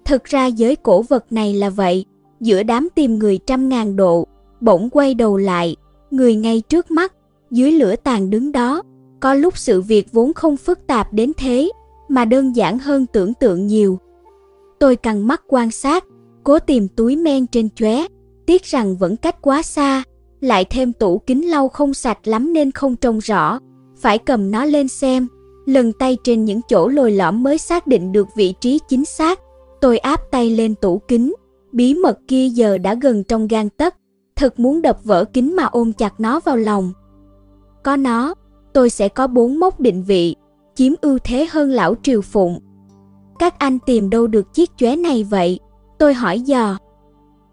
Thực 0.06 0.24
ra 0.24 0.46
giới 0.46 0.76
cổ 0.76 1.02
vật 1.02 1.26
này 1.32 1.54
là 1.54 1.70
vậy, 1.70 2.06
giữa 2.40 2.64
đám 2.64 2.88
tìm 2.96 3.20
người 3.20 3.40
trăm 3.46 3.70
ngàn 3.70 3.96
độ, 3.96 4.28
bỗng 4.62 4.90
quay 4.90 5.14
đầu 5.14 5.38
lại, 5.38 5.76
người 6.12 6.36
ngay 6.36 6.62
trước 6.62 6.92
mắt, 6.92 7.14
dưới 7.52 7.72
lửa 7.72 7.96
tàn 8.04 8.30
đứng 8.30 8.52
đó. 8.52 8.82
Có 9.20 9.34
lúc 9.34 9.58
sự 9.58 9.82
việc 9.82 10.12
vốn 10.12 10.34
không 10.34 10.58
phức 10.58 10.88
tạp 10.88 11.14
đến 11.14 11.32
thế, 11.38 11.72
mà 12.08 12.26
đơn 12.26 12.56
giản 12.56 12.80
hơn 12.80 13.06
tưởng 13.14 13.34
tượng 13.34 13.68
nhiều. 13.68 14.00
Tôi 14.80 14.96
căng 14.96 15.28
mắt 15.28 15.42
quan 15.48 15.72
sát, 15.72 16.06
cố 16.44 16.60
tìm 16.60 16.88
túi 16.88 17.16
men 17.16 17.48
trên 17.48 17.70
chóe, 17.76 18.08
tiếc 18.46 18.64
rằng 18.64 18.98
vẫn 18.98 19.18
cách 19.18 19.42
quá 19.42 19.62
xa, 19.62 20.04
lại 20.42 20.66
thêm 20.70 20.94
tủ 20.94 21.18
kính 21.18 21.50
lau 21.50 21.70
không 21.70 21.94
sạch 21.94 22.28
lắm 22.28 22.54
nên 22.54 22.72
không 22.72 22.96
trông 22.96 23.20
rõ, 23.20 23.60
phải 23.96 24.18
cầm 24.18 24.52
nó 24.52 24.66
lên 24.66 24.88
xem. 24.88 25.28
Lần 25.66 25.94
tay 25.94 26.18
trên 26.24 26.46
những 26.46 26.62
chỗ 26.70 26.88
lồi 26.88 27.12
lõm 27.12 27.44
mới 27.44 27.58
xác 27.58 27.88
định 27.88 28.12
được 28.12 28.28
vị 28.36 28.54
trí 28.62 28.80
chính 28.90 29.06
xác. 29.06 29.40
Tôi 29.82 29.98
áp 29.98 30.22
tay 30.32 30.50
lên 30.50 30.76
tủ 30.76 31.02
kính, 31.08 31.34
bí 31.72 31.94
mật 31.94 32.20
kia 32.28 32.50
giờ 32.50 32.78
đã 32.78 32.96
gần 33.02 33.24
trong 33.24 33.48
gan 33.48 33.70
tấc, 33.70 33.96
thật 34.38 34.60
muốn 34.60 34.82
đập 34.82 35.00
vỡ 35.04 35.26
kính 35.34 35.56
mà 35.56 35.64
ôm 35.64 35.94
chặt 35.94 36.20
nó 36.20 36.40
vào 36.40 36.58
lòng. 36.58 36.92
Có 37.84 37.96
nó, 37.96 38.34
tôi 38.74 38.90
sẽ 38.90 39.10
có 39.10 39.28
bốn 39.28 39.60
mốc 39.60 39.80
định 39.80 40.04
vị, 40.04 40.36
chiếm 40.76 40.94
ưu 41.02 41.18
thế 41.24 41.48
hơn 41.52 41.70
lão 41.70 41.96
Triều 42.04 42.22
Phụng. 42.22 42.60
Các 43.40 43.60
anh 43.60 43.80
tìm 43.80 44.10
đâu 44.10 44.28
được 44.28 44.54
chiếc 44.54 44.72
chóe 44.78 44.96
này 44.96 45.24
vậy? 45.24 45.60
Tôi 45.98 46.14
hỏi 46.14 46.40
dò. 46.40 46.78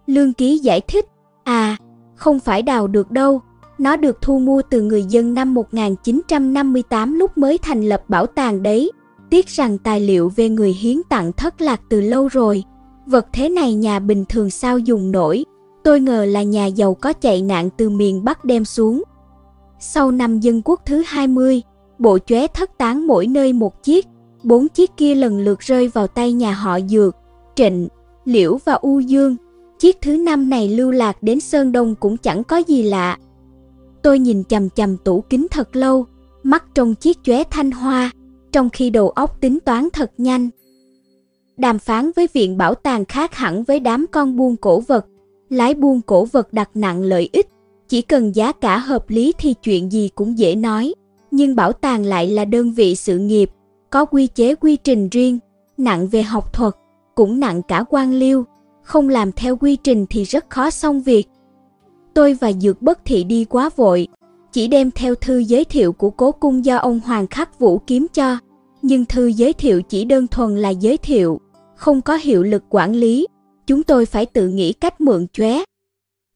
Lương 0.06 0.32
Ký 0.32 0.58
giải 0.58 0.80
thích, 0.80 1.06
à, 1.44 1.76
không 2.14 2.40
phải 2.40 2.62
đào 2.62 2.86
được 2.86 3.10
đâu, 3.10 3.40
nó 3.78 3.96
được 3.96 4.22
thu 4.22 4.38
mua 4.38 4.62
từ 4.70 4.82
người 4.82 5.02
dân 5.02 5.34
năm 5.34 5.54
1958 5.54 7.14
lúc 7.14 7.38
mới 7.38 7.58
thành 7.58 7.82
lập 7.82 8.02
bảo 8.08 8.26
tàng 8.26 8.62
đấy. 8.62 8.92
Tiếc 9.30 9.48
rằng 9.48 9.78
tài 9.78 10.00
liệu 10.00 10.32
về 10.36 10.48
người 10.48 10.72
hiến 10.72 11.02
tặng 11.08 11.32
thất 11.32 11.60
lạc 11.60 11.80
từ 11.88 12.00
lâu 12.00 12.28
rồi. 12.28 12.64
Vật 13.06 13.26
thế 13.32 13.48
này 13.48 13.74
nhà 13.74 13.98
bình 13.98 14.24
thường 14.28 14.50
sao 14.50 14.78
dùng 14.78 15.12
nổi. 15.12 15.44
Tôi 15.84 16.00
ngờ 16.00 16.24
là 16.24 16.42
nhà 16.42 16.66
giàu 16.66 16.94
có 16.94 17.12
chạy 17.12 17.42
nạn 17.42 17.70
từ 17.76 17.90
miền 17.90 18.24
Bắc 18.24 18.44
đem 18.44 18.64
xuống. 18.64 19.02
Sau 19.80 20.10
năm 20.10 20.40
dân 20.40 20.62
quốc 20.64 20.80
thứ 20.86 21.02
20, 21.06 21.62
bộ 21.98 22.18
chóe 22.18 22.46
thất 22.46 22.78
tán 22.78 23.06
mỗi 23.06 23.26
nơi 23.26 23.52
một 23.52 23.82
chiếc, 23.82 24.06
bốn 24.42 24.68
chiếc 24.68 24.90
kia 24.96 25.14
lần 25.14 25.38
lượt 25.38 25.60
rơi 25.60 25.88
vào 25.88 26.06
tay 26.06 26.32
nhà 26.32 26.52
họ 26.52 26.80
Dược, 26.80 27.16
Trịnh, 27.54 27.88
Liễu 28.24 28.58
và 28.64 28.72
U 28.72 29.00
Dương. 29.00 29.36
Chiếc 29.78 30.00
thứ 30.00 30.16
năm 30.16 30.50
này 30.50 30.68
lưu 30.68 30.90
lạc 30.90 31.22
đến 31.22 31.40
Sơn 31.40 31.72
Đông 31.72 31.94
cũng 31.94 32.16
chẳng 32.16 32.44
có 32.44 32.56
gì 32.56 32.82
lạ. 32.82 33.18
Tôi 34.02 34.18
nhìn 34.18 34.44
chầm 34.44 34.70
chầm 34.70 34.96
tủ 34.96 35.20
kính 35.20 35.46
thật 35.50 35.76
lâu, 35.76 36.06
mắt 36.42 36.64
trong 36.74 36.94
chiếc 36.94 37.18
chóe 37.22 37.44
thanh 37.44 37.70
hoa, 37.70 38.10
trong 38.52 38.70
khi 38.70 38.90
đầu 38.90 39.10
óc 39.10 39.40
tính 39.40 39.58
toán 39.60 39.88
thật 39.92 40.12
nhanh. 40.18 40.50
Đàm 41.56 41.78
phán 41.78 42.10
với 42.16 42.28
viện 42.32 42.56
bảo 42.56 42.74
tàng 42.74 43.04
khác 43.04 43.34
hẳn 43.34 43.64
với 43.64 43.80
đám 43.80 44.06
con 44.12 44.36
buôn 44.36 44.56
cổ 44.56 44.80
vật, 44.80 45.06
lái 45.48 45.74
buôn 45.74 46.00
cổ 46.00 46.24
vật 46.24 46.52
đặt 46.52 46.70
nặng 46.74 47.02
lợi 47.02 47.28
ích, 47.32 47.48
chỉ 47.88 48.02
cần 48.02 48.34
giá 48.34 48.52
cả 48.52 48.78
hợp 48.78 49.10
lý 49.10 49.32
thì 49.38 49.54
chuyện 49.54 49.92
gì 49.92 50.10
cũng 50.14 50.38
dễ 50.38 50.54
nói. 50.54 50.94
Nhưng 51.30 51.56
bảo 51.56 51.72
tàng 51.72 52.04
lại 52.04 52.30
là 52.30 52.44
đơn 52.44 52.72
vị 52.72 52.94
sự 52.94 53.18
nghiệp, 53.18 53.50
có 53.90 54.04
quy 54.04 54.26
chế 54.26 54.54
quy 54.54 54.76
trình 54.76 55.08
riêng, 55.08 55.38
nặng 55.76 56.08
về 56.08 56.22
học 56.22 56.52
thuật, 56.52 56.74
cũng 57.14 57.40
nặng 57.40 57.62
cả 57.62 57.84
quan 57.90 58.14
liêu, 58.14 58.44
không 58.82 59.08
làm 59.08 59.32
theo 59.32 59.56
quy 59.56 59.76
trình 59.76 60.06
thì 60.10 60.24
rất 60.24 60.50
khó 60.50 60.70
xong 60.70 61.00
việc. 61.00 61.28
Tôi 62.14 62.34
và 62.34 62.52
Dược 62.52 62.82
Bất 62.82 63.04
Thị 63.04 63.24
đi 63.24 63.44
quá 63.44 63.70
vội, 63.76 64.08
chỉ 64.52 64.66
đem 64.66 64.90
theo 64.90 65.14
thư 65.14 65.38
giới 65.38 65.64
thiệu 65.64 65.92
của 65.92 66.10
cố 66.10 66.32
cung 66.32 66.64
do 66.64 66.76
ông 66.76 67.00
Hoàng 67.00 67.26
Khắc 67.26 67.58
Vũ 67.58 67.78
kiếm 67.78 68.06
cho, 68.14 68.38
nhưng 68.82 69.04
thư 69.04 69.26
giới 69.26 69.52
thiệu 69.52 69.82
chỉ 69.82 70.04
đơn 70.04 70.26
thuần 70.26 70.56
là 70.56 70.70
giới 70.70 70.96
thiệu, 70.96 71.40
không 71.76 72.00
có 72.02 72.16
hiệu 72.16 72.42
lực 72.42 72.62
quản 72.70 72.92
lý, 72.92 73.26
chúng 73.66 73.82
tôi 73.82 74.06
phải 74.06 74.26
tự 74.26 74.48
nghĩ 74.48 74.72
cách 74.72 75.00
mượn 75.00 75.26
chóe. 75.32 75.58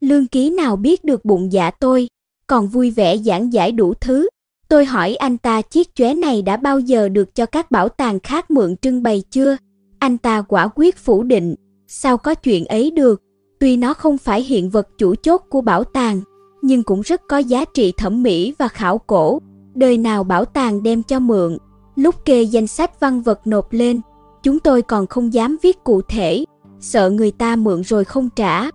Lương 0.00 0.26
ký 0.26 0.50
nào 0.50 0.76
biết 0.76 1.04
được 1.04 1.24
bụng 1.24 1.52
dạ 1.52 1.70
tôi, 1.70 2.08
còn 2.46 2.68
vui 2.68 2.90
vẻ 2.90 3.18
giảng 3.18 3.52
giải 3.52 3.72
đủ 3.72 3.94
thứ, 3.94 4.28
Tôi 4.68 4.84
hỏi 4.84 5.14
anh 5.14 5.38
ta 5.38 5.62
chiếc 5.62 5.94
chóe 5.94 6.14
này 6.14 6.42
đã 6.42 6.56
bao 6.56 6.78
giờ 6.78 7.08
được 7.08 7.34
cho 7.34 7.46
các 7.46 7.70
bảo 7.70 7.88
tàng 7.88 8.20
khác 8.20 8.50
mượn 8.50 8.76
trưng 8.76 9.02
bày 9.02 9.22
chưa? 9.30 9.56
Anh 9.98 10.18
ta 10.18 10.42
quả 10.42 10.68
quyết 10.74 10.96
phủ 10.96 11.22
định, 11.22 11.54
sao 11.86 12.18
có 12.18 12.34
chuyện 12.34 12.64
ấy 12.64 12.90
được? 12.90 13.22
Tuy 13.58 13.76
nó 13.76 13.94
không 13.94 14.18
phải 14.18 14.42
hiện 14.42 14.70
vật 14.70 14.88
chủ 14.98 15.14
chốt 15.14 15.42
của 15.48 15.60
bảo 15.60 15.84
tàng, 15.84 16.20
nhưng 16.62 16.82
cũng 16.82 17.00
rất 17.00 17.22
có 17.28 17.38
giá 17.38 17.64
trị 17.74 17.92
thẩm 17.96 18.22
mỹ 18.22 18.54
và 18.58 18.68
khảo 18.68 18.98
cổ. 18.98 19.38
Đời 19.74 19.98
nào 19.98 20.24
bảo 20.24 20.44
tàng 20.44 20.82
đem 20.82 21.02
cho 21.02 21.18
mượn, 21.20 21.58
lúc 21.96 22.24
kê 22.24 22.42
danh 22.42 22.66
sách 22.66 23.00
văn 23.00 23.22
vật 23.22 23.46
nộp 23.46 23.72
lên, 23.72 24.00
chúng 24.42 24.60
tôi 24.60 24.82
còn 24.82 25.06
không 25.06 25.32
dám 25.32 25.56
viết 25.62 25.84
cụ 25.84 26.02
thể, 26.02 26.44
sợ 26.80 27.10
người 27.10 27.30
ta 27.30 27.56
mượn 27.56 27.82
rồi 27.82 28.04
không 28.04 28.28
trả. 28.36 28.70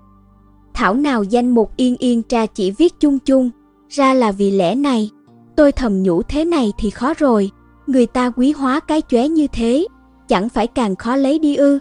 Thảo 0.74 0.94
nào 0.94 1.24
danh 1.24 1.50
mục 1.50 1.72
yên 1.78 1.96
yên 2.00 2.24
tra 2.24 2.46
chỉ 2.46 2.72
viết 2.72 3.00
chung 3.00 3.20
chung, 3.20 3.50
ra 3.90 4.14
là 4.14 4.32
vì 4.32 4.52
lẽ 4.52 4.76
này. 4.76 5.10
Tôi 5.56 5.72
thầm 5.72 6.04
nhủ 6.04 6.22
thế 6.22 6.46
này 6.46 6.74
thì 6.78 6.90
khó 6.90 7.14
rồi, 7.18 7.52
người 7.88 8.06
ta 8.06 8.30
quý 8.30 8.52
hóa 8.52 8.80
cái 8.80 9.02
chóe 9.10 9.28
như 9.28 9.48
thế, 9.48 9.88
chẳng 10.28 10.50
phải 10.50 10.68
càng 10.68 10.96
khó 10.96 11.16
lấy 11.16 11.40
đi 11.40 11.56
ư. 11.56 11.80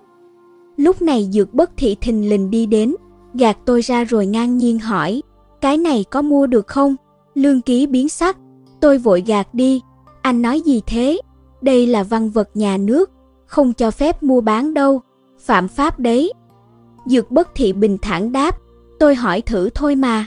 Lúc 0.77 1.03
này 1.03 1.29
dược 1.33 1.55
bất 1.55 1.71
thị 1.77 1.97
thình 2.01 2.29
lình 2.31 2.51
đi 2.51 2.67
đến, 2.67 2.95
gạt 3.35 3.59
tôi 3.65 3.81
ra 3.81 4.05
rồi 4.05 4.27
ngang 4.27 4.59
nhiên 4.59 4.79
hỏi, 4.79 5.23
cái 5.61 5.79
này 5.79 6.05
có 6.11 6.23
mua 6.23 6.47
được 6.47 6.67
không? 6.67 6.97
Lương 7.35 7.61
ký 7.61 7.87
biến 7.87 8.09
sắc, 8.09 8.37
tôi 8.81 8.99
vội 8.99 9.23
gạt 9.27 9.55
đi. 9.55 9.81
Anh 10.23 10.43
nói 10.43 10.61
gì 10.61 10.81
thế? 10.87 11.21
Đây 11.61 11.87
là 11.87 12.03
văn 12.03 12.31
vật 12.31 12.49
nhà 12.55 12.77
nước, 12.77 13.11
không 13.47 13.73
cho 13.73 13.91
phép 13.91 14.23
mua 14.23 14.41
bán 14.41 14.75
đâu, 14.75 15.01
phạm 15.43 15.69
pháp 15.69 16.01
đấy. 16.01 16.33
Dược 17.07 17.31
bất 17.31 17.49
thị 17.55 17.73
bình 17.73 17.99
thản 18.03 18.33
đáp, 18.33 18.57
tôi 18.99 19.15
hỏi 19.15 19.41
thử 19.41 19.71
thôi 19.75 19.97
mà. 19.97 20.27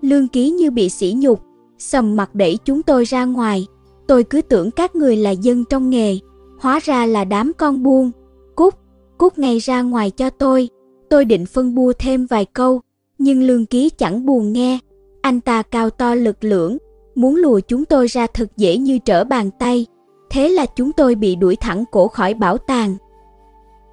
Lương 0.00 0.28
ký 0.28 0.50
như 0.50 0.70
bị 0.70 0.88
sỉ 0.88 1.14
nhục, 1.16 1.40
sầm 1.78 2.16
mặt 2.16 2.34
đẩy 2.34 2.58
chúng 2.64 2.82
tôi 2.82 3.04
ra 3.04 3.24
ngoài. 3.24 3.66
Tôi 4.06 4.24
cứ 4.24 4.42
tưởng 4.42 4.70
các 4.70 4.96
người 4.96 5.16
là 5.16 5.30
dân 5.30 5.64
trong 5.70 5.90
nghề, 5.90 6.18
hóa 6.60 6.80
ra 6.82 7.06
là 7.06 7.24
đám 7.24 7.52
con 7.58 7.82
buôn. 7.82 8.10
Cút, 8.54 8.74
cút 9.18 9.38
ngay 9.38 9.58
ra 9.58 9.82
ngoài 9.82 10.10
cho 10.10 10.30
tôi. 10.30 10.68
Tôi 11.10 11.24
định 11.24 11.46
phân 11.46 11.74
bua 11.74 11.92
thêm 11.98 12.26
vài 12.26 12.44
câu, 12.44 12.80
nhưng 13.18 13.42
lương 13.42 13.66
ký 13.66 13.90
chẳng 13.90 14.26
buồn 14.26 14.52
nghe. 14.52 14.78
Anh 15.22 15.40
ta 15.40 15.62
cao 15.62 15.90
to 15.90 16.14
lực 16.14 16.44
lưỡng, 16.44 16.78
muốn 17.14 17.36
lùa 17.36 17.60
chúng 17.60 17.84
tôi 17.84 18.06
ra 18.06 18.26
thật 18.34 18.56
dễ 18.56 18.76
như 18.76 18.98
trở 18.98 19.24
bàn 19.24 19.50
tay. 19.58 19.86
Thế 20.30 20.48
là 20.48 20.66
chúng 20.66 20.92
tôi 20.92 21.14
bị 21.14 21.36
đuổi 21.36 21.56
thẳng 21.56 21.84
cổ 21.90 22.08
khỏi 22.08 22.34
bảo 22.34 22.58
tàng. 22.58 22.96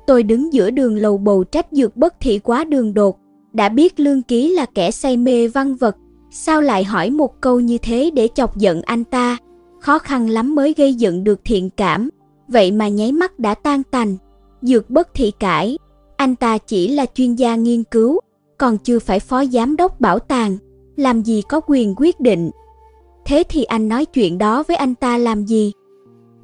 Tôi 0.08 0.24
đứng 0.24 0.54
giữa 0.54 0.72
đường 0.72 0.96
lầu 0.96 1.18
bầu 1.18 1.44
trách 1.44 1.68
dược 1.72 1.98
bất 1.98 2.20
thị 2.20 2.40
quá 2.40 2.64
đường 2.64 2.94
đột, 2.94 3.18
đã 3.54 3.70
biết 3.70 4.00
lương 4.00 4.22
ký 4.22 4.54
là 4.54 4.66
kẻ 4.66 4.92
say 4.92 5.18
mê 5.18 5.48
văn 5.48 5.76
vật, 5.76 5.96
sao 6.32 6.62
lại 6.62 6.84
hỏi 6.84 7.10
một 7.10 7.42
câu 7.42 7.60
như 7.60 7.78
thế 7.78 8.12
để 8.14 8.28
chọc 8.36 8.58
giận 8.58 8.82
anh 8.82 9.04
ta, 9.04 9.38
khó 9.80 10.00
khăn 10.00 10.30
lắm 10.30 10.56
mới 10.56 10.74
gây 10.78 10.94
dựng 10.94 11.24
được 11.24 11.40
thiện 11.46 11.70
cảm, 11.70 12.10
vậy 12.48 12.72
mà 12.72 12.88
nháy 12.88 13.12
mắt 13.12 13.40
đã 13.40 13.56
tan 13.56 13.84
tành. 13.84 14.18
Dược 14.62 14.90
bất 14.90 15.14
thị 15.14 15.32
cãi, 15.40 15.78
anh 16.18 16.36
ta 16.36 16.58
chỉ 16.58 16.88
là 16.88 17.06
chuyên 17.14 17.36
gia 17.36 17.56
nghiên 17.56 17.84
cứu, 17.84 18.20
còn 18.58 18.78
chưa 18.78 19.00
phải 19.00 19.20
phó 19.20 19.46
giám 19.46 19.76
đốc 19.76 20.00
bảo 20.00 20.20
tàng, 20.20 20.58
làm 20.96 21.22
gì 21.22 21.42
có 21.50 21.62
quyền 21.68 21.94
quyết 21.98 22.20
định. 22.20 22.52
Thế 23.26 23.44
thì 23.50 23.64
anh 23.64 23.90
nói 23.90 24.06
chuyện 24.06 24.38
đó 24.38 24.64
với 24.68 24.78
anh 24.78 24.96
ta 24.96 25.18
làm 25.18 25.46
gì? 25.46 25.72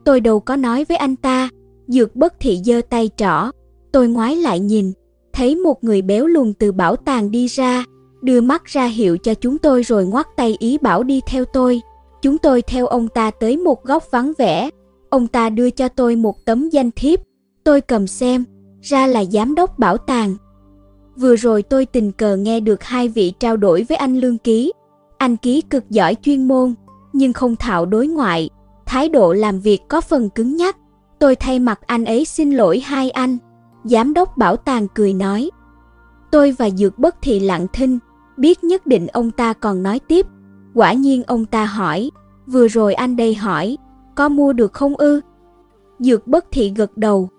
Tôi 0.04 0.20
đâu 0.20 0.40
có 0.40 0.56
nói 0.56 0.86
với 0.90 0.98
anh 0.98 1.16
ta, 1.16 1.50
dược 1.88 2.16
bất 2.16 2.34
thị 2.40 2.62
giơ 2.66 2.82
tay 2.90 3.10
trỏ, 3.18 3.52
tôi 3.92 4.08
ngoái 4.08 4.36
lại 4.36 4.60
nhìn, 4.60 4.92
thấy 5.34 5.56
một 5.56 5.84
người 5.84 6.02
béo 6.02 6.28
lùn 6.28 6.54
từ 6.54 6.72
bảo 6.72 6.96
tàng 6.96 7.32
đi 7.32 7.48
ra, 7.48 7.86
đưa 8.22 8.42
mắt 8.42 8.66
ra 8.66 8.86
hiệu 8.86 9.18
cho 9.18 9.34
chúng 9.34 9.58
tôi 9.58 9.82
rồi 9.84 10.06
ngoắt 10.06 10.28
tay 10.38 10.56
ý 10.60 10.78
bảo 10.78 11.04
đi 11.04 11.22
theo 11.28 11.46
tôi. 11.46 11.82
Chúng 12.22 12.38
tôi 12.38 12.62
theo 12.62 12.88
ông 12.88 13.08
ta 13.08 13.32
tới 13.32 13.58
một 13.58 13.84
góc 13.84 14.04
vắng 14.12 14.34
vẻ, 14.38 14.70
ông 15.10 15.28
ta 15.28 15.50
đưa 15.50 15.70
cho 15.70 15.88
tôi 15.88 16.16
một 16.16 16.46
tấm 16.46 16.70
danh 16.70 16.92
thiếp, 16.92 17.20
tôi 17.64 17.82
cầm 17.82 18.08
xem, 18.08 18.44
ra 18.82 19.08
là 19.08 19.26
giám 19.26 19.56
đốc 19.56 19.80
bảo 19.80 19.98
tàng. 19.98 20.36
Vừa 21.16 21.36
rồi 21.36 21.64
tôi 21.64 21.86
tình 21.86 22.12
cờ 22.12 22.36
nghe 22.36 22.60
được 22.60 22.84
hai 22.84 23.08
vị 23.08 23.34
trao 23.40 23.58
đổi 23.58 23.86
với 23.90 23.98
anh 23.98 24.20
Lương 24.20 24.38
Ký. 24.38 24.72
Anh 25.18 25.38
Ký 25.38 25.62
cực 25.62 25.90
giỏi 25.90 26.16
chuyên 26.22 26.48
môn, 26.48 26.74
nhưng 27.14 27.34
không 27.34 27.56
thạo 27.56 27.86
đối 27.86 28.08
ngoại, 28.08 28.50
thái 28.86 29.10
độ 29.10 29.34
làm 29.34 29.60
việc 29.60 29.82
có 29.88 30.02
phần 30.02 30.30
cứng 30.30 30.56
nhắc. 30.56 30.78
Tôi 31.24 31.36
thay 31.36 31.60
mặt 31.60 31.80
anh 31.86 32.06
ấy 32.06 32.26
xin 32.26 32.52
lỗi 32.52 32.80
hai 32.80 33.10
anh. 33.10 33.38
Giám 33.84 34.14
đốc 34.14 34.38
bảo 34.38 34.56
tàng 34.56 34.88
cười 34.96 35.14
nói. 35.14 35.50
Tôi 36.32 36.52
và 36.52 36.70
Dược 36.70 37.00
Bất 37.00 37.16
thì 37.22 37.40
lặng 37.40 37.68
thinh, 37.74 38.00
biết 38.38 38.64
nhất 38.64 38.88
định 38.88 39.08
ông 39.08 39.32
ta 39.32 39.54
còn 39.54 39.84
nói 39.84 40.00
tiếp. 40.00 40.26
Quả 40.74 40.94
nhiên 40.94 41.24
ông 41.24 41.46
ta 41.46 41.66
hỏi, 41.66 42.12
vừa 42.48 42.68
rồi 42.68 42.94
anh 42.94 43.16
đây 43.16 43.36
hỏi, 43.36 43.78
có 44.16 44.30
mua 44.30 44.54
được 44.54 44.74
không 44.74 44.96
ư? 44.96 45.22
Dược 46.00 46.28
Bất 46.28 46.46
Thị 46.52 46.74
gật 46.76 46.98
đầu. 46.98 47.30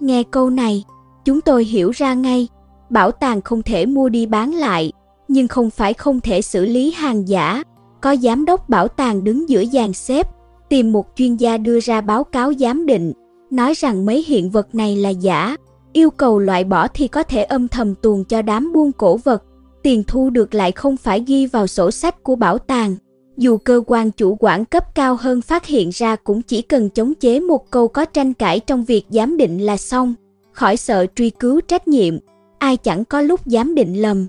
Nghe 0.00 0.22
câu 0.22 0.50
này, 0.50 0.84
chúng 1.24 1.40
tôi 1.40 1.64
hiểu 1.64 1.90
ra 1.90 2.14
ngay, 2.14 2.48
bảo 2.90 3.10
tàng 3.10 3.40
không 3.40 3.62
thể 3.62 3.86
mua 3.86 4.08
đi 4.08 4.26
bán 4.26 4.54
lại, 4.54 4.92
nhưng 5.28 5.48
không 5.48 5.70
phải 5.70 5.94
không 5.94 6.20
thể 6.20 6.42
xử 6.42 6.64
lý 6.64 6.92
hàng 6.92 7.28
giả. 7.28 7.62
Có 8.00 8.16
giám 8.16 8.44
đốc 8.44 8.68
bảo 8.68 8.88
tàng 8.88 9.24
đứng 9.24 9.48
giữa 9.48 9.64
dàn 9.64 9.92
xếp, 9.92 10.28
tìm 10.72 10.92
một 10.92 11.06
chuyên 11.16 11.36
gia 11.36 11.58
đưa 11.58 11.80
ra 11.80 12.00
báo 12.00 12.24
cáo 12.24 12.52
giám 12.54 12.86
định, 12.86 13.12
nói 13.50 13.74
rằng 13.74 14.06
mấy 14.06 14.24
hiện 14.26 14.50
vật 14.50 14.74
này 14.74 14.96
là 14.96 15.08
giả, 15.08 15.56
yêu 15.92 16.10
cầu 16.10 16.38
loại 16.38 16.64
bỏ 16.64 16.88
thì 16.88 17.08
có 17.08 17.22
thể 17.22 17.42
âm 17.42 17.68
thầm 17.68 17.94
tuồn 17.94 18.24
cho 18.24 18.42
đám 18.42 18.72
buôn 18.72 18.92
cổ 18.92 19.16
vật, 19.16 19.42
tiền 19.82 20.02
thu 20.06 20.30
được 20.30 20.54
lại 20.54 20.72
không 20.72 20.96
phải 20.96 21.24
ghi 21.26 21.46
vào 21.46 21.66
sổ 21.66 21.90
sách 21.90 22.22
của 22.22 22.36
bảo 22.36 22.58
tàng. 22.58 22.96
Dù 23.36 23.56
cơ 23.56 23.82
quan 23.86 24.10
chủ 24.10 24.36
quản 24.40 24.64
cấp 24.64 24.94
cao 24.94 25.16
hơn 25.20 25.40
phát 25.40 25.66
hiện 25.66 25.90
ra 25.92 26.16
cũng 26.16 26.42
chỉ 26.42 26.62
cần 26.62 26.90
chống 26.90 27.14
chế 27.14 27.40
một 27.40 27.70
câu 27.70 27.88
có 27.88 28.04
tranh 28.04 28.34
cãi 28.34 28.60
trong 28.60 28.84
việc 28.84 29.04
giám 29.10 29.36
định 29.36 29.66
là 29.66 29.76
xong, 29.76 30.14
khỏi 30.52 30.76
sợ 30.76 31.06
truy 31.14 31.30
cứu 31.30 31.60
trách 31.60 31.88
nhiệm, 31.88 32.18
ai 32.58 32.76
chẳng 32.76 33.04
có 33.04 33.20
lúc 33.20 33.40
giám 33.46 33.74
định 33.74 34.02
lầm. 34.02 34.26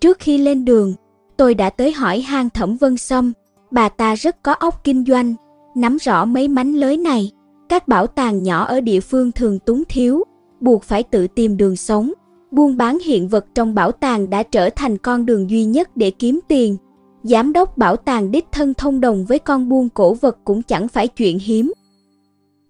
Trước 0.00 0.18
khi 0.18 0.38
lên 0.38 0.64
đường, 0.64 0.94
tôi 1.36 1.54
đã 1.54 1.70
tới 1.70 1.92
hỏi 1.92 2.20
hang 2.20 2.50
Thẩm 2.50 2.76
Vân 2.76 2.96
Sâm, 2.96 3.32
bà 3.70 3.88
ta 3.88 4.14
rất 4.14 4.42
có 4.42 4.52
óc 4.52 4.84
kinh 4.84 5.04
doanh, 5.04 5.34
nắm 5.76 5.96
rõ 6.00 6.24
mấy 6.24 6.48
mánh 6.48 6.74
lới 6.74 6.96
này. 6.96 7.30
Các 7.68 7.88
bảo 7.88 8.06
tàng 8.06 8.42
nhỏ 8.42 8.64
ở 8.64 8.80
địa 8.80 9.00
phương 9.00 9.32
thường 9.32 9.58
túng 9.58 9.82
thiếu, 9.88 10.24
buộc 10.60 10.82
phải 10.82 11.02
tự 11.02 11.26
tìm 11.26 11.56
đường 11.56 11.76
sống. 11.76 12.12
Buôn 12.50 12.76
bán 12.76 12.98
hiện 12.98 13.28
vật 13.28 13.46
trong 13.54 13.74
bảo 13.74 13.92
tàng 13.92 14.30
đã 14.30 14.42
trở 14.42 14.70
thành 14.70 14.98
con 14.98 15.26
đường 15.26 15.50
duy 15.50 15.64
nhất 15.64 15.96
để 15.96 16.10
kiếm 16.10 16.40
tiền. 16.48 16.76
Giám 17.22 17.52
đốc 17.52 17.78
bảo 17.78 17.96
tàng 17.96 18.30
đích 18.30 18.46
thân 18.52 18.74
thông 18.74 19.00
đồng 19.00 19.24
với 19.24 19.38
con 19.38 19.68
buôn 19.68 19.88
cổ 19.88 20.14
vật 20.14 20.38
cũng 20.44 20.62
chẳng 20.62 20.88
phải 20.88 21.08
chuyện 21.08 21.38
hiếm. 21.38 21.72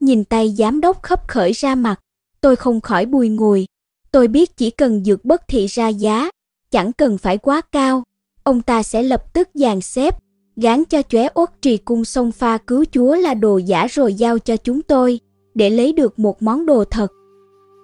Nhìn 0.00 0.24
tay 0.24 0.54
giám 0.58 0.80
đốc 0.80 1.02
khấp 1.02 1.28
khởi 1.28 1.52
ra 1.52 1.74
mặt, 1.74 2.00
tôi 2.40 2.56
không 2.56 2.80
khỏi 2.80 3.06
bùi 3.06 3.28
ngùi. 3.28 3.66
Tôi 4.12 4.28
biết 4.28 4.56
chỉ 4.56 4.70
cần 4.70 5.04
dược 5.04 5.24
bất 5.24 5.42
thị 5.48 5.66
ra 5.66 5.88
giá, 5.88 6.30
chẳng 6.70 6.92
cần 6.92 7.18
phải 7.18 7.38
quá 7.38 7.60
cao, 7.72 8.02
ông 8.42 8.62
ta 8.62 8.82
sẽ 8.82 9.02
lập 9.02 9.34
tức 9.34 9.48
dàn 9.54 9.80
xếp, 9.80 10.18
gán 10.56 10.84
cho 10.84 11.02
chóe 11.02 11.28
uất 11.34 11.62
trì 11.62 11.76
cung 11.76 12.04
sông 12.04 12.32
pha 12.32 12.58
cứu 12.58 12.84
chúa 12.92 13.14
là 13.16 13.34
đồ 13.34 13.56
giả 13.58 13.86
rồi 13.86 14.14
giao 14.14 14.38
cho 14.38 14.56
chúng 14.56 14.82
tôi, 14.82 15.20
để 15.54 15.70
lấy 15.70 15.92
được 15.92 16.18
một 16.18 16.42
món 16.42 16.66
đồ 16.66 16.84
thật. 16.84 17.12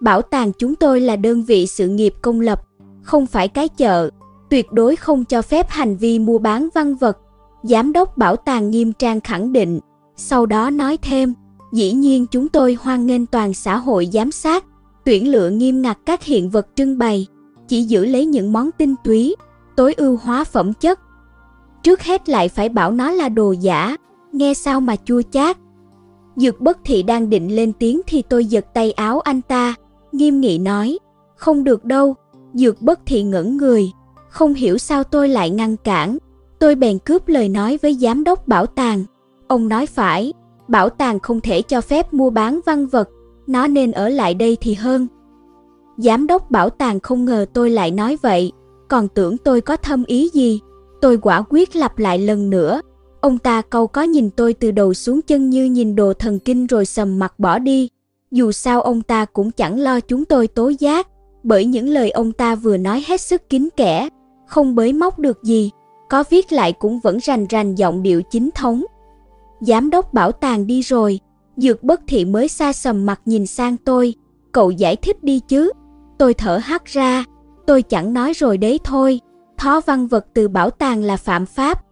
Bảo 0.00 0.22
tàng 0.22 0.52
chúng 0.58 0.74
tôi 0.74 1.00
là 1.00 1.16
đơn 1.16 1.42
vị 1.42 1.66
sự 1.66 1.88
nghiệp 1.88 2.14
công 2.22 2.40
lập, 2.40 2.62
không 3.02 3.26
phải 3.26 3.48
cái 3.48 3.68
chợ, 3.68 4.10
tuyệt 4.50 4.72
đối 4.72 4.96
không 4.96 5.24
cho 5.24 5.42
phép 5.42 5.66
hành 5.70 5.96
vi 5.96 6.18
mua 6.18 6.38
bán 6.38 6.68
văn 6.74 6.94
vật. 6.96 7.18
Giám 7.62 7.92
đốc 7.92 8.16
bảo 8.18 8.36
tàng 8.36 8.70
nghiêm 8.70 8.92
trang 8.92 9.20
khẳng 9.20 9.52
định, 9.52 9.80
sau 10.16 10.46
đó 10.46 10.70
nói 10.70 10.96
thêm, 10.96 11.34
dĩ 11.72 11.92
nhiên 11.92 12.26
chúng 12.30 12.48
tôi 12.48 12.76
hoan 12.80 13.06
nghênh 13.06 13.26
toàn 13.26 13.54
xã 13.54 13.76
hội 13.76 14.08
giám 14.12 14.32
sát, 14.32 14.64
tuyển 15.04 15.30
lựa 15.30 15.50
nghiêm 15.50 15.82
ngặt 15.82 15.98
các 16.06 16.24
hiện 16.24 16.50
vật 16.50 16.66
trưng 16.74 16.98
bày, 16.98 17.26
chỉ 17.68 17.82
giữ 17.82 18.04
lấy 18.04 18.26
những 18.26 18.52
món 18.52 18.70
tinh 18.78 18.94
túy, 19.04 19.36
tối 19.76 19.94
ưu 19.94 20.18
hóa 20.22 20.44
phẩm 20.44 20.72
chất. 20.72 21.00
Trước 21.82 22.02
hết 22.02 22.28
lại 22.28 22.48
phải 22.48 22.68
bảo 22.68 22.92
nó 22.92 23.10
là 23.10 23.28
đồ 23.28 23.52
giả, 23.52 23.96
nghe 24.32 24.54
sao 24.54 24.80
mà 24.80 24.96
chua 25.04 25.22
chát. 25.30 25.56
Dược 26.36 26.60
bất 26.60 26.78
thị 26.84 27.02
đang 27.02 27.30
định 27.30 27.56
lên 27.56 27.72
tiếng 27.72 28.00
thì 28.06 28.22
tôi 28.22 28.44
giật 28.44 28.66
tay 28.74 28.92
áo 28.92 29.20
anh 29.20 29.42
ta, 29.42 29.74
nghiêm 30.12 30.40
nghị 30.40 30.58
nói, 30.58 30.98
không 31.36 31.64
được 31.64 31.84
đâu, 31.84 32.14
dược 32.54 32.82
bất 32.82 33.00
thị 33.06 33.22
ngẩn 33.22 33.56
người, 33.56 33.90
không 34.28 34.54
hiểu 34.54 34.78
sao 34.78 35.04
tôi 35.04 35.28
lại 35.28 35.50
ngăn 35.50 35.76
cản. 35.76 36.18
Tôi 36.58 36.74
bèn 36.74 36.98
cướp 36.98 37.28
lời 37.28 37.48
nói 37.48 37.78
với 37.82 37.94
giám 37.94 38.24
đốc 38.24 38.48
bảo 38.48 38.66
tàng. 38.66 39.04
Ông 39.48 39.68
nói 39.68 39.86
phải, 39.86 40.32
bảo 40.68 40.88
tàng 40.88 41.20
không 41.20 41.40
thể 41.40 41.62
cho 41.62 41.80
phép 41.80 42.14
mua 42.14 42.30
bán 42.30 42.60
văn 42.66 42.86
vật, 42.86 43.08
nó 43.46 43.66
nên 43.66 43.92
ở 43.92 44.08
lại 44.08 44.34
đây 44.34 44.56
thì 44.60 44.74
hơn. 44.74 45.06
Giám 45.96 46.26
đốc 46.26 46.50
bảo 46.50 46.70
tàng 46.70 47.00
không 47.00 47.24
ngờ 47.24 47.46
tôi 47.52 47.70
lại 47.70 47.90
nói 47.90 48.18
vậy, 48.22 48.52
còn 48.88 49.08
tưởng 49.08 49.38
tôi 49.38 49.60
có 49.60 49.76
thâm 49.76 50.04
ý 50.04 50.28
gì. 50.32 50.60
Tôi 51.02 51.18
quả 51.18 51.42
quyết 51.50 51.76
lặp 51.76 51.98
lại 51.98 52.18
lần 52.18 52.50
nữa. 52.50 52.80
Ông 53.20 53.38
ta 53.38 53.62
câu 53.62 53.86
có 53.86 54.02
nhìn 54.02 54.30
tôi 54.30 54.54
từ 54.54 54.70
đầu 54.70 54.94
xuống 54.94 55.22
chân 55.22 55.50
như 55.50 55.64
nhìn 55.64 55.96
đồ 55.96 56.12
thần 56.12 56.38
kinh 56.38 56.66
rồi 56.66 56.86
sầm 56.86 57.18
mặt 57.18 57.38
bỏ 57.38 57.58
đi. 57.58 57.88
Dù 58.30 58.52
sao 58.52 58.82
ông 58.82 59.02
ta 59.02 59.24
cũng 59.24 59.50
chẳng 59.50 59.80
lo 59.80 60.00
chúng 60.00 60.24
tôi 60.24 60.46
tố 60.46 60.72
giác, 60.78 61.08
bởi 61.42 61.64
những 61.64 61.88
lời 61.88 62.10
ông 62.10 62.32
ta 62.32 62.54
vừa 62.54 62.76
nói 62.76 63.04
hết 63.06 63.20
sức 63.20 63.48
kín 63.50 63.68
kẽ, 63.76 64.08
không 64.46 64.74
bới 64.74 64.92
móc 64.92 65.18
được 65.18 65.42
gì, 65.42 65.70
có 66.10 66.24
viết 66.30 66.52
lại 66.52 66.72
cũng 66.72 67.00
vẫn 67.00 67.18
rành 67.18 67.46
rành 67.46 67.74
giọng 67.74 68.02
điệu 68.02 68.22
chính 68.22 68.50
thống. 68.54 68.84
Giám 69.60 69.90
đốc 69.90 70.14
bảo 70.14 70.32
tàng 70.32 70.66
đi 70.66 70.80
rồi, 70.80 71.20
dược 71.56 71.82
bất 71.82 72.00
thị 72.06 72.24
mới 72.24 72.48
xa 72.48 72.72
sầm 72.72 73.06
mặt 73.06 73.20
nhìn 73.24 73.46
sang 73.46 73.76
tôi, 73.76 74.14
cậu 74.52 74.70
giải 74.70 74.96
thích 74.96 75.24
đi 75.24 75.40
chứ. 75.40 75.72
Tôi 76.18 76.34
thở 76.34 76.56
hắt 76.56 76.84
ra, 76.84 77.24
tôi 77.66 77.82
chẳng 77.82 78.12
nói 78.12 78.32
rồi 78.32 78.58
đấy 78.58 78.80
thôi, 78.84 79.20
thó 79.58 79.80
văn 79.80 80.06
vật 80.06 80.26
từ 80.34 80.48
bảo 80.48 80.70
tàng 80.70 81.02
là 81.02 81.16
phạm 81.16 81.46
pháp. 81.46 81.84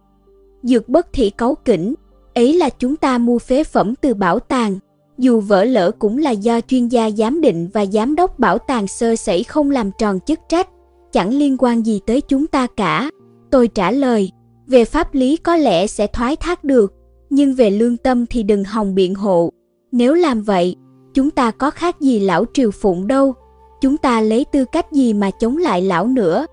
Dược 0.63 0.89
bất 0.89 1.07
thị 1.13 1.29
cấu 1.29 1.55
kỉnh, 1.55 1.93
ấy 2.35 2.53
là 2.53 2.69
chúng 2.69 2.95
ta 2.95 3.17
mua 3.17 3.39
phế 3.39 3.63
phẩm 3.63 3.93
từ 4.01 4.13
bảo 4.13 4.39
tàng, 4.39 4.79
dù 5.17 5.39
vỡ 5.39 5.65
lỡ 5.65 5.91
cũng 5.99 6.17
là 6.17 6.31
do 6.31 6.61
chuyên 6.61 6.87
gia 6.87 7.11
giám 7.11 7.41
định 7.41 7.69
và 7.73 7.85
giám 7.85 8.15
đốc 8.15 8.39
bảo 8.39 8.57
tàng 8.57 8.87
sơ 8.87 9.15
sẩy 9.15 9.43
không 9.43 9.71
làm 9.71 9.91
tròn 9.97 10.19
chức 10.19 10.39
trách, 10.49 10.69
chẳng 11.11 11.33
liên 11.33 11.57
quan 11.59 11.85
gì 11.85 11.99
tới 12.05 12.21
chúng 12.21 12.47
ta 12.47 12.67
cả. 12.67 13.09
Tôi 13.49 13.67
trả 13.67 13.91
lời, 13.91 14.31
về 14.67 14.85
pháp 14.85 15.13
lý 15.13 15.37
có 15.37 15.55
lẽ 15.55 15.87
sẽ 15.87 16.07
thoái 16.07 16.35
thác 16.35 16.63
được, 16.63 16.93
nhưng 17.29 17.53
về 17.53 17.69
lương 17.69 17.97
tâm 17.97 18.25
thì 18.25 18.43
đừng 18.43 18.63
hòng 18.63 18.95
biện 18.95 19.15
hộ. 19.15 19.49
Nếu 19.91 20.13
làm 20.13 20.41
vậy, 20.41 20.75
chúng 21.13 21.31
ta 21.31 21.51
có 21.51 21.71
khác 21.71 22.01
gì 22.01 22.19
lão 22.19 22.45
triều 22.53 22.71
phụng 22.71 23.07
đâu, 23.07 23.33
chúng 23.81 23.97
ta 23.97 24.21
lấy 24.21 24.45
tư 24.51 24.65
cách 24.71 24.91
gì 24.91 25.13
mà 25.13 25.31
chống 25.31 25.57
lại 25.57 25.81
lão 25.81 26.07
nữa. 26.07 26.45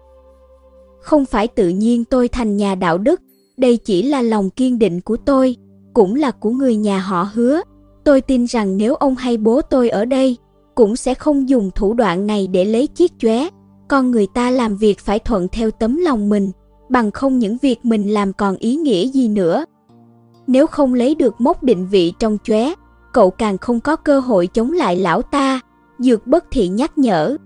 Không 1.00 1.24
phải 1.24 1.48
tự 1.48 1.68
nhiên 1.68 2.04
tôi 2.04 2.28
thành 2.28 2.56
nhà 2.56 2.74
đạo 2.74 2.98
đức, 2.98 3.20
Đây 3.56 3.76
chỉ 3.76 4.02
là 4.02 4.22
lòng 4.22 4.50
kiên 4.50 4.78
định 4.78 5.00
của 5.00 5.16
tôi, 5.16 5.56
cũng 5.94 6.14
là 6.14 6.30
của 6.30 6.50
người 6.50 6.76
nhà 6.76 6.98
họ 6.98 7.28
hứa. 7.34 7.60
Tôi 8.04 8.20
tin 8.20 8.44
rằng 8.44 8.76
nếu 8.76 8.94
ông 8.94 9.14
hay 9.14 9.36
bố 9.36 9.60
tôi 9.60 9.88
ở 9.88 10.04
đây, 10.04 10.36
cũng 10.74 10.96
sẽ 10.96 11.14
không 11.14 11.48
dùng 11.48 11.70
thủ 11.74 11.94
đoạn 11.94 12.26
này 12.26 12.46
để 12.46 12.64
lấy 12.64 12.86
chiếc 12.86 13.12
chóe. 13.18 13.48
Con 13.88 14.10
người 14.10 14.26
ta 14.34 14.50
làm 14.50 14.76
việc 14.76 14.98
phải 14.98 15.18
thuận 15.18 15.48
theo 15.48 15.70
tấm 15.70 15.96
lòng 15.96 16.28
mình, 16.28 16.50
bằng 16.88 17.10
không 17.10 17.38
những 17.38 17.56
việc 17.62 17.84
mình 17.84 18.14
làm 18.14 18.32
còn 18.32 18.56
ý 18.56 18.76
nghĩa 18.76 19.06
gì 19.06 19.28
nữa. 19.28 19.64
Nếu 20.46 20.66
không 20.66 20.94
lấy 20.94 21.14
được 21.14 21.40
mốc 21.40 21.62
định 21.62 21.86
vị 21.86 22.12
trong 22.18 22.38
chóe, 22.44 22.72
cậu 23.12 23.30
càng 23.30 23.58
không 23.58 23.80
có 23.80 23.96
cơ 23.96 24.20
hội 24.20 24.46
chống 24.46 24.72
lại 24.72 24.96
lão 24.96 25.22
ta. 25.22 25.60
Dược 25.98 26.26
bất 26.26 26.44
thị 26.50 26.68
nhắc 26.68 26.98
nhở. 26.98 27.36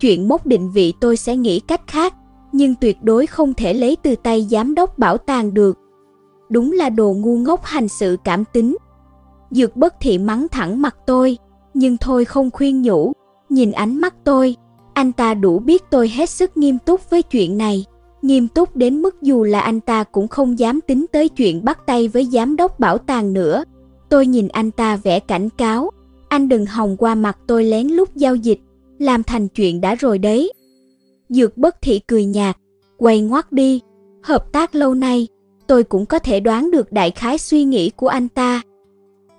Chuyện 0.00 0.28
mốc 0.28 0.46
định 0.46 0.70
vị 0.70 0.92
tôi 1.00 1.16
sẽ 1.16 1.36
nghĩ 1.36 1.60
cách 1.60 1.80
khác, 1.86 2.14
nhưng 2.54 2.74
tuyệt 2.74 3.02
đối 3.02 3.26
không 3.26 3.54
thể 3.54 3.74
lấy 3.74 3.96
từ 4.02 4.14
tay 4.16 4.46
giám 4.50 4.74
đốc 4.74 4.98
bảo 4.98 5.18
tàng 5.18 5.54
được. 5.54 5.78
Đúng 6.48 6.72
là 6.72 6.90
đồ 6.90 7.12
ngu 7.12 7.36
ngốc 7.36 7.64
hành 7.64 7.88
sự 7.88 8.16
cảm 8.24 8.44
tính. 8.52 8.76
Dược 9.50 9.76
bất 9.76 9.94
thị 10.00 10.18
mắng 10.18 10.46
thẳng 10.48 10.82
mặt 10.82 10.96
tôi, 11.06 11.38
nhưng 11.74 11.96
thôi 11.96 12.24
không 12.24 12.50
khuyên 12.50 12.82
nhủ, 12.82 13.12
nhìn 13.48 13.72
ánh 13.72 14.00
mắt 14.00 14.14
tôi, 14.24 14.56
anh 14.92 15.12
ta 15.12 15.34
đủ 15.34 15.58
biết 15.58 15.82
tôi 15.90 16.08
hết 16.08 16.30
sức 16.30 16.56
nghiêm 16.56 16.78
túc 16.78 17.10
với 17.10 17.22
chuyện 17.22 17.58
này, 17.58 17.84
nghiêm 18.22 18.48
túc 18.48 18.76
đến 18.76 19.02
mức 19.02 19.22
dù 19.22 19.44
là 19.44 19.60
anh 19.60 19.80
ta 19.80 20.04
cũng 20.04 20.28
không 20.28 20.58
dám 20.58 20.80
tính 20.80 21.06
tới 21.12 21.28
chuyện 21.28 21.64
bắt 21.64 21.78
tay 21.86 22.08
với 22.08 22.24
giám 22.32 22.56
đốc 22.56 22.80
bảo 22.80 22.98
tàng 22.98 23.32
nữa. 23.32 23.64
Tôi 24.08 24.26
nhìn 24.26 24.48
anh 24.48 24.70
ta 24.70 24.96
vẽ 24.96 25.20
cảnh 25.20 25.48
cáo, 25.50 25.90
anh 26.28 26.48
đừng 26.48 26.66
hòng 26.66 26.96
qua 26.96 27.14
mặt 27.14 27.38
tôi 27.46 27.64
lén 27.64 27.88
lút 27.88 28.14
giao 28.14 28.34
dịch, 28.36 28.58
làm 28.98 29.22
thành 29.22 29.48
chuyện 29.48 29.80
đã 29.80 29.94
rồi 29.94 30.18
đấy. 30.18 30.52
Dược 31.28 31.58
bất 31.58 31.82
thị 31.82 32.00
cười 32.06 32.24
nhạt, 32.24 32.56
quay 32.96 33.20
ngoắt 33.20 33.52
đi, 33.52 33.80
hợp 34.22 34.52
tác 34.52 34.74
lâu 34.74 34.94
nay, 34.94 35.28
tôi 35.66 35.84
cũng 35.84 36.06
có 36.06 36.18
thể 36.18 36.40
đoán 36.40 36.70
được 36.70 36.92
đại 36.92 37.10
khái 37.10 37.38
suy 37.38 37.64
nghĩ 37.64 37.90
của 37.90 38.08
anh 38.08 38.28
ta. 38.28 38.62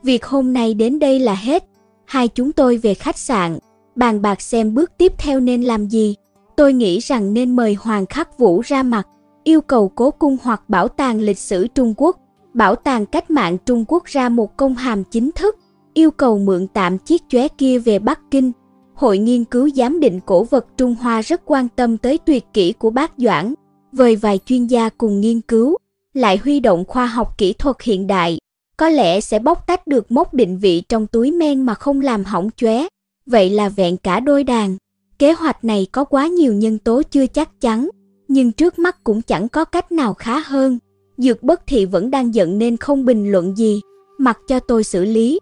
Việc 0.04 0.26
hôm 0.26 0.54
nay 0.54 0.74
đến 0.74 1.00
đây 1.00 1.20
là 1.20 1.36
hết, 1.36 1.64
hai 2.06 2.28
chúng 2.28 2.52
tôi 2.52 2.78
về 2.78 2.94
khách 2.94 3.18
sạn, 3.18 3.60
bàn 3.96 4.22
bạc 4.22 4.42
xem 4.42 4.74
bước 4.74 4.92
tiếp 4.98 5.14
theo 5.18 5.40
nên 5.40 5.64
làm 5.64 5.88
gì. 5.88 6.16
Tôi 6.56 6.74
nghĩ 6.74 7.00
rằng 7.00 7.34
nên 7.34 7.56
mời 7.56 7.74
Hoàng 7.74 8.06
Khắc 8.06 8.40
Vũ 8.40 8.62
ra 8.62 8.84
mặt, 8.84 9.08
yêu 9.44 9.62
cầu 9.62 9.90
cố 9.96 10.12
cung 10.12 10.38
hoặc 10.44 10.70
bảo 10.70 10.88
tàng 10.88 11.20
lịch 11.20 11.40
sử 11.40 11.68
Trung 11.68 11.94
Quốc, 11.98 12.18
bảo 12.54 12.76
tàng 12.76 13.06
cách 13.06 13.32
mạng 13.32 13.58
Trung 13.66 13.86
Quốc 13.88 14.06
ra 14.06 14.30
một 14.30 14.58
công 14.58 14.76
hàm 14.76 15.04
chính 15.04 15.32
thức, 15.32 15.56
yêu 15.94 16.12
cầu 16.12 16.40
mượn 16.40 16.68
tạm 16.68 16.98
chiếc 16.98 17.22
chóe 17.30 17.48
kia 17.48 17.80
về 17.80 18.00
Bắc 18.00 18.20
Kinh. 18.32 18.52
Hội 18.96 19.18
nghiên 19.18 19.46
cứu 19.46 19.70
giám 19.76 20.00
định 20.00 20.20
cổ 20.26 20.44
vật 20.44 20.66
Trung 20.78 20.96
Hoa 21.02 21.22
rất 21.22 21.42
quan 21.46 21.68
tâm 21.76 21.98
tới 21.98 22.18
tuyệt 22.18 22.44
kỹ 22.54 22.74
của 22.80 22.90
bác 22.90 23.12
Doãn, 23.18 23.54
vời 23.92 24.16
vài 24.16 24.40
chuyên 24.46 24.68
gia 24.68 24.90
cùng 24.90 25.22
nghiên 25.22 25.42
cứu, 25.42 25.78
lại 26.14 26.38
huy 26.38 26.60
động 26.60 26.86
khoa 26.88 27.06
học 27.06 27.38
kỹ 27.38 27.54
thuật 27.54 27.82
hiện 27.82 28.08
đại, 28.08 28.38
có 28.78 28.90
lẽ 28.90 29.22
sẽ 29.22 29.40
bóc 29.40 29.68
tách 29.68 29.88
được 29.88 30.12
mốc 30.12 30.34
định 30.34 30.58
vị 30.58 30.82
trong 30.90 31.08
túi 31.08 31.32
men 31.32 31.62
mà 31.62 31.74
không 31.74 32.02
làm 32.02 32.24
hỏng 32.24 32.50
chóe. 32.56 32.88
Vậy 33.26 33.50
là 33.50 33.70
vẹn 33.70 33.98
cả 33.98 34.20
đôi 34.20 34.44
đàn. 34.44 34.78
Kế 35.20 35.32
hoạch 35.32 35.66
này 35.66 35.88
có 35.92 36.04
quá 36.04 36.28
nhiều 36.28 36.54
nhân 36.54 36.78
tố 36.78 37.02
chưa 37.12 37.28
chắc 37.28 37.62
chắn, 37.62 37.90
nhưng 38.28 38.52
trước 38.52 38.80
mắt 38.80 39.04
cũng 39.04 39.22
chẳng 39.22 39.50
có 39.50 39.66
cách 39.66 39.92
nào 39.92 40.14
khá 40.14 40.40
hơn. 40.40 40.80
Dược 41.18 41.44
bất 41.44 41.68
thị 41.68 41.86
vẫn 41.86 42.12
đang 42.12 42.36
giận 42.36 42.58
nên 42.58 42.78
không 42.78 43.06
bình 43.06 43.32
luận 43.32 43.56
gì, 43.56 43.82
mặc 44.18 44.40
cho 44.48 44.60
tôi 44.60 44.84
xử 44.84 45.06
lý. 45.06 45.40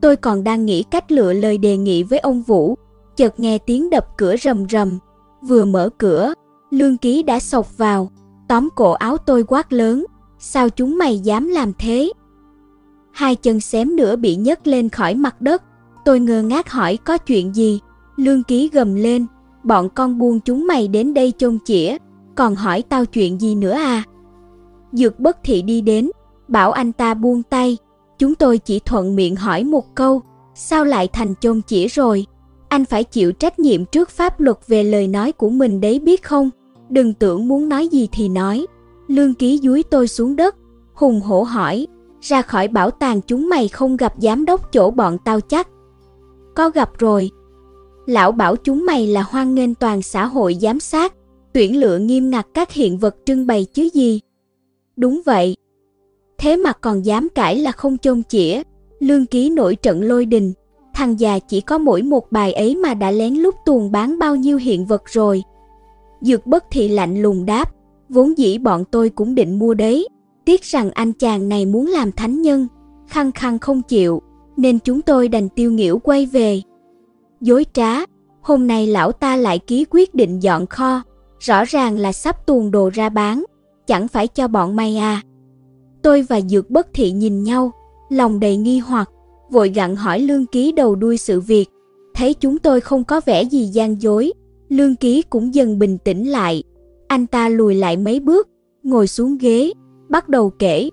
Tôi 0.00 0.16
còn 0.16 0.44
đang 0.44 0.66
nghĩ 0.66 0.82
cách 0.82 1.12
lựa 1.12 1.32
lời 1.32 1.58
đề 1.58 1.76
nghị 1.76 2.02
với 2.02 2.18
ông 2.18 2.42
Vũ, 2.42 2.74
chợt 3.16 3.40
nghe 3.40 3.58
tiếng 3.58 3.90
đập 3.90 4.06
cửa 4.16 4.36
rầm 4.36 4.68
rầm. 4.68 4.98
Vừa 5.42 5.64
mở 5.64 5.90
cửa, 5.98 6.32
lương 6.70 6.96
ký 6.96 7.22
đã 7.22 7.40
sộc 7.40 7.78
vào, 7.78 8.10
tóm 8.48 8.68
cổ 8.74 8.92
áo 8.92 9.16
tôi 9.16 9.44
quát 9.48 9.72
lớn, 9.72 10.04
sao 10.38 10.68
chúng 10.68 10.98
mày 10.98 11.18
dám 11.18 11.48
làm 11.48 11.72
thế? 11.78 12.12
Hai 13.12 13.36
chân 13.36 13.60
xém 13.60 13.96
nữa 13.96 14.16
bị 14.16 14.36
nhấc 14.36 14.66
lên 14.66 14.88
khỏi 14.88 15.14
mặt 15.14 15.40
đất, 15.40 15.62
tôi 16.04 16.20
ngơ 16.20 16.42
ngác 16.42 16.70
hỏi 16.70 16.98
có 17.04 17.18
chuyện 17.18 17.54
gì, 17.54 17.80
lương 18.16 18.42
ký 18.42 18.70
gầm 18.72 18.94
lên, 18.94 19.26
bọn 19.62 19.88
con 19.88 20.18
buông 20.18 20.40
chúng 20.40 20.66
mày 20.66 20.88
đến 20.88 21.14
đây 21.14 21.32
chôn 21.38 21.58
chĩa, 21.64 21.96
còn 22.34 22.54
hỏi 22.54 22.82
tao 22.82 23.04
chuyện 23.04 23.40
gì 23.40 23.54
nữa 23.54 23.72
à? 23.72 24.02
Dược 24.92 25.20
bất 25.20 25.38
thị 25.44 25.62
đi 25.62 25.80
đến, 25.80 26.10
bảo 26.48 26.72
anh 26.72 26.92
ta 26.92 27.14
buông 27.14 27.42
tay, 27.42 27.78
chúng 28.18 28.34
tôi 28.34 28.58
chỉ 28.58 28.78
thuận 28.78 29.16
miệng 29.16 29.36
hỏi 29.36 29.64
một 29.64 29.94
câu, 29.94 30.22
sao 30.54 30.84
lại 30.84 31.08
thành 31.08 31.34
chôn 31.40 31.60
chỉ 31.66 31.86
rồi? 31.86 32.26
Anh 32.68 32.84
phải 32.84 33.04
chịu 33.04 33.32
trách 33.32 33.58
nhiệm 33.58 33.84
trước 33.84 34.10
pháp 34.10 34.40
luật 34.40 34.56
về 34.66 34.82
lời 34.82 35.08
nói 35.08 35.32
của 35.32 35.50
mình 35.50 35.80
đấy 35.80 35.98
biết 35.98 36.22
không? 36.22 36.50
Đừng 36.88 37.14
tưởng 37.14 37.48
muốn 37.48 37.68
nói 37.68 37.88
gì 37.88 38.08
thì 38.12 38.28
nói. 38.28 38.66
Lương 39.08 39.34
ký 39.34 39.60
dúi 39.62 39.82
tôi 39.82 40.08
xuống 40.08 40.36
đất, 40.36 40.56
hùng 40.94 41.20
hổ 41.20 41.42
hỏi, 41.42 41.86
ra 42.20 42.42
khỏi 42.42 42.68
bảo 42.68 42.90
tàng 42.90 43.20
chúng 43.20 43.48
mày 43.48 43.68
không 43.68 43.96
gặp 43.96 44.14
giám 44.18 44.44
đốc 44.44 44.72
chỗ 44.72 44.90
bọn 44.90 45.18
tao 45.24 45.40
chắc. 45.40 45.68
Có 46.54 46.70
gặp 46.70 46.90
rồi. 46.98 47.30
Lão 48.06 48.32
bảo 48.32 48.56
chúng 48.56 48.86
mày 48.86 49.06
là 49.06 49.22
hoan 49.22 49.54
nghênh 49.54 49.74
toàn 49.74 50.02
xã 50.02 50.26
hội 50.26 50.56
giám 50.60 50.80
sát, 50.80 51.14
tuyển 51.52 51.80
lựa 51.80 51.98
nghiêm 51.98 52.30
ngặt 52.30 52.46
các 52.54 52.72
hiện 52.72 52.98
vật 52.98 53.16
trưng 53.24 53.46
bày 53.46 53.64
chứ 53.64 53.88
gì. 53.94 54.20
Đúng 54.96 55.20
vậy. 55.26 55.56
Thế 56.38 56.56
mà 56.56 56.72
còn 56.72 57.04
dám 57.04 57.28
cãi 57.34 57.58
là 57.58 57.72
không 57.72 57.98
chôn 57.98 58.22
chĩa, 58.28 58.62
lương 59.00 59.26
ký 59.26 59.50
nổi 59.50 59.76
trận 59.76 60.02
lôi 60.02 60.26
đình, 60.26 60.52
thằng 60.94 61.20
già 61.20 61.38
chỉ 61.38 61.60
có 61.60 61.78
mỗi 61.78 62.02
một 62.02 62.32
bài 62.32 62.52
ấy 62.52 62.76
mà 62.76 62.94
đã 62.94 63.10
lén 63.10 63.34
lút 63.34 63.54
tuồn 63.64 63.92
bán 63.92 64.18
bao 64.18 64.36
nhiêu 64.36 64.58
hiện 64.58 64.86
vật 64.86 65.02
rồi. 65.06 65.42
Dược 66.20 66.46
bất 66.46 66.64
thì 66.70 66.88
lạnh 66.88 67.22
lùng 67.22 67.46
đáp, 67.46 67.72
vốn 68.08 68.38
dĩ 68.38 68.58
bọn 68.58 68.84
tôi 68.90 69.10
cũng 69.10 69.34
định 69.34 69.58
mua 69.58 69.74
đấy, 69.74 70.08
tiếc 70.44 70.62
rằng 70.62 70.90
anh 70.90 71.12
chàng 71.12 71.48
này 71.48 71.66
muốn 71.66 71.86
làm 71.86 72.12
thánh 72.12 72.42
nhân, 72.42 72.66
khăng 73.08 73.32
khăng 73.32 73.58
không 73.58 73.82
chịu, 73.82 74.22
nên 74.56 74.78
chúng 74.78 75.02
tôi 75.02 75.28
đành 75.28 75.48
tiêu 75.48 75.72
nghỉu 75.72 75.98
quay 75.98 76.26
về. 76.26 76.62
Dối 77.40 77.66
trá, 77.72 77.92
hôm 78.42 78.66
nay 78.66 78.86
lão 78.86 79.12
ta 79.12 79.36
lại 79.36 79.58
ký 79.58 79.84
quyết 79.90 80.14
định 80.14 80.42
dọn 80.42 80.66
kho, 80.66 81.02
rõ 81.38 81.64
ràng 81.64 81.98
là 81.98 82.12
sắp 82.12 82.46
tuồn 82.46 82.70
đồ 82.70 82.90
ra 82.94 83.08
bán, 83.08 83.44
chẳng 83.86 84.08
phải 84.08 84.28
cho 84.28 84.48
bọn 84.48 84.76
mày 84.76 84.96
à. 84.96 85.22
Tôi 86.02 86.22
và 86.22 86.40
Dược 86.40 86.70
bất 86.70 86.86
thị 86.94 87.10
nhìn 87.10 87.42
nhau, 87.42 87.72
lòng 88.08 88.40
đầy 88.40 88.56
nghi 88.56 88.78
hoặc, 88.78 89.10
vội 89.50 89.68
gặn 89.68 89.96
hỏi 89.96 90.20
lương 90.20 90.46
ký 90.46 90.72
đầu 90.72 90.94
đuôi 90.94 91.16
sự 91.16 91.40
việc, 91.40 91.68
thấy 92.14 92.34
chúng 92.34 92.58
tôi 92.58 92.80
không 92.80 93.04
có 93.04 93.20
vẻ 93.26 93.42
gì 93.42 93.66
gian 93.66 94.02
dối, 94.02 94.32
lương 94.68 94.96
ký 94.96 95.22
cũng 95.22 95.54
dần 95.54 95.78
bình 95.78 95.98
tĩnh 95.98 96.28
lại. 96.28 96.62
Anh 97.08 97.26
ta 97.26 97.48
lùi 97.48 97.74
lại 97.74 97.96
mấy 97.96 98.20
bước, 98.20 98.48
ngồi 98.82 99.06
xuống 99.06 99.38
ghế, 99.38 99.72
bắt 100.08 100.28
đầu 100.28 100.50
kể. 100.50 100.90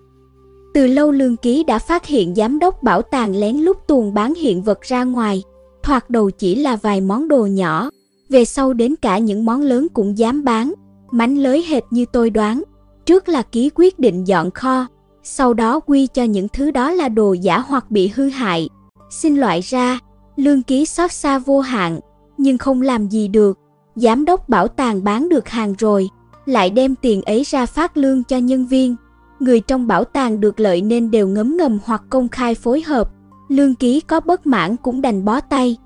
Từ 0.74 0.88
lâu 0.88 1.12
Lương 1.12 1.38
Ký 1.38 1.64
đã 1.64 1.80
phát 1.80 2.06
hiện 2.06 2.36
giám 2.36 2.60
đốc 2.60 2.84
bảo 2.84 3.02
tàng 3.02 3.36
lén 3.36 3.58
lút 3.58 3.78
tuồn 3.88 4.14
bán 4.14 4.34
hiện 4.34 4.62
vật 4.62 4.82
ra 4.82 5.04
ngoài, 5.04 5.44
thoạt 5.84 6.10
đầu 6.10 6.30
chỉ 6.30 6.56
là 6.56 6.76
vài 6.76 7.02
món 7.02 7.28
đồ 7.28 7.46
nhỏ, 7.46 7.90
về 8.30 8.46
sau 8.46 8.74
đến 8.74 8.96
cả 9.02 9.18
những 9.18 9.46
món 9.46 9.62
lớn 9.62 9.88
cũng 9.94 10.18
dám 10.18 10.44
bán, 10.44 10.74
mánh 11.12 11.38
lới 11.38 11.64
hệt 11.64 11.84
như 11.92 12.06
tôi 12.14 12.30
đoán. 12.30 12.64
Trước 13.06 13.30
là 13.30 13.42
ký 13.42 13.70
quyết 13.76 14.00
định 14.00 14.24
dọn 14.28 14.52
kho, 14.52 14.88
sau 15.24 15.54
đó 15.54 15.80
quy 15.80 16.08
cho 16.08 16.24
những 16.24 16.48
thứ 16.54 16.72
đó 16.72 16.92
là 16.92 17.10
đồ 17.10 17.34
giả 17.34 17.60
hoặc 17.60 17.92
bị 17.92 18.12
hư 18.16 18.30
hại. 18.30 18.70
Xin 19.10 19.36
loại 19.36 19.62
ra, 19.62 20.00
lương 20.36 20.64
ký 20.64 20.86
xót 20.86 21.12
xa 21.12 21.40
vô 21.40 21.60
hạn, 21.60 22.00
nhưng 22.38 22.58
không 22.58 22.82
làm 22.82 23.08
gì 23.08 23.28
được. 23.28 23.60
Giám 23.96 24.26
đốc 24.26 24.50
bảo 24.50 24.68
tàng 24.68 25.04
bán 25.04 25.30
được 25.30 25.50
hàng 25.50 25.74
rồi, 25.78 26.10
lại 26.46 26.70
đem 26.70 26.96
tiền 26.96 27.22
ấy 27.22 27.44
ra 27.44 27.66
phát 27.66 27.98
lương 27.98 28.24
cho 28.24 28.38
nhân 28.38 28.66
viên 28.66 28.96
người 29.44 29.60
trong 29.60 29.88
bảo 29.88 30.04
tàng 30.04 30.40
được 30.40 30.60
lợi 30.60 30.82
nên 30.82 31.12
đều 31.12 31.28
ngấm 31.28 31.58
ngầm 31.58 31.80
hoặc 31.86 32.04
công 32.10 32.30
khai 32.30 32.56
phối 32.56 32.82
hợp, 32.82 33.10
lương 33.48 33.76
ký 33.76 34.00
có 34.00 34.20
bất 34.20 34.48
mãn 34.48 34.76
cũng 34.76 35.02
đành 35.02 35.26
bó 35.26 35.40
tay. 35.40 35.78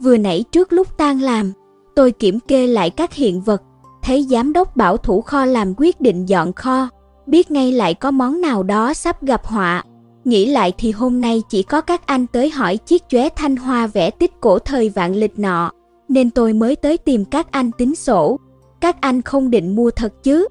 Vừa 0.00 0.16
nãy 0.16 0.44
trước 0.52 0.72
lúc 0.72 0.96
tan 0.96 1.20
làm, 1.20 1.52
tôi 1.94 2.12
kiểm 2.12 2.40
kê 2.40 2.66
lại 2.66 2.90
các 2.90 3.12
hiện 3.12 3.40
vật, 3.40 3.62
thấy 4.02 4.26
giám 4.30 4.52
đốc 4.52 4.76
bảo 4.76 4.96
thủ 4.96 5.20
kho 5.20 5.44
làm 5.44 5.74
quyết 5.76 6.00
định 6.00 6.28
dọn 6.28 6.52
kho, 6.52 6.88
biết 7.26 7.50
ngay 7.50 7.72
lại 7.72 7.94
có 7.94 8.10
món 8.10 8.40
nào 8.40 8.62
đó 8.62 8.94
sắp 8.94 9.22
gặp 9.22 9.46
họa. 9.46 9.84
Nghĩ 10.24 10.46
lại 10.46 10.72
thì 10.78 10.90
hôm 10.90 11.20
nay 11.20 11.42
chỉ 11.48 11.62
có 11.62 11.80
các 11.80 12.06
anh 12.06 12.26
tới 12.26 12.50
hỏi 12.50 12.76
chiếc 12.76 13.02
chóe 13.08 13.28
thanh 13.28 13.56
hoa 13.56 13.86
vẽ 13.86 14.10
tích 14.10 14.32
cổ 14.40 14.58
thời 14.58 14.88
vạn 14.88 15.16
lịch 15.16 15.38
nọ, 15.38 15.70
nên 16.08 16.30
tôi 16.30 16.52
mới 16.52 16.76
tới 16.76 16.98
tìm 16.98 17.24
các 17.24 17.46
anh 17.50 17.70
tính 17.78 17.94
sổ. 17.94 18.40
Các 18.80 19.00
anh 19.00 19.22
không 19.22 19.50
định 19.50 19.76
mua 19.76 19.90
thật 19.90 20.12
chứ? 20.22 20.46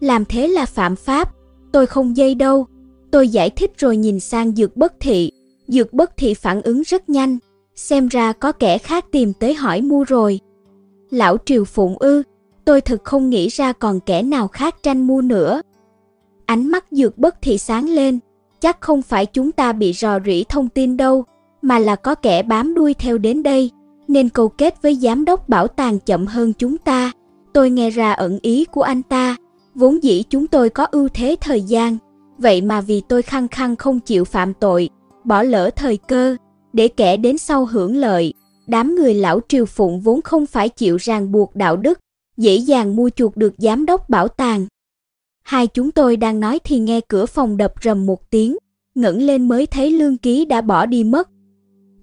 làm 0.00 0.24
thế 0.24 0.48
là 0.48 0.66
phạm 0.66 0.96
pháp, 0.96 1.32
tôi 1.72 1.86
không 1.86 2.16
dây 2.16 2.34
đâu. 2.34 2.66
Tôi 3.10 3.28
giải 3.28 3.50
thích 3.50 3.72
rồi 3.78 3.96
nhìn 3.96 4.20
sang 4.20 4.54
dược 4.54 4.76
bất 4.76 4.92
thị, 5.00 5.30
dược 5.68 5.92
bất 5.92 6.16
thị 6.16 6.34
phản 6.34 6.62
ứng 6.62 6.82
rất 6.82 7.08
nhanh, 7.08 7.38
xem 7.74 8.08
ra 8.08 8.32
có 8.32 8.52
kẻ 8.52 8.78
khác 8.78 9.04
tìm 9.12 9.32
tới 9.32 9.54
hỏi 9.54 9.80
mua 9.80 10.04
rồi. 10.04 10.40
Lão 11.10 11.36
Triều 11.44 11.64
Phụng 11.64 11.98
ư, 11.98 12.22
tôi 12.64 12.80
thực 12.80 13.04
không 13.04 13.30
nghĩ 13.30 13.48
ra 13.48 13.72
còn 13.72 14.00
kẻ 14.00 14.22
nào 14.22 14.48
khác 14.48 14.76
tranh 14.82 15.06
mua 15.06 15.20
nữa. 15.22 15.62
Ánh 16.48 16.66
mắt 16.66 16.84
dược 16.90 17.18
bất 17.18 17.42
thị 17.42 17.58
sáng 17.58 17.88
lên, 17.88 18.18
chắc 18.60 18.80
không 18.80 19.02
phải 19.02 19.26
chúng 19.26 19.52
ta 19.52 19.72
bị 19.72 19.92
rò 19.92 20.18
rỉ 20.26 20.44
thông 20.44 20.68
tin 20.68 20.96
đâu, 20.96 21.24
mà 21.62 21.78
là 21.78 21.96
có 21.96 22.14
kẻ 22.14 22.42
bám 22.42 22.74
đuôi 22.74 22.94
theo 22.94 23.18
đến 23.18 23.42
đây, 23.42 23.70
nên 24.08 24.28
câu 24.28 24.48
kết 24.48 24.82
với 24.82 24.94
giám 24.94 25.24
đốc 25.24 25.48
bảo 25.48 25.68
tàng 25.68 25.98
chậm 25.98 26.26
hơn 26.26 26.52
chúng 26.58 26.78
ta. 26.78 27.12
Tôi 27.52 27.70
nghe 27.70 27.90
ra 27.90 28.12
ẩn 28.12 28.38
ý 28.42 28.64
của 28.64 28.82
anh 28.82 29.02
ta, 29.02 29.36
Vốn 29.78 30.02
dĩ 30.02 30.22
chúng 30.30 30.46
tôi 30.46 30.70
có 30.70 30.84
ưu 30.84 31.08
thế 31.14 31.36
thời 31.40 31.62
gian, 31.62 31.96
vậy 32.38 32.60
mà 32.60 32.80
vì 32.80 33.02
tôi 33.08 33.22
khăng 33.22 33.48
khăng 33.48 33.76
không 33.76 34.00
chịu 34.00 34.24
phạm 34.24 34.54
tội, 34.54 34.88
bỏ 35.24 35.42
lỡ 35.42 35.70
thời 35.76 35.96
cơ, 35.96 36.36
để 36.72 36.88
kẻ 36.88 37.16
đến 37.16 37.38
sau 37.38 37.64
hưởng 37.64 37.96
lợi. 37.96 38.34
Đám 38.66 38.94
người 38.94 39.14
lão 39.14 39.40
triều 39.48 39.66
phụng 39.66 40.00
vốn 40.00 40.22
không 40.22 40.46
phải 40.46 40.68
chịu 40.68 40.96
ràng 40.96 41.32
buộc 41.32 41.56
đạo 41.56 41.76
đức, 41.76 41.98
dễ 42.36 42.54
dàng 42.56 42.96
mua 42.96 43.10
chuộc 43.10 43.36
được 43.36 43.54
giám 43.58 43.86
đốc 43.86 44.08
bảo 44.08 44.28
tàng. 44.28 44.66
Hai 45.48 45.66
chúng 45.66 45.90
tôi 45.90 46.16
đang 46.16 46.40
nói 46.40 46.60
thì 46.64 46.78
nghe 46.78 47.00
cửa 47.00 47.26
phòng 47.26 47.56
đập 47.56 47.72
rầm 47.82 48.06
một 48.06 48.30
tiếng, 48.30 48.56
ngẩng 48.94 49.22
lên 49.22 49.48
mới 49.48 49.66
thấy 49.66 49.90
lương 49.90 50.16
ký 50.16 50.44
đã 50.44 50.60
bỏ 50.60 50.86
đi 50.86 51.04
mất. 51.04 51.28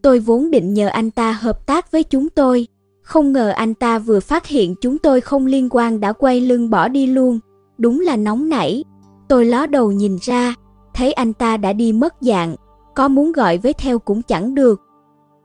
Tôi 0.01 0.19
vốn 0.19 0.51
định 0.51 0.73
nhờ 0.73 0.87
anh 0.87 1.11
ta 1.11 1.31
hợp 1.31 1.67
tác 1.67 1.91
với 1.91 2.03
chúng 2.03 2.29
tôi, 2.29 2.67
không 3.01 3.31
ngờ 3.31 3.49
anh 3.49 3.73
ta 3.73 3.99
vừa 3.99 4.19
phát 4.19 4.47
hiện 4.47 4.75
chúng 4.81 4.97
tôi 4.97 5.21
không 5.21 5.45
liên 5.45 5.67
quan 5.71 5.99
đã 5.99 6.13
quay 6.13 6.41
lưng 6.41 6.69
bỏ 6.69 6.87
đi 6.87 7.07
luôn, 7.07 7.39
đúng 7.77 7.99
là 7.99 8.15
nóng 8.15 8.49
nảy. 8.49 8.83
Tôi 9.27 9.45
ló 9.45 9.65
đầu 9.65 9.91
nhìn 9.91 10.17
ra, 10.21 10.55
thấy 10.93 11.13
anh 11.13 11.33
ta 11.33 11.57
đã 11.57 11.73
đi 11.73 11.93
mất 11.93 12.13
dạng, 12.21 12.55
có 12.95 13.07
muốn 13.07 13.31
gọi 13.31 13.57
với 13.57 13.73
theo 13.73 13.99
cũng 13.99 14.21
chẳng 14.21 14.55
được. 14.55 14.81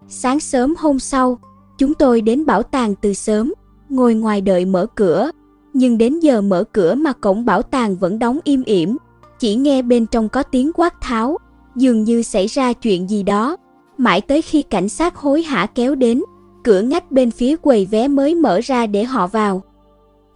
Sáng 0.09 0.41
sớm 0.41 0.75
hôm 0.79 0.99
sau, 0.99 1.39
chúng 1.79 1.95
tôi 1.95 2.21
đến 2.21 2.47
bảo 2.47 2.63
tàng 2.63 2.95
từ 2.95 3.15
sớm, 3.15 3.55
ngồi 3.89 4.15
ngoài 4.15 4.41
đợi 4.41 4.65
mở 4.65 4.87
cửa, 4.95 5.31
nhưng 5.73 5.99
đến 5.99 6.21
giờ 6.21 6.41
mở 6.41 6.65
cửa 6.73 6.95
mà 6.95 7.13
cổng 7.13 7.45
bảo 7.45 7.63
tàng 7.63 7.97
vẫn 7.97 8.19
đóng 8.19 8.39
im 8.45 8.65
ỉm, 8.65 8.97
chỉ 9.39 9.55
nghe 9.55 9.83
bên 9.83 10.07
trong 10.07 10.29
có 10.29 10.43
tiếng 10.43 10.71
quát 10.75 11.01
tháo, 11.01 11.39
dường 11.77 12.05
như 12.05 12.23
xảy 12.23 12.47
ra 12.47 12.73
chuyện 12.73 13.11
gì 13.11 13.23
đó. 13.23 13.57
Mãi 13.99 14.21
tới 14.21 14.43
khi 14.43 14.63
cảnh 14.63 14.89
sát 14.89 15.17
hối 15.17 15.43
hả 15.43 15.67
kéo 15.75 15.95
đến, 15.95 16.23
cửa 16.65 16.81
ngách 16.81 17.13
bên 17.13 17.31
phía 17.31 17.57
quầy 17.57 17.87
vé 17.87 18.09
mới 18.09 18.35
mở 18.35 18.61
ra 18.61 18.87
để 18.87 19.05
họ 19.05 19.27
vào. 19.27 19.63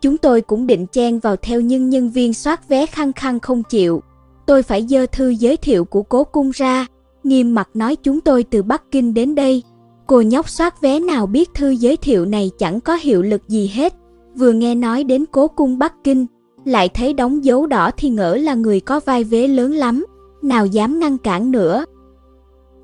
Chúng 0.01 0.19
tôi 0.19 0.40
cũng 0.40 0.66
định 0.66 0.86
chen 0.86 1.19
vào 1.19 1.36
theo 1.36 1.61
nhưng 1.61 1.90
nhân 1.90 2.11
viên 2.11 2.35
soát 2.35 2.69
vé 2.69 2.86
khăng 2.86 3.12
khăng 3.12 3.40
không 3.40 3.62
chịu. 3.62 4.02
Tôi 4.47 4.62
phải 4.62 4.86
dơ 4.86 5.06
thư 5.06 5.28
giới 5.28 5.56
thiệu 5.56 5.85
của 5.85 6.02
cố 6.02 6.24
cung 6.24 6.51
ra, 6.51 6.86
nghiêm 7.24 7.55
mặt 7.55 7.69
nói 7.74 7.97
chúng 7.97 8.20
tôi 8.20 8.43
từ 8.43 8.62
Bắc 8.62 8.82
Kinh 8.90 9.15
đến 9.15 9.35
đây. 9.35 9.62
Cô 10.06 10.20
nhóc 10.20 10.48
soát 10.48 10.81
vé 10.81 11.01
nào 11.01 11.27
biết 11.27 11.55
thư 11.55 11.70
giới 11.70 11.97
thiệu 11.97 12.27
này 12.27 12.51
chẳng 12.59 12.81
có 12.81 12.94
hiệu 12.94 13.23
lực 13.23 13.48
gì 13.48 13.70
hết. 13.74 13.94
Vừa 14.35 14.52
nghe 14.52 14.74
nói 14.74 15.05
đến 15.05 15.24
cố 15.31 15.48
cung 15.48 15.78
Bắc 15.78 16.05
Kinh, 16.05 16.27
lại 16.65 16.89
thấy 16.89 17.12
đóng 17.12 17.44
dấu 17.44 17.66
đỏ 17.66 17.90
thì 17.97 18.09
ngỡ 18.11 18.36
là 18.36 18.55
người 18.55 18.81
có 18.81 19.01
vai 19.01 19.24
vế 19.24 19.48
lớn 19.48 19.73
lắm, 19.73 20.05
nào 20.43 20.66
dám 20.66 20.98
ngăn 20.98 21.19
cản 21.19 21.51
nữa. 21.51 21.85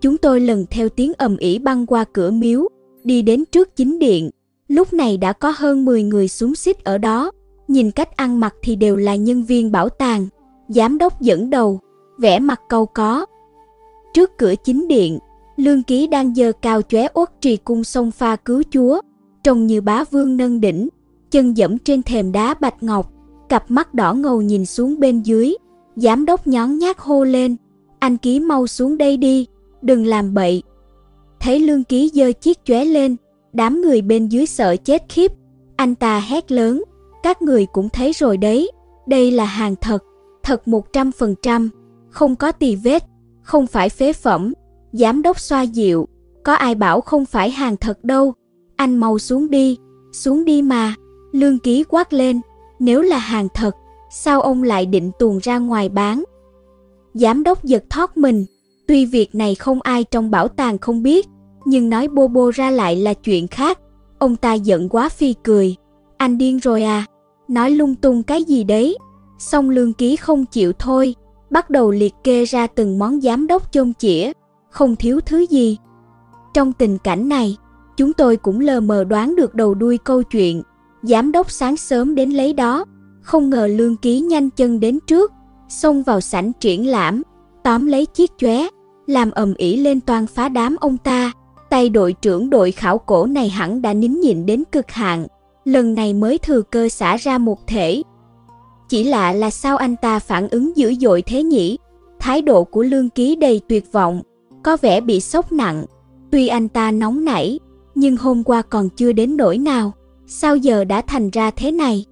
Chúng 0.00 0.18
tôi 0.18 0.40
lần 0.40 0.66
theo 0.70 0.88
tiếng 0.88 1.12
ầm 1.18 1.36
ĩ 1.36 1.58
băng 1.58 1.86
qua 1.86 2.04
cửa 2.12 2.30
miếu, 2.30 2.68
đi 3.04 3.22
đến 3.22 3.44
trước 3.52 3.76
chính 3.76 3.98
điện. 3.98 4.30
Lúc 4.68 4.92
này 4.92 5.16
đã 5.16 5.32
có 5.32 5.54
hơn 5.56 5.84
10 5.84 6.02
người 6.02 6.28
xuống 6.28 6.54
xích 6.54 6.84
ở 6.84 6.98
đó, 6.98 7.30
nhìn 7.68 7.90
cách 7.90 8.16
ăn 8.16 8.40
mặc 8.40 8.54
thì 8.62 8.76
đều 8.76 8.96
là 8.96 9.16
nhân 9.16 9.42
viên 9.42 9.72
bảo 9.72 9.88
tàng. 9.88 10.26
Giám 10.68 10.98
đốc 10.98 11.20
dẫn 11.20 11.50
đầu, 11.50 11.80
vẻ 12.18 12.38
mặt 12.38 12.60
câu 12.68 12.86
có. 12.86 13.26
Trước 14.14 14.30
cửa 14.38 14.54
chính 14.64 14.88
điện, 14.88 15.18
Lương 15.56 15.82
Ký 15.82 16.06
đang 16.06 16.34
giơ 16.34 16.52
cao 16.62 16.82
chóe 16.82 17.06
uất 17.14 17.40
trì 17.40 17.56
cung 17.56 17.84
sông 17.84 18.10
pha 18.10 18.36
cứu 18.36 18.62
chúa, 18.70 19.00
trông 19.44 19.66
như 19.66 19.80
bá 19.80 20.04
vương 20.10 20.36
nâng 20.36 20.60
đỉnh, 20.60 20.88
chân 21.30 21.56
dẫm 21.56 21.78
trên 21.78 22.02
thềm 22.02 22.32
đá 22.32 22.54
bạch 22.54 22.82
ngọc, 22.82 23.12
cặp 23.48 23.70
mắt 23.70 23.94
đỏ 23.94 24.14
ngầu 24.14 24.42
nhìn 24.42 24.66
xuống 24.66 25.00
bên 25.00 25.22
dưới. 25.22 25.54
Giám 25.96 26.24
đốc 26.24 26.46
nhón 26.46 26.78
nhác 26.78 26.98
hô 26.98 27.24
lên, 27.24 27.56
anh 27.98 28.16
Ký 28.16 28.40
mau 28.40 28.66
xuống 28.66 28.98
đây 28.98 29.16
đi, 29.16 29.46
đừng 29.82 30.06
làm 30.06 30.34
bậy. 30.34 30.62
Thấy 31.40 31.60
Lương 31.60 31.84
Ký 31.84 32.10
dơ 32.14 32.32
chiếc 32.32 32.64
chóe 32.64 32.84
lên, 32.84 33.16
đám 33.52 33.80
người 33.80 34.02
bên 34.02 34.28
dưới 34.28 34.46
sợ 34.46 34.76
chết 34.76 35.02
khiếp. 35.08 35.32
Anh 35.76 35.94
ta 35.94 36.20
hét 36.20 36.52
lớn, 36.52 36.82
các 37.22 37.42
người 37.42 37.66
cũng 37.72 37.88
thấy 37.88 38.12
rồi 38.12 38.36
đấy, 38.36 38.70
đây 39.06 39.30
là 39.30 39.44
hàng 39.44 39.74
thật, 39.80 40.04
thật 40.42 40.62
100%, 40.66 41.68
không 42.10 42.36
có 42.36 42.52
tì 42.52 42.76
vết, 42.76 43.04
không 43.42 43.66
phải 43.66 43.88
phế 43.88 44.12
phẩm. 44.12 44.52
Giám 44.92 45.22
đốc 45.22 45.40
xoa 45.40 45.62
dịu, 45.62 46.08
có 46.44 46.54
ai 46.54 46.74
bảo 46.74 47.00
không 47.00 47.24
phải 47.24 47.50
hàng 47.50 47.76
thật 47.76 48.04
đâu, 48.04 48.34
anh 48.76 48.96
mau 48.96 49.18
xuống 49.18 49.50
đi, 49.50 49.78
xuống 50.12 50.44
đi 50.44 50.62
mà. 50.62 50.94
Lương 51.32 51.58
Ký 51.58 51.84
quát 51.88 52.12
lên, 52.12 52.40
nếu 52.78 53.02
là 53.02 53.18
hàng 53.18 53.48
thật, 53.54 53.76
sao 54.10 54.40
ông 54.40 54.62
lại 54.62 54.86
định 54.86 55.10
tuồn 55.18 55.38
ra 55.38 55.58
ngoài 55.58 55.88
bán? 55.88 56.24
Giám 57.14 57.42
đốc 57.42 57.64
giật 57.64 57.84
thoát 57.90 58.16
mình, 58.16 58.44
tuy 58.86 59.06
việc 59.06 59.34
này 59.34 59.54
không 59.54 59.82
ai 59.82 60.04
trong 60.04 60.30
bảo 60.30 60.48
tàng 60.48 60.78
không 60.78 61.02
biết, 61.02 61.26
nhưng 61.64 61.90
nói 61.90 62.08
bô 62.08 62.28
bô 62.28 62.50
ra 62.50 62.70
lại 62.70 62.96
là 62.96 63.14
chuyện 63.14 63.48
khác. 63.48 63.78
Ông 64.18 64.36
ta 64.36 64.54
giận 64.54 64.88
quá 64.88 65.08
phi 65.08 65.34
cười, 65.42 65.76
anh 66.16 66.38
điên 66.38 66.58
rồi 66.58 66.82
à, 66.82 67.06
nói 67.48 67.70
lung 67.70 67.94
tung 67.94 68.22
cái 68.22 68.44
gì 68.44 68.64
đấy. 68.64 68.98
Xong 69.38 69.70
lương 69.70 69.92
ký 69.92 70.16
không 70.16 70.46
chịu 70.46 70.72
thôi, 70.72 71.14
bắt 71.50 71.70
đầu 71.70 71.90
liệt 71.90 72.14
kê 72.24 72.44
ra 72.44 72.66
từng 72.66 72.98
món 72.98 73.20
giám 73.20 73.46
đốc 73.46 73.72
chôn 73.72 73.92
chĩa, 73.94 74.32
không 74.70 74.96
thiếu 74.96 75.20
thứ 75.20 75.46
gì. 75.50 75.78
Trong 76.54 76.72
tình 76.72 76.98
cảnh 76.98 77.28
này, 77.28 77.56
chúng 77.96 78.12
tôi 78.12 78.36
cũng 78.36 78.60
lờ 78.60 78.80
mờ 78.80 79.04
đoán 79.04 79.36
được 79.36 79.54
đầu 79.54 79.74
đuôi 79.74 79.98
câu 79.98 80.22
chuyện. 80.22 80.62
Giám 81.02 81.32
đốc 81.32 81.50
sáng 81.50 81.76
sớm 81.76 82.14
đến 82.14 82.30
lấy 82.30 82.52
đó, 82.52 82.84
không 83.22 83.50
ngờ 83.50 83.66
lương 83.66 83.96
ký 83.96 84.20
nhanh 84.20 84.50
chân 84.50 84.80
đến 84.80 84.98
trước, 85.06 85.32
xông 85.68 86.02
vào 86.02 86.20
sảnh 86.20 86.52
triển 86.60 86.86
lãm, 86.86 87.22
tóm 87.62 87.86
lấy 87.86 88.06
chiếc 88.06 88.30
chóe, 88.38 88.66
làm 89.06 89.30
ầm 89.30 89.54
ĩ 89.54 89.76
lên 89.76 90.00
toàn 90.00 90.26
phá 90.26 90.48
đám 90.48 90.76
ông 90.80 90.96
ta. 90.98 91.32
Tay 91.70 91.88
đội 91.88 92.12
trưởng 92.12 92.50
đội 92.50 92.72
khảo 92.72 92.98
cổ 92.98 93.26
này 93.26 93.48
hẳn 93.48 93.82
đã 93.82 93.94
nín 93.94 94.20
nhịn 94.20 94.46
đến 94.46 94.62
cực 94.72 94.90
hạn, 94.90 95.26
lần 95.64 95.94
này 95.94 96.12
mới 96.12 96.38
thừa 96.38 96.62
cơ 96.62 96.88
xả 96.88 97.16
ra 97.16 97.38
một 97.38 97.66
thể. 97.66 98.02
Chỉ 98.88 99.04
lạ 99.04 99.32
là 99.32 99.50
sao 99.50 99.76
anh 99.76 99.96
ta 99.96 100.18
phản 100.18 100.48
ứng 100.48 100.76
dữ 100.76 100.94
dội 101.00 101.22
thế 101.22 101.42
nhỉ? 101.42 101.78
Thái 102.18 102.42
độ 102.42 102.64
của 102.64 102.82
lương 102.82 103.10
ký 103.10 103.36
đầy 103.36 103.60
tuyệt 103.68 103.92
vọng, 103.92 104.22
có 104.62 104.76
vẻ 104.82 105.00
bị 105.00 105.20
sốc 105.20 105.52
nặng. 105.52 105.84
Tuy 106.30 106.48
anh 106.48 106.68
ta 106.68 106.90
nóng 106.90 107.24
nảy, 107.24 107.58
nhưng 107.94 108.16
hôm 108.16 108.44
qua 108.44 108.62
còn 108.62 108.88
chưa 108.88 109.12
đến 109.12 109.36
nỗi 109.36 109.58
nào, 109.58 109.92
sao 110.32 110.56
giờ 110.56 110.84
đã 110.84 111.00
thành 111.00 111.30
ra 111.30 111.50
thế 111.50 111.70
này? 111.70 112.04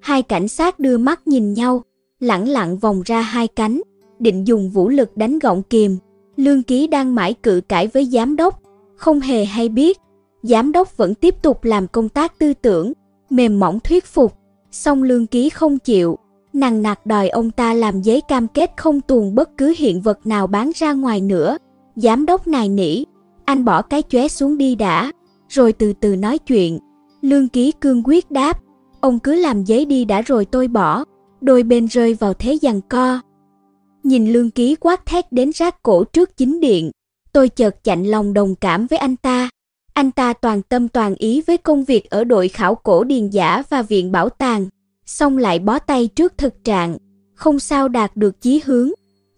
Hai 0.00 0.22
cảnh 0.22 0.48
sát 0.48 0.78
đưa 0.78 0.98
mắt 0.98 1.28
nhìn 1.28 1.54
nhau, 1.54 1.82
lẳng 2.20 2.48
lặng 2.48 2.78
vòng 2.78 3.02
ra 3.04 3.20
hai 3.20 3.48
cánh, 3.48 3.80
định 4.18 4.46
dùng 4.46 4.70
vũ 4.70 4.88
lực 4.88 5.16
đánh 5.16 5.38
gọng 5.38 5.62
kìm. 5.62 5.96
Lương 6.36 6.62
Ký 6.62 6.86
đang 6.86 7.14
mãi 7.14 7.34
cự 7.34 7.60
cãi 7.68 7.86
với 7.86 8.04
giám 8.04 8.36
đốc, 8.36 8.60
không 8.96 9.20
hề 9.20 9.44
hay 9.44 9.68
biết. 9.68 9.98
Giám 10.42 10.72
đốc 10.72 10.96
vẫn 10.96 11.14
tiếp 11.14 11.34
tục 11.42 11.64
làm 11.64 11.86
công 11.86 12.08
tác 12.08 12.38
tư 12.38 12.54
tưởng, 12.54 12.92
mềm 13.30 13.60
mỏng 13.60 13.80
thuyết 13.80 14.04
phục, 14.04 14.32
song 14.70 15.02
Lương 15.02 15.26
Ký 15.26 15.48
không 15.48 15.78
chịu, 15.78 16.18
nằng 16.52 16.82
nặc 16.82 17.06
đòi 17.06 17.28
ông 17.28 17.50
ta 17.50 17.74
làm 17.74 18.02
giấy 18.02 18.20
cam 18.28 18.48
kết 18.48 18.70
không 18.76 19.00
tuồn 19.00 19.34
bất 19.34 19.50
cứ 19.58 19.74
hiện 19.78 20.00
vật 20.00 20.26
nào 20.26 20.46
bán 20.46 20.70
ra 20.74 20.92
ngoài 20.92 21.20
nữa. 21.20 21.58
Giám 21.96 22.26
đốc 22.26 22.46
nài 22.46 22.68
nỉ, 22.68 23.04
anh 23.44 23.64
bỏ 23.64 23.82
cái 23.82 24.02
chóe 24.08 24.28
xuống 24.28 24.58
đi 24.58 24.74
đã, 24.74 25.12
rồi 25.48 25.72
từ 25.72 25.92
từ 25.92 26.16
nói 26.16 26.38
chuyện. 26.38 26.78
Lương 27.26 27.48
Ký 27.48 27.72
cương 27.72 28.02
quyết 28.04 28.30
đáp, 28.30 28.60
ông 29.00 29.18
cứ 29.18 29.34
làm 29.34 29.64
giấy 29.64 29.84
đi 29.84 30.04
đã 30.04 30.20
rồi 30.22 30.44
tôi 30.44 30.68
bỏ. 30.68 31.04
Đôi 31.40 31.62
bên 31.62 31.86
rơi 31.86 32.14
vào 32.14 32.34
thế 32.34 32.58
giằng 32.62 32.80
co. 32.88 33.20
Nhìn 34.02 34.32
Lương 34.32 34.50
Ký 34.50 34.76
quát 34.80 35.06
thét 35.06 35.32
đến 35.32 35.50
rác 35.54 35.82
cổ 35.82 36.04
trước 36.04 36.36
chính 36.36 36.60
điện, 36.60 36.90
tôi 37.32 37.48
chợt 37.48 37.84
chạnh 37.84 38.04
lòng 38.04 38.34
đồng 38.34 38.54
cảm 38.54 38.86
với 38.86 38.98
anh 38.98 39.16
ta. 39.16 39.48
Anh 39.94 40.10
ta 40.10 40.32
toàn 40.32 40.62
tâm 40.62 40.88
toàn 40.88 41.14
ý 41.14 41.42
với 41.46 41.56
công 41.56 41.84
việc 41.84 42.10
ở 42.10 42.24
đội 42.24 42.48
khảo 42.48 42.74
cổ 42.74 43.04
điền 43.04 43.28
giả 43.30 43.62
và 43.70 43.82
viện 43.82 44.12
bảo 44.12 44.28
tàng, 44.28 44.66
xong 45.06 45.38
lại 45.38 45.58
bó 45.58 45.78
tay 45.78 46.06
trước 46.06 46.38
thực 46.38 46.64
trạng, 46.64 46.96
không 47.34 47.58
sao 47.58 47.88
đạt 47.88 48.16
được 48.16 48.40
chí 48.40 48.60
hướng. 48.64 48.90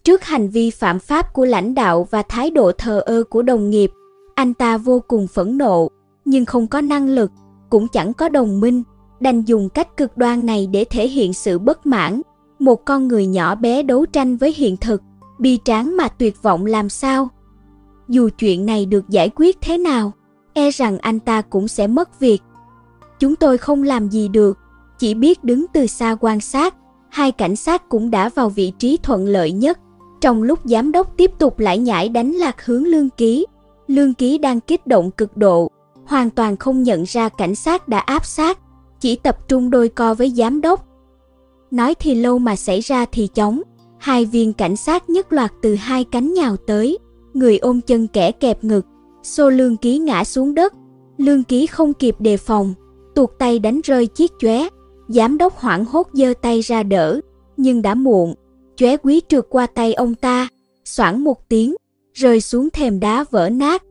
Trước 0.03 0.23
hành 0.23 0.49
vi 0.49 0.69
phạm 0.69 0.99
pháp 0.99 1.33
của 1.33 1.45
lãnh 1.45 1.75
đạo 1.75 2.07
và 2.11 2.21
thái 2.21 2.51
độ 2.51 2.71
thờ 2.71 3.01
ơ 3.05 3.23
của 3.23 3.41
đồng 3.41 3.69
nghiệp, 3.69 3.91
anh 4.35 4.53
ta 4.53 4.77
vô 4.77 5.03
cùng 5.07 5.27
phẫn 5.27 5.57
nộ, 5.57 5.87
nhưng 6.25 6.45
không 6.45 6.67
có 6.67 6.81
năng 6.81 7.09
lực, 7.09 7.31
cũng 7.69 7.87
chẳng 7.87 8.13
có 8.13 8.29
đồng 8.29 8.59
minh, 8.59 8.83
đành 9.19 9.41
dùng 9.41 9.69
cách 9.69 9.97
cực 9.97 10.17
đoan 10.17 10.45
này 10.45 10.67
để 10.67 10.85
thể 10.89 11.07
hiện 11.07 11.33
sự 11.33 11.59
bất 11.59 11.85
mãn. 11.85 12.21
Một 12.59 12.85
con 12.85 13.07
người 13.07 13.25
nhỏ 13.25 13.55
bé 13.55 13.83
đấu 13.83 14.05
tranh 14.05 14.37
với 14.37 14.53
hiện 14.57 14.77
thực, 14.77 15.01
bi 15.39 15.59
tráng 15.63 15.97
mà 15.97 16.07
tuyệt 16.07 16.43
vọng 16.43 16.65
làm 16.65 16.89
sao? 16.89 17.29
Dù 18.07 18.29
chuyện 18.37 18.65
này 18.65 18.85
được 18.85 19.09
giải 19.09 19.29
quyết 19.35 19.57
thế 19.61 19.77
nào, 19.77 20.11
e 20.53 20.71
rằng 20.71 20.97
anh 20.97 21.19
ta 21.19 21.41
cũng 21.41 21.67
sẽ 21.67 21.87
mất 21.87 22.19
việc. 22.19 22.41
Chúng 23.19 23.35
tôi 23.35 23.57
không 23.57 23.83
làm 23.83 24.09
gì 24.09 24.27
được, 24.27 24.57
chỉ 24.99 25.13
biết 25.13 25.43
đứng 25.43 25.65
từ 25.73 25.87
xa 25.87 26.15
quan 26.19 26.39
sát. 26.39 26.75
Hai 27.09 27.31
cảnh 27.31 27.55
sát 27.55 27.89
cũng 27.89 28.11
đã 28.11 28.29
vào 28.29 28.49
vị 28.49 28.73
trí 28.79 28.97
thuận 29.03 29.25
lợi 29.25 29.51
nhất. 29.51 29.79
Trong 30.21 30.43
lúc 30.43 30.59
giám 30.63 30.91
đốc 30.91 31.17
tiếp 31.17 31.31
tục 31.39 31.59
lại 31.59 31.77
nhảy 31.77 32.09
đánh 32.09 32.31
lạc 32.31 32.65
hướng 32.65 32.85
lương 32.85 33.09
ký, 33.09 33.45
lương 33.87 34.13
ký 34.13 34.37
đang 34.37 34.59
kích 34.59 34.87
động 34.87 35.11
cực 35.11 35.37
độ, 35.37 35.71
hoàn 36.09 36.29
toàn 36.29 36.57
không 36.57 36.83
nhận 36.83 37.03
ra 37.03 37.29
cảnh 37.29 37.55
sát 37.55 37.87
đã 37.87 37.99
áp 37.99 38.25
sát, 38.25 38.59
chỉ 38.99 39.15
tập 39.15 39.37
trung 39.47 39.69
đôi 39.69 39.89
co 39.89 40.13
với 40.13 40.29
giám 40.29 40.61
đốc. 40.61 40.85
Nói 41.71 41.95
thì 41.95 42.15
lâu 42.15 42.39
mà 42.39 42.55
xảy 42.55 42.79
ra 42.79 43.05
thì 43.11 43.27
chóng, 43.27 43.61
hai 43.97 44.25
viên 44.25 44.53
cảnh 44.53 44.75
sát 44.75 45.09
nhất 45.09 45.33
loạt 45.33 45.51
từ 45.61 45.75
hai 45.75 46.03
cánh 46.03 46.33
nhào 46.33 46.57
tới, 46.57 46.97
người 47.33 47.57
ôm 47.57 47.81
chân 47.81 48.07
kẻ 48.07 48.31
kẹp 48.31 48.63
ngực, 48.63 48.85
xô 49.23 49.49
lương 49.49 49.77
ký 49.77 49.97
ngã 49.99 50.23
xuống 50.23 50.53
đất, 50.53 50.73
lương 51.17 51.43
ký 51.43 51.67
không 51.67 51.93
kịp 51.93 52.15
đề 52.19 52.37
phòng, 52.37 52.73
tuột 53.15 53.29
tay 53.39 53.59
đánh 53.59 53.81
rơi 53.83 54.07
chiếc 54.07 54.31
chóe, 54.39 54.67
Giám 55.09 55.37
đốc 55.37 55.57
hoảng 55.57 55.85
hốt 55.85 56.07
giơ 56.13 56.33
tay 56.41 56.61
ra 56.61 56.83
đỡ, 56.83 57.19
nhưng 57.57 57.81
đã 57.81 57.95
muộn, 57.95 58.35
chóe 58.75 58.97
quý 58.97 59.21
trượt 59.27 59.45
qua 59.49 59.67
tay 59.67 59.93
ông 59.93 60.15
ta, 60.15 60.47
xoảng 60.85 61.23
một 61.23 61.49
tiếng, 61.49 61.75
rơi 62.13 62.41
xuống 62.41 62.69
thềm 62.69 62.99
đá 62.99 63.25
vỡ 63.31 63.49
nát. 63.49 63.83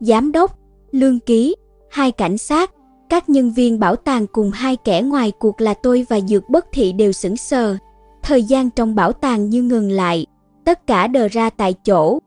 Giám 0.00 0.32
đốc, 0.32 0.57
lương 0.92 1.20
ký, 1.20 1.54
hai 1.90 2.12
cảnh 2.12 2.38
sát, 2.38 2.70
các 3.08 3.28
nhân 3.28 3.50
viên 3.50 3.78
bảo 3.78 3.96
tàng 3.96 4.26
cùng 4.26 4.50
hai 4.50 4.76
kẻ 4.76 5.02
ngoài 5.02 5.32
cuộc 5.38 5.60
là 5.60 5.74
tôi 5.74 6.06
và 6.08 6.20
Dược 6.20 6.48
Bất 6.48 6.66
Thị 6.72 6.92
đều 6.92 7.12
sững 7.12 7.36
sờ. 7.36 7.76
Thời 8.22 8.42
gian 8.42 8.70
trong 8.70 8.94
bảo 8.94 9.12
tàng 9.12 9.50
như 9.50 9.62
ngừng 9.62 9.90
lại, 9.90 10.26
tất 10.64 10.86
cả 10.86 11.06
đờ 11.06 11.28
ra 11.28 11.50
tại 11.50 11.74
chỗ. 11.86 12.18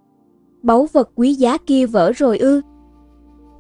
Báu 0.64 0.88
vật 0.94 1.10
quý 1.16 1.34
giá 1.34 1.58
kia 1.58 1.86
vỡ 1.86 2.12
rồi 2.12 2.38
ư. 2.38 2.62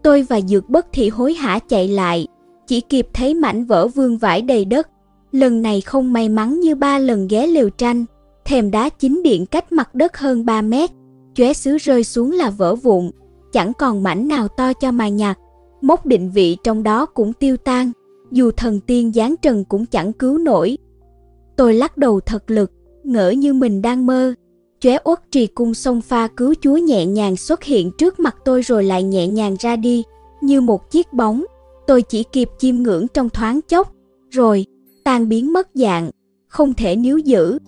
Tôi 0.03 0.23
và 0.23 0.41
Dược 0.41 0.69
Bất 0.69 0.87
Thị 0.93 1.09
hối 1.09 1.33
hả 1.33 1.59
chạy 1.59 1.87
lại, 1.87 2.27
chỉ 2.67 2.81
kịp 2.81 3.07
thấy 3.13 3.33
mảnh 3.33 3.65
vỡ 3.65 3.87
vương 3.87 4.17
vãi 4.17 4.41
đầy 4.41 4.65
đất. 4.65 4.87
Lần 5.31 5.61
này 5.61 5.81
không 5.81 6.13
may 6.13 6.29
mắn 6.29 6.59
như 6.59 6.75
ba 6.75 6.99
lần 6.99 7.27
ghé 7.27 7.47
liều 7.47 7.69
tranh, 7.69 8.05
thềm 8.45 8.71
đá 8.71 8.89
chính 8.89 9.23
điện 9.23 9.45
cách 9.45 9.71
mặt 9.71 9.95
đất 9.95 10.17
hơn 10.17 10.45
3 10.45 10.61
mét, 10.61 10.89
chóe 11.33 11.53
xứ 11.53 11.77
rơi 11.77 12.03
xuống 12.03 12.31
là 12.31 12.49
vỡ 12.49 12.75
vụn, 12.75 13.11
chẳng 13.53 13.73
còn 13.73 14.03
mảnh 14.03 14.27
nào 14.27 14.47
to 14.47 14.73
cho 14.73 14.91
mà 14.91 15.07
nhặt 15.07 15.37
mốc 15.81 16.05
định 16.05 16.29
vị 16.29 16.57
trong 16.63 16.83
đó 16.83 17.05
cũng 17.05 17.33
tiêu 17.33 17.57
tan, 17.57 17.91
dù 18.31 18.51
thần 18.51 18.79
tiên 18.79 19.11
giáng 19.13 19.35
trần 19.41 19.65
cũng 19.65 19.85
chẳng 19.85 20.13
cứu 20.13 20.37
nổi. 20.37 20.77
Tôi 21.55 21.73
lắc 21.73 21.97
đầu 21.97 22.19
thật 22.19 22.51
lực, 22.51 22.71
ngỡ 23.03 23.29
như 23.29 23.53
mình 23.53 23.81
đang 23.81 24.05
mơ. 24.05 24.33
Chóe 24.79 24.97
uất 25.03 25.31
trì 25.31 25.47
cung 25.47 25.73
sông 25.73 26.01
pha 26.01 26.27
cứu 26.27 26.53
chúa 26.61 26.77
nhẹ 26.77 27.05
nhàng 27.05 27.35
xuất 27.35 27.63
hiện 27.63 27.91
trước 27.97 28.19
mặt 28.19 28.35
tôi 28.45 28.61
rồi 28.61 28.83
lại 28.83 29.03
nhẹ 29.03 29.27
nhàng 29.27 29.55
ra 29.59 29.75
đi, 29.75 30.03
như 30.41 30.61
một 30.61 30.91
chiếc 30.91 31.13
bóng. 31.13 31.45
Tôi 31.87 32.01
chỉ 32.01 32.23
kịp 32.23 32.49
chiêm 32.59 32.75
ngưỡng 32.75 33.07
trong 33.13 33.29
thoáng 33.29 33.59
chốc, 33.61 33.91
rồi 34.29 34.65
tan 35.03 35.29
biến 35.29 35.53
mất 35.53 35.67
dạng, 35.73 36.09
không 36.47 36.73
thể 36.73 36.95
níu 36.95 37.17
giữ. 37.17 37.59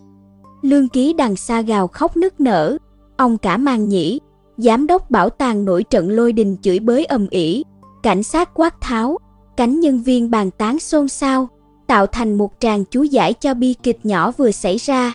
Lương 0.62 0.90
ký 0.90 1.14
đằng 1.14 1.36
xa 1.36 1.62
gào 1.62 1.88
khóc 1.88 2.18
nức 2.18 2.40
nở, 2.40 2.78
ông 3.18 3.38
cả 3.38 3.58
mang 3.58 3.90
nhĩ, 3.90 4.20
giám 4.58 4.88
đốc 4.88 5.12
bảo 5.12 5.30
tàng 5.30 5.66
nổi 5.66 5.84
trận 5.84 6.10
lôi 6.10 6.34
đình 6.34 6.58
chửi 6.62 6.80
bới 6.80 7.06
ầm 7.06 7.28
ĩ, 7.30 7.64
cảnh 8.04 8.24
sát 8.24 8.50
quát 8.54 8.82
tháo, 8.82 9.18
cánh 9.58 9.80
nhân 9.80 10.00
viên 10.04 10.32
bàn 10.32 10.52
tán 10.52 10.80
xôn 10.80 11.08
xao, 11.08 11.48
tạo 11.88 12.08
thành 12.08 12.36
một 12.36 12.54
tràng 12.60 12.86
chú 12.86 13.04
giải 13.04 13.34
cho 13.34 13.54
bi 13.54 13.76
kịch 13.84 14.00
nhỏ 14.04 14.32
vừa 14.32 14.52
xảy 14.52 14.78
ra. 14.78 15.14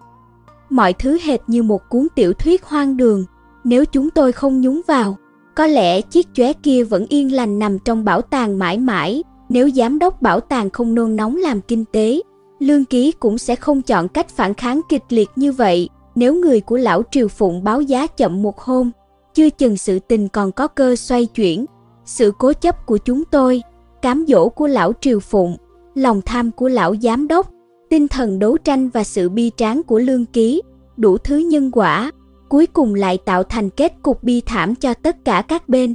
Mọi 0.71 0.93
thứ 0.93 1.19
hệt 1.23 1.41
như 1.47 1.63
một 1.63 1.83
cuốn 1.89 2.07
tiểu 2.15 2.33
thuyết 2.33 2.65
hoang 2.65 2.97
đường, 2.97 3.25
nếu 3.65 3.85
chúng 3.85 4.11
tôi 4.11 4.33
không 4.33 4.61
nhúng 4.61 4.81
vào, 4.87 5.17
có 5.55 5.67
lẽ 5.67 6.01
chiếc 6.01 6.27
chóe 6.35 6.53
kia 6.53 6.85
vẫn 6.85 7.07
yên 7.09 7.33
lành 7.33 7.59
nằm 7.59 7.79
trong 7.79 8.05
bảo 8.05 8.23
tàng 8.23 8.59
mãi 8.59 8.79
mãi, 8.79 9.23
nếu 9.49 9.71
giám 9.71 9.99
đốc 9.99 10.23
bảo 10.23 10.41
tàng 10.41 10.71
không 10.71 10.95
nôn 10.95 11.17
nóng 11.17 11.37
làm 11.37 11.61
kinh 11.61 11.85
tế, 11.85 12.21
lương 12.59 12.85
ký 12.85 13.13
cũng 13.13 13.39
sẽ 13.39 13.57
không 13.57 13.83
chọn 13.83 14.09
cách 14.09 14.29
phản 14.29 14.55
kháng 14.55 14.81
kịch 14.89 15.05
liệt 15.09 15.29
như 15.37 15.53
vậy, 15.53 15.89
nếu 16.15 16.35
người 16.35 16.61
của 16.61 16.77
lão 16.77 17.03
Triều 17.11 17.29
Phụng 17.29 17.65
báo 17.65 17.81
giá 17.81 18.07
chậm 18.07 18.43
một 18.43 18.61
hôm, 18.61 18.91
chưa 19.39 19.51
chừng 19.51 19.77
sự 19.77 19.99
tình 19.99 20.29
còn 20.29 20.53
có 20.53 20.69
cơ 20.69 20.97
xoay 20.97 21.27
chuyển, 21.27 21.65
sự 22.05 22.33
cố 22.39 22.53
chấp 22.53 22.87
của 22.87 22.97
chúng 22.97 23.25
tôi, 23.25 23.63
cám 24.03 24.25
dỗ 24.29 24.49
của 24.49 24.67
lão 24.67 24.93
Triều 25.01 25.21
Phụng, 25.21 25.57
lòng 25.95 26.21
tham 26.27 26.51
của 26.51 26.69
lão 26.69 26.95
giám 27.03 27.29
đốc, 27.29 27.51
tinh 27.91 28.09
thần 28.09 28.39
đấu 28.39 28.59
tranh 28.59 28.89
và 28.89 29.05
sự 29.05 29.29
bi 29.29 29.51
tráng 29.57 29.83
của 29.83 29.99
lương 29.99 30.27
ký, 30.27 30.63
đủ 30.97 31.19
thứ 31.19 31.37
nhân 31.37 31.71
quả, 31.71 32.13
cuối 32.49 32.67
cùng 32.67 32.95
lại 32.95 33.19
tạo 33.25 33.43
thành 33.43 33.71
kết 33.71 33.93
cục 34.03 34.23
bi 34.23 34.41
thảm 34.47 34.75
cho 34.75 34.95
tất 34.95 35.25
cả 35.25 35.43
các 35.49 35.69
bên. 35.69 35.95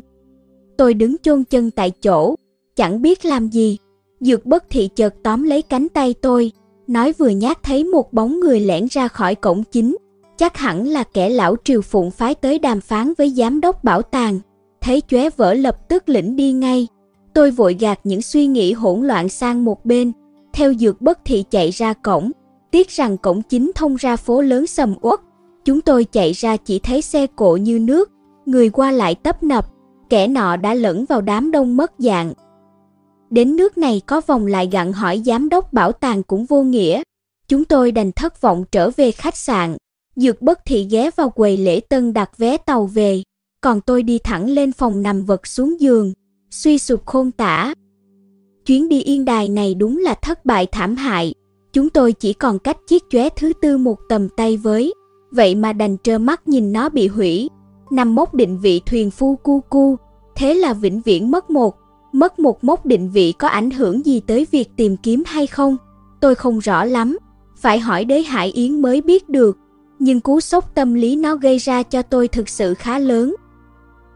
Tôi 0.78 0.94
đứng 0.94 1.16
chôn 1.18 1.44
chân 1.44 1.72
tại 1.72 1.92
chỗ, 2.02 2.36
chẳng 2.76 3.02
biết 3.02 3.26
làm 3.26 3.50
gì. 3.50 3.78
Dược 4.20 4.46
bất 4.46 4.64
thị 4.70 4.90
chợt 4.96 5.16
tóm 5.24 5.44
lấy 5.44 5.62
cánh 5.62 5.90
tay 5.90 6.14
tôi, 6.22 6.52
nói 6.88 7.14
vừa 7.18 7.30
nhát 7.30 7.64
thấy 7.64 7.84
một 7.84 8.14
bóng 8.14 8.40
người 8.40 8.60
lẻn 8.60 8.88
ra 8.92 9.08
khỏi 9.08 9.36
cổng 9.36 9.64
chính, 9.72 9.96
chắc 10.38 10.58
hẳn 10.58 10.88
là 10.88 11.04
kẻ 11.04 11.30
lão 11.30 11.56
triều 11.64 11.82
phụng 11.82 12.12
phái 12.12 12.36
tới 12.36 12.60
đàm 12.60 12.82
phán 12.82 13.14
với 13.18 13.30
giám 13.30 13.62
đốc 13.62 13.84
bảo 13.84 14.02
tàng 14.02 14.40
thấy 14.84 15.02
chóe 15.08 15.30
vỡ 15.30 15.54
lập 15.54 15.90
tức 15.90 16.10
lĩnh 16.10 16.36
đi 16.36 16.52
ngay. 16.52 16.88
Tôi 17.34 17.52
vội 17.52 17.76
gạt 17.80 18.00
những 18.04 18.22
suy 18.22 18.48
nghĩ 18.48 18.74
hỗn 18.74 19.02
loạn 19.08 19.30
sang 19.30 19.66
một 19.66 19.86
bên, 19.86 20.12
theo 20.54 20.74
dược 20.74 21.02
bất 21.02 21.20
thị 21.26 21.44
chạy 21.50 21.70
ra 21.70 21.94
cổng, 21.94 22.32
tiếc 22.72 22.90
rằng 22.90 23.18
cổng 23.18 23.42
chính 23.42 23.72
thông 23.76 23.96
ra 23.96 24.16
phố 24.16 24.42
lớn 24.42 24.68
sầm 24.68 24.96
uất. 25.02 25.20
Chúng 25.66 25.82
tôi 25.82 26.04
chạy 26.04 26.32
ra 26.32 26.58
chỉ 26.58 26.80
thấy 26.80 27.02
xe 27.02 27.28
cộ 27.28 27.56
như 27.56 27.80
nước, 27.80 28.12
người 28.46 28.70
qua 28.70 28.92
lại 28.92 29.16
tấp 29.16 29.44
nập, 29.44 29.66
kẻ 30.10 30.28
nọ 30.28 30.56
đã 30.56 30.74
lẫn 30.74 31.06
vào 31.06 31.22
đám 31.22 31.52
đông 31.52 31.78
mất 31.78 31.92
dạng. 31.98 32.34
Đến 33.30 33.56
nước 33.56 33.78
này 33.78 34.02
có 34.06 34.22
vòng 34.28 34.48
lại 34.48 34.70
gặn 34.72 34.94
hỏi 34.94 35.22
giám 35.26 35.50
đốc 35.50 35.74
bảo 35.74 35.92
tàng 35.92 36.24
cũng 36.24 36.46
vô 36.46 36.64
nghĩa. 36.64 37.02
Chúng 37.48 37.66
tôi 37.66 37.92
đành 37.92 38.12
thất 38.12 38.42
vọng 38.42 38.64
trở 38.72 38.90
về 38.98 39.12
khách 39.12 39.38
sạn. 39.38 39.78
Dược 40.16 40.42
bất 40.42 40.60
thị 40.66 40.88
ghé 40.92 41.10
vào 41.16 41.30
quầy 41.30 41.58
lễ 41.58 41.80
tân 41.80 42.14
đặt 42.14 42.38
vé 42.38 42.58
tàu 42.58 42.86
về 42.86 43.24
còn 43.64 43.82
tôi 43.82 44.04
đi 44.04 44.20
thẳng 44.20 44.50
lên 44.50 44.72
phòng 44.72 45.02
nằm 45.02 45.26
vật 45.26 45.48
xuống 45.48 45.80
giường, 45.80 46.14
suy 46.52 46.78
sụp 46.78 47.06
khôn 47.06 47.32
tả. 47.32 47.74
Chuyến 48.66 48.90
đi 48.90 49.02
yên 49.02 49.26
đài 49.26 49.50
này 49.50 49.74
đúng 49.74 49.98
là 49.98 50.14
thất 50.14 50.46
bại 50.46 50.68
thảm 50.72 50.96
hại, 50.96 51.34
chúng 51.74 51.90
tôi 51.90 52.14
chỉ 52.14 52.34
còn 52.34 52.60
cách 52.60 52.78
chiếc 52.88 53.04
chóe 53.10 53.30
thứ 53.30 53.54
tư 53.62 53.78
một 53.78 54.00
tầm 54.10 54.30
tay 54.30 54.58
với, 54.58 54.94
vậy 55.32 55.56
mà 55.56 55.74
đành 55.74 55.98
trơ 56.04 56.18
mắt 56.18 56.48
nhìn 56.48 56.72
nó 56.72 56.90
bị 56.90 57.08
hủy, 57.08 57.50
nằm 57.92 58.16
mốc 58.16 58.34
định 58.34 58.60
vị 58.60 58.82
thuyền 58.86 59.12
phu 59.12 59.36
cu 59.36 59.62
cu, 59.70 59.98
thế 60.36 60.54
là 60.54 60.74
vĩnh 60.74 61.02
viễn 61.02 61.32
mất 61.32 61.50
một, 61.50 61.76
mất 62.12 62.40
một 62.40 62.64
mốc 62.64 62.86
định 62.86 63.10
vị 63.10 63.32
có 63.32 63.48
ảnh 63.48 63.72
hưởng 63.72 64.06
gì 64.06 64.20
tới 64.20 64.48
việc 64.52 64.70
tìm 64.76 64.98
kiếm 64.98 65.24
hay 65.26 65.48
không, 65.48 65.78
tôi 66.22 66.36
không 66.36 66.60
rõ 66.60 66.84
lắm, 66.84 67.18
phải 67.58 67.80
hỏi 67.80 68.06
đế 68.06 68.22
Hải 68.22 68.52
Yến 68.52 68.82
mới 68.82 69.02
biết 69.02 69.30
được, 69.30 69.58
nhưng 70.04 70.20
cú 70.20 70.40
sốc 70.40 70.76
tâm 70.76 70.94
lý 70.94 71.16
nó 71.16 71.36
gây 71.36 71.58
ra 71.58 71.84
cho 71.84 72.02
tôi 72.02 72.28
thực 72.28 72.50
sự 72.50 72.74
khá 72.74 73.00
lớn 73.00 73.36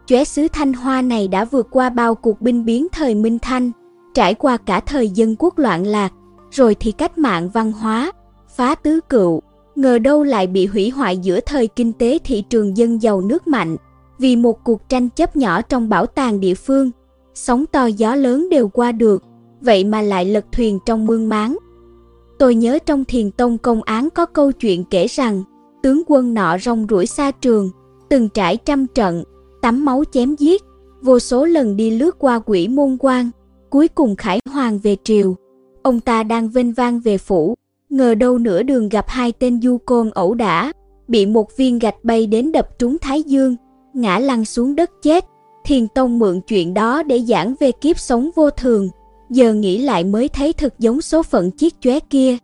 chóe 0.08 0.24
xứ 0.24 0.48
Thanh 0.52 0.72
Hoa 0.72 1.02
này 1.02 1.28
đã 1.28 1.44
vượt 1.44 1.66
qua 1.70 1.90
bao 1.90 2.14
cuộc 2.14 2.40
binh 2.40 2.64
biến 2.64 2.86
thời 2.92 3.14
Minh 3.14 3.38
Thanh, 3.38 3.70
trải 4.14 4.34
qua 4.34 4.56
cả 4.56 4.80
thời 4.80 5.08
dân 5.08 5.36
quốc 5.38 5.58
loạn 5.58 5.86
lạc, 5.86 6.12
rồi 6.50 6.76
thì 6.80 6.92
cách 6.92 7.18
mạng 7.18 7.48
văn 7.48 7.72
hóa, 7.72 8.12
phá 8.56 8.74
tứ 8.74 9.00
cựu, 9.08 9.40
ngờ 9.76 9.98
đâu 9.98 10.24
lại 10.24 10.46
bị 10.46 10.66
hủy 10.66 10.90
hoại 10.90 11.18
giữa 11.18 11.40
thời 11.40 11.66
kinh 11.66 11.92
tế 11.92 12.18
thị 12.24 12.44
trường 12.50 12.76
dân 12.76 13.02
giàu 13.02 13.20
nước 13.20 13.46
mạnh, 13.46 13.76
vì 14.18 14.36
một 14.36 14.64
cuộc 14.64 14.88
tranh 14.88 15.08
chấp 15.08 15.36
nhỏ 15.36 15.62
trong 15.62 15.88
bảo 15.88 16.06
tàng 16.06 16.40
địa 16.40 16.54
phương, 16.54 16.90
sóng 17.34 17.66
to 17.66 17.86
gió 17.86 18.14
lớn 18.14 18.48
đều 18.50 18.68
qua 18.68 18.92
được, 18.92 19.22
vậy 19.60 19.84
mà 19.84 20.02
lại 20.02 20.24
lật 20.24 20.44
thuyền 20.52 20.78
trong 20.86 21.06
mương 21.06 21.28
máng. 21.28 21.56
Tôi 22.38 22.54
nhớ 22.54 22.78
trong 22.86 23.04
thiền 23.04 23.30
tông 23.30 23.58
công 23.58 23.82
án 23.82 24.08
có 24.10 24.26
câu 24.26 24.52
chuyện 24.52 24.84
kể 24.84 25.06
rằng, 25.06 25.42
tướng 25.82 26.02
quân 26.06 26.34
nọ 26.34 26.58
rong 26.58 26.86
rủi 26.90 27.06
xa 27.06 27.30
trường, 27.30 27.70
từng 28.08 28.28
trải 28.28 28.56
trăm 28.56 28.86
trận, 28.86 29.24
tắm 29.62 29.84
máu 29.84 30.04
chém 30.12 30.34
giết, 30.34 30.62
vô 31.02 31.18
số 31.18 31.44
lần 31.44 31.76
đi 31.76 31.90
lướt 31.90 32.18
qua 32.18 32.38
quỷ 32.38 32.68
môn 32.68 32.96
quan, 33.00 33.30
cuối 33.70 33.88
cùng 33.88 34.16
khải 34.16 34.40
hoàng 34.50 34.78
về 34.78 34.96
triều. 35.04 35.36
Ông 35.82 36.00
ta 36.00 36.22
đang 36.22 36.48
vênh 36.48 36.72
vang 36.72 37.00
về 37.00 37.18
phủ, 37.18 37.54
ngờ 37.90 38.14
đâu 38.14 38.38
nửa 38.38 38.62
đường 38.62 38.88
gặp 38.88 39.04
hai 39.08 39.32
tên 39.32 39.62
du 39.62 39.78
côn 39.78 40.10
ẩu 40.10 40.34
đả, 40.34 40.72
bị 41.08 41.26
một 41.26 41.56
viên 41.56 41.78
gạch 41.78 42.04
bay 42.04 42.26
đến 42.26 42.52
đập 42.52 42.78
trúng 42.78 42.98
thái 42.98 43.22
dương, 43.22 43.56
ngã 43.94 44.18
lăn 44.18 44.44
xuống 44.44 44.76
đất 44.76 44.90
chết. 45.02 45.24
Thiền 45.64 45.88
Tông 45.88 46.18
mượn 46.18 46.40
chuyện 46.40 46.74
đó 46.74 47.02
để 47.02 47.20
giảng 47.20 47.54
về 47.60 47.72
kiếp 47.72 47.98
sống 47.98 48.30
vô 48.36 48.50
thường, 48.50 48.88
giờ 49.30 49.54
nghĩ 49.54 49.78
lại 49.78 50.04
mới 50.04 50.28
thấy 50.28 50.52
thực 50.52 50.78
giống 50.78 51.00
số 51.00 51.22
phận 51.22 51.50
chiếc 51.50 51.74
chóe 51.80 52.00
kia. 52.00 52.36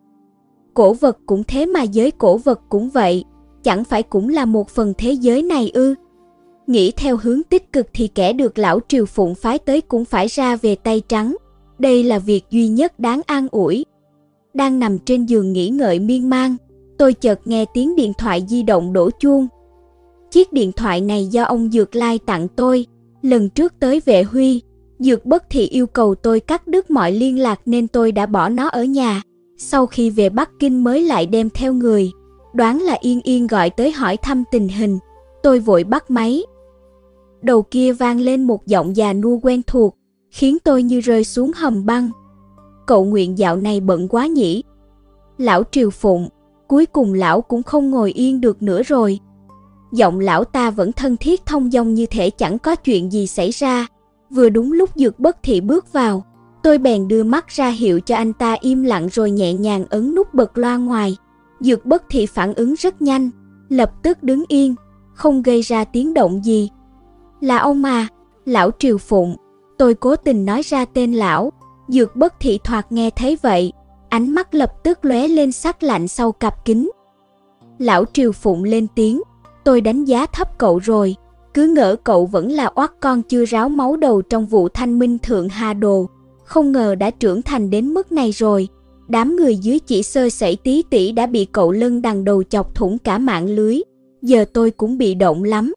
Cổ 0.75 0.93
vật 0.93 1.19
cũng 1.27 1.43
thế 1.49 1.67
mà 1.67 1.83
giới 1.83 2.11
cổ 2.11 2.37
vật 2.37 2.61
cũng 2.69 2.91
vậy, 2.91 3.25
chẳng 3.63 3.85
phải 3.85 4.03
cũng 4.03 4.29
là 4.29 4.45
một 4.45 4.69
phần 4.69 4.93
thế 4.99 5.13
giới 5.13 5.43
này 5.43 5.71
ư? 5.75 5.95
Nghĩ 6.67 6.93
theo 6.97 7.17
hướng 7.17 7.43
tích 7.43 7.73
cực 7.73 7.87
thì 7.93 8.09
kẻ 8.09 8.33
được 8.33 8.59
lão 8.59 8.81
triều 8.89 9.07
phụng 9.07 9.35
phái 9.35 9.59
tới 9.59 9.81
cũng 9.81 10.05
phải 10.05 10.27
ra 10.27 10.57
về 10.57 10.75
tay 10.75 11.03
trắng. 11.09 11.37
Đây 11.79 12.03
là 12.03 12.19
việc 12.19 12.45
duy 12.51 12.69
nhất 12.69 13.01
đáng 13.01 13.21
an 13.27 13.49
ủi. 13.51 13.85
Đang 14.55 14.79
nằm 14.79 14.99
trên 14.99 15.27
giường 15.27 15.53
nghỉ 15.53 15.69
ngợi 15.69 15.99
miên 15.99 16.31
man, 16.31 16.57
tôi 16.99 17.13
chợt 17.13 17.41
nghe 17.45 17.65
tiếng 17.75 17.97
điện 17.97 18.13
thoại 18.19 18.45
di 18.49 18.63
động 18.63 18.93
đổ 18.93 19.11
chuông. 19.21 19.49
Chiếc 20.31 20.53
điện 20.53 20.73
thoại 20.73 21.01
này 21.01 21.27
do 21.27 21.45
ông 21.45 21.71
Dược 21.71 21.95
Lai 21.95 22.19
tặng 22.19 22.49
tôi, 22.57 22.87
lần 23.23 23.51
trước 23.51 23.75
tới 23.81 24.01
vệ 24.05 24.23
huy, 24.23 24.63
Dược 24.99 25.27
bất 25.27 25.51
thị 25.51 25.67
yêu 25.67 25.87
cầu 25.87 26.15
tôi 26.15 26.41
cắt 26.41 26.67
đứt 26.67 26.91
mọi 26.91 27.13
liên 27.13 27.39
lạc 27.39 27.61
nên 27.67 27.89
tôi 27.89 28.13
đã 28.13 28.27
bỏ 28.27 28.49
nó 28.49 28.69
ở 28.69 28.85
nhà. 28.85 29.23
Sau 29.57 29.87
khi 29.87 30.11
về 30.11 30.29
Bắc 30.29 30.51
Kinh 30.59 30.85
mới 30.85 31.03
lại 31.03 31.27
đem 31.27 31.51
theo 31.51 31.73
người, 31.73 32.11
đoán 32.55 32.83
là 32.83 32.99
Yên 33.01 33.21
Yên 33.21 33.47
gọi 33.47 33.71
tới 33.71 33.93
hỏi 33.93 34.17
thăm 34.17 34.45
tình 34.51 34.69
hình. 34.69 34.99
Tôi 35.43 35.59
vội 35.59 35.85
bắt 35.85 36.11
máy, 36.11 36.43
đầu 37.45 37.63
kia 37.63 37.93
vang 37.93 38.21
lên 38.21 38.43
một 38.43 38.67
giọng 38.67 38.97
già 38.97 39.13
nua 39.13 39.39
quen 39.43 39.63
thuộc, 39.67 39.97
khiến 40.31 40.59
tôi 40.65 40.83
như 40.83 41.01
rơi 41.01 41.25
xuống 41.25 41.51
hầm 41.55 41.87
băng. 41.87 42.11
Cậu 42.87 43.05
nguyện 43.05 43.39
dạo 43.39 43.57
này 43.57 43.81
bận 43.81 44.09
quá 44.09 44.27
nhỉ? 44.27 44.63
Lão 45.39 45.63
triều 45.71 45.91
phụng, 45.91 46.29
cuối 46.69 46.87
cùng 46.87 47.15
lão 47.15 47.41
cũng 47.41 47.63
không 47.63 47.91
ngồi 47.91 48.13
yên 48.13 48.41
được 48.41 48.63
nữa 48.63 48.83
rồi. 48.83 49.21
Giọng 49.93 50.21
lão 50.21 50.45
ta 50.45 50.71
vẫn 50.71 50.93
thân 50.93 51.17
thiết 51.17 51.47
thông 51.47 51.71
dong 51.71 51.95
như 51.95 52.07
thể 52.07 52.31
chẳng 52.31 52.59
có 52.59 52.75
chuyện 52.75 53.13
gì 53.13 53.27
xảy 53.27 53.51
ra. 53.51 53.87
Vừa 54.31 54.49
đúng 54.49 54.73
lúc 54.73 54.91
dược 54.95 55.19
bất 55.19 55.37
thị 55.43 55.61
bước 55.61 55.93
vào, 55.93 56.25
Tôi 56.65 56.79
bèn 56.79 57.09
đưa 57.09 57.25
mắt 57.25 57.49
ra 57.49 57.69
hiệu 57.69 58.01
cho 58.01 58.17
anh 58.17 58.33
ta 58.33 58.57
im 58.61 58.83
lặng 58.83 59.09
rồi 59.13 59.31
nhẹ 59.31 59.53
nhàng 59.53 59.85
ấn 59.91 60.15
nút 60.15 60.35
bật 60.35 60.59
loa 60.59 60.77
ngoài. 60.77 61.17
Dược 61.61 61.87
bất 61.87 62.03
thị 62.09 62.27
phản 62.27 62.55
ứng 62.55 62.75
rất 62.75 63.03
nhanh, 63.03 63.31
lập 63.69 63.91
tức 64.03 64.23
đứng 64.23 64.45
yên, 64.49 64.75
không 65.15 65.43
gây 65.43 65.61
ra 65.61 65.85
tiếng 65.85 66.15
động 66.15 66.45
gì. 66.45 66.71
Là 67.41 67.59
ông 67.59 67.83
mà, 67.83 68.09
lão 68.45 68.71
Triều 68.79 68.99
Phụng, 68.99 69.37
tôi 69.79 69.95
cố 69.95 70.17
tình 70.17 70.45
nói 70.45 70.63
ra 70.63 70.85
tên 70.85 71.13
lão, 71.13 71.53
dược 71.89 72.17
bất 72.17 72.35
thị 72.41 72.59
thoạt 72.65 72.93
nghe 72.93 73.11
thấy 73.11 73.39
vậy, 73.43 73.73
ánh 74.09 74.31
mắt 74.31 74.55
lập 74.55 74.73
tức 74.83 75.05
lóe 75.05 75.29
lên 75.29 75.53
sắc 75.53 75.83
lạnh 75.83 76.09
sau 76.09 76.33
cặp 76.33 76.65
kính. 76.65 76.91
Lão 77.79 78.05
Triều 78.13 78.33
Phụng 78.33 78.65
lên 78.65 78.87
tiếng, 78.95 79.23
tôi 79.65 79.81
đánh 79.81 80.05
giá 80.05 80.27
thấp 80.27 80.59
cậu 80.59 80.79
rồi, 80.79 81.17
cứ 81.55 81.67
ngỡ 81.67 81.97
cậu 82.05 82.27
vẫn 82.27 82.51
là 82.51 82.71
oát 82.75 82.93
con 83.01 83.23
chưa 83.23 83.45
ráo 83.45 83.69
máu 83.69 83.97
đầu 83.97 84.23
trong 84.23 84.47
vụ 84.47 84.69
thanh 84.69 84.99
minh 84.99 85.19
thượng 85.19 85.49
Hà 85.49 85.75
Đồ, 85.75 86.07
không 86.45 86.73
ngờ 86.73 86.95
đã 86.95 87.11
trưởng 87.11 87.43
thành 87.43 87.71
đến 87.71 87.95
mức 87.95 88.13
này 88.13 88.31
rồi. 88.31 88.69
Đám 89.09 89.37
người 89.37 89.57
dưới 89.57 89.79
chỉ 89.79 90.03
sơ 90.03 90.29
sẩy 90.29 90.57
tí 90.57 90.83
tỉ 90.91 91.13
đã 91.13 91.27
bị 91.27 91.45
cậu 91.45 91.73
lân 91.73 92.03
đằng 92.03 92.25
đầu 92.25 92.43
chọc 92.43 92.75
thủng 92.75 92.99
cả 92.99 93.19
mạng 93.19 93.47
lưới, 93.47 93.81
giờ 94.23 94.45
tôi 94.53 94.71
cũng 94.71 94.99
bị 94.99 95.15
động 95.15 95.45
lắm. 95.45 95.73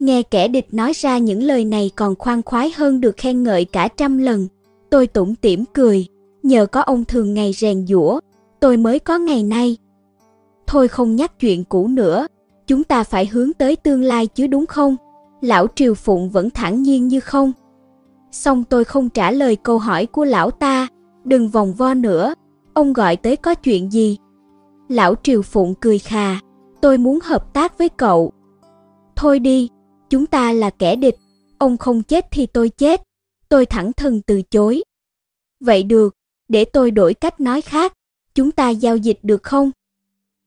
Nghe 0.00 0.22
kẻ 0.22 0.48
địch 0.48 0.74
nói 0.74 0.92
ra 0.94 1.18
những 1.18 1.42
lời 1.42 1.64
này 1.64 1.90
còn 1.96 2.14
khoan 2.18 2.42
khoái 2.42 2.72
hơn 2.76 3.00
được 3.00 3.16
khen 3.16 3.42
ngợi 3.42 3.64
cả 3.64 3.88
trăm 3.88 4.18
lần. 4.18 4.48
Tôi 4.90 5.06
tủm 5.06 5.34
tỉm 5.34 5.64
cười, 5.72 6.06
nhờ 6.42 6.66
có 6.66 6.80
ông 6.80 7.04
thường 7.04 7.34
ngày 7.34 7.52
rèn 7.52 7.86
giũa, 7.86 8.20
tôi 8.60 8.76
mới 8.76 8.98
có 8.98 9.18
ngày 9.18 9.42
nay. 9.42 9.76
Thôi 10.66 10.88
không 10.88 11.16
nhắc 11.16 11.40
chuyện 11.40 11.64
cũ 11.64 11.88
nữa, 11.88 12.26
chúng 12.66 12.84
ta 12.84 13.04
phải 13.04 13.26
hướng 13.26 13.52
tới 13.52 13.76
tương 13.76 14.02
lai 14.02 14.26
chứ 14.26 14.46
đúng 14.46 14.66
không? 14.66 14.96
Lão 15.40 15.66
Triều 15.74 15.94
Phụng 15.94 16.30
vẫn 16.30 16.50
thản 16.50 16.82
nhiên 16.82 17.08
như 17.08 17.20
không. 17.20 17.52
Xong 18.32 18.64
tôi 18.64 18.84
không 18.84 19.10
trả 19.10 19.30
lời 19.30 19.56
câu 19.56 19.78
hỏi 19.78 20.06
của 20.06 20.24
lão 20.24 20.50
ta, 20.50 20.88
đừng 21.24 21.48
vòng 21.48 21.74
vo 21.74 21.94
nữa, 21.94 22.34
ông 22.74 22.92
gọi 22.92 23.16
tới 23.16 23.36
có 23.36 23.54
chuyện 23.54 23.92
gì? 23.92 24.18
Lão 24.88 25.14
Triều 25.22 25.42
Phụng 25.42 25.74
cười 25.80 25.98
khà, 25.98 26.38
tôi 26.80 26.98
muốn 26.98 27.18
hợp 27.22 27.54
tác 27.54 27.78
với 27.78 27.88
cậu. 27.88 28.32
Thôi 29.16 29.38
đi, 29.38 29.68
chúng 30.10 30.26
ta 30.26 30.52
là 30.52 30.70
kẻ 30.70 30.96
địch, 30.96 31.16
ông 31.58 31.76
không 31.76 32.02
chết 32.02 32.26
thì 32.30 32.46
tôi 32.46 32.68
chết. 32.68 33.02
Tôi 33.48 33.66
thẳng 33.66 33.92
thừng 33.92 34.22
từ 34.22 34.42
chối. 34.42 34.82
Vậy 35.60 35.82
được, 35.82 36.14
để 36.48 36.64
tôi 36.64 36.90
đổi 36.90 37.14
cách 37.14 37.40
nói 37.40 37.60
khác, 37.60 37.92
chúng 38.34 38.50
ta 38.50 38.70
giao 38.70 38.96
dịch 38.96 39.18
được 39.22 39.42
không? 39.42 39.70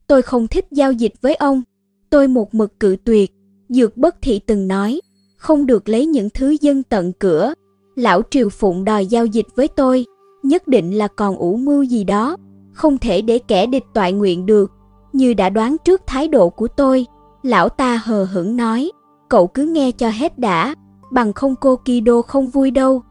Tôi 0.07 0.22
không 0.22 0.48
thích 0.48 0.66
giao 0.72 0.91
dịch 0.91 1.14
với 1.22 1.36
ông, 1.36 1.62
tôi 2.10 2.28
một 2.28 2.53
mực 2.53 2.80
cự 2.80 2.98
tuyệt, 3.03 3.32
Dược 3.70 3.98
Bất 3.98 4.16
Thị 4.22 4.40
từng 4.45 4.68
nói, 4.68 5.02
không 5.38 5.66
được 5.66 5.90
lấy 5.90 6.06
những 6.06 6.30
thứ 6.30 6.56
dân 6.62 6.84
tận 6.84 7.12
cửa. 7.20 7.53
Lão 7.95 8.22
Triều 8.30 8.49
Phụng 8.49 8.85
đòi 8.85 9.05
giao 9.05 9.26
dịch 9.26 9.45
với 9.55 9.67
tôi, 9.67 10.05
nhất 10.43 10.67
định 10.67 10.97
là 10.97 11.07
còn 11.07 11.35
ủ 11.35 11.57
mưu 11.57 11.84
gì 11.84 12.03
đó, 12.03 12.38
không 12.73 12.97
thể 12.97 13.22
để 13.22 13.39
kẻ 13.39 13.65
địch 13.65 13.84
toại 13.93 14.13
nguyện 14.13 14.45
được. 14.45 14.72
Như 15.13 15.34
đã 15.34 15.49
đoán 15.49 15.76
trước 15.85 16.01
thái 16.07 16.27
độ 16.27 16.49
của 16.49 16.67
tôi, 16.67 17.05
lão 17.43 17.69
ta 17.69 18.01
hờ 18.03 18.23
hững 18.23 18.57
nói, 18.57 18.91
cậu 19.30 19.47
cứ 19.47 19.65
nghe 19.65 19.91
cho 19.91 20.09
hết 20.09 20.39
đã, 20.39 20.76
bằng 21.11 21.34
không 21.34 21.55
cô 21.55 21.76
Kido 21.76 22.22
không 22.22 22.47
vui 22.47 22.72
đâu. 22.72 23.01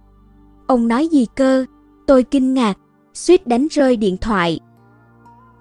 Ông 0.66 0.88
nói 0.88 1.08
gì 1.08 1.26
cơ? 1.34 1.64
Tôi 2.06 2.22
kinh 2.22 2.54
ngạc, 2.54 2.78
suýt 3.14 3.46
đánh 3.46 3.66
rơi 3.70 3.96
điện 3.96 4.16
thoại. 4.20 4.60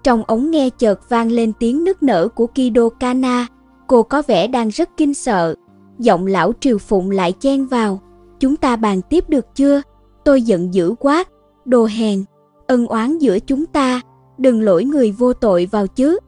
Trong 0.02 0.22
ống 0.26 0.50
nghe 0.50 0.70
chợt 0.70 1.08
vang 1.08 1.30
lên 1.30 1.52
tiếng 1.58 1.84
nức 1.84 2.02
nở 2.02 2.28
của 2.28 2.46
Kido 2.46 2.88
Kana, 2.88 3.46
cô 3.86 4.02
có 4.02 4.22
vẻ 4.26 4.46
đang 4.46 4.68
rất 4.68 4.96
kinh 4.96 5.14
sợ. 5.14 5.54
Giọng 5.98 6.26
lão 6.26 6.52
Triều 6.60 6.78
Phụng 6.78 7.10
lại 7.10 7.32
chen 7.32 7.66
vào, 7.66 8.00
chúng 8.44 8.56
ta 8.56 8.76
bàn 8.76 9.00
tiếp 9.02 9.28
được 9.28 9.46
chưa? 9.54 9.82
Tôi 10.24 10.42
giận 10.42 10.74
dữ 10.74 10.94
quá, 10.98 11.24
đồ 11.64 11.86
hèn, 11.86 12.24
ân 12.66 12.86
oán 12.86 13.18
giữa 13.18 13.38
chúng 13.38 13.66
ta, 13.66 14.00
đừng 14.38 14.62
lỗi 14.62 14.84
người 14.84 15.12
vô 15.12 15.32
tội 15.32 15.68
vào 15.70 15.86
chứ. 15.86 16.18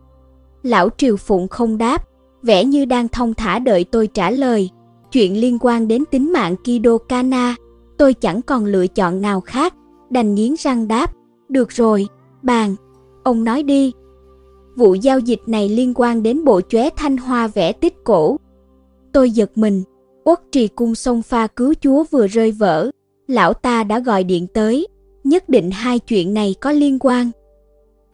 Lão 0.62 0.88
Triều 0.96 1.16
Phụng 1.16 1.48
không 1.48 1.78
đáp, 1.78 2.04
vẻ 2.42 2.64
như 2.64 2.84
đang 2.84 3.08
thông 3.08 3.34
thả 3.34 3.58
đợi 3.58 3.84
tôi 3.84 4.06
trả 4.06 4.30
lời. 4.30 4.70
Chuyện 5.12 5.40
liên 5.40 5.58
quan 5.60 5.88
đến 5.88 6.04
tính 6.10 6.32
mạng 6.32 6.56
Kido 6.56 6.98
Kana, 6.98 7.54
tôi 7.98 8.14
chẳng 8.14 8.42
còn 8.42 8.64
lựa 8.64 8.86
chọn 8.86 9.20
nào 9.20 9.40
khác, 9.40 9.74
đành 10.10 10.34
nghiến 10.34 10.54
răng 10.58 10.88
đáp, 10.88 11.12
được 11.48 11.68
rồi, 11.68 12.06
bàn, 12.42 12.74
ông 13.24 13.44
nói 13.44 13.62
đi. 13.62 13.92
Vụ 14.76 14.94
giao 14.94 15.18
dịch 15.18 15.40
này 15.46 15.68
liên 15.68 15.92
quan 15.96 16.22
đến 16.22 16.44
bộ 16.44 16.60
chóe 16.60 16.90
thanh 16.96 17.16
hoa 17.16 17.48
vẽ 17.48 17.72
tích 17.72 18.04
cổ. 18.04 18.36
Tôi 19.12 19.30
giật 19.30 19.58
mình, 19.58 19.82
uất 20.26 20.40
trì 20.52 20.68
cung 20.68 20.94
sông 20.94 21.22
pha 21.22 21.46
cứu 21.46 21.74
chúa 21.80 22.04
vừa 22.10 22.26
rơi 22.26 22.52
vỡ, 22.52 22.90
lão 23.26 23.52
ta 23.52 23.84
đã 23.84 23.98
gọi 23.98 24.24
điện 24.24 24.46
tới, 24.46 24.86
nhất 25.24 25.48
định 25.48 25.70
hai 25.70 25.98
chuyện 25.98 26.34
này 26.34 26.54
có 26.60 26.72
liên 26.72 26.98
quan. 27.00 27.30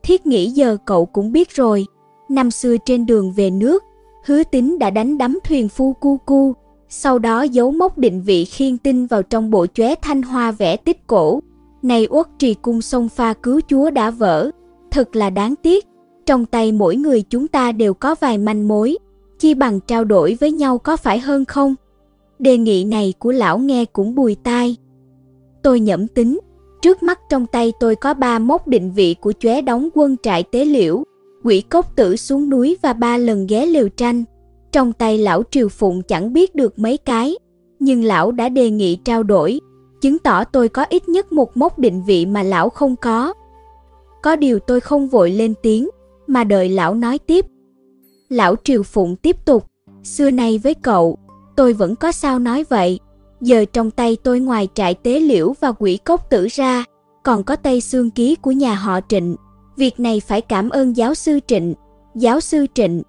Thiết 0.03 0.27
nghĩ 0.27 0.51
giờ 0.51 0.77
cậu 0.87 1.07
cũng 1.07 1.33
biết 1.33 1.51
rồi, 1.51 1.87
năm 2.29 2.51
xưa 2.51 2.77
trên 2.87 3.07
đường 3.07 3.33
về 3.33 3.51
nước, 3.51 3.83
hứa 4.25 4.43
tính 4.45 4.79
đã 4.79 4.91
đánh 4.91 5.19
đắm 5.19 5.39
thuyền 5.45 5.69
phu 5.69 5.93
cu 5.93 6.17
cu, 6.17 6.55
sau 6.89 7.19
đó 7.19 7.43
giấu 7.43 7.71
mốc 7.71 7.99
định 7.99 8.23
vị 8.23 8.45
khiên 8.45 8.79
tinh 8.79 9.07
vào 9.07 9.23
trong 9.23 9.51
bộ 9.51 9.67
chóe 9.67 9.95
thanh 9.95 10.23
hoa 10.23 10.51
vẽ 10.51 10.77
tích 10.77 11.07
cổ. 11.07 11.41
Này 11.83 12.07
uất 12.11 12.27
trì 12.39 12.55
cung 12.55 12.83
sông 12.83 13.09
pha 13.09 13.33
cứu 13.33 13.61
chúa 13.69 13.91
đã 13.91 14.11
vỡ, 14.11 14.51
thật 14.91 15.17
là 15.17 15.31
đáng 15.31 15.55
tiếc. 15.63 15.87
Trong 16.27 16.47
tay 16.47 16.73
mỗi 16.73 16.97
người 16.97 17.23
chúng 17.23 17.49
ta 17.49 17.73
đều 17.73 17.95
có 17.95 18.15
vài 18.21 18.39
manh 18.39 18.69
mối, 18.69 18.99
chi 19.39 19.55
bằng 19.55 19.81
trao 19.81 20.05
đổi 20.05 20.37
với 20.41 20.53
nhau 20.53 20.79
có 20.79 20.97
phải 20.97 21.19
hơn 21.19 21.45
không? 21.45 21.75
Đề 22.39 22.59
nghị 22.59 22.85
này 22.85 23.15
của 23.19 23.33
lão 23.33 23.59
nghe 23.59 23.85
cũng 23.85 24.15
bùi 24.15 24.35
tai. 24.35 24.77
Tôi 25.63 25.81
nhẩm 25.81 26.09
tính, 26.09 26.39
trước 26.83 27.03
mắt 27.03 27.21
trong 27.29 27.47
tay 27.47 27.73
tôi 27.81 27.97
có 27.97 28.15
ba 28.15 28.39
mốc 28.39 28.69
định 28.69 28.93
vị 28.93 29.15
của 29.21 29.33
chóe 29.39 29.63
đóng 29.63 29.89
quân 29.95 30.17
trại 30.23 30.43
tế 30.43 30.65
liễu, 30.65 31.05
quỷ 31.45 31.61
cốc 31.61 31.97
tử 31.97 32.17
xuống 32.17 32.51
núi 32.51 32.77
và 32.83 32.93
ba 32.93 33.17
lần 33.17 33.47
ghé 33.47 33.67
liều 33.67 33.89
tranh. 33.89 34.25
Trong 34.73 34.93
tay 34.93 35.19
lão 35.19 35.43
Triều 35.51 35.69
Phụng 35.69 36.03
chẳng 36.03 36.33
biết 36.33 36.55
được 36.55 36.79
mấy 36.79 36.97
cái, 36.97 37.37
nhưng 37.81 38.05
lão 38.05 38.33
đã 38.33 38.49
đề 38.49 38.71
nghị 38.71 38.97
trao 38.97 39.23
đổi, 39.23 39.61
chứng 40.01 40.19
tỏ 40.19 40.45
tôi 40.45 40.69
có 40.69 40.85
ít 40.85 41.09
nhất 41.09 41.33
một 41.33 41.57
mốc 41.57 41.79
định 41.79 42.03
vị 42.07 42.27
mà 42.27 42.43
lão 42.43 42.69
không 42.69 42.97
có. 42.97 43.35
Có 44.23 44.37
điều 44.37 44.59
tôi 44.59 44.81
không 44.81 45.09
vội 45.09 45.31
lên 45.31 45.55
tiếng, 45.63 45.89
mà 46.27 46.45
đợi 46.45 46.69
lão 46.69 46.95
nói 46.95 47.19
tiếp. 47.19 47.47
Lão 48.29 48.55
Triều 48.65 48.83
Phụng 48.83 49.17
tiếp 49.17 49.37
tục, 49.45 49.67
xưa 50.03 50.31
nay 50.31 50.59
với 50.59 50.75
cậu, 50.75 51.19
tôi 51.57 51.73
vẫn 51.73 51.97
có 51.97 52.13
sao 52.13 52.39
nói 52.39 52.65
vậy. 52.69 53.01
Giờ 53.41 53.65
trong 53.73 53.91
tay 53.91 54.17
tôi 54.23 54.41
ngoài 54.41 54.69
trại 54.75 54.95
tế 54.95 55.21
liễu 55.21 55.55
và 55.61 55.73
quỷ 55.73 55.99
cốc 56.05 56.31
tử 56.31 56.47
ra, 56.51 56.85
còn 57.23 57.45
có 57.45 57.57
tay 57.57 57.81
xương 57.81 58.11
ký 58.11 58.35
của 58.35 58.53
nhà 58.53 58.75
họ 58.75 59.01
Trịnh. 59.09 59.37
Việc 59.77 60.01
này 60.01 60.21
phải 60.21 60.41
cảm 60.41 60.71
ơn 60.71 60.97
giáo 60.97 61.15
sư 61.15 61.39
Trịnh. 61.47 61.75
Giáo 62.15 62.41
sư 62.41 62.67
Trịnh. 62.75 63.03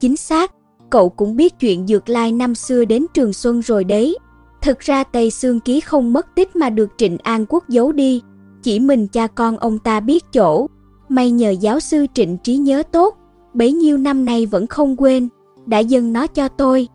Chính 0.00 0.16
xác, 0.16 0.52
cậu 0.90 1.08
cũng 1.08 1.36
biết 1.36 1.58
chuyện 1.60 1.86
Dược 1.86 2.08
Lai 2.08 2.32
năm 2.32 2.54
xưa 2.54 2.84
đến 2.84 3.06
Trường 3.14 3.32
Xuân 3.32 3.62
rồi 3.62 3.84
đấy. 3.84 4.18
Thực 4.62 4.78
ra 4.78 5.04
Tây 5.04 5.30
Xương 5.30 5.60
Ký 5.60 5.80
không 5.80 6.12
mất 6.12 6.26
tích 6.34 6.56
mà 6.56 6.70
được 6.70 6.90
Trịnh 6.96 7.18
An 7.18 7.46
Quốc 7.48 7.68
giấu 7.68 7.92
đi, 7.92 8.22
chỉ 8.62 8.80
mình 8.80 9.08
cha 9.08 9.26
con 9.26 9.56
ông 9.56 9.78
ta 9.78 10.00
biết 10.00 10.24
chỗ. 10.32 10.66
May 11.08 11.30
nhờ 11.30 11.50
giáo 11.50 11.80
sư 11.80 12.06
Trịnh 12.14 12.38
trí 12.38 12.56
nhớ 12.56 12.82
tốt, 12.92 13.16
bấy 13.54 13.72
nhiêu 13.72 13.98
năm 13.98 14.24
nay 14.24 14.46
vẫn 14.46 14.66
không 14.66 14.96
quên, 14.96 15.28
đã 15.66 15.78
dâng 15.78 16.12
nó 16.12 16.26
cho 16.26 16.48
tôi. 16.48 16.88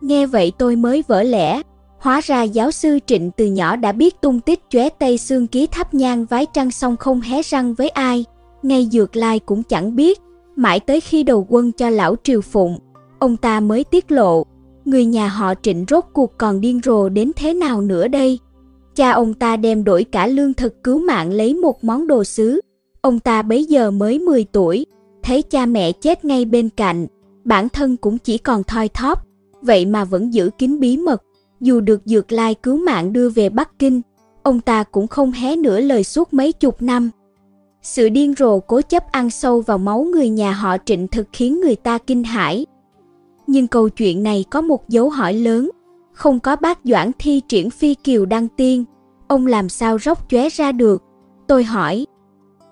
Nghe 0.00 0.26
vậy 0.26 0.52
tôi 0.58 0.76
mới 0.76 1.04
vỡ 1.08 1.22
lẽ, 1.22 1.62
hóa 1.98 2.20
ra 2.24 2.42
giáo 2.42 2.70
sư 2.70 2.98
Trịnh 3.06 3.30
từ 3.30 3.46
nhỏ 3.46 3.76
đã 3.76 3.92
biết 3.92 4.20
tung 4.20 4.40
tích 4.40 4.60
chóe 4.68 4.88
Tây 4.88 5.18
Xương 5.18 5.46
Ký 5.46 5.66
thắp 5.66 5.94
nhang 5.94 6.24
vái 6.24 6.46
trăng 6.52 6.70
xong 6.70 6.96
không 6.96 7.20
hé 7.20 7.42
răng 7.42 7.74
với 7.74 7.88
ai, 7.88 8.24
ngay 8.62 8.88
Dược 8.92 9.16
Lai 9.16 9.38
cũng 9.38 9.62
chẳng 9.62 9.96
biết, 9.96 10.20
mãi 10.56 10.80
tới 10.80 11.00
khi 11.00 11.22
đầu 11.22 11.46
quân 11.48 11.72
cho 11.72 11.90
lão 11.90 12.16
Triều 12.22 12.40
Phụng, 12.40 12.78
ông 13.18 13.36
ta 13.36 13.60
mới 13.60 13.84
tiết 13.84 14.12
lộ, 14.12 14.44
người 14.84 15.04
nhà 15.04 15.28
họ 15.28 15.54
Trịnh 15.62 15.84
rốt 15.88 16.04
cuộc 16.12 16.38
còn 16.38 16.60
điên 16.60 16.80
rồ 16.84 17.08
đến 17.08 17.30
thế 17.36 17.54
nào 17.54 17.80
nữa 17.80 18.08
đây. 18.08 18.38
Cha 18.94 19.10
ông 19.10 19.34
ta 19.34 19.56
đem 19.56 19.84
đổi 19.84 20.04
cả 20.04 20.26
lương 20.26 20.54
thực 20.54 20.84
cứu 20.84 20.98
mạng 20.98 21.30
lấy 21.30 21.54
một 21.54 21.84
món 21.84 22.06
đồ 22.06 22.24
sứ. 22.24 22.60
Ông 23.00 23.20
ta 23.20 23.42
bấy 23.42 23.64
giờ 23.64 23.90
mới 23.90 24.18
10 24.18 24.44
tuổi, 24.44 24.86
thấy 25.22 25.42
cha 25.42 25.66
mẹ 25.66 25.92
chết 25.92 26.24
ngay 26.24 26.44
bên 26.44 26.68
cạnh, 26.68 27.06
bản 27.44 27.68
thân 27.68 27.96
cũng 27.96 28.18
chỉ 28.18 28.38
còn 28.38 28.64
thoi 28.64 28.88
thóp, 28.88 29.26
vậy 29.62 29.86
mà 29.86 30.04
vẫn 30.04 30.34
giữ 30.34 30.50
kín 30.58 30.80
bí 30.80 30.96
mật. 30.96 31.22
Dù 31.60 31.80
được 31.80 32.00
Dược 32.04 32.32
Lai 32.32 32.54
cứu 32.54 32.76
mạng 32.76 33.12
đưa 33.12 33.28
về 33.28 33.48
Bắc 33.48 33.78
Kinh, 33.78 34.00
ông 34.42 34.60
ta 34.60 34.82
cũng 34.82 35.06
không 35.06 35.32
hé 35.32 35.56
nửa 35.56 35.80
lời 35.80 36.04
suốt 36.04 36.32
mấy 36.32 36.52
chục 36.52 36.82
năm. 36.82 37.10
Sự 37.82 38.08
điên 38.08 38.34
rồ 38.38 38.60
cố 38.60 38.80
chấp 38.80 39.12
ăn 39.12 39.30
sâu 39.30 39.60
vào 39.60 39.78
máu 39.78 40.02
người 40.02 40.28
nhà 40.28 40.52
họ 40.52 40.76
Trịnh 40.84 41.08
thực 41.08 41.26
khiến 41.32 41.60
người 41.60 41.76
ta 41.76 41.98
kinh 41.98 42.24
hãi. 42.24 42.66
Nhưng 43.46 43.66
câu 43.66 43.88
chuyện 43.88 44.22
này 44.22 44.44
có 44.50 44.60
một 44.60 44.88
dấu 44.88 45.10
hỏi 45.10 45.34
lớn, 45.34 45.70
không 46.12 46.40
có 46.40 46.56
bác 46.56 46.78
Doãn 46.84 47.10
thi 47.18 47.40
triển 47.48 47.70
phi 47.70 47.94
kiều 47.94 48.26
đăng 48.26 48.48
tiên, 48.48 48.84
ông 49.28 49.46
làm 49.46 49.68
sao 49.68 49.98
róc 49.98 50.28
chóe 50.28 50.48
ra 50.48 50.72
được? 50.72 51.02
Tôi 51.46 51.64
hỏi. 51.64 52.06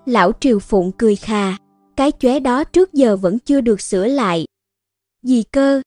Lão 0.05 0.31
Triều 0.39 0.59
Phụng 0.59 0.91
cười 0.91 1.15
khà, 1.15 1.57
cái 1.95 2.11
chóe 2.19 2.39
đó 2.39 2.63
trước 2.63 2.93
giờ 2.93 3.15
vẫn 3.15 3.39
chưa 3.39 3.61
được 3.61 3.81
sửa 3.81 4.05
lại. 4.05 4.45
Gì 5.23 5.43
cơ? 5.43 5.81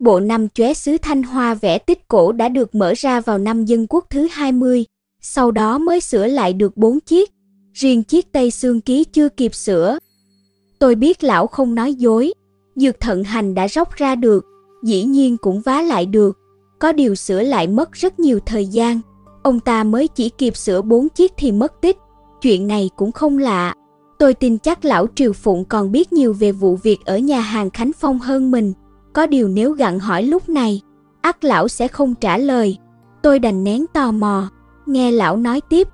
Bộ 0.00 0.20
năm 0.20 0.48
chóe 0.48 0.74
sứ 0.74 0.96
Thanh 1.02 1.22
Hoa 1.22 1.54
vẽ 1.54 1.78
tích 1.78 2.08
cổ 2.08 2.32
đã 2.32 2.48
được 2.48 2.74
mở 2.74 2.92
ra 2.96 3.20
vào 3.20 3.38
năm 3.38 3.64
dân 3.64 3.86
quốc 3.88 4.04
thứ 4.10 4.28
20, 4.30 4.84
sau 5.20 5.50
đó 5.50 5.78
mới 5.78 6.00
sửa 6.00 6.26
lại 6.26 6.52
được 6.52 6.76
bốn 6.76 7.00
chiếc, 7.00 7.30
riêng 7.72 8.02
chiếc 8.02 8.32
Tây 8.32 8.50
Xương 8.50 8.80
Ký 8.80 9.04
chưa 9.04 9.28
kịp 9.28 9.54
sửa. 9.54 9.98
Tôi 10.78 10.94
biết 10.94 11.24
lão 11.24 11.46
không 11.46 11.74
nói 11.74 11.94
dối, 11.94 12.32
dược 12.76 13.00
thận 13.00 13.24
hành 13.24 13.54
đã 13.54 13.68
róc 13.68 13.96
ra 13.96 14.14
được, 14.14 14.44
dĩ 14.82 15.04
nhiên 15.04 15.36
cũng 15.36 15.60
vá 15.60 15.82
lại 15.82 16.06
được, 16.06 16.38
có 16.78 16.92
điều 16.92 17.14
sửa 17.14 17.42
lại 17.42 17.66
mất 17.66 17.92
rất 17.92 18.20
nhiều 18.20 18.40
thời 18.46 18.66
gian. 18.66 19.00
Ông 19.42 19.60
ta 19.60 19.84
mới 19.84 20.08
chỉ 20.08 20.28
kịp 20.28 20.56
sửa 20.56 20.82
bốn 20.82 21.08
chiếc 21.08 21.32
thì 21.36 21.52
mất 21.52 21.80
tích, 21.80 21.96
chuyện 22.42 22.66
này 22.66 22.90
cũng 22.96 23.12
không 23.12 23.38
lạ. 23.38 23.74
Tôi 24.18 24.34
tin 24.34 24.58
chắc 24.58 24.84
lão 24.84 25.06
Triều 25.14 25.32
Phụng 25.32 25.64
còn 25.64 25.92
biết 25.92 26.12
nhiều 26.12 26.32
về 26.32 26.52
vụ 26.52 26.76
việc 26.76 26.98
ở 27.04 27.18
nhà 27.18 27.40
hàng 27.40 27.70
Khánh 27.70 27.92
Phong 28.00 28.18
hơn 28.18 28.50
mình. 28.50 28.72
Có 29.12 29.26
điều 29.26 29.48
nếu 29.48 29.72
gặn 29.72 29.98
hỏi 29.98 30.22
lúc 30.22 30.48
này, 30.48 30.80
ắt 31.20 31.44
lão 31.44 31.68
sẽ 31.68 31.88
không 31.88 32.14
trả 32.14 32.38
lời. 32.38 32.78
Tôi 33.22 33.38
đành 33.38 33.64
nén 33.64 33.86
tò 33.94 34.12
mò, 34.12 34.50
nghe 34.86 35.10
lão 35.10 35.36
nói 35.36 35.60
tiếp. 35.68 35.88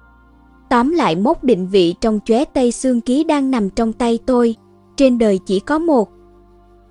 Tóm 0.71 0.91
lại 0.91 1.17
mốc 1.17 1.45
định 1.45 1.69
vị 1.69 1.95
trong 2.01 2.21
chóe 2.25 2.45
tây 2.45 2.73
xương 2.73 3.01
ký 3.01 3.25
đang 3.25 3.51
nằm 3.51 3.71
trong 3.71 3.93
tay 3.93 4.19
tôi, 4.27 4.55
trên 4.97 5.19
đời 5.19 5.41
chỉ 5.47 5.61
có 5.61 5.79
một. 5.79 6.09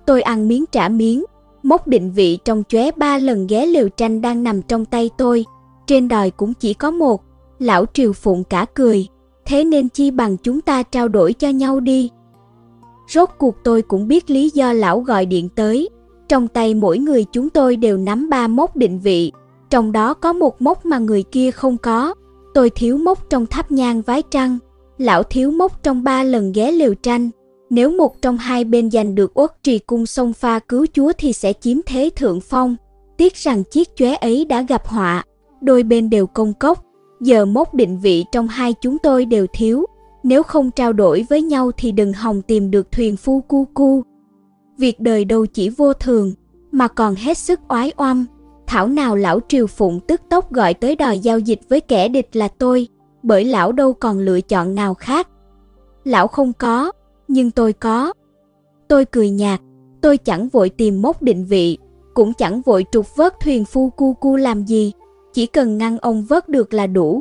Tôi 0.06 0.22
ăn 0.22 0.48
miếng 0.48 0.64
trả 0.72 0.88
miếng, 0.88 1.24
mốc 1.62 1.88
định 1.88 2.10
vị 2.10 2.38
trong 2.44 2.62
chóe 2.68 2.90
ba 2.96 3.18
lần 3.18 3.46
ghé 3.46 3.66
liều 3.66 3.88
tranh 3.88 4.20
đang 4.20 4.42
nằm 4.42 4.62
trong 4.62 4.84
tay 4.84 5.10
tôi, 5.18 5.44
trên 5.86 6.08
đời 6.08 6.30
cũng 6.30 6.54
chỉ 6.54 6.74
có 6.74 6.90
một. 6.90 7.22
Lão 7.58 7.84
Triều 7.92 8.12
Phụng 8.12 8.44
cả 8.44 8.66
cười, 8.74 9.06
thế 9.46 9.64
nên 9.64 9.88
chi 9.88 10.10
bằng 10.10 10.36
chúng 10.36 10.60
ta 10.60 10.82
trao 10.82 11.08
đổi 11.08 11.32
cho 11.32 11.48
nhau 11.48 11.80
đi. 11.80 12.10
Rốt 13.08 13.30
cuộc 13.38 13.54
tôi 13.64 13.82
cũng 13.82 14.08
biết 14.08 14.30
lý 14.30 14.50
do 14.54 14.72
lão 14.72 15.00
gọi 15.00 15.26
điện 15.26 15.48
tới. 15.48 15.88
Trong 16.28 16.48
tay 16.48 16.74
mỗi 16.74 16.98
người 16.98 17.24
chúng 17.32 17.50
tôi 17.50 17.76
đều 17.76 17.96
nắm 17.96 18.28
ba 18.28 18.48
mốc 18.48 18.76
định 18.76 18.98
vị, 18.98 19.32
trong 19.70 19.92
đó 19.92 20.14
có 20.14 20.32
một 20.32 20.62
mốc 20.62 20.86
mà 20.86 20.98
người 20.98 21.22
kia 21.22 21.50
không 21.50 21.76
có. 21.78 22.14
Tôi 22.54 22.70
thiếu 22.70 22.98
mốc 22.98 23.30
trong 23.30 23.46
tháp 23.46 23.70
nhang 23.70 24.02
vái 24.02 24.22
trăng, 24.30 24.58
lão 24.98 25.22
thiếu 25.22 25.50
mốc 25.50 25.82
trong 25.82 26.04
ba 26.04 26.22
lần 26.22 26.52
ghé 26.52 26.72
liều 26.72 26.94
tranh. 26.94 27.30
Nếu 27.70 27.90
một 27.90 28.22
trong 28.22 28.38
hai 28.38 28.64
bên 28.64 28.90
giành 28.90 29.14
được 29.14 29.38
uất 29.38 29.62
trì 29.62 29.78
cung 29.78 30.06
sông 30.06 30.32
pha 30.32 30.58
cứu 30.58 30.86
chúa 30.92 31.12
thì 31.18 31.32
sẽ 31.32 31.52
chiếm 31.52 31.78
thế 31.86 32.10
thượng 32.16 32.40
phong. 32.40 32.76
Tiếc 33.16 33.34
rằng 33.34 33.64
chiếc 33.64 33.96
chóe 33.96 34.14
ấy 34.14 34.44
đã 34.44 34.62
gặp 34.62 34.86
họa, 34.86 35.24
đôi 35.60 35.82
bên 35.82 36.10
đều 36.10 36.26
công 36.26 36.54
cốc, 36.54 36.84
giờ 37.20 37.44
mốc 37.44 37.74
định 37.74 37.98
vị 37.98 38.24
trong 38.32 38.48
hai 38.48 38.74
chúng 38.80 38.98
tôi 38.98 39.24
đều 39.24 39.46
thiếu, 39.52 39.84
nếu 40.22 40.42
không 40.42 40.70
trao 40.70 40.92
đổi 40.92 41.26
với 41.30 41.42
nhau 41.42 41.70
thì 41.76 41.92
đừng 41.92 42.12
hòng 42.12 42.42
tìm 42.42 42.70
được 42.70 42.92
thuyền 42.92 43.16
phu 43.16 43.40
cu 43.40 43.66
cu. 43.74 44.02
Việc 44.78 45.00
đời 45.00 45.24
đâu 45.24 45.46
chỉ 45.46 45.68
vô 45.68 45.92
thường, 45.92 46.32
mà 46.72 46.88
còn 46.88 47.14
hết 47.14 47.38
sức 47.38 47.60
oái 47.68 47.92
oăm. 47.96 48.26
Thảo 48.66 48.88
nào 48.88 49.16
lão 49.16 49.40
Triều 49.48 49.66
Phụng 49.66 50.00
tức 50.08 50.20
tốc 50.30 50.52
gọi 50.52 50.74
tới 50.74 50.96
đòi 50.96 51.18
giao 51.18 51.38
dịch 51.38 51.60
với 51.68 51.80
kẻ 51.80 52.08
địch 52.08 52.36
là 52.36 52.48
tôi, 52.48 52.88
bởi 53.22 53.44
lão 53.44 53.72
đâu 53.72 53.92
còn 53.92 54.18
lựa 54.18 54.40
chọn 54.40 54.74
nào 54.74 54.94
khác. 54.94 55.28
Lão 56.04 56.28
không 56.28 56.52
có, 56.52 56.92
nhưng 57.28 57.50
tôi 57.50 57.72
có. 57.72 58.12
Tôi 58.88 59.04
cười 59.04 59.30
nhạt, 59.30 59.60
tôi 60.00 60.18
chẳng 60.18 60.48
vội 60.48 60.68
tìm 60.68 61.02
mốc 61.02 61.22
định 61.22 61.44
vị, 61.44 61.78
cũng 62.14 62.32
chẳng 62.34 62.62
vội 62.62 62.84
trục 62.92 63.16
vớt 63.16 63.34
thuyền 63.40 63.64
phu 63.64 63.90
cu 63.90 64.14
cu 64.14 64.36
làm 64.36 64.64
gì, 64.64 64.92
chỉ 65.32 65.46
cần 65.46 65.78
ngăn 65.78 65.98
ông 65.98 66.24
vớt 66.24 66.48
được 66.48 66.74
là 66.74 66.86
đủ. 66.86 67.20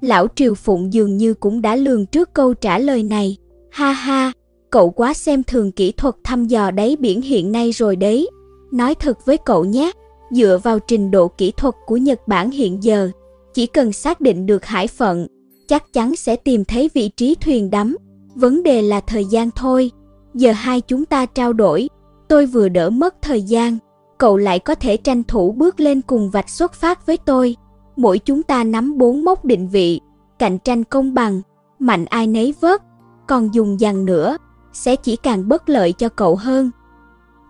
Lão 0.00 0.26
Triều 0.34 0.54
Phụng 0.54 0.92
dường 0.92 1.16
như 1.16 1.34
cũng 1.34 1.62
đã 1.62 1.76
lường 1.76 2.06
trước 2.06 2.34
câu 2.34 2.54
trả 2.54 2.78
lời 2.78 3.02
này. 3.02 3.36
Ha 3.70 3.92
ha, 3.92 4.32
cậu 4.70 4.90
quá 4.90 5.14
xem 5.14 5.42
thường 5.42 5.72
kỹ 5.72 5.92
thuật 5.92 6.14
thăm 6.24 6.44
dò 6.44 6.70
đáy 6.70 6.96
biển 7.00 7.22
hiện 7.22 7.52
nay 7.52 7.72
rồi 7.72 7.96
đấy. 7.96 8.28
Nói 8.72 8.94
thật 8.94 9.26
với 9.26 9.36
cậu 9.36 9.64
nhé, 9.64 9.92
dựa 10.30 10.58
vào 10.62 10.78
trình 10.78 11.10
độ 11.10 11.28
kỹ 11.28 11.52
thuật 11.56 11.74
của 11.86 11.96
Nhật 11.96 12.28
Bản 12.28 12.50
hiện 12.50 12.82
giờ, 12.82 13.10
chỉ 13.54 13.66
cần 13.66 13.92
xác 13.92 14.20
định 14.20 14.46
được 14.46 14.64
hải 14.64 14.86
phận, 14.86 15.26
chắc 15.68 15.92
chắn 15.92 16.16
sẽ 16.16 16.36
tìm 16.36 16.64
thấy 16.64 16.90
vị 16.94 17.10
trí 17.16 17.34
thuyền 17.34 17.70
đắm. 17.70 17.96
Vấn 18.34 18.62
đề 18.62 18.82
là 18.82 19.00
thời 19.00 19.24
gian 19.24 19.50
thôi. 19.50 19.90
Giờ 20.34 20.52
hai 20.52 20.80
chúng 20.80 21.04
ta 21.04 21.26
trao 21.26 21.52
đổi, 21.52 21.88
tôi 22.28 22.46
vừa 22.46 22.68
đỡ 22.68 22.90
mất 22.90 23.14
thời 23.22 23.42
gian, 23.42 23.78
cậu 24.18 24.36
lại 24.36 24.58
có 24.58 24.74
thể 24.74 24.96
tranh 24.96 25.24
thủ 25.24 25.52
bước 25.52 25.80
lên 25.80 26.02
cùng 26.02 26.30
vạch 26.30 26.50
xuất 26.50 26.72
phát 26.72 27.06
với 27.06 27.16
tôi. 27.16 27.56
Mỗi 27.96 28.18
chúng 28.18 28.42
ta 28.42 28.64
nắm 28.64 28.98
bốn 28.98 29.24
mốc 29.24 29.44
định 29.44 29.68
vị, 29.68 30.00
cạnh 30.38 30.58
tranh 30.58 30.84
công 30.84 31.14
bằng, 31.14 31.40
mạnh 31.78 32.04
ai 32.04 32.26
nấy 32.26 32.54
vớt, 32.60 32.82
còn 33.28 33.54
dùng 33.54 33.80
dằn 33.80 34.04
nữa, 34.04 34.36
sẽ 34.72 34.96
chỉ 34.96 35.16
càng 35.16 35.48
bất 35.48 35.68
lợi 35.68 35.92
cho 35.92 36.08
cậu 36.08 36.36
hơn. 36.36 36.70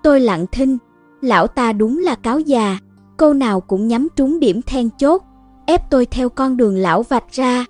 Tôi 0.03 0.21
lặng 0.21 0.47
thinh, 0.53 0.79
lão 1.21 1.47
ta 1.47 1.73
đúng 1.73 1.99
là 1.99 2.15
cáo 2.15 2.41
già, 2.41 2.79
câu 3.17 3.35
nào 3.35 3.61
cũng 3.61 3.89
nhắm 3.89 4.09
trúng 4.17 4.41
điểm 4.41 4.63
then 4.63 4.89
chốt, 4.99 5.23
ép 5.67 5.91
tôi 5.91 6.07
theo 6.07 6.29
con 6.29 6.57
đường 6.57 6.77
lão 6.77 7.03
vạch 7.03 7.33
ra. 7.33 7.65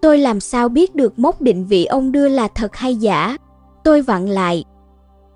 Tôi 0.00 0.18
làm 0.18 0.40
sao 0.40 0.68
biết 0.68 0.94
được 0.94 1.18
mốc 1.18 1.42
định 1.42 1.66
vị 1.66 1.84
ông 1.84 2.12
đưa 2.12 2.28
là 2.28 2.48
thật 2.48 2.76
hay 2.76 2.96
giả? 2.96 3.36
Tôi 3.84 4.02
vặn 4.02 4.26
lại, 4.26 4.64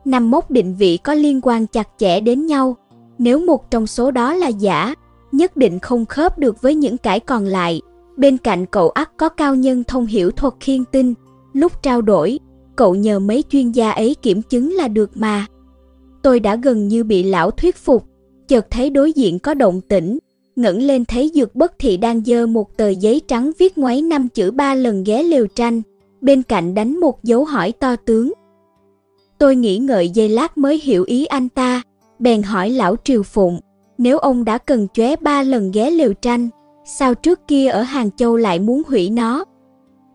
năm 0.05 0.31
mốc 0.31 0.51
định 0.51 0.75
vị 0.75 0.97
có 0.97 1.15
liên 1.15 1.41
quan 1.43 1.67
chặt 1.67 1.89
chẽ 1.99 2.21
đến 2.21 2.47
nhau. 2.47 2.77
Nếu 3.19 3.39
một 3.39 3.71
trong 3.71 3.87
số 3.87 4.11
đó 4.11 4.35
là 4.35 4.49
giả, 4.49 4.95
nhất 5.33 5.57
định 5.57 5.79
không 5.79 6.07
khớp 6.07 6.39
được 6.39 6.63
với 6.63 6.75
những 6.75 6.99
cái 6.99 7.21
còn 7.21 7.45
lại. 7.45 7.81
Bên 8.17 8.39
cạnh 8.39 8.67
cậu 8.67 8.91
ắt 8.91 9.11
có 9.17 9.29
cao 9.29 9.55
nhân 9.55 9.85
thông 9.85 10.07
hiểu 10.07 10.31
thuật 10.31 10.55
khiên 10.61 10.85
tinh. 10.85 11.15
Lúc 11.53 11.83
trao 11.83 12.03
đổi, 12.03 12.39
cậu 12.77 12.95
nhờ 12.95 13.19
mấy 13.19 13.45
chuyên 13.51 13.73
gia 13.73 13.91
ấy 13.91 14.17
kiểm 14.23 14.43
chứng 14.43 14.73
là 14.73 14.89
được 14.89 15.11
mà. 15.15 15.47
Tôi 16.23 16.41
đã 16.41 16.57
gần 16.57 16.89
như 16.89 17.05
bị 17.05 17.23
lão 17.23 17.51
thuyết 17.51 17.77
phục, 17.77 18.05
chợt 18.49 18.67
thấy 18.71 18.91
đối 18.91 19.13
diện 19.13 19.39
có 19.39 19.55
động 19.55 19.81
tĩnh, 19.81 20.19
ngẩng 20.57 20.83
lên 20.83 21.05
thấy 21.05 21.31
dược 21.35 21.55
bất 21.55 21.79
thị 21.79 21.97
đang 21.97 22.25
dơ 22.25 22.47
một 22.47 22.77
tờ 22.77 22.89
giấy 22.89 23.21
trắng 23.29 23.51
viết 23.59 23.79
ngoáy 23.79 24.03
năm 24.03 24.29
chữ 24.29 24.51
ba 24.51 24.75
lần 24.75 25.05
ghé 25.05 25.23
liều 25.23 25.47
tranh, 25.47 25.83
bên 26.21 26.43
cạnh 26.43 26.75
đánh 26.75 27.01
một 27.01 27.25
dấu 27.25 27.45
hỏi 27.45 27.73
to 27.73 27.97
tướng. 27.97 28.33
Tôi 29.39 29.57
nghĩ 29.57 29.79
ngợi 29.79 30.09
giây 30.09 30.29
lát 30.29 30.59
mới 30.59 30.81
hiểu 30.83 31.05
ý 31.05 31.25
anh 31.25 31.49
ta, 31.49 31.83
bèn 32.19 32.43
hỏi 32.43 32.71
lão 32.71 32.97
Triều 33.05 33.23
Phụng, 33.23 33.61
nếu 33.99 34.19
ông 34.19 34.45
đã 34.45 34.59
cần 34.59 34.87
chóe 34.95 35.17
ba 35.17 35.43
lần 35.43 35.71
ghé 35.73 35.91
liều 35.91 36.13
tranh, 36.13 36.49
sao 36.85 37.15
trước 37.15 37.41
kia 37.49 37.69
ở 37.69 37.83
Hàng 37.83 38.11
Châu 38.17 38.37
lại 38.37 38.59
muốn 38.59 38.83
hủy 38.87 39.11
nó? 39.11 39.45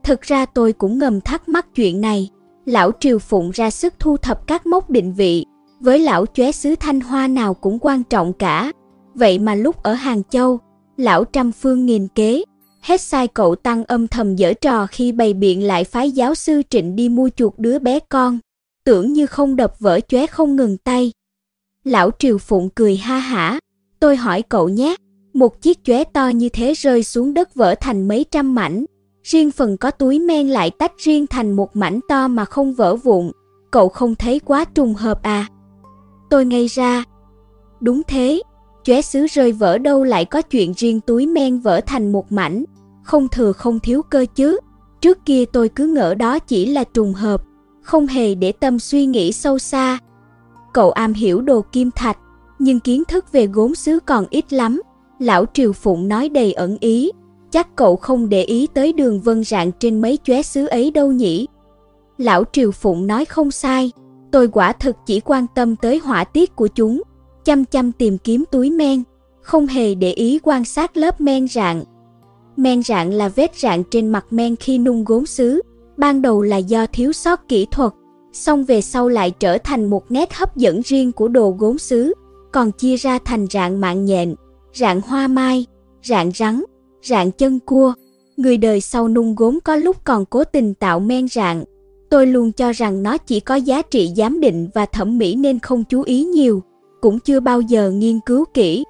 Thực 0.03 0.21
ra 0.21 0.45
tôi 0.45 0.73
cũng 0.73 0.99
ngầm 0.99 1.21
thắc 1.21 1.49
mắc 1.49 1.75
chuyện 1.75 2.01
này, 2.01 2.29
lão 2.69 2.91
Triều 2.99 3.19
Phụng 3.19 3.51
ra 3.51 3.71
sức 3.71 3.93
thu 3.99 4.17
thập 4.17 4.47
các 4.47 4.65
mốc 4.65 4.89
định 4.89 5.13
vị, 5.13 5.45
với 5.79 5.99
lão 5.99 6.25
chóe 6.25 6.51
xứ 6.51 6.75
Thanh 6.79 6.99
Hoa 7.01 7.27
nào 7.27 7.53
cũng 7.53 7.79
quan 7.81 8.03
trọng 8.03 8.33
cả. 8.33 8.71
Vậy 9.15 9.39
mà 9.39 9.55
lúc 9.55 9.83
ở 9.83 9.93
Hàng 9.93 10.21
Châu, 10.29 10.59
lão 10.97 11.23
trăm 11.23 11.51
phương 11.51 11.85
nghìn 11.85 12.07
kế, 12.07 12.43
hết 12.81 13.01
sai 13.01 13.27
cậu 13.27 13.55
tăng 13.55 13.83
âm 13.83 14.07
thầm 14.07 14.35
dở 14.35 14.53
trò 14.53 14.87
khi 14.87 15.11
bày 15.11 15.33
biện 15.33 15.63
lại 15.63 15.83
phái 15.83 16.11
giáo 16.11 16.35
sư 16.35 16.61
Trịnh 16.69 16.95
đi 16.95 17.09
mua 17.09 17.29
chuột 17.35 17.53
đứa 17.57 17.79
bé 17.79 17.99
con. 17.99 18.39
Tưởng 18.83 19.13
như 19.13 19.25
không 19.25 19.55
đập 19.55 19.79
vỡ 19.79 19.99
chóe 19.99 20.27
không 20.27 20.55
ngừng 20.55 20.77
tay. 20.77 21.11
Lão 21.83 22.11
Triều 22.19 22.37
Phụng 22.37 22.69
cười 22.69 22.97
ha 22.97 23.19
hả, 23.19 23.59
tôi 23.99 24.15
hỏi 24.15 24.41
cậu 24.41 24.69
nhé, 24.69 24.95
một 25.33 25.61
chiếc 25.61 25.83
chóe 25.83 26.03
to 26.03 26.27
như 26.27 26.49
thế 26.49 26.73
rơi 26.73 27.03
xuống 27.03 27.33
đất 27.33 27.55
vỡ 27.55 27.75
thành 27.81 28.07
mấy 28.07 28.25
trăm 28.31 28.55
mảnh, 28.55 28.85
riêng 29.29 29.51
phần 29.51 29.77
có 29.77 29.91
túi 29.91 30.19
men 30.19 30.47
lại 30.47 30.69
tách 30.69 30.91
riêng 30.97 31.27
thành 31.27 31.51
một 31.51 31.75
mảnh 31.75 31.99
to 32.07 32.27
mà 32.27 32.45
không 32.45 32.73
vỡ 32.73 32.95
vụn, 32.95 33.31
cậu 33.71 33.89
không 33.89 34.15
thấy 34.15 34.39
quá 34.39 34.65
trùng 34.65 34.93
hợp 34.93 35.23
à? 35.23 35.47
Tôi 36.29 36.45
ngây 36.45 36.67
ra. 36.67 37.03
Đúng 37.79 38.01
thế, 38.07 38.41
chóe 38.83 39.01
sứ 39.01 39.25
rơi 39.25 39.51
vỡ 39.51 39.77
đâu 39.77 40.03
lại 40.03 40.25
có 40.25 40.41
chuyện 40.41 40.73
riêng 40.77 41.01
túi 41.01 41.27
men 41.27 41.59
vỡ 41.59 41.81
thành 41.85 42.11
một 42.11 42.31
mảnh, 42.31 42.63
không 43.03 43.27
thừa 43.27 43.51
không 43.51 43.79
thiếu 43.79 44.01
cơ 44.01 44.25
chứ. 44.35 44.59
Trước 45.01 45.25
kia 45.25 45.45
tôi 45.45 45.69
cứ 45.69 45.87
ngỡ 45.87 46.15
đó 46.15 46.39
chỉ 46.39 46.65
là 46.65 46.83
trùng 46.83 47.13
hợp, 47.13 47.43
không 47.81 48.07
hề 48.07 48.35
để 48.35 48.51
tâm 48.51 48.79
suy 48.79 49.05
nghĩ 49.05 49.31
sâu 49.31 49.59
xa. 49.59 49.99
Cậu 50.73 50.91
am 50.91 51.13
hiểu 51.13 51.41
đồ 51.41 51.61
kim 51.71 51.91
thạch, 51.91 52.17
nhưng 52.59 52.79
kiến 52.79 53.03
thức 53.07 53.31
về 53.31 53.47
gốm 53.47 53.75
sứ 53.75 53.99
còn 54.05 54.25
ít 54.29 54.53
lắm. 54.53 54.81
Lão 55.19 55.45
Triều 55.53 55.73
Phụng 55.73 56.07
nói 56.07 56.29
đầy 56.29 56.53
ẩn 56.53 56.77
ý, 56.79 57.11
chắc 57.51 57.75
cậu 57.75 57.95
không 57.95 58.29
để 58.29 58.43
ý 58.43 58.67
tới 58.73 58.93
đường 58.93 59.21
vân 59.21 59.43
rạng 59.43 59.71
trên 59.79 60.01
mấy 60.01 60.19
chóe 60.23 60.41
sứ 60.41 60.67
ấy 60.67 60.91
đâu 60.91 61.11
nhỉ. 61.11 61.47
Lão 62.17 62.43
Triều 62.51 62.71
Phụng 62.71 63.07
nói 63.07 63.25
không 63.25 63.51
sai, 63.51 63.91
tôi 64.31 64.47
quả 64.47 64.73
thực 64.73 64.95
chỉ 65.05 65.19
quan 65.19 65.45
tâm 65.55 65.75
tới 65.75 65.97
họa 65.97 66.23
tiết 66.23 66.55
của 66.55 66.67
chúng, 66.67 67.01
chăm 67.45 67.65
chăm 67.65 67.91
tìm 67.91 68.17
kiếm 68.17 68.43
túi 68.51 68.71
men, 68.71 69.03
không 69.41 69.67
hề 69.67 69.95
để 69.95 70.11
ý 70.11 70.39
quan 70.43 70.65
sát 70.65 70.97
lớp 70.97 71.21
men 71.21 71.47
rạng. 71.47 71.83
Men 72.55 72.83
rạng 72.83 73.13
là 73.13 73.29
vết 73.29 73.55
rạng 73.55 73.83
trên 73.91 74.09
mặt 74.09 74.25
men 74.29 74.55
khi 74.55 74.77
nung 74.77 75.03
gốm 75.03 75.25
sứ, 75.25 75.61
ban 75.97 76.21
đầu 76.21 76.41
là 76.41 76.57
do 76.57 76.85
thiếu 76.85 77.13
sót 77.13 77.47
kỹ 77.47 77.67
thuật, 77.71 77.91
xong 78.33 78.63
về 78.63 78.81
sau 78.81 79.09
lại 79.09 79.31
trở 79.31 79.57
thành 79.57 79.89
một 79.89 80.11
nét 80.11 80.33
hấp 80.33 80.55
dẫn 80.57 80.81
riêng 80.85 81.11
của 81.11 81.27
đồ 81.27 81.55
gốm 81.59 81.77
sứ, 81.77 82.13
còn 82.51 82.71
chia 82.71 82.95
ra 82.95 83.19
thành 83.25 83.47
rạng 83.51 83.81
mạng 83.81 84.05
nhện, 84.05 84.35
rạng 84.73 85.01
hoa 85.01 85.27
mai, 85.27 85.65
rạng 86.03 86.31
rắn, 86.31 86.63
rạng 87.03 87.31
chân 87.31 87.59
cua. 87.59 87.93
Người 88.37 88.57
đời 88.57 88.81
sau 88.81 89.07
nung 89.07 89.35
gốm 89.35 89.59
có 89.63 89.75
lúc 89.75 89.97
còn 90.03 90.25
cố 90.25 90.43
tình 90.43 90.73
tạo 90.73 90.99
men 90.99 91.27
rạng. 91.27 91.63
Tôi 92.09 92.27
luôn 92.27 92.51
cho 92.51 92.71
rằng 92.71 93.03
nó 93.03 93.17
chỉ 93.17 93.39
có 93.39 93.55
giá 93.55 93.81
trị 93.81 94.13
giám 94.17 94.39
định 94.39 94.69
và 94.73 94.85
thẩm 94.85 95.17
mỹ 95.17 95.35
nên 95.35 95.59
không 95.59 95.83
chú 95.83 96.01
ý 96.01 96.23
nhiều, 96.23 96.63
cũng 97.01 97.19
chưa 97.19 97.39
bao 97.39 97.61
giờ 97.61 97.91
nghiên 97.91 98.19
cứu 98.19 98.45
kỹ. 98.53 98.83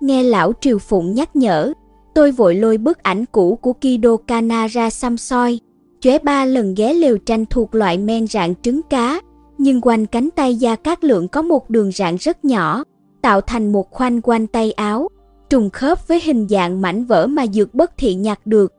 Nghe 0.00 0.22
lão 0.22 0.52
Triều 0.60 0.78
Phụng 0.78 1.14
nhắc 1.14 1.36
nhở, 1.36 1.72
Tôi 2.14 2.32
vội 2.32 2.54
lôi 2.54 2.78
bức 2.78 3.02
ảnh 3.02 3.24
cũ 3.32 3.58
của 3.62 3.72
Kido 3.72 4.16
Kana 4.16 4.66
ra 4.66 4.90
xăm 4.90 5.16
soi, 5.16 5.60
chóe 6.00 6.18
ba 6.18 6.44
lần 6.44 6.74
ghé 6.74 6.92
lều 6.92 7.18
tranh 7.18 7.46
thuộc 7.46 7.74
loại 7.74 7.98
men 7.98 8.26
rạng 8.26 8.54
trứng 8.62 8.82
cá, 8.82 9.20
nhưng 9.58 9.80
quanh 9.80 10.06
cánh 10.06 10.30
tay 10.30 10.54
Gia 10.54 10.76
Cát 10.76 11.04
Lượng 11.04 11.28
có 11.28 11.42
một 11.42 11.70
đường 11.70 11.92
rạn 11.92 12.16
rất 12.16 12.44
nhỏ, 12.44 12.84
tạo 13.22 13.40
thành 13.40 13.72
một 13.72 13.90
khoanh 13.90 14.20
quanh 14.22 14.46
tay 14.46 14.72
áo, 14.72 15.08
trùng 15.50 15.70
khớp 15.70 16.08
với 16.08 16.20
hình 16.24 16.46
dạng 16.48 16.80
mảnh 16.80 17.04
vỡ 17.04 17.26
mà 17.26 17.46
dược 17.46 17.74
bất 17.74 17.92
thị 17.96 18.14
nhặt 18.14 18.40
được. 18.44 18.72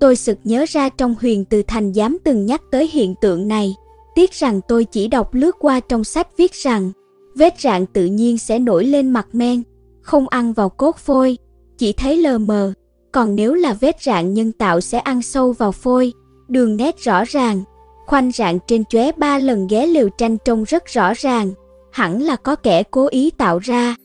Tôi 0.00 0.16
sực 0.16 0.38
nhớ 0.44 0.64
ra 0.68 0.88
trong 0.88 1.14
huyền 1.20 1.44
từ 1.44 1.62
thành 1.62 1.92
dám 1.92 2.18
từng 2.24 2.46
nhắc 2.46 2.62
tới 2.70 2.90
hiện 2.92 3.14
tượng 3.20 3.48
này, 3.48 3.74
tiếc 4.14 4.32
rằng 4.32 4.60
tôi 4.68 4.84
chỉ 4.84 5.08
đọc 5.08 5.34
lướt 5.34 5.56
qua 5.60 5.80
trong 5.80 6.04
sách 6.04 6.28
viết 6.36 6.52
rằng 6.52 6.92
vết 7.34 7.60
rạn 7.60 7.86
tự 7.86 8.04
nhiên 8.04 8.38
sẽ 8.38 8.58
nổi 8.58 8.84
lên 8.84 9.10
mặt 9.10 9.26
men, 9.32 9.62
không 10.00 10.28
ăn 10.28 10.52
vào 10.52 10.68
cốt 10.68 10.96
phôi, 10.96 11.38
chỉ 11.78 11.92
thấy 11.92 12.16
lờ 12.16 12.38
mờ, 12.38 12.72
còn 13.12 13.34
nếu 13.34 13.54
là 13.54 13.72
vết 13.80 14.02
rạn 14.02 14.34
nhân 14.34 14.52
tạo 14.52 14.80
sẽ 14.80 14.98
ăn 14.98 15.22
sâu 15.22 15.52
vào 15.52 15.72
phôi, 15.72 16.12
đường 16.48 16.76
nét 16.76 16.98
rõ 16.98 17.24
ràng, 17.24 17.62
khoanh 18.06 18.32
rạn 18.32 18.58
trên 18.66 18.84
chóe 18.84 19.12
ba 19.12 19.38
lần 19.38 19.66
ghé 19.66 19.86
liều 19.86 20.08
tranh 20.08 20.36
trông 20.44 20.64
rất 20.64 20.86
rõ 20.86 21.12
ràng, 21.16 21.52
hẳn 21.92 22.22
là 22.22 22.36
có 22.36 22.56
kẻ 22.56 22.82
cố 22.82 23.06
ý 23.06 23.30
tạo 23.30 23.58
ra. 23.58 23.96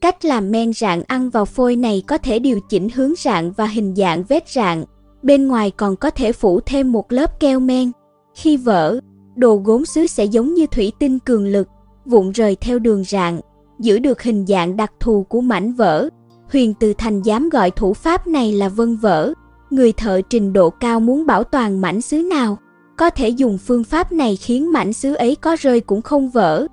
Cách 0.00 0.24
làm 0.24 0.50
men 0.50 0.72
rạn 0.72 1.02
ăn 1.06 1.30
vào 1.30 1.44
phôi 1.44 1.76
này 1.76 2.02
có 2.06 2.18
thể 2.18 2.38
điều 2.38 2.60
chỉnh 2.68 2.88
hướng 2.94 3.12
rạn 3.18 3.50
và 3.50 3.66
hình 3.66 3.94
dạng 3.96 4.24
vết 4.28 4.48
rạn, 4.48 4.84
bên 5.22 5.48
ngoài 5.48 5.70
còn 5.70 5.96
có 5.96 6.10
thể 6.10 6.32
phủ 6.32 6.60
thêm 6.60 6.92
một 6.92 7.12
lớp 7.12 7.40
keo 7.40 7.60
men. 7.60 7.92
Khi 8.34 8.56
vỡ, 8.56 9.00
đồ 9.36 9.56
gốm 9.56 9.84
sứ 9.84 10.06
sẽ 10.06 10.24
giống 10.24 10.54
như 10.54 10.66
thủy 10.66 10.92
tinh 10.98 11.18
cường 11.18 11.46
lực, 11.46 11.68
vụn 12.04 12.30
rời 12.30 12.56
theo 12.56 12.78
đường 12.78 13.04
rạn, 13.04 13.40
giữ 13.78 13.98
được 13.98 14.22
hình 14.22 14.46
dạng 14.46 14.76
đặc 14.76 14.92
thù 15.00 15.26
của 15.28 15.40
mảnh 15.40 15.72
vỡ. 15.72 16.08
Huyền 16.52 16.74
Từ 16.80 16.94
Thành 16.98 17.22
dám 17.22 17.48
gọi 17.48 17.70
thủ 17.70 17.94
pháp 17.94 18.26
này 18.26 18.52
là 18.52 18.68
vân 18.68 18.96
vỡ. 18.96 19.32
Người 19.70 19.92
thợ 19.92 20.20
trình 20.30 20.52
độ 20.52 20.70
cao 20.70 21.00
muốn 21.00 21.26
bảo 21.26 21.44
toàn 21.44 21.80
mảnh 21.80 22.00
sứ 22.00 22.18
nào, 22.18 22.58
có 22.96 23.10
thể 23.10 23.28
dùng 23.28 23.58
phương 23.58 23.84
pháp 23.84 24.12
này 24.12 24.36
khiến 24.36 24.72
mảnh 24.72 24.92
sứ 24.92 25.14
ấy 25.14 25.36
có 25.36 25.56
rơi 25.60 25.80
cũng 25.80 26.02
không 26.02 26.30
vỡ. 26.30 26.66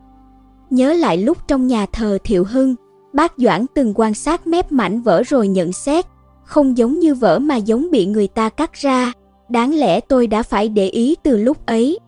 Nhớ 0.70 0.94
lại 0.94 1.18
lúc 1.18 1.38
trong 1.48 1.68
nhà 1.68 1.86
thờ 1.86 2.18
Thiệu 2.24 2.44
Hưng, 2.44 2.76
bác 3.16 3.34
Doãn 3.38 3.66
từng 3.74 3.94
quan 3.96 4.14
sát 4.14 4.48
mép 4.48 4.72
mảnh 4.72 5.02
vỡ 5.02 5.24
rồi 5.24 5.48
nhận 5.48 5.74
xét, 5.74 6.06
không 6.44 6.78
giống 6.78 7.00
như 7.00 7.16
vỡ 7.16 7.40
mà 7.40 7.56
giống 7.56 7.92
bị 7.92 8.06
người 8.06 8.28
ta 8.28 8.50
cắt 8.50 8.74
ra, 8.74 9.12
đáng 9.50 9.74
lẽ 9.74 10.00
tôi 10.00 10.28
đã 10.28 10.44
phải 10.44 10.70
để 10.70 10.88
ý 10.88 11.16
từ 11.24 11.38
lúc 11.38 11.66
ấy. 11.66 12.00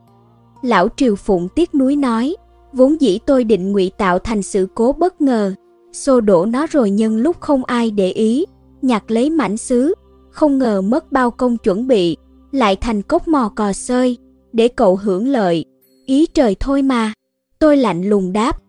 Lão 0.61 0.87
Triều 0.97 1.15
Phụng 1.15 1.47
tiếc 1.55 1.75
núi 1.75 1.95
nói, 1.95 2.35
vốn 2.73 3.01
dĩ 3.01 3.19
tôi 3.25 3.43
định 3.43 3.71
ngụy 3.71 3.91
tạo 3.97 4.19
thành 4.19 4.43
sự 4.43 4.67
cố 4.75 4.95
bất 4.99 5.21
ngờ, 5.21 5.53
xô 5.93 6.21
đổ 6.21 6.45
nó 6.45 6.67
rồi 6.69 6.89
nhân 6.89 7.17
lúc 7.17 7.39
không 7.39 7.63
ai 7.63 7.91
để 7.91 8.11
ý, 8.11 8.45
nhặt 8.81 9.11
lấy 9.11 9.29
mảnh 9.29 9.57
sứ, 9.57 9.93
không 10.29 10.57
ngờ 10.57 10.81
mất 10.81 11.11
bao 11.11 11.31
công 11.31 11.57
chuẩn 11.57 11.87
bị, 11.87 12.17
lại 12.51 12.75
thành 12.75 13.01
cốc 13.01 13.27
mò 13.27 13.51
cò 13.55 13.73
sơi, 13.73 14.17
để 14.53 14.67
cậu 14.67 14.95
hưởng 14.95 15.27
lợi, 15.27 15.65
ý 16.05 16.25
trời 16.25 16.55
thôi 16.59 16.81
mà. 16.81 17.13
Tôi 17.59 17.77
lạnh 17.77 18.03
lùng 18.03 18.33
đáp. 18.33 18.59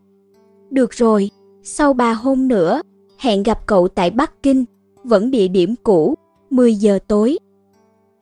Được 0.70 0.92
rồi, 0.92 1.30
sau 1.70 1.92
ba 1.92 2.12
hôm 2.12 2.48
nữa, 2.48 2.80
hẹn 3.18 3.42
gặp 3.42 3.66
cậu 3.66 3.88
tại 3.88 4.10
Bắc 4.10 4.42
Kinh, 4.42 4.64
vẫn 5.04 5.30
địa 5.30 5.48
điểm 5.48 5.74
cũ, 5.82 6.14
10 6.50 6.74
giờ 6.74 6.98
tối. 7.08 7.38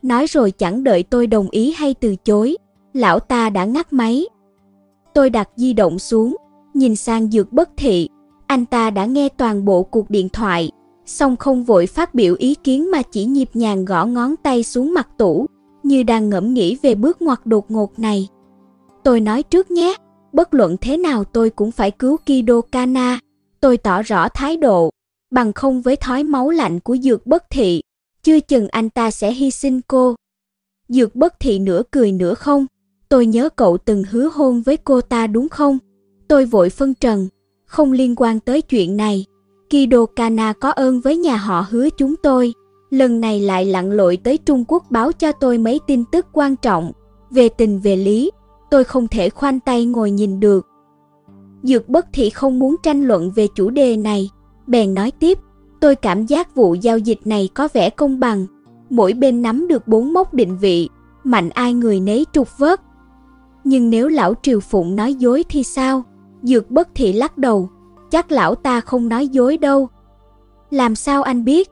Nói 0.03 0.27
rồi 0.27 0.51
chẳng 0.51 0.85
đợi 0.85 1.03
tôi 1.03 1.27
đồng 1.27 1.51
ý 1.51 1.73
hay 1.77 1.95
từ 1.95 2.17
chối, 2.17 2.57
lão 2.93 3.21
ta 3.21 3.51
đã 3.51 3.65
ngắt 3.65 3.93
máy. 3.93 4.27
Tôi 5.15 5.31
đặt 5.31 5.49
di 5.57 5.73
động 5.73 5.99
xuống, 5.99 6.37
nhìn 6.75 6.97
sang 6.97 7.31
dược 7.31 7.53
bất 7.53 7.71
thị, 7.77 8.09
anh 8.47 8.67
ta 8.67 8.91
đã 8.91 9.05
nghe 9.05 9.29
toàn 9.29 9.65
bộ 9.65 9.83
cuộc 9.83 10.11
điện 10.11 10.29
thoại, 10.29 10.71
song 11.07 11.37
không 11.37 11.65
vội 11.65 11.87
phát 11.87 12.15
biểu 12.15 12.35
ý 12.39 12.55
kiến 12.55 12.91
mà 12.91 13.03
chỉ 13.03 13.25
nhịp 13.25 13.51
nhàng 13.55 13.85
gõ 13.85 14.05
ngón 14.05 14.37
tay 14.37 14.63
xuống 14.63 14.95
mặt 14.95 15.09
tủ, 15.19 15.47
như 15.83 16.03
đang 16.03 16.31
ngẫm 16.31 16.55
nghĩ 16.55 16.77
về 16.83 16.95
bước 16.95 17.23
ngoặt 17.23 17.47
đột 17.47 17.71
ngột 17.71 17.99
này. 17.99 18.29
Tôi 19.03 19.21
nói 19.21 19.43
trước 19.43 19.71
nhé, 19.71 19.95
bất 20.33 20.55
luận 20.55 20.77
thế 20.81 20.97
nào 20.97 21.25
tôi 21.25 21.51
cũng 21.51 21.71
phải 21.71 21.91
cứu 21.91 22.17
Kido 22.17 22.61
Kana. 22.61 23.19
Tôi 23.61 23.77
tỏ 23.77 24.03
rõ 24.03 24.29
thái 24.29 24.57
độ, 24.57 24.91
bằng 25.31 25.53
không 25.53 25.83
với 25.83 25.97
thói 25.97 26.25
máu 26.25 26.51
lạnh 26.51 26.81
của 26.81 26.97
dược 26.97 27.27
bất 27.27 27.45
thị, 27.51 27.81
chưa 28.23 28.41
chừng 28.41 28.69
anh 28.69 28.91
ta 28.91 29.11
sẽ 29.11 29.33
hy 29.33 29.51
sinh 29.51 29.81
cô. 29.89 30.15
Dược 30.89 31.15
bất 31.15 31.41
thị 31.41 31.59
nửa 31.59 31.83
cười 31.91 32.13
nửa 32.13 32.35
không, 32.35 32.67
tôi 33.09 33.27
nhớ 33.27 33.49
cậu 33.49 33.79
từng 33.79 34.05
hứa 34.11 34.31
hôn 34.35 34.63
với 34.63 34.77
cô 34.77 35.01
ta 35.01 35.27
đúng 35.27 35.49
không? 35.49 35.79
Tôi 36.29 36.45
vội 36.45 36.71
phân 36.71 36.95
trần, 36.95 37.29
không 37.67 37.93
liên 37.93 38.15
quan 38.17 38.41
tới 38.41 38.63
chuyện 38.63 38.97
này. 38.97 39.25
Kido 39.71 40.07
Kana 40.17 40.53
có 40.53 40.71
ơn 40.71 41.01
với 41.01 41.17
nhà 41.17 41.37
họ 41.37 41.67
hứa 41.71 41.89
chúng 41.91 42.15
tôi, 42.17 42.53
lần 42.91 43.21
này 43.21 43.41
lại 43.41 43.65
lặn 43.65 43.91
lội 43.91 44.17
tới 44.17 44.39
Trung 44.39 44.65
Quốc 44.69 44.85
báo 44.91 45.13
cho 45.13 45.33
tôi 45.33 45.59
mấy 45.59 45.81
tin 45.87 46.05
tức 46.13 46.27
quan 46.33 46.57
trọng, 46.57 46.93
về 47.31 47.49
tình 47.49 47.81
về 47.81 47.97
lý, 47.97 48.31
tôi 48.71 48.85
không 48.85 49.09
thể 49.09 49.31
khoanh 49.31 49.61
tay 49.61 49.85
ngồi 49.85 50.11
nhìn 50.11 50.41
được. 50.41 50.67
Dược 51.63 51.89
bất 51.89 52.07
thị 52.13 52.31
không 52.31 52.59
muốn 52.59 52.77
tranh 52.83 53.03
luận 53.03 53.31
về 53.35 53.47
chủ 53.55 53.71
đề 53.71 53.97
này, 53.97 54.31
bèn 54.67 54.95
nói 54.95 55.11
tiếp, 55.11 55.39
tôi 55.81 55.97
cảm 55.97 56.27
giác 56.27 56.55
vụ 56.55 56.75
giao 56.75 56.99
dịch 56.99 57.21
này 57.25 57.49
có 57.55 57.69
vẻ 57.73 57.91
công 57.91 58.21
bằng, 58.21 58.47
mỗi 58.91 59.13
bên 59.13 59.43
nắm 59.43 59.69
được 59.69 59.89
bốn 59.89 60.13
mốc 60.13 60.35
định 60.35 60.59
vị, 60.59 60.89
mạnh 61.25 61.51
ai 61.51 61.75
người 61.75 62.01
nấy 62.01 62.27
trục 62.33 62.59
vớt. 62.59 62.81
Nhưng 63.65 63.91
nếu 63.91 64.09
lão 64.09 64.35
Triều 64.43 64.61
Phụng 64.61 64.97
nói 64.97 65.15
dối 65.15 65.45
thì 65.49 65.63
sao? 65.63 66.03
Dược 66.43 66.71
bất 66.71 66.89
thị 66.95 67.13
lắc 67.13 67.39
đầu, 67.39 67.69
chắc 68.11 68.33
lão 68.33 68.55
ta 68.55 68.81
không 68.81 69.09
nói 69.09 69.29
dối 69.29 69.57
đâu. 69.57 69.89
Làm 70.71 70.95
sao 70.95 71.23
anh 71.23 71.45
biết? 71.45 71.71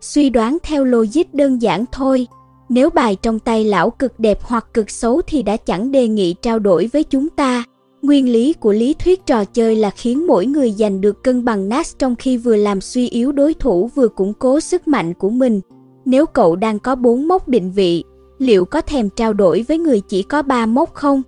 Suy 0.00 0.30
đoán 0.30 0.58
theo 0.62 0.84
logic 0.84 1.34
đơn 1.34 1.62
giản 1.62 1.84
thôi, 1.92 2.26
nếu 2.68 2.90
bài 2.90 3.16
trong 3.22 3.38
tay 3.38 3.64
lão 3.64 3.90
cực 3.90 4.20
đẹp 4.20 4.38
hoặc 4.42 4.66
cực 4.74 4.90
xấu 4.90 5.20
thì 5.26 5.42
đã 5.42 5.56
chẳng 5.56 5.90
đề 5.90 6.08
nghị 6.08 6.34
trao 6.42 6.58
đổi 6.58 6.90
với 6.92 7.04
chúng 7.04 7.28
ta. 7.28 7.64
Nguyên 8.02 8.32
lý 8.32 8.52
của 8.52 8.72
lý 8.72 8.94
thuyết 8.94 9.26
trò 9.26 9.44
chơi 9.44 9.76
là 9.76 9.90
khiến 9.90 10.26
mỗi 10.26 10.46
người 10.46 10.70
giành 10.70 11.00
được 11.00 11.22
cân 11.22 11.44
bằng 11.44 11.68
nát 11.68 11.86
trong 11.98 12.16
khi 12.16 12.36
vừa 12.36 12.56
làm 12.56 12.80
suy 12.80 13.08
yếu 13.08 13.32
đối 13.32 13.54
thủ 13.54 13.90
vừa 13.94 14.08
củng 14.08 14.34
cố 14.34 14.60
sức 14.60 14.88
mạnh 14.88 15.14
của 15.14 15.30
mình. 15.30 15.60
Nếu 16.04 16.26
cậu 16.26 16.56
đang 16.56 16.78
có 16.78 16.94
bốn 16.94 17.28
mốc 17.28 17.48
định 17.48 17.72
vị, 17.72 18.04
liệu 18.38 18.64
có 18.64 18.80
thèm 18.80 19.08
trao 19.16 19.32
đổi 19.32 19.64
với 19.68 19.78
người 19.78 20.00
chỉ 20.08 20.22
có 20.22 20.42
ba 20.42 20.66
mốc 20.66 20.94
không? 20.94 21.22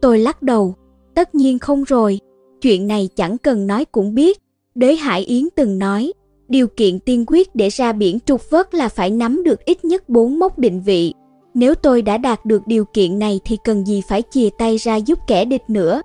Tôi 0.00 0.18
lắc 0.18 0.42
đầu, 0.42 0.74
tất 1.14 1.34
nhiên 1.34 1.58
không 1.58 1.84
rồi, 1.84 2.20
chuyện 2.60 2.86
này 2.86 3.08
chẳng 3.16 3.38
cần 3.38 3.66
nói 3.66 3.84
cũng 3.84 4.14
biết. 4.14 4.38
Đới 4.74 4.96
Hải 4.96 5.24
Yến 5.24 5.48
từng 5.56 5.78
nói, 5.78 6.12
điều 6.48 6.66
kiện 6.66 7.00
tiên 7.00 7.24
quyết 7.26 7.54
để 7.54 7.68
ra 7.68 7.92
biển 7.92 8.18
trục 8.26 8.50
vớt 8.50 8.74
là 8.74 8.88
phải 8.88 9.10
nắm 9.10 9.42
được 9.42 9.64
ít 9.64 9.84
nhất 9.84 10.08
bốn 10.08 10.38
mốc 10.38 10.58
định 10.58 10.80
vị. 10.80 11.14
Nếu 11.54 11.74
tôi 11.74 12.02
đã 12.02 12.18
đạt 12.18 12.44
được 12.44 12.66
điều 12.66 12.84
kiện 12.84 13.18
này 13.18 13.40
thì 13.44 13.58
cần 13.64 13.86
gì 13.86 14.02
phải 14.08 14.22
chìa 14.30 14.48
tay 14.58 14.76
ra 14.76 14.96
giúp 14.96 15.18
kẻ 15.26 15.44
địch 15.44 15.70
nữa. 15.70 16.02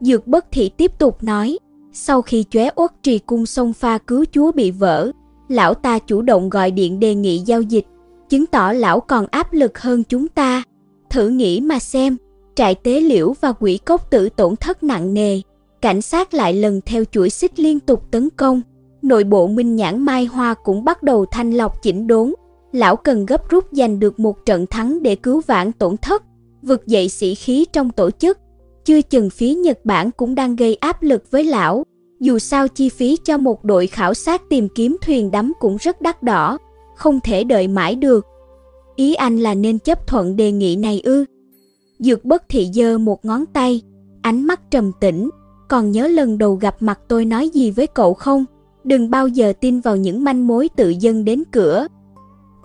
Dược 0.00 0.26
bất 0.26 0.46
thị 0.52 0.68
tiếp 0.68 0.98
tục 0.98 1.22
nói, 1.22 1.58
sau 1.92 2.22
khi 2.22 2.44
chóe 2.50 2.70
uất 2.76 2.90
trì 3.02 3.18
cung 3.18 3.46
sông 3.46 3.72
pha 3.72 3.98
cứu 3.98 4.24
chúa 4.32 4.52
bị 4.52 4.70
vỡ, 4.70 5.10
lão 5.48 5.74
ta 5.74 5.98
chủ 5.98 6.22
động 6.22 6.50
gọi 6.50 6.70
điện 6.70 7.00
đề 7.00 7.14
nghị 7.14 7.38
giao 7.38 7.62
dịch, 7.62 7.86
chứng 8.28 8.46
tỏ 8.46 8.72
lão 8.72 9.00
còn 9.00 9.26
áp 9.30 9.52
lực 9.52 9.78
hơn 9.78 10.02
chúng 10.04 10.28
ta. 10.28 10.62
Thử 11.10 11.28
nghĩ 11.28 11.60
mà 11.60 11.78
xem, 11.78 12.16
trại 12.54 12.74
tế 12.74 13.00
liễu 13.00 13.34
và 13.40 13.52
quỷ 13.52 13.78
cốc 13.78 14.10
tử 14.10 14.28
tổn 14.28 14.56
thất 14.56 14.82
nặng 14.82 15.14
nề, 15.14 15.40
cảnh 15.82 16.02
sát 16.02 16.34
lại 16.34 16.52
lần 16.52 16.80
theo 16.86 17.04
chuỗi 17.04 17.30
xích 17.30 17.60
liên 17.60 17.80
tục 17.80 18.10
tấn 18.10 18.28
công, 18.36 18.60
nội 19.02 19.24
bộ 19.24 19.46
Minh 19.46 19.76
Nhãn 19.76 20.02
Mai 20.02 20.24
Hoa 20.24 20.54
cũng 20.54 20.84
bắt 20.84 21.02
đầu 21.02 21.26
thanh 21.26 21.52
lọc 21.52 21.82
chỉnh 21.82 22.06
đốn. 22.06 22.32
Lão 22.76 22.96
cần 22.96 23.26
gấp 23.26 23.48
rút 23.50 23.64
giành 23.72 24.00
được 24.00 24.20
một 24.20 24.46
trận 24.46 24.66
thắng 24.66 25.02
để 25.02 25.14
cứu 25.14 25.42
vãn 25.46 25.72
tổn 25.72 25.96
thất, 25.96 26.22
vực 26.62 26.86
dậy 26.86 27.08
sĩ 27.08 27.34
khí 27.34 27.66
trong 27.72 27.90
tổ 27.90 28.10
chức. 28.10 28.38
Chưa 28.84 29.02
chừng 29.02 29.30
phía 29.30 29.54
Nhật 29.54 29.84
Bản 29.84 30.10
cũng 30.10 30.34
đang 30.34 30.56
gây 30.56 30.74
áp 30.74 31.02
lực 31.02 31.30
với 31.30 31.44
lão. 31.44 31.84
Dù 32.20 32.38
sao 32.38 32.68
chi 32.68 32.88
phí 32.88 33.16
cho 33.24 33.38
một 33.38 33.64
đội 33.64 33.86
khảo 33.86 34.14
sát 34.14 34.42
tìm 34.50 34.68
kiếm 34.68 34.96
thuyền 35.02 35.30
đắm 35.30 35.52
cũng 35.60 35.76
rất 35.80 36.00
đắt 36.00 36.22
đỏ, 36.22 36.58
không 36.96 37.20
thể 37.20 37.44
đợi 37.44 37.68
mãi 37.68 37.94
được. 37.94 38.26
Ý 38.96 39.14
anh 39.14 39.38
là 39.38 39.54
nên 39.54 39.78
chấp 39.78 40.06
thuận 40.06 40.36
đề 40.36 40.52
nghị 40.52 40.76
này 40.76 41.00
ư? 41.04 41.24
Dược 41.98 42.24
bất 42.24 42.42
thị 42.48 42.70
dơ 42.74 42.98
một 42.98 43.24
ngón 43.24 43.46
tay, 43.46 43.82
ánh 44.22 44.42
mắt 44.46 44.70
trầm 44.70 44.92
tĩnh, 45.00 45.30
còn 45.68 45.90
nhớ 45.90 46.08
lần 46.08 46.38
đầu 46.38 46.54
gặp 46.54 46.76
mặt 46.80 47.00
tôi 47.08 47.24
nói 47.24 47.48
gì 47.48 47.70
với 47.70 47.86
cậu 47.86 48.14
không? 48.14 48.44
đừng 48.86 49.10
bao 49.10 49.28
giờ 49.28 49.52
tin 49.60 49.80
vào 49.80 49.96
những 49.96 50.24
manh 50.24 50.46
mối 50.46 50.68
tự 50.76 50.88
dân 50.88 51.24
đến 51.24 51.42
cửa. 51.52 51.86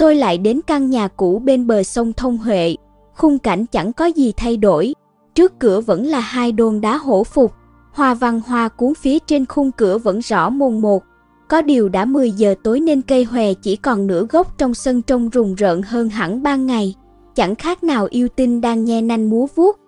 Tôi 0.01 0.15
lại 0.15 0.37
đến 0.37 0.59
căn 0.67 0.89
nhà 0.89 1.07
cũ 1.07 1.41
bên 1.45 1.67
bờ 1.67 1.83
sông 1.83 2.13
Thông 2.13 2.37
Huệ, 2.37 2.75
khung 3.15 3.39
cảnh 3.39 3.65
chẳng 3.65 3.93
có 3.93 4.05
gì 4.05 4.33
thay 4.37 4.57
đổi, 4.57 4.93
trước 5.35 5.59
cửa 5.59 5.81
vẫn 5.81 6.05
là 6.05 6.19
hai 6.19 6.51
đôn 6.51 6.81
đá 6.81 6.97
hổ 6.97 7.23
phục, 7.23 7.53
hoa 7.91 8.13
văn 8.13 8.41
hoa 8.47 8.69
cuốn 8.69 8.93
phía 8.93 9.19
trên 9.19 9.45
khung 9.45 9.71
cửa 9.71 9.97
vẫn 9.97 10.19
rõ 10.19 10.49
mồn 10.49 10.81
một. 10.81 11.03
Có 11.47 11.61
điều 11.61 11.89
đã 11.89 12.05
10 12.05 12.31
giờ 12.31 12.55
tối 12.63 12.79
nên 12.79 13.01
cây 13.01 13.23
hòe 13.23 13.53
chỉ 13.53 13.75
còn 13.75 14.07
nửa 14.07 14.25
gốc 14.29 14.57
trong 14.57 14.73
sân 14.73 15.01
trông 15.01 15.29
rùng 15.29 15.55
rợn 15.55 15.81
hơn 15.81 16.09
hẳn 16.09 16.43
ban 16.43 16.65
ngày, 16.65 16.95
chẳng 17.35 17.55
khác 17.55 17.83
nào 17.83 18.07
yêu 18.09 18.27
tinh 18.35 18.61
đang 18.61 18.85
nhe 18.85 19.01
nanh 19.01 19.29
múa 19.29 19.45
vuốt. 19.55 19.79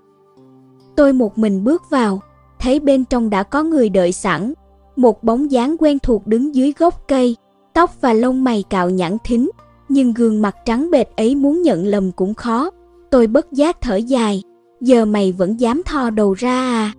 Tôi 0.95 1.13
một 1.13 1.37
mình 1.37 1.63
bước 1.63 1.89
vào, 1.89 2.19
thấy 2.59 2.79
bên 2.79 3.05
trong 3.05 3.29
đã 3.29 3.43
có 3.43 3.63
người 3.63 3.89
đợi 3.89 4.11
sẵn, 4.11 4.53
một 4.95 5.23
bóng 5.23 5.51
dáng 5.51 5.75
quen 5.79 5.99
thuộc 5.99 6.27
đứng 6.27 6.55
dưới 6.55 6.73
gốc 6.77 7.03
cây, 7.07 7.35
tóc 7.73 8.01
và 8.01 8.13
lông 8.13 8.43
mày 8.43 8.63
cạo 8.69 8.89
nhẵn 8.89 9.17
thính, 9.23 9.49
nhưng 9.93 10.13
gương 10.13 10.41
mặt 10.41 10.55
trắng 10.65 10.91
bệch 10.91 11.15
ấy 11.15 11.35
muốn 11.35 11.61
nhận 11.61 11.85
lầm 11.85 12.11
cũng 12.11 12.33
khó. 12.33 12.71
Tôi 13.11 13.27
bất 13.27 13.51
giác 13.51 13.81
thở 13.81 13.95
dài, 13.95 14.41
giờ 14.81 15.05
mày 15.05 15.31
vẫn 15.31 15.59
dám 15.59 15.81
thò 15.85 16.09
đầu 16.09 16.33
ra 16.33 16.59
à? 16.59 16.93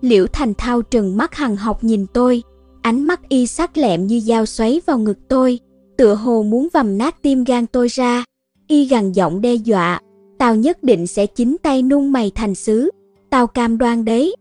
Liễu 0.00 0.26
Thành 0.26 0.54
Thao 0.54 0.82
trừng 0.82 1.16
mắt 1.16 1.34
hằng 1.34 1.56
học 1.56 1.84
nhìn 1.84 2.06
tôi, 2.14 2.42
ánh 2.82 3.02
mắt 3.02 3.28
y 3.28 3.46
sắc 3.46 3.76
lẹm 3.76 4.06
như 4.06 4.20
dao 4.20 4.46
xoáy 4.46 4.80
vào 4.86 4.98
ngực 4.98 5.18
tôi, 5.28 5.58
tựa 5.96 6.14
hồ 6.14 6.42
muốn 6.42 6.68
vầm 6.72 6.98
nát 6.98 7.22
tim 7.22 7.44
gan 7.44 7.66
tôi 7.66 7.88
ra. 7.88 8.24
Y 8.68 8.84
gằn 8.84 9.12
giọng 9.12 9.40
đe 9.40 9.54
dọa, 9.54 10.00
tao 10.38 10.54
nhất 10.54 10.82
định 10.82 11.06
sẽ 11.06 11.26
chính 11.26 11.56
tay 11.62 11.82
nung 11.82 12.12
mày 12.12 12.32
thành 12.34 12.54
xứ, 12.54 12.90
tao 13.30 13.46
cam 13.46 13.78
đoan 13.78 14.04
đấy. 14.04 14.36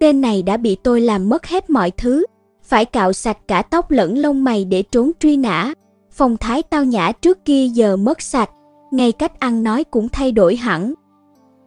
Tên 0.00 0.20
này 0.20 0.42
đã 0.42 0.56
bị 0.56 0.76
tôi 0.82 1.00
làm 1.00 1.28
mất 1.28 1.46
hết 1.46 1.70
mọi 1.70 1.90
thứ, 1.90 2.24
phải 2.62 2.84
cạo 2.84 3.12
sạch 3.12 3.38
cả 3.48 3.62
tóc 3.62 3.90
lẫn 3.90 4.18
lông 4.18 4.44
mày 4.44 4.64
để 4.64 4.82
trốn 4.82 5.12
truy 5.20 5.36
nã. 5.36 5.74
Phong 6.16 6.36
thái 6.36 6.62
tao 6.62 6.84
nhã 6.84 7.12
trước 7.12 7.44
kia 7.44 7.68
giờ 7.68 7.96
mất 7.96 8.22
sạch, 8.22 8.50
ngay 8.90 9.12
cách 9.12 9.40
ăn 9.40 9.62
nói 9.62 9.84
cũng 9.84 10.08
thay 10.08 10.32
đổi 10.32 10.56
hẳn. 10.56 10.94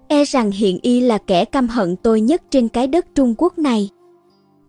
E 0.07 0.23
rằng 0.23 0.51
hiện 0.51 0.79
y 0.81 1.01
là 1.01 1.17
kẻ 1.17 1.45
căm 1.45 1.67
hận 1.67 1.95
tôi 1.95 2.21
nhất 2.21 2.41
trên 2.51 2.69
cái 2.69 2.87
đất 2.87 3.05
Trung 3.15 3.35
Quốc 3.37 3.57
này. 3.59 3.89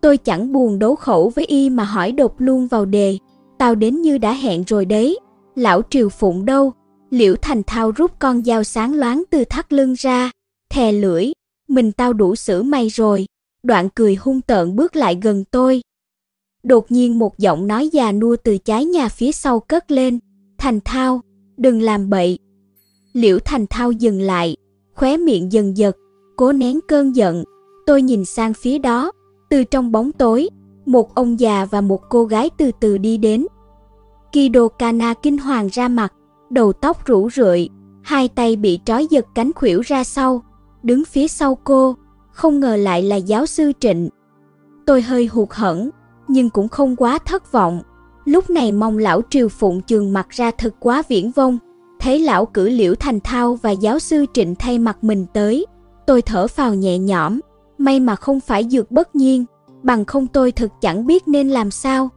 Tôi 0.01 0.17
chẳng 0.17 0.51
buồn 0.51 0.79
đấu 0.79 0.95
khẩu 0.95 1.29
với 1.29 1.45
y 1.45 1.69
mà 1.69 1.83
hỏi 1.83 2.11
đột 2.11 2.35
luôn 2.37 2.67
vào 2.67 2.85
đề. 2.85 3.17
Tao 3.57 3.75
đến 3.75 4.01
như 4.01 4.17
đã 4.17 4.33
hẹn 4.33 4.63
rồi 4.67 4.85
đấy. 4.85 5.19
Lão 5.55 5.81
Triều 5.89 6.09
Phụng 6.09 6.45
đâu? 6.45 6.73
Liễu 7.09 7.35
Thành 7.41 7.63
Thao 7.63 7.91
rút 7.91 8.11
con 8.19 8.43
dao 8.43 8.63
sáng 8.63 8.93
loáng 8.93 9.23
từ 9.29 9.43
thắt 9.45 9.73
lưng 9.73 9.93
ra, 9.97 10.31
thè 10.69 10.91
lưỡi, 10.91 11.31
mình 11.67 11.91
tao 11.91 12.13
đủ 12.13 12.35
xử 12.35 12.63
mày 12.63 12.87
rồi. 12.87 13.25
Đoạn 13.63 13.89
cười 13.95 14.15
hung 14.15 14.41
tợn 14.41 14.75
bước 14.75 14.95
lại 14.95 15.19
gần 15.21 15.43
tôi. 15.51 15.81
Đột 16.63 16.91
nhiên 16.91 17.19
một 17.19 17.37
giọng 17.37 17.67
nói 17.67 17.89
già 17.89 18.11
nua 18.11 18.35
từ 18.43 18.57
trái 18.57 18.85
nhà 18.85 19.09
phía 19.09 19.31
sau 19.31 19.59
cất 19.59 19.91
lên. 19.91 20.19
Thành 20.57 20.79
Thao, 20.85 21.21
đừng 21.57 21.81
làm 21.81 22.09
bậy. 22.09 22.39
Liễu 23.13 23.39
Thành 23.39 23.65
Thao 23.69 23.91
dừng 23.91 24.21
lại, 24.21 24.55
khóe 24.95 25.17
miệng 25.17 25.51
dần 25.51 25.77
giật, 25.77 25.97
cố 26.35 26.51
nén 26.51 26.79
cơn 26.87 27.15
giận. 27.15 27.43
Tôi 27.85 28.01
nhìn 28.01 28.25
sang 28.25 28.53
phía 28.53 28.77
đó, 28.77 29.11
từ 29.49 29.63
trong 29.63 29.91
bóng 29.91 30.11
tối, 30.11 30.49
một 30.85 31.15
ông 31.15 31.39
già 31.39 31.65
và 31.71 31.81
một 31.81 32.01
cô 32.09 32.25
gái 32.25 32.49
từ 32.57 32.71
từ 32.79 32.97
đi 32.97 33.17
đến. 33.17 33.45
Kido 34.31 34.67
Kana 34.67 35.13
kinh 35.13 35.37
hoàng 35.37 35.67
ra 35.71 35.87
mặt, 35.87 36.13
đầu 36.49 36.73
tóc 36.73 37.05
rủ 37.05 37.29
rượi, 37.29 37.69
hai 38.01 38.27
tay 38.27 38.55
bị 38.55 38.79
trói 38.85 39.07
giật 39.09 39.25
cánh 39.35 39.51
khuỷu 39.53 39.81
ra 39.81 40.03
sau, 40.03 40.43
đứng 40.83 41.05
phía 41.05 41.27
sau 41.27 41.55
cô, 41.63 41.95
không 42.31 42.59
ngờ 42.59 42.75
lại 42.75 43.03
là 43.03 43.15
giáo 43.15 43.45
sư 43.45 43.71
Trịnh. 43.79 44.09
Tôi 44.85 45.01
hơi 45.01 45.25
hụt 45.25 45.49
hẫng, 45.51 45.89
nhưng 46.31 46.49
cũng 46.49 46.69
không 46.69 46.95
quá 46.95 47.19
thất 47.25 47.51
vọng. 47.51 47.81
Lúc 48.25 48.49
này 48.49 48.71
mong 48.71 48.97
lão 48.97 49.21
Triều 49.29 49.49
Phụng 49.49 49.81
trường 49.81 50.13
mặt 50.13 50.29
ra 50.29 50.51
thật 50.51 50.75
quá 50.79 51.03
viễn 51.07 51.31
vông, 51.31 51.57
thấy 51.99 52.19
lão 52.19 52.45
cử 52.45 52.69
liễu 52.69 52.95
thành 52.95 53.19
thao 53.19 53.55
và 53.55 53.71
giáo 53.71 53.99
sư 53.99 54.25
Trịnh 54.33 54.55
thay 54.55 54.79
mặt 54.79 55.03
mình 55.03 55.25
tới. 55.33 55.65
Tôi 56.07 56.21
thở 56.21 56.47
phào 56.47 56.73
nhẹ 56.73 56.97
nhõm, 56.97 57.39
may 57.77 57.99
mà 57.99 58.15
không 58.15 58.39
phải 58.39 58.67
dược 58.69 58.91
bất 58.91 59.15
nhiên, 59.15 59.45
bằng 59.83 60.05
không 60.05 60.27
tôi 60.27 60.51
thực 60.51 60.71
chẳng 60.81 61.07
biết 61.07 61.27
nên 61.27 61.49
làm 61.49 61.71
sao. 61.71 62.09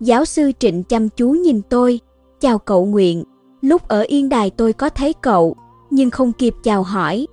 Giáo 0.00 0.24
sư 0.24 0.52
Trịnh 0.58 0.82
chăm 0.82 1.08
chú 1.08 1.30
nhìn 1.30 1.62
tôi, 1.68 2.00
chào 2.40 2.58
cậu 2.58 2.84
Nguyện, 2.84 3.24
lúc 3.60 3.88
ở 3.88 4.02
Yên 4.02 4.28
Đài 4.28 4.50
tôi 4.50 4.72
có 4.72 4.88
thấy 4.88 5.12
cậu, 5.12 5.56
nhưng 5.90 6.10
không 6.10 6.32
kịp 6.32 6.54
chào 6.62 6.82
hỏi. 6.82 7.26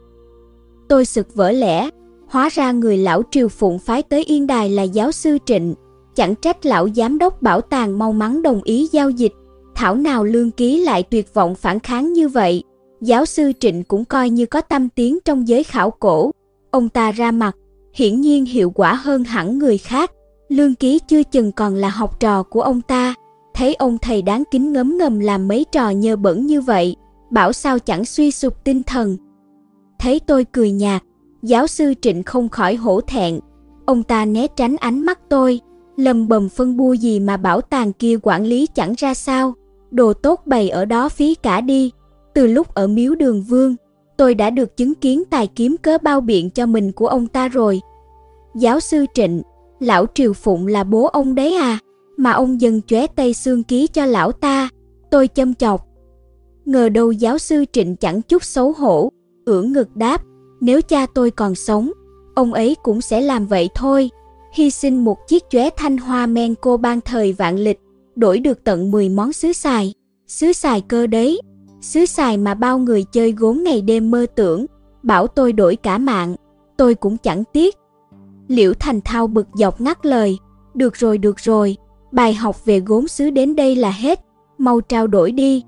Tôi 0.87 1.05
sực 1.05 1.35
vỡ 1.35 1.51
lẽ, 1.51 1.89
hóa 2.29 2.49
ra 2.49 2.71
người 2.71 2.97
lão 2.97 3.21
triều 3.31 3.47
phụng 3.47 3.79
phái 3.79 4.03
tới 4.03 4.23
Yên 4.23 4.47
Đài 4.47 4.69
là 4.69 4.83
giáo 4.83 5.11
sư 5.11 5.37
Trịnh, 5.45 5.75
chẳng 6.15 6.35
trách 6.35 6.65
lão 6.65 6.89
giám 6.95 7.17
đốc 7.17 7.41
bảo 7.41 7.61
tàng 7.61 7.99
mau 7.99 8.13
mắn 8.13 8.41
đồng 8.41 8.61
ý 8.63 8.89
giao 8.91 9.09
dịch, 9.09 9.31
thảo 9.75 9.95
nào 9.95 10.23
lương 10.23 10.51
ký 10.51 10.81
lại 10.81 11.03
tuyệt 11.03 11.33
vọng 11.33 11.55
phản 11.55 11.79
kháng 11.79 12.13
như 12.13 12.27
vậy. 12.27 12.63
Giáo 13.01 13.25
sư 13.25 13.51
Trịnh 13.59 13.83
cũng 13.83 14.05
coi 14.05 14.29
như 14.29 14.45
có 14.45 14.61
tâm 14.61 14.89
tiếng 14.89 15.19
trong 15.25 15.47
giới 15.47 15.63
khảo 15.63 15.91
cổ, 15.91 16.31
ông 16.71 16.89
ta 16.89 17.11
ra 17.11 17.31
mặt, 17.31 17.55
hiển 17.93 18.21
nhiên 18.21 18.45
hiệu 18.45 18.71
quả 18.71 18.93
hơn 18.93 19.23
hẳn 19.23 19.59
người 19.59 19.77
khác. 19.77 20.11
Lương 20.49 20.75
Ký 20.75 20.99
chưa 21.07 21.23
chừng 21.23 21.51
còn 21.51 21.75
là 21.75 21.89
học 21.89 22.19
trò 22.19 22.43
của 22.43 22.61
ông 22.61 22.81
ta, 22.81 23.13
thấy 23.53 23.75
ông 23.75 23.97
thầy 23.97 24.21
đáng 24.21 24.43
kính 24.51 24.73
ngấm 24.73 24.97
ngầm 24.97 25.19
làm 25.19 25.47
mấy 25.47 25.65
trò 25.71 25.89
nhơ 25.89 26.15
bẩn 26.15 26.45
như 26.45 26.61
vậy, 26.61 26.95
bảo 27.31 27.53
sao 27.53 27.79
chẳng 27.79 28.05
suy 28.05 28.31
sụp 28.31 28.63
tinh 28.63 28.83
thần. 28.83 29.17
Thấy 29.99 30.19
tôi 30.19 30.45
cười 30.51 30.71
nhạt, 30.71 31.03
giáo 31.41 31.67
sư 31.67 31.93
Trịnh 32.01 32.23
không 32.23 32.49
khỏi 32.49 32.75
hổ 32.75 33.01
thẹn, 33.01 33.39
ông 33.85 34.03
ta 34.03 34.25
né 34.25 34.47
tránh 34.55 34.75
ánh 34.77 34.99
mắt 34.99 35.19
tôi, 35.29 35.59
lầm 35.97 36.27
bầm 36.27 36.49
phân 36.49 36.77
bua 36.77 36.93
gì 36.93 37.19
mà 37.19 37.37
bảo 37.37 37.61
tàng 37.61 37.93
kia 37.93 38.17
quản 38.21 38.45
lý 38.45 38.67
chẳng 38.67 38.93
ra 38.97 39.13
sao, 39.13 39.53
đồ 39.91 40.13
tốt 40.13 40.41
bày 40.45 40.69
ở 40.69 40.85
đó 40.85 41.09
phí 41.09 41.35
cả 41.35 41.61
đi. 41.61 41.91
Từ 42.33 42.47
lúc 42.47 42.73
ở 42.73 42.87
miếu 42.87 43.15
đường 43.15 43.41
vương, 43.41 43.75
tôi 44.17 44.35
đã 44.35 44.49
được 44.49 44.77
chứng 44.77 44.95
kiến 44.95 45.23
tài 45.29 45.47
kiếm 45.47 45.75
cớ 45.81 45.97
bao 45.97 46.21
biện 46.21 46.49
cho 46.49 46.65
mình 46.65 46.91
của 46.91 47.07
ông 47.07 47.27
ta 47.27 47.47
rồi. 47.47 47.81
Giáo 48.55 48.79
sư 48.79 49.05
Trịnh, 49.13 49.41
lão 49.79 50.05
Triều 50.13 50.33
Phụng 50.33 50.67
là 50.67 50.83
bố 50.83 51.05
ông 51.05 51.35
đấy 51.35 51.55
à, 51.55 51.79
mà 52.17 52.31
ông 52.31 52.61
dần 52.61 52.81
chóe 52.87 53.07
tay 53.07 53.33
xương 53.33 53.63
ký 53.63 53.87
cho 53.87 54.05
lão 54.05 54.31
ta, 54.31 54.69
tôi 55.11 55.29
châm 55.33 55.53
chọc. 55.53 55.87
Ngờ 56.65 56.89
đâu 56.89 57.11
giáo 57.11 57.37
sư 57.37 57.65
Trịnh 57.71 57.95
chẳng 57.95 58.21
chút 58.21 58.43
xấu 58.43 58.71
hổ, 58.71 59.09
ưỡn 59.45 59.73
ngực 59.73 59.95
đáp, 59.95 60.23
nếu 60.61 60.81
cha 60.81 61.05
tôi 61.05 61.31
còn 61.31 61.55
sống, 61.55 61.91
ông 62.35 62.53
ấy 62.53 62.75
cũng 62.83 63.01
sẽ 63.01 63.21
làm 63.21 63.47
vậy 63.47 63.69
thôi. 63.75 64.09
Hy 64.53 64.71
sinh 64.71 65.03
một 65.03 65.27
chiếc 65.27 65.43
chóe 65.49 65.69
thanh 65.77 65.97
hoa 65.97 66.25
men 66.25 66.55
cô 66.61 66.77
ban 66.77 67.01
thời 67.01 67.33
vạn 67.33 67.55
lịch, 67.55 67.79
đổi 68.15 68.39
được 68.39 68.63
tận 68.63 68.91
10 68.91 69.09
món 69.09 69.33
sứ 69.33 69.53
xài. 69.53 69.93
Sứ 70.27 70.53
xài 70.53 70.81
cơ 70.81 71.07
đấy, 71.07 71.41
xứ 71.81 72.05
xài 72.05 72.37
mà 72.37 72.53
bao 72.53 72.79
người 72.79 73.03
chơi 73.03 73.31
gốm 73.31 73.63
ngày 73.63 73.81
đêm 73.81 74.11
mơ 74.11 74.25
tưởng, 74.35 74.65
bảo 75.03 75.27
tôi 75.27 75.53
đổi 75.53 75.75
cả 75.75 75.97
mạng, 75.97 76.35
tôi 76.77 76.95
cũng 76.95 77.17
chẳng 77.17 77.43
tiếc. 77.53 77.75
Liễu 78.47 78.73
Thành 78.73 79.01
Thao 79.01 79.27
bực 79.27 79.47
dọc 79.53 79.81
ngắt 79.81 80.05
lời, 80.05 80.37
được 80.73 80.95
rồi 80.95 81.17
được 81.17 81.39
rồi, 81.39 81.77
bài 82.11 82.33
học 82.33 82.65
về 82.65 82.79
gốm 82.79 83.07
sứ 83.07 83.29
đến 83.29 83.55
đây 83.55 83.75
là 83.75 83.91
hết, 83.91 84.19
mau 84.57 84.81
trao 84.81 85.07
đổi 85.07 85.31
đi. 85.31 85.63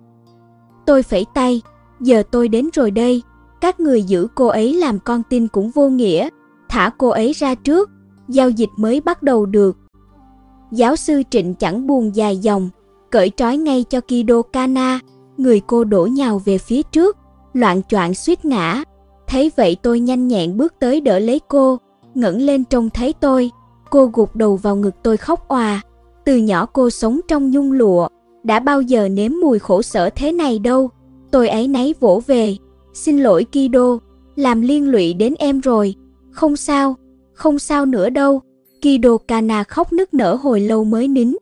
Tôi 0.86 1.03
phẩy 1.03 1.26
tay, 1.34 1.62
giờ 1.99 2.24
tôi 2.32 2.48
đến 2.48 2.70
rồi 2.74 2.91
đây, 2.91 3.22
các 3.62 3.80
người 3.80 4.03
giữ 4.03 4.28
cô 4.36 4.48
ấy 4.48 4.74
làm 4.74 4.99
con 4.99 5.22
tin 5.30 5.48
cũng 5.48 5.72
vô 5.72 5.90
nghĩa, 5.90 6.30
thả 6.70 6.91
cô 6.98 7.10
ấy 7.10 7.34
ra 7.34 7.56
trước, 7.56 7.90
giao 8.27 8.49
dịch 8.49 8.69
mới 8.77 9.02
bắt 9.02 9.23
đầu 9.23 9.45
được. 9.45 9.77
Giáo 10.72 10.95
sư 10.95 11.22
Trịnh 11.30 11.53
chẳng 11.53 11.88
buồn 11.88 12.15
dài 12.15 12.38
dòng, 12.38 12.69
cởi 13.11 13.31
trói 13.38 13.57
ngay 13.57 13.85
cho 13.89 14.02
Kido 14.02 14.41
Kana, 14.41 14.99
người 15.38 15.61
cô 15.68 15.84
đổ 15.84 16.06
nhào 16.06 16.41
về 16.45 16.57
phía 16.57 16.81
trước, 16.84 17.18
loạn 17.53 17.81
choạng 17.89 18.14
suýt 18.14 18.45
ngã. 18.45 18.84
Thấy 19.27 19.52
vậy 19.56 19.77
tôi 19.81 19.99
nhanh 19.99 20.27
nhẹn 20.27 20.57
bước 20.57 20.73
tới 20.80 21.02
đỡ 21.02 21.19
lấy 21.19 21.39
cô, 21.47 21.77
ngẩng 22.15 22.41
lên 22.41 22.64
trông 22.65 22.89
thấy 22.89 23.14
tôi. 23.14 23.52
Cô 23.89 24.10
gục 24.14 24.35
đầu 24.35 24.56
vào 24.56 24.76
ngực 24.76 24.95
tôi 25.03 25.18
khóc 25.18 25.47
òa. 25.47 25.81
Từ 26.26 26.38
nhỏ 26.38 26.65
cô 26.65 26.89
sống 26.89 27.19
trong 27.27 27.52
nhung 27.52 27.72
lụa, 27.72 28.07
đã 28.43 28.60
bao 28.60 28.81
giờ 28.81 29.10
nếm 29.10 29.31
mùi 29.41 29.60
khổ 29.60 29.81
sở 29.81 30.10
thế 30.10 30.31
này 30.31 30.60
đâu. 30.60 30.89
Tôi 31.31 31.49
ấy 31.49 31.68
nấy 31.68 31.95
vỗ 31.99 32.22
về, 32.27 32.57
xin 32.93 33.19
lỗi 33.19 33.45
Kido, 33.52 33.97
làm 34.35 34.61
liên 34.61 34.91
lụy 34.91 35.14
đến 35.14 35.34
em 35.39 35.60
rồi. 35.60 35.95
Không 36.31 36.56
sao, 36.56 36.95
không 37.36 37.60
sao 37.60 37.86
nữa 37.86 38.10
đâu. 38.10 38.41
Kido 38.82 39.18
Kana 39.18 39.64
khóc 39.64 39.94
nức 39.94 40.14
nở 40.14 40.36
hồi 40.36 40.60
lâu 40.60 40.84
mới 40.84 41.07
nín. 41.07 41.36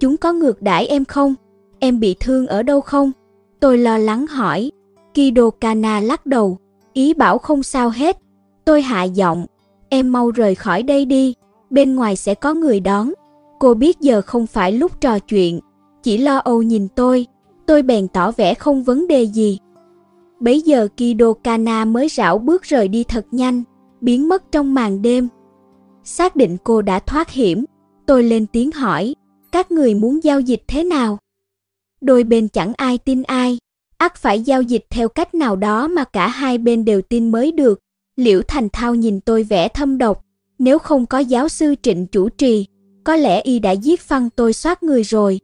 Chúng 0.00 0.16
có 0.16 0.32
ngược 0.32 0.62
đãi 0.62 0.86
em 0.86 1.04
không? 1.04 1.34
Em 1.78 2.00
bị 2.00 2.16
thương 2.20 2.46
ở 2.46 2.62
đâu 2.62 2.80
không? 2.80 3.12
Tôi 3.60 3.78
lo 3.78 3.98
lắng 3.98 4.26
hỏi. 4.26 4.70
Kido 5.14 5.50
Kana 5.50 6.00
lắc 6.00 6.26
đầu, 6.26 6.58
ý 6.92 7.14
bảo 7.14 7.38
không 7.38 7.62
sao 7.62 7.90
hết. 7.90 8.16
Tôi 8.64 8.82
hạ 8.82 9.02
giọng, 9.02 9.46
em 9.88 10.12
mau 10.12 10.30
rời 10.30 10.54
khỏi 10.54 10.82
đây 10.82 11.04
đi, 11.04 11.34
bên 11.70 11.96
ngoài 11.96 12.16
sẽ 12.16 12.34
có 12.34 12.54
người 12.54 12.80
đón. 12.80 13.12
Cô 13.58 13.74
biết 13.74 14.00
giờ 14.00 14.22
không 14.22 14.46
phải 14.46 14.72
lúc 14.72 15.00
trò 15.00 15.18
chuyện, 15.18 15.60
chỉ 16.02 16.18
lo 16.18 16.38
âu 16.38 16.62
nhìn 16.62 16.88
tôi, 16.88 17.26
tôi 17.66 17.82
bèn 17.82 18.08
tỏ 18.08 18.30
vẻ 18.30 18.54
không 18.54 18.84
vấn 18.84 19.06
đề 19.06 19.22
gì. 19.22 19.58
Bấy 20.40 20.60
giờ 20.60 20.88
Kido 20.96 21.32
Kana 21.32 21.84
mới 21.84 22.08
rảo 22.08 22.38
bước 22.38 22.62
rời 22.62 22.88
đi 22.88 23.04
thật 23.04 23.26
nhanh, 23.30 23.62
biến 24.00 24.28
mất 24.28 24.52
trong 24.52 24.74
màn 24.74 25.02
đêm. 25.02 25.28
Xác 26.04 26.36
định 26.36 26.56
cô 26.64 26.82
đã 26.82 26.98
thoát 26.98 27.30
hiểm, 27.30 27.64
tôi 28.06 28.22
lên 28.22 28.46
tiếng 28.46 28.72
hỏi, 28.72 29.14
các 29.52 29.72
người 29.72 29.94
muốn 29.94 30.24
giao 30.24 30.40
dịch 30.40 30.62
thế 30.68 30.84
nào? 30.84 31.18
Đôi 32.00 32.24
bên 32.24 32.48
chẳng 32.48 32.72
ai 32.76 32.98
tin 32.98 33.22
ai, 33.22 33.58
ắt 33.98 34.16
phải 34.16 34.40
giao 34.42 34.62
dịch 34.62 34.86
theo 34.90 35.08
cách 35.08 35.34
nào 35.34 35.56
đó 35.56 35.88
mà 35.88 36.04
cả 36.04 36.28
hai 36.28 36.58
bên 36.58 36.84
đều 36.84 37.02
tin 37.02 37.30
mới 37.30 37.52
được. 37.52 37.80
Liễu 38.16 38.42
Thành 38.42 38.68
Thao 38.72 38.94
nhìn 38.94 39.20
tôi 39.20 39.42
vẻ 39.42 39.68
thâm 39.68 39.98
độc, 39.98 40.24
nếu 40.58 40.78
không 40.78 41.06
có 41.06 41.18
giáo 41.18 41.48
sư 41.48 41.74
Trịnh 41.82 42.06
chủ 42.06 42.28
trì, 42.28 42.66
có 43.04 43.16
lẽ 43.16 43.40
y 43.40 43.58
đã 43.58 43.70
giết 43.70 44.00
phăng 44.00 44.30
tôi 44.30 44.52
soát 44.52 44.82
người 44.82 45.02
rồi. 45.02 45.40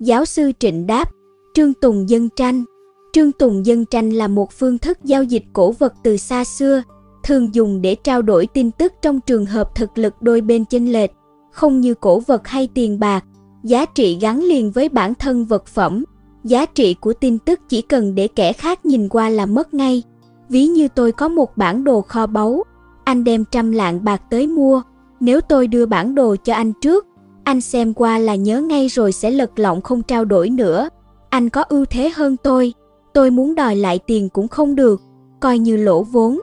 Giáo 0.00 0.24
sư 0.24 0.52
Trịnh 0.58 0.86
đáp, 0.86 1.10
Trương 1.54 1.74
Tùng 1.74 2.08
Dân 2.08 2.28
Tranh 2.36 2.64
Trương 3.12 3.32
Tùng 3.32 3.66
Dân 3.66 3.84
Tranh 3.84 4.10
là 4.10 4.28
một 4.28 4.52
phương 4.52 4.78
thức 4.78 4.98
giao 5.04 5.22
dịch 5.22 5.44
cổ 5.52 5.72
vật 5.72 5.94
từ 6.02 6.16
xa 6.16 6.44
xưa, 6.44 6.82
thường 7.22 7.54
dùng 7.54 7.82
để 7.82 7.94
trao 7.94 8.22
đổi 8.22 8.46
tin 8.46 8.70
tức 8.70 8.92
trong 9.02 9.20
trường 9.20 9.46
hợp 9.46 9.74
thực 9.74 9.98
lực 9.98 10.14
đôi 10.22 10.40
bên 10.40 10.64
chênh 10.64 10.92
lệch, 10.92 11.10
không 11.50 11.80
như 11.80 11.94
cổ 11.94 12.20
vật 12.20 12.48
hay 12.48 12.68
tiền 12.74 13.00
bạc. 13.00 13.24
giá 13.62 13.84
trị 13.84 14.18
gắn 14.20 14.40
liền 14.40 14.70
với 14.70 14.88
bản 14.88 15.14
thân 15.14 15.44
vật 15.44 15.66
phẩm, 15.66 16.04
giá 16.44 16.66
trị 16.66 16.94
của 16.94 17.12
tin 17.12 17.38
tức 17.38 17.60
chỉ 17.68 17.82
cần 17.82 18.14
để 18.14 18.28
kẻ 18.28 18.52
khác 18.52 18.86
nhìn 18.86 19.08
qua 19.08 19.28
là 19.28 19.46
mất 19.46 19.74
ngay. 19.74 20.02
Ví 20.48 20.66
như 20.66 20.88
tôi 20.88 21.12
có 21.12 21.28
một 21.28 21.56
bản 21.56 21.84
đồ 21.84 22.00
kho 22.00 22.26
báu, 22.26 22.64
anh 23.04 23.24
đem 23.24 23.44
trăm 23.50 23.72
lạng 23.72 24.04
bạc 24.04 24.22
tới 24.30 24.46
mua, 24.46 24.82
nếu 25.20 25.40
tôi 25.40 25.66
đưa 25.66 25.86
bản 25.86 26.14
đồ 26.14 26.36
cho 26.44 26.54
anh 26.54 26.72
trước, 26.80 27.06
anh 27.44 27.60
xem 27.60 27.94
qua 27.94 28.18
là 28.18 28.34
nhớ 28.34 28.60
ngay 28.60 28.88
rồi 28.88 29.12
sẽ 29.12 29.30
lật 29.30 29.58
lọng 29.58 29.80
không 29.80 30.02
trao 30.02 30.24
đổi 30.24 30.50
nữa. 30.50 30.88
Anh 31.30 31.48
có 31.48 31.62
ưu 31.62 31.84
thế 31.84 32.10
hơn 32.14 32.36
tôi, 32.42 32.74
tôi 33.12 33.30
muốn 33.30 33.54
đòi 33.54 33.76
lại 33.76 33.98
tiền 34.06 34.28
cũng 34.28 34.48
không 34.48 34.74
được, 34.74 35.02
coi 35.40 35.58
như 35.58 35.76
lỗ 35.76 36.02
vốn. 36.02 36.38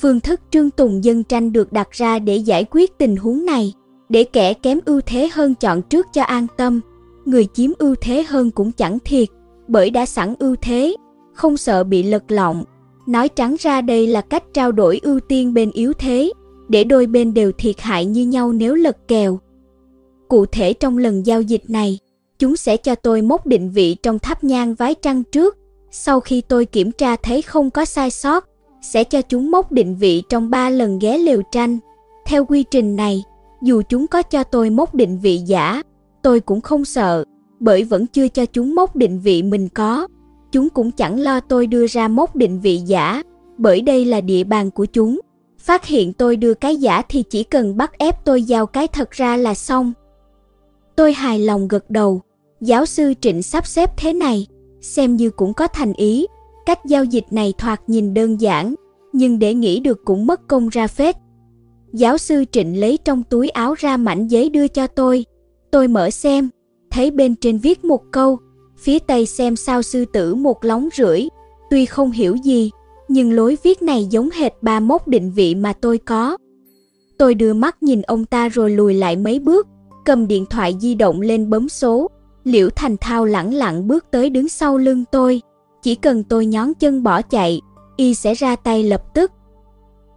Phương 0.00 0.20
thức 0.20 0.40
trương 0.50 0.70
tùng 0.70 1.04
dân 1.04 1.24
tranh 1.24 1.52
được 1.52 1.72
đặt 1.72 1.90
ra 1.90 2.18
để 2.18 2.36
giải 2.36 2.64
quyết 2.70 2.98
tình 2.98 3.16
huống 3.16 3.46
này, 3.46 3.72
để 4.08 4.24
kẻ 4.24 4.54
kém 4.54 4.80
ưu 4.84 5.00
thế 5.06 5.28
hơn 5.32 5.54
chọn 5.54 5.82
trước 5.82 6.06
cho 6.12 6.22
an 6.22 6.46
tâm. 6.56 6.80
Người 7.24 7.46
chiếm 7.54 7.70
ưu 7.78 7.94
thế 8.00 8.22
hơn 8.22 8.50
cũng 8.50 8.72
chẳng 8.72 8.98
thiệt, 9.04 9.28
bởi 9.68 9.90
đã 9.90 10.06
sẵn 10.06 10.34
ưu 10.38 10.56
thế, 10.62 10.96
không 11.32 11.56
sợ 11.56 11.84
bị 11.84 12.02
lật 12.02 12.24
lọng. 12.28 12.64
Nói 13.06 13.28
trắng 13.28 13.56
ra 13.58 13.80
đây 13.80 14.06
là 14.06 14.20
cách 14.20 14.44
trao 14.54 14.72
đổi 14.72 15.00
ưu 15.02 15.20
tiên 15.20 15.54
bên 15.54 15.70
yếu 15.70 15.92
thế, 15.92 16.32
để 16.68 16.84
đôi 16.84 17.06
bên 17.06 17.34
đều 17.34 17.52
thiệt 17.52 17.80
hại 17.80 18.04
như 18.04 18.26
nhau 18.26 18.52
nếu 18.52 18.74
lật 18.74 18.96
kèo. 19.08 19.38
Cụ 20.28 20.46
thể 20.46 20.72
trong 20.72 20.98
lần 20.98 21.26
giao 21.26 21.42
dịch 21.42 21.70
này, 21.70 21.98
chúng 22.38 22.56
sẽ 22.56 22.76
cho 22.76 22.94
tôi 22.94 23.22
mốc 23.22 23.46
định 23.46 23.70
vị 23.70 23.96
trong 24.02 24.18
tháp 24.18 24.44
nhang 24.44 24.74
vái 24.74 24.94
trăng 24.94 25.22
trước, 25.24 25.58
sau 25.90 26.20
khi 26.20 26.40
tôi 26.40 26.64
kiểm 26.64 26.92
tra 26.92 27.16
thấy 27.16 27.42
không 27.42 27.70
có 27.70 27.84
sai 27.84 28.10
sót, 28.10 28.48
sẽ 28.84 29.04
cho 29.04 29.22
chúng 29.22 29.50
mốc 29.50 29.72
định 29.72 29.96
vị 29.96 30.22
trong 30.28 30.50
3 30.50 30.70
lần 30.70 30.98
ghé 30.98 31.18
lều 31.18 31.42
tranh. 31.52 31.78
Theo 32.26 32.44
quy 32.44 32.62
trình 32.62 32.96
này, 32.96 33.24
dù 33.62 33.82
chúng 33.88 34.06
có 34.06 34.22
cho 34.22 34.44
tôi 34.44 34.70
mốc 34.70 34.94
định 34.94 35.18
vị 35.18 35.36
giả, 35.36 35.82
tôi 36.22 36.40
cũng 36.40 36.60
không 36.60 36.84
sợ, 36.84 37.24
bởi 37.60 37.84
vẫn 37.84 38.06
chưa 38.06 38.28
cho 38.28 38.46
chúng 38.46 38.74
mốc 38.74 38.96
định 38.96 39.20
vị 39.20 39.42
mình 39.42 39.68
có. 39.68 40.08
Chúng 40.52 40.68
cũng 40.70 40.90
chẳng 40.90 41.20
lo 41.20 41.40
tôi 41.40 41.66
đưa 41.66 41.86
ra 41.86 42.08
mốc 42.08 42.36
định 42.36 42.60
vị 42.60 42.76
giả, 42.76 43.22
bởi 43.58 43.80
đây 43.80 44.04
là 44.04 44.20
địa 44.20 44.44
bàn 44.44 44.70
của 44.70 44.84
chúng. 44.84 45.20
Phát 45.58 45.86
hiện 45.86 46.12
tôi 46.12 46.36
đưa 46.36 46.54
cái 46.54 46.76
giả 46.76 47.02
thì 47.08 47.22
chỉ 47.22 47.44
cần 47.44 47.76
bắt 47.76 47.98
ép 47.98 48.24
tôi 48.24 48.42
giao 48.42 48.66
cái 48.66 48.88
thật 48.88 49.10
ra 49.10 49.36
là 49.36 49.54
xong. 49.54 49.92
Tôi 50.96 51.12
hài 51.12 51.38
lòng 51.38 51.68
gật 51.68 51.90
đầu, 51.90 52.20
giáo 52.60 52.86
sư 52.86 53.14
Trịnh 53.20 53.42
sắp 53.42 53.66
xếp 53.66 53.90
thế 53.96 54.12
này, 54.12 54.46
xem 54.80 55.16
như 55.16 55.30
cũng 55.30 55.54
có 55.54 55.66
thành 55.66 55.92
ý. 55.92 56.26
Cách 56.66 56.84
giao 56.84 57.04
dịch 57.04 57.24
này 57.30 57.54
thoạt 57.58 57.80
nhìn 57.86 58.14
đơn 58.14 58.40
giản, 58.40 58.74
nhưng 59.12 59.38
để 59.38 59.54
nghĩ 59.54 59.80
được 59.80 60.04
cũng 60.04 60.26
mất 60.26 60.48
công 60.48 60.68
ra 60.68 60.86
phết. 60.86 61.16
Giáo 61.92 62.18
sư 62.18 62.44
Trịnh 62.52 62.80
lấy 62.80 62.98
trong 63.04 63.22
túi 63.22 63.48
áo 63.48 63.74
ra 63.78 63.96
mảnh 63.96 64.28
giấy 64.28 64.50
đưa 64.50 64.68
cho 64.68 64.86
tôi. 64.86 65.24
Tôi 65.70 65.88
mở 65.88 66.10
xem, 66.10 66.48
thấy 66.90 67.10
bên 67.10 67.34
trên 67.36 67.58
viết 67.58 67.84
một 67.84 68.02
câu, 68.10 68.38
phía 68.78 68.98
tây 68.98 69.26
xem 69.26 69.56
sao 69.56 69.82
sư 69.82 70.04
tử 70.04 70.34
một 70.34 70.64
lóng 70.64 70.88
rưỡi. 70.96 71.28
Tuy 71.70 71.86
không 71.86 72.10
hiểu 72.10 72.36
gì, 72.36 72.70
nhưng 73.08 73.32
lối 73.32 73.56
viết 73.62 73.82
này 73.82 74.06
giống 74.10 74.28
hệt 74.30 74.52
ba 74.62 74.80
mốc 74.80 75.08
định 75.08 75.32
vị 75.32 75.54
mà 75.54 75.72
tôi 75.72 75.98
có. 75.98 76.36
Tôi 77.18 77.34
đưa 77.34 77.54
mắt 77.54 77.82
nhìn 77.82 78.02
ông 78.02 78.24
ta 78.24 78.48
rồi 78.48 78.70
lùi 78.70 78.94
lại 78.94 79.16
mấy 79.16 79.38
bước, 79.38 79.66
cầm 80.04 80.26
điện 80.28 80.46
thoại 80.50 80.76
di 80.80 80.94
động 80.94 81.20
lên 81.20 81.50
bấm 81.50 81.68
số. 81.68 82.10
Liễu 82.44 82.70
Thành 82.70 82.96
Thao 83.00 83.24
lẳng 83.24 83.54
lặng 83.54 83.88
bước 83.88 84.04
tới 84.10 84.30
đứng 84.30 84.48
sau 84.48 84.78
lưng 84.78 85.04
tôi. 85.12 85.40
Chỉ 85.84 85.94
cần 85.94 86.24
tôi 86.24 86.46
nhón 86.46 86.74
chân 86.74 87.02
bỏ 87.02 87.22
chạy, 87.22 87.60
y 87.96 88.14
sẽ 88.14 88.34
ra 88.34 88.56
tay 88.56 88.82
lập 88.82 89.14
tức. 89.14 89.32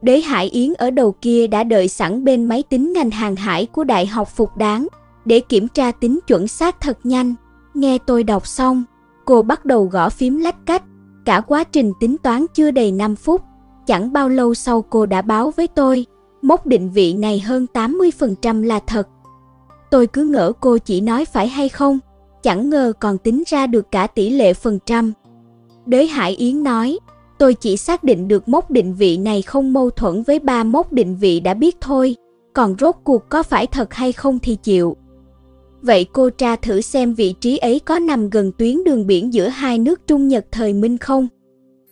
Đế 0.02 0.22
Hải 0.22 0.50
Yến 0.50 0.74
ở 0.74 0.90
đầu 0.92 1.16
kia 1.22 1.48
đã 1.48 1.64
đợi 1.64 1.88
sẵn 1.88 2.24
bên 2.24 2.46
máy 2.46 2.64
tính 2.64 2.94
ngành 2.94 3.12
hàng 3.12 3.36
hải 3.36 3.66
của 3.66 3.84
Đại 3.84 4.06
học 4.06 4.30
Phục 4.36 4.58
Đáng 4.58 4.88
để 5.26 5.40
kiểm 5.40 5.68
tra 5.68 5.92
tính 5.92 6.20
chuẩn 6.28 6.48
xác 6.48 6.82
thật 6.82 6.98
nhanh. 7.04 7.36
Nghe 7.74 7.98
tôi 7.98 8.24
đọc 8.24 8.48
xong, 8.48 8.84
cô 9.26 9.42
bắt 9.42 9.66
đầu 9.66 9.86
gõ 9.86 10.10
phím 10.10 10.38
lách 10.38 10.66
cách. 10.66 10.84
Cả 11.26 11.42
quá 11.42 11.64
trình 11.64 11.92
tính 12.00 12.18
toán 12.24 12.46
chưa 12.54 12.72
đầy 12.72 12.92
5 12.92 13.16
phút, 13.16 13.42
chẳng 13.88 14.14
bao 14.14 14.30
lâu 14.30 14.54
sau 14.54 14.82
cô 14.82 15.06
đã 15.06 15.22
báo 15.22 15.52
với 15.58 15.68
tôi, 15.68 16.06
mốc 16.42 16.66
định 16.66 16.90
vị 16.90 17.14
này 17.14 17.40
hơn 17.40 17.66
80% 17.74 18.64
là 18.64 18.80
thật. 18.88 19.08
Tôi 19.92 20.08
cứ 20.08 20.26
ngỡ 20.26 20.52
cô 20.60 20.78
chỉ 20.78 21.02
nói 21.02 21.26
phải 21.26 21.48
hay 21.48 21.70
không, 21.70 22.00
chẳng 22.44 22.70
ngờ 22.70 22.94
còn 23.00 23.18
tính 23.18 23.44
ra 23.48 23.68
được 23.68 23.92
cả 23.92 24.08
tỷ 24.08 24.30
lệ 24.30 24.54
phần 24.54 24.80
trăm 24.86 25.14
đế 25.88 26.06
Hải 26.06 26.36
Yến 26.36 26.64
nói, 26.64 27.00
tôi 27.38 27.54
chỉ 27.54 27.78
xác 27.78 28.04
định 28.04 28.28
được 28.28 28.50
mốc 28.50 28.72
định 28.72 28.94
vị 28.94 29.18
này 29.18 29.42
không 29.42 29.74
mâu 29.74 29.90
thuẫn 29.90 30.24
với 30.24 30.40
ba 30.40 30.64
mốc 30.64 30.94
định 30.94 31.16
vị 31.16 31.40
đã 31.40 31.54
biết 31.54 31.78
thôi, 31.82 32.16
còn 32.54 32.76
rốt 32.80 32.96
cuộc 33.04 33.30
có 33.30 33.44
phải 33.44 33.68
thật 33.68 33.94
hay 33.94 34.12
không 34.12 34.40
thì 34.40 34.56
chịu. 34.56 34.98
Vậy 35.82 36.06
cô 36.14 36.30
tra 36.30 36.56
thử 36.56 36.82
xem 36.82 37.14
vị 37.14 37.34
trí 37.42 37.58
ấy 37.58 37.80
có 37.80 38.00
nằm 38.00 38.30
gần 38.30 38.52
tuyến 38.58 38.84
đường 38.84 39.08
biển 39.08 39.34
giữa 39.34 39.48
hai 39.48 39.80
nước 39.80 40.08
Trung 40.08 40.28
Nhật 40.28 40.46
thời 40.52 40.74
Minh 40.74 40.98
không? 40.98 41.28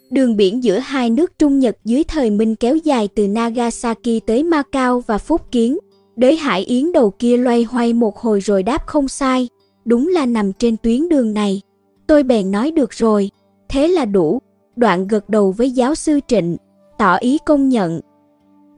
Đường 0.10 0.38
biển 0.38 0.64
giữa 0.64 0.78
hai 0.78 1.10
nước 1.10 1.40
Trung 1.40 1.60
Nhật 1.60 1.78
dưới 1.86 2.04
thời 2.04 2.30
Minh 2.30 2.56
kéo 2.56 2.76
dài 2.76 3.08
từ 3.16 3.28
Nagasaki 3.28 4.20
tới 4.28 4.44
Macau 4.44 5.00
và 5.00 5.18
Phúc 5.18 5.42
Kiến. 5.52 5.78
đế 6.16 6.36
Hải 6.36 6.62
Yến 6.62 6.92
đầu 6.92 7.12
kia 7.20 7.38
loay 7.38 7.64
hoay 7.64 7.94
một 7.94 8.18
hồi 8.18 8.40
rồi 8.40 8.64
đáp 8.64 8.88
không 8.88 9.08
sai, 9.08 9.50
đúng 9.86 10.08
là 10.08 10.26
nằm 10.26 10.54
trên 10.54 10.78
tuyến 10.78 11.10
đường 11.10 11.34
này. 11.34 11.62
Tôi 12.08 12.24
bèn 12.24 12.52
nói 12.52 12.72
được 12.72 12.92
rồi, 12.92 13.30
thế 13.70 13.88
là 13.88 14.06
đủ. 14.06 14.40
Đoạn 14.76 15.08
gật 15.08 15.30
đầu 15.30 15.52
với 15.52 15.72
giáo 15.72 15.96
sư 15.96 16.20
Trịnh, 16.28 16.58
tỏ 16.98 17.16
ý 17.16 17.38
công 17.46 17.70
nhận. 17.70 18.02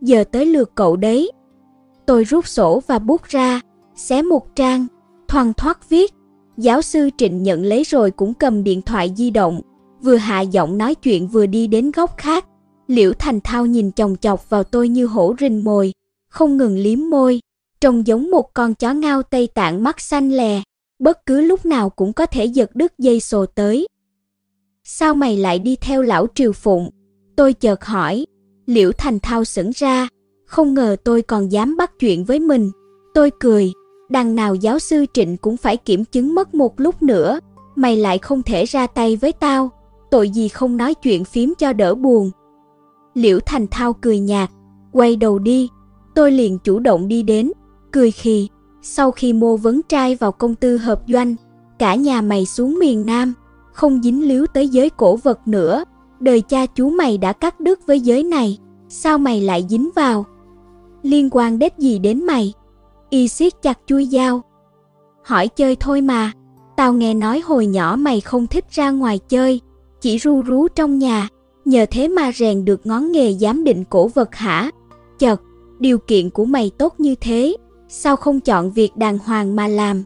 Giờ 0.01 0.23
tới 0.31 0.45
lượt 0.45 0.71
cậu 0.75 0.95
đấy. 0.95 1.31
Tôi 2.05 2.23
rút 2.23 2.47
sổ 2.47 2.81
và 2.87 2.99
bút 2.99 3.23
ra, 3.23 3.61
xé 3.95 4.21
một 4.21 4.55
trang, 4.55 4.87
thoăn 5.27 5.53
thoát 5.53 5.89
viết. 5.89 6.13
Giáo 6.57 6.81
sư 6.81 7.09
Trịnh 7.17 7.43
nhận 7.43 7.63
lấy 7.63 7.83
rồi 7.83 8.11
cũng 8.11 8.33
cầm 8.33 8.63
điện 8.63 8.81
thoại 8.81 9.13
di 9.15 9.29
động, 9.29 9.61
vừa 10.01 10.15
hạ 10.15 10.41
giọng 10.41 10.77
nói 10.77 10.95
chuyện 10.95 11.27
vừa 11.27 11.45
đi 11.45 11.67
đến 11.67 11.91
góc 11.91 12.17
khác. 12.17 12.45
Liễu 12.87 13.13
Thành 13.13 13.39
Thao 13.41 13.65
nhìn 13.65 13.91
chồng 13.91 14.15
chọc 14.15 14.49
vào 14.49 14.63
tôi 14.63 14.89
như 14.89 15.05
hổ 15.05 15.35
rình 15.39 15.63
mồi, 15.63 15.93
không 16.29 16.57
ngừng 16.57 16.77
liếm 16.77 16.99
môi, 17.09 17.39
trông 17.81 18.07
giống 18.07 18.31
một 18.31 18.53
con 18.53 18.73
chó 18.73 18.93
ngao 18.93 19.23
Tây 19.23 19.47
Tạng 19.47 19.83
mắt 19.83 19.99
xanh 20.01 20.29
lè, 20.29 20.61
bất 20.99 21.25
cứ 21.25 21.41
lúc 21.41 21.65
nào 21.65 21.89
cũng 21.89 22.13
có 22.13 22.25
thể 22.25 22.45
giật 22.45 22.75
đứt 22.75 22.93
dây 22.97 23.19
sồ 23.19 23.45
tới. 23.45 23.87
Sao 24.89 25.13
mày 25.13 25.37
lại 25.37 25.59
đi 25.59 25.75
theo 25.75 26.01
lão 26.01 26.27
Triều 26.35 26.51
Phụng? 26.51 26.89
Tôi 27.35 27.53
chợt 27.53 27.85
hỏi, 27.85 28.25
Liễu 28.65 28.91
Thành 28.91 29.19
Thao 29.19 29.43
sững 29.43 29.71
ra, 29.75 30.07
không 30.45 30.73
ngờ 30.73 30.95
tôi 31.03 31.21
còn 31.21 31.51
dám 31.51 31.77
bắt 31.77 31.91
chuyện 31.99 32.25
với 32.25 32.39
mình. 32.39 32.71
Tôi 33.13 33.31
cười, 33.39 33.71
đằng 34.09 34.35
nào 34.35 34.55
giáo 34.55 34.79
sư 34.79 35.05
Trịnh 35.13 35.37
cũng 35.37 35.57
phải 35.57 35.77
kiểm 35.77 36.05
chứng 36.05 36.35
mất 36.35 36.55
một 36.55 36.79
lúc 36.79 37.03
nữa, 37.03 37.39
mày 37.75 37.97
lại 37.97 38.17
không 38.17 38.43
thể 38.43 38.65
ra 38.65 38.87
tay 38.87 39.15
với 39.15 39.31
tao, 39.31 39.69
tội 40.11 40.29
gì 40.29 40.47
không 40.47 40.77
nói 40.77 40.93
chuyện 40.93 41.25
phím 41.25 41.53
cho 41.57 41.73
đỡ 41.73 41.95
buồn. 41.95 42.31
Liễu 43.13 43.39
Thành 43.39 43.67
Thao 43.67 43.93
cười 43.93 44.19
nhạt, 44.19 44.49
quay 44.91 45.15
đầu 45.15 45.39
đi, 45.39 45.69
tôi 46.15 46.31
liền 46.31 46.59
chủ 46.59 46.79
động 46.79 47.07
đi 47.07 47.23
đến, 47.23 47.51
cười 47.91 48.11
khì, 48.11 48.49
sau 48.81 49.11
khi 49.11 49.33
mô 49.33 49.57
vấn 49.57 49.81
trai 49.89 50.15
vào 50.15 50.31
công 50.31 50.55
tư 50.55 50.77
hợp 50.77 51.01
doanh, 51.07 51.35
cả 51.79 51.95
nhà 51.95 52.21
mày 52.21 52.45
xuống 52.45 52.79
miền 52.79 53.05
Nam, 53.05 53.33
không 53.77 54.01
dính 54.03 54.27
líu 54.27 54.47
tới 54.47 54.67
giới 54.67 54.89
cổ 54.89 55.15
vật 55.15 55.47
nữa, 55.47 55.83
đời 56.19 56.41
cha 56.41 56.65
chú 56.65 56.89
mày 56.89 57.17
đã 57.17 57.33
cắt 57.33 57.59
đứt 57.59 57.87
với 57.87 57.99
giới 57.99 58.23
này, 58.23 58.57
sao 58.89 59.17
mày 59.17 59.41
lại 59.41 59.65
dính 59.69 59.89
vào? 59.95 60.25
Liên 61.01 61.29
quan 61.31 61.59
đến 61.59 61.73
gì 61.77 61.99
đến 61.99 62.25
mày? 62.25 62.53
Y 63.09 63.27
siết 63.27 63.61
chặt 63.61 63.79
chui 63.85 64.05
dao. 64.05 64.41
Hỏi 65.23 65.47
chơi 65.47 65.75
thôi 65.75 66.01
mà, 66.01 66.31
tao 66.77 66.93
nghe 66.93 67.13
nói 67.13 67.39
hồi 67.39 67.65
nhỏ 67.65 67.95
mày 67.99 68.21
không 68.21 68.47
thích 68.47 68.65
ra 68.71 68.91
ngoài 68.91 69.19
chơi, 69.29 69.61
chỉ 70.01 70.17
ru 70.17 70.41
rú 70.41 70.67
trong 70.67 70.99
nhà, 70.99 71.27
nhờ 71.65 71.85
thế 71.91 72.07
mà 72.07 72.31
rèn 72.31 72.65
được 72.65 72.85
ngón 72.85 73.11
nghề 73.11 73.33
giám 73.33 73.63
định 73.63 73.83
cổ 73.89 74.07
vật 74.07 74.35
hả? 74.35 74.71
Chật, 75.19 75.41
điều 75.79 75.97
kiện 75.97 76.29
của 76.29 76.45
mày 76.45 76.71
tốt 76.77 76.93
như 76.97 77.15
thế, 77.15 77.55
sao 77.87 78.15
không 78.15 78.39
chọn 78.39 78.71
việc 78.71 78.97
đàng 78.97 79.17
hoàng 79.17 79.55
mà 79.55 79.67
làm? 79.67 80.03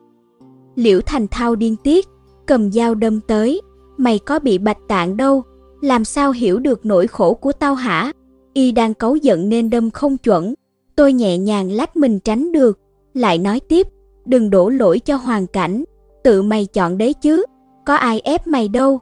Liễu 0.75 1.01
Thành 1.01 1.27
Thao 1.31 1.55
điên 1.55 1.75
tiết, 1.83 2.07
cầm 2.51 2.71
dao 2.71 2.95
đâm 2.95 3.19
tới, 3.21 3.61
mày 3.97 4.19
có 4.19 4.39
bị 4.39 4.57
bạch 4.57 4.77
tạng 4.87 5.17
đâu, 5.17 5.43
làm 5.81 6.05
sao 6.05 6.31
hiểu 6.31 6.59
được 6.59 6.85
nỗi 6.85 7.07
khổ 7.07 7.33
của 7.33 7.51
tao 7.51 7.75
hả? 7.75 8.11
Y 8.53 8.71
đang 8.71 8.93
cấu 8.93 9.15
giận 9.15 9.49
nên 9.49 9.69
đâm 9.69 9.91
không 9.91 10.17
chuẩn, 10.17 10.53
tôi 10.95 11.13
nhẹ 11.13 11.37
nhàng 11.37 11.71
lách 11.71 11.97
mình 11.97 12.19
tránh 12.19 12.51
được, 12.51 12.79
lại 13.13 13.37
nói 13.37 13.59
tiếp, 13.59 13.87
đừng 14.25 14.49
đổ 14.49 14.69
lỗi 14.69 14.99
cho 14.99 15.15
hoàn 15.15 15.47
cảnh, 15.47 15.83
tự 16.23 16.41
mày 16.41 16.65
chọn 16.65 16.97
đấy 16.97 17.13
chứ, 17.13 17.45
có 17.85 17.95
ai 17.95 18.19
ép 18.19 18.47
mày 18.47 18.67
đâu. 18.67 18.99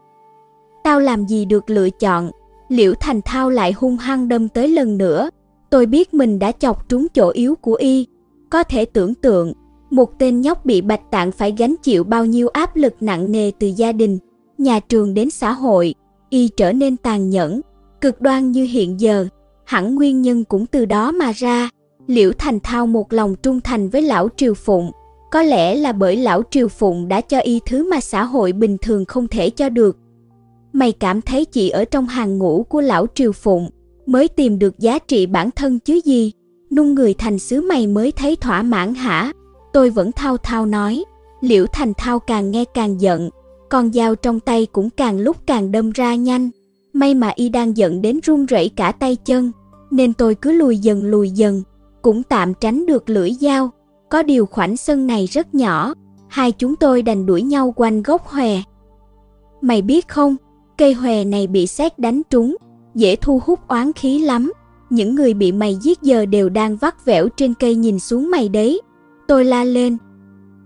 Tao 0.84 1.00
làm 1.00 1.26
gì 1.28 1.46
được 1.46 1.70
lựa 1.70 1.90
chọn, 1.90 2.32
Liễu 2.70 2.94
Thành 3.00 3.22
Thao 3.26 3.50
lại 3.50 3.72
hung 3.72 3.98
hăng 3.98 4.28
đâm 4.28 4.50
tới 4.50 4.68
lần 4.68 4.98
nữa, 4.98 5.30
tôi 5.70 5.86
biết 5.86 6.14
mình 6.14 6.40
đã 6.40 6.52
chọc 6.52 6.90
trúng 6.90 7.08
chỗ 7.14 7.30
yếu 7.30 7.56
của 7.56 7.74
y, 7.76 8.08
có 8.50 8.64
thể 8.64 8.86
tưởng 8.86 9.16
tượng, 9.16 9.54
một 9.90 10.20
tên 10.20 10.41
nhóc 10.41 10.66
bị 10.66 10.82
bạch 10.82 11.11
tạng 11.11 11.32
phải 11.32 11.53
gánh 11.57 11.76
chịu 11.84 12.03
bao 12.03 12.26
nhiêu 12.26 12.48
áp 12.48 12.76
lực 12.76 12.94
nặng 13.02 13.32
nề 13.32 13.52
từ 13.60 13.68
gia 13.68 13.91
đình, 13.91 14.18
nhà 14.57 14.80
trường 14.80 15.14
đến 15.14 15.30
xã 15.30 15.52
hội, 15.52 15.95
y 16.30 16.48
trở 16.48 16.72
nên 16.72 16.98
tàn 16.98 17.30
nhẫn, 17.30 17.61
cực 18.02 18.22
đoan 18.22 18.52
như 18.52 18.64
hiện 18.64 18.99
giờ, 18.99 19.28
hẳn 19.66 19.95
nguyên 19.95 20.22
nhân 20.22 20.44
cũng 20.44 20.66
từ 20.66 20.86
đó 20.86 21.11
mà 21.11 21.32
ra. 21.32 21.70
Liễu 22.07 22.32
Thành 22.38 22.60
Thao 22.60 22.88
một 22.88 23.14
lòng 23.14 23.36
trung 23.36 23.61
thành 23.61 23.90
với 23.90 24.02
lão 24.02 24.30
Triều 24.36 24.53
Phụng, 24.53 24.91
Có 25.32 25.41
lẽ 25.41 25.76
là 25.76 25.91
bởi 25.91 26.16
lão 26.16 26.41
Triều 26.52 26.68
Phụng 26.68 27.07
đã 27.07 27.22
cho 27.22 27.40
y 27.40 27.60
thứ 27.66 27.90
mà 27.90 27.99
xã 27.99 28.24
hội 28.24 28.52
bình 28.52 28.78
thường 28.82 29.06
không 29.06 29.28
thể 29.28 29.49
cho 29.49 29.70
được. 29.70 29.98
Mày 30.74 30.91
cảm 30.91 31.22
thấy 31.22 31.45
chị 31.45 31.70
ở 31.70 31.86
trong 31.86 32.06
hàng 32.06 32.38
ngũ 32.38 32.64
của 32.64 32.82
lão 32.82 33.06
Triều 33.16 33.32
Phụng 33.32 33.70
mới 34.06 34.28
tìm 34.28 34.60
được 34.60 34.80
giá 34.80 34.99
trị 34.99 35.26
bản 35.26 35.49
thân 35.52 35.80
chứ 35.80 35.99
gì? 36.06 36.32
Nung 36.72 36.95
người 36.95 37.14
thành 37.14 37.40
xứ 37.40 37.61
mày 37.61 37.88
mới 37.88 38.11
thấy 38.11 38.36
thỏa 38.36 38.64
mãn 38.64 38.94
hả? 38.94 39.32
Tôi 39.74 39.90
vẫn 39.90 40.12
thao 40.12 40.38
thao 40.38 40.66
nói. 40.66 41.04
Liễu 41.41 41.66
Thành 41.74 41.94
Thao 41.98 42.20
càng 42.20 42.52
nghe 42.52 42.66
càng 42.66 43.02
giận, 43.02 43.30
con 43.70 43.94
dao 43.94 44.16
trong 44.16 44.40
tay 44.40 44.66
cũng 44.66 44.90
càng 44.90 45.20
lúc 45.20 45.38
càng 45.46 45.72
đâm 45.72 45.91
ra 45.91 46.16
nhanh. 46.16 46.50
May 46.94 47.14
mà 47.14 47.32
y 47.36 47.50
đang 47.50 47.78
giận 47.78 48.02
đến 48.02 48.20
run 48.24 48.46
rẩy 48.46 48.70
cả 48.76 48.91
tay 48.91 49.16
chân, 49.16 49.52
nên 49.91 50.14
tôi 50.14 50.36
cứ 50.36 50.52
lùi 50.52 50.78
dần 50.78 51.04
lùi 51.04 51.30
dần, 51.30 51.64
cũng 52.02 52.24
tạm 52.24 52.54
tránh 52.54 52.86
được 52.86 53.10
lưỡi 53.10 53.32
dao. 53.41 53.72
Có 54.10 54.24
điều 54.24 54.46
khoảnh 54.46 54.78
sân 54.78 55.08
này 55.08 55.26
rất 55.26 55.56
nhỏ, 55.56 55.94
hai 56.28 56.52
chúng 56.52 56.76
tôi 56.76 57.02
đành 57.02 57.26
đuổi 57.26 57.41
nhau 57.41 57.74
quanh 57.76 58.04
gốc 58.04 58.28
hòe. 58.28 58.62
Mày 59.62 59.82
biết 59.82 60.08
không, 60.08 60.36
cây 60.78 60.94
hòe 60.94 61.24
này 61.24 61.48
bị 61.48 61.68
xét 61.68 62.00
đánh 62.00 62.22
trúng, 62.30 62.56
dễ 62.96 63.16
thu 63.16 63.41
hút 63.46 63.60
oán 63.68 63.94
khí 63.94 64.20
lắm. 64.20 64.52
Những 64.90 65.16
người 65.16 65.34
bị 65.34 65.52
mày 65.52 65.76
giết 65.76 66.02
giờ 66.02 66.26
đều 66.26 66.50
đang 66.50 66.76
vắt 66.76 67.06
vẻo 67.06 67.30
trên 67.30 67.54
cây 67.54 67.76
nhìn 67.76 68.00
xuống 68.00 68.32
mày 68.32 68.50
đấy. 68.50 68.82
Tôi 69.30 69.46
la 69.46 69.64
lên. 69.64 69.98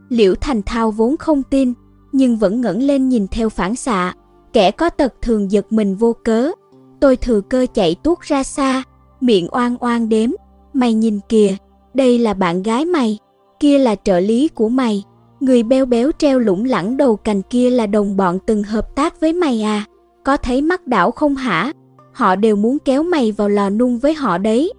Liễu 0.10 0.36
Thành 0.36 0.62
Thao 0.66 0.92
vốn 0.92 1.18
không 1.18 1.44
tin, 1.44 1.74
nhưng 2.12 2.38
vẫn 2.38 2.62
ngẩng 2.62 2.82
lên 2.82 3.10
nhìn 3.10 3.28
theo 3.28 3.50
phản 3.50 3.76
xạ. 3.76 4.14
Kẻ 4.54 4.72
có 4.72 4.90
tật 4.90 5.14
thường 5.22 5.52
giật 5.52 5.66
mình 5.70 5.96
vô 5.96 6.16
cớ. 6.24 6.52
Tôi 7.00 7.16
thừa 7.18 7.42
cơ 7.42 7.68
chạy 7.74 7.96
tuốt 7.96 8.20
ra 8.22 8.44
xa, 8.44 8.84
miệng 9.22 9.48
oan 9.52 9.78
oan 9.80 10.10
đếm. 10.10 10.30
Mày 10.74 10.94
nhìn 10.94 11.20
kìa, 11.30 11.56
đây 11.94 12.20
là 12.20 12.34
bạn 12.34 12.64
gái 12.64 12.86
mày, 12.86 13.18
kia 13.60 13.80
là 13.80 13.96
trợ 13.96 14.20
lý 14.20 14.48
của 14.48 14.70
mày. 14.70 15.04
Người 15.40 15.64
béo 15.64 15.86
béo 15.86 16.12
treo 16.18 16.40
lủng 16.40 16.66
lẳng 16.66 16.98
đầu 16.98 17.16
cành 17.16 17.42
kia 17.42 17.70
là 17.70 17.86
đồng 17.86 18.18
bọn 18.18 18.40
từng 18.46 18.64
hợp 18.64 18.96
tác 18.96 19.20
với 19.22 19.34
mày 19.34 19.62
à. 19.62 19.86
Có 20.24 20.38
thấy 20.38 20.62
mắt 20.62 20.88
đảo 20.88 21.12
không 21.12 21.36
hả? 21.36 21.72
Họ 22.14 22.36
đều 22.36 22.56
muốn 22.56 22.78
kéo 22.86 23.04
mày 23.04 23.32
vào 23.32 23.50
lò 23.50 23.70
nung 23.70 24.00
với 24.00 24.14
họ 24.14 24.38
đấy. 24.38 24.74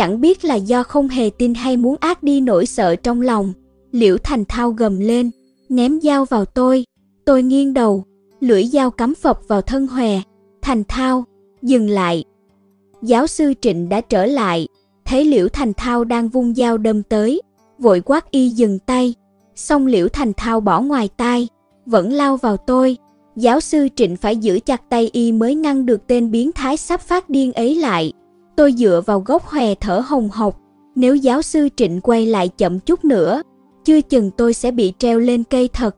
Chẳng 0.00 0.20
biết 0.20 0.44
là 0.44 0.54
do 0.54 0.82
không 0.82 1.08
hề 1.08 1.30
tin 1.38 1.54
hay 1.54 1.76
muốn 1.76 1.96
ác 2.00 2.22
đi 2.22 2.40
nỗi 2.40 2.66
sợ 2.66 2.96
trong 2.96 3.20
lòng. 3.20 3.52
Liễu 3.92 4.18
Thành 4.18 4.44
Thao 4.44 4.70
gầm 4.70 5.00
lên, 5.00 5.30
ném 5.68 6.00
dao 6.00 6.24
vào 6.24 6.44
tôi. 6.44 6.84
Tôi 7.24 7.42
nghiêng 7.42 7.74
đầu, 7.74 8.04
lưỡi 8.40 8.64
dao 8.64 8.90
cắm 8.90 9.14
phập 9.14 9.40
vào 9.48 9.62
thân 9.62 9.86
hòe. 9.86 10.20
Thành 10.62 10.84
Thao, 10.88 11.24
dừng 11.62 11.88
lại. 11.88 12.24
Giáo 13.02 13.26
sư 13.26 13.54
Trịnh 13.60 13.88
đã 13.88 14.00
trở 14.00 14.26
lại, 14.26 14.68
thấy 15.04 15.24
Liễu 15.24 15.48
Thành 15.48 15.72
Thao 15.74 16.04
đang 16.04 16.28
vung 16.28 16.54
dao 16.54 16.78
đâm 16.78 17.02
tới, 17.02 17.42
vội 17.78 18.00
quát 18.00 18.30
y 18.30 18.48
dừng 18.48 18.78
tay. 18.78 19.14
Xong 19.54 19.86
Liễu 19.86 20.08
Thành 20.08 20.32
Thao 20.36 20.60
bỏ 20.60 20.80
ngoài 20.80 21.08
tai, 21.16 21.48
vẫn 21.86 22.12
lao 22.12 22.36
vào 22.36 22.56
tôi. 22.56 22.96
Giáo 23.36 23.60
sư 23.60 23.88
Trịnh 23.96 24.16
phải 24.16 24.36
giữ 24.36 24.60
chặt 24.66 24.82
tay 24.88 25.10
y 25.12 25.32
mới 25.32 25.54
ngăn 25.54 25.86
được 25.86 26.06
tên 26.06 26.30
biến 26.30 26.52
thái 26.52 26.76
sắp 26.76 27.00
phát 27.00 27.30
điên 27.30 27.52
ấy 27.52 27.74
lại. 27.74 28.12
Tôi 28.60 28.72
dựa 28.72 29.02
vào 29.06 29.20
gốc 29.20 29.46
hòe 29.46 29.74
thở 29.74 30.02
hồng 30.06 30.28
hộc. 30.32 30.60
Nếu 30.96 31.16
giáo 31.16 31.42
sư 31.42 31.68
Trịnh 31.76 32.00
quay 32.00 32.26
lại 32.26 32.48
chậm 32.48 32.80
chút 32.80 33.04
nữa, 33.04 33.42
chưa 33.84 34.00
chừng 34.00 34.30
tôi 34.30 34.54
sẽ 34.54 34.70
bị 34.70 34.92
treo 34.98 35.18
lên 35.18 35.44
cây 35.44 35.68
thật. 35.72 35.96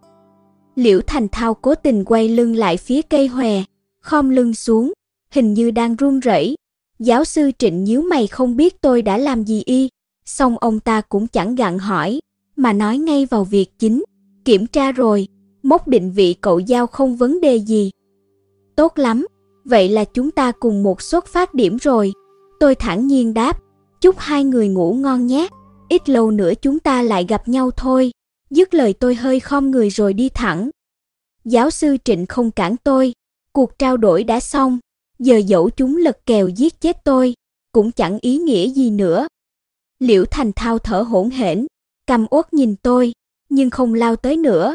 Liễu 0.74 1.01
Thành 1.06 1.28
Thao 1.32 1.55
cố 1.55 1.74
tình 1.74 2.05
quay 2.05 2.28
lưng 2.28 2.56
lại 2.56 2.76
phía 2.76 3.02
cây 3.02 3.26
hòe, 3.26 3.62
khom 4.01 4.30
lưng 4.30 4.55
xuống, 4.55 4.93
hình 5.30 5.55
như 5.55 5.70
đang 5.70 5.97
run 5.97 6.20
rẩy. 6.20 6.55
Giáo 6.98 7.24
sư 7.24 7.51
Trịnh 7.59 7.84
nhíu 7.84 8.02
mày 8.02 8.26
không 8.26 8.56
biết 8.56 8.80
tôi 8.80 9.02
đã 9.02 9.18
làm 9.18 9.44
gì 9.44 9.62
y, 9.66 9.89
xong 10.24 10.59
ông 10.59 10.80
ta 10.80 11.01
cũng 11.01 11.26
chẳng 11.26 11.55
gặng 11.55 11.78
hỏi, 11.78 12.20
mà 12.56 12.72
nói 12.72 12.98
ngay 12.98 13.26
vào 13.26 13.44
việc 13.44 13.78
chính. 13.78 14.05
Kiểm 14.44 14.66
tra 14.66 14.93
rồi, 14.93 15.28
mốc 15.62 15.89
định 15.89 16.10
vị 16.10 16.34
cậu 16.40 16.59
giao 16.59 16.86
không 16.86 17.16
vấn 17.16 17.40
đề 17.40 17.56
gì. 17.56 17.90
Tốt 18.76 18.93
lắm, 18.98 19.26
vậy 19.64 19.89
là 19.89 20.05
chúng 20.05 20.30
ta 20.30 20.52
cùng 20.52 20.82
một 20.82 21.02
xuất 21.02 21.26
phát 21.26 21.55
điểm 21.55 21.76
rồi. 21.76 22.12
Tôi 22.62 22.74
thẳng 22.74 23.06
nhiên 23.06 23.34
đáp, 23.34 23.59
chúc 24.01 24.18
hai 24.18 24.44
người 24.44 24.68
ngủ 24.68 24.94
ngon 24.94 25.26
nhé, 25.26 25.48
ít 25.89 26.09
lâu 26.09 26.30
nữa 26.30 26.52
chúng 26.62 26.78
ta 26.78 27.02
lại 27.02 27.26
gặp 27.28 27.48
nhau 27.48 27.70
thôi. 27.70 28.10
Dứt 28.51 28.74
lời 28.74 28.93
tôi 28.93 29.14
hơi 29.14 29.40
khom 29.40 29.70
người 29.70 29.90
rồi 29.90 30.12
đi 30.12 30.28
thẳng. 30.28 30.70
Giáo 31.44 31.70
sư 31.70 31.97
Trịnh 32.05 32.26
không 32.26 32.51
cản 32.51 32.76
tôi, 32.84 33.12
cuộc 33.52 33.78
trao 33.78 33.97
đổi 33.97 34.24
đã 34.24 34.40
xong, 34.40 34.78
giờ 35.18 35.36
dẫu 35.47 35.70
chúng 35.70 35.97
lật 35.97 36.26
kèo 36.26 36.48
giết 36.48 36.80
chết 36.80 37.05
tôi, 37.05 37.34
cũng 37.72 37.93
chẳng 37.93 38.18
ý 38.20 38.39
nghĩa 38.39 38.68
gì 38.68 38.90
nữa. 38.90 39.26
Liễu 39.98 40.24
Thành 40.24 40.52
Thao 40.52 40.78
thở 40.78 41.01
hổn 41.01 41.30
hển, 41.30 41.66
cầm 42.06 42.26
uất 42.30 42.55
nhìn 42.55 42.76
tôi, 42.76 43.12
nhưng 43.48 43.70
không 43.70 43.94
lao 43.94 44.16
tới 44.16 44.36
nữa. 44.36 44.74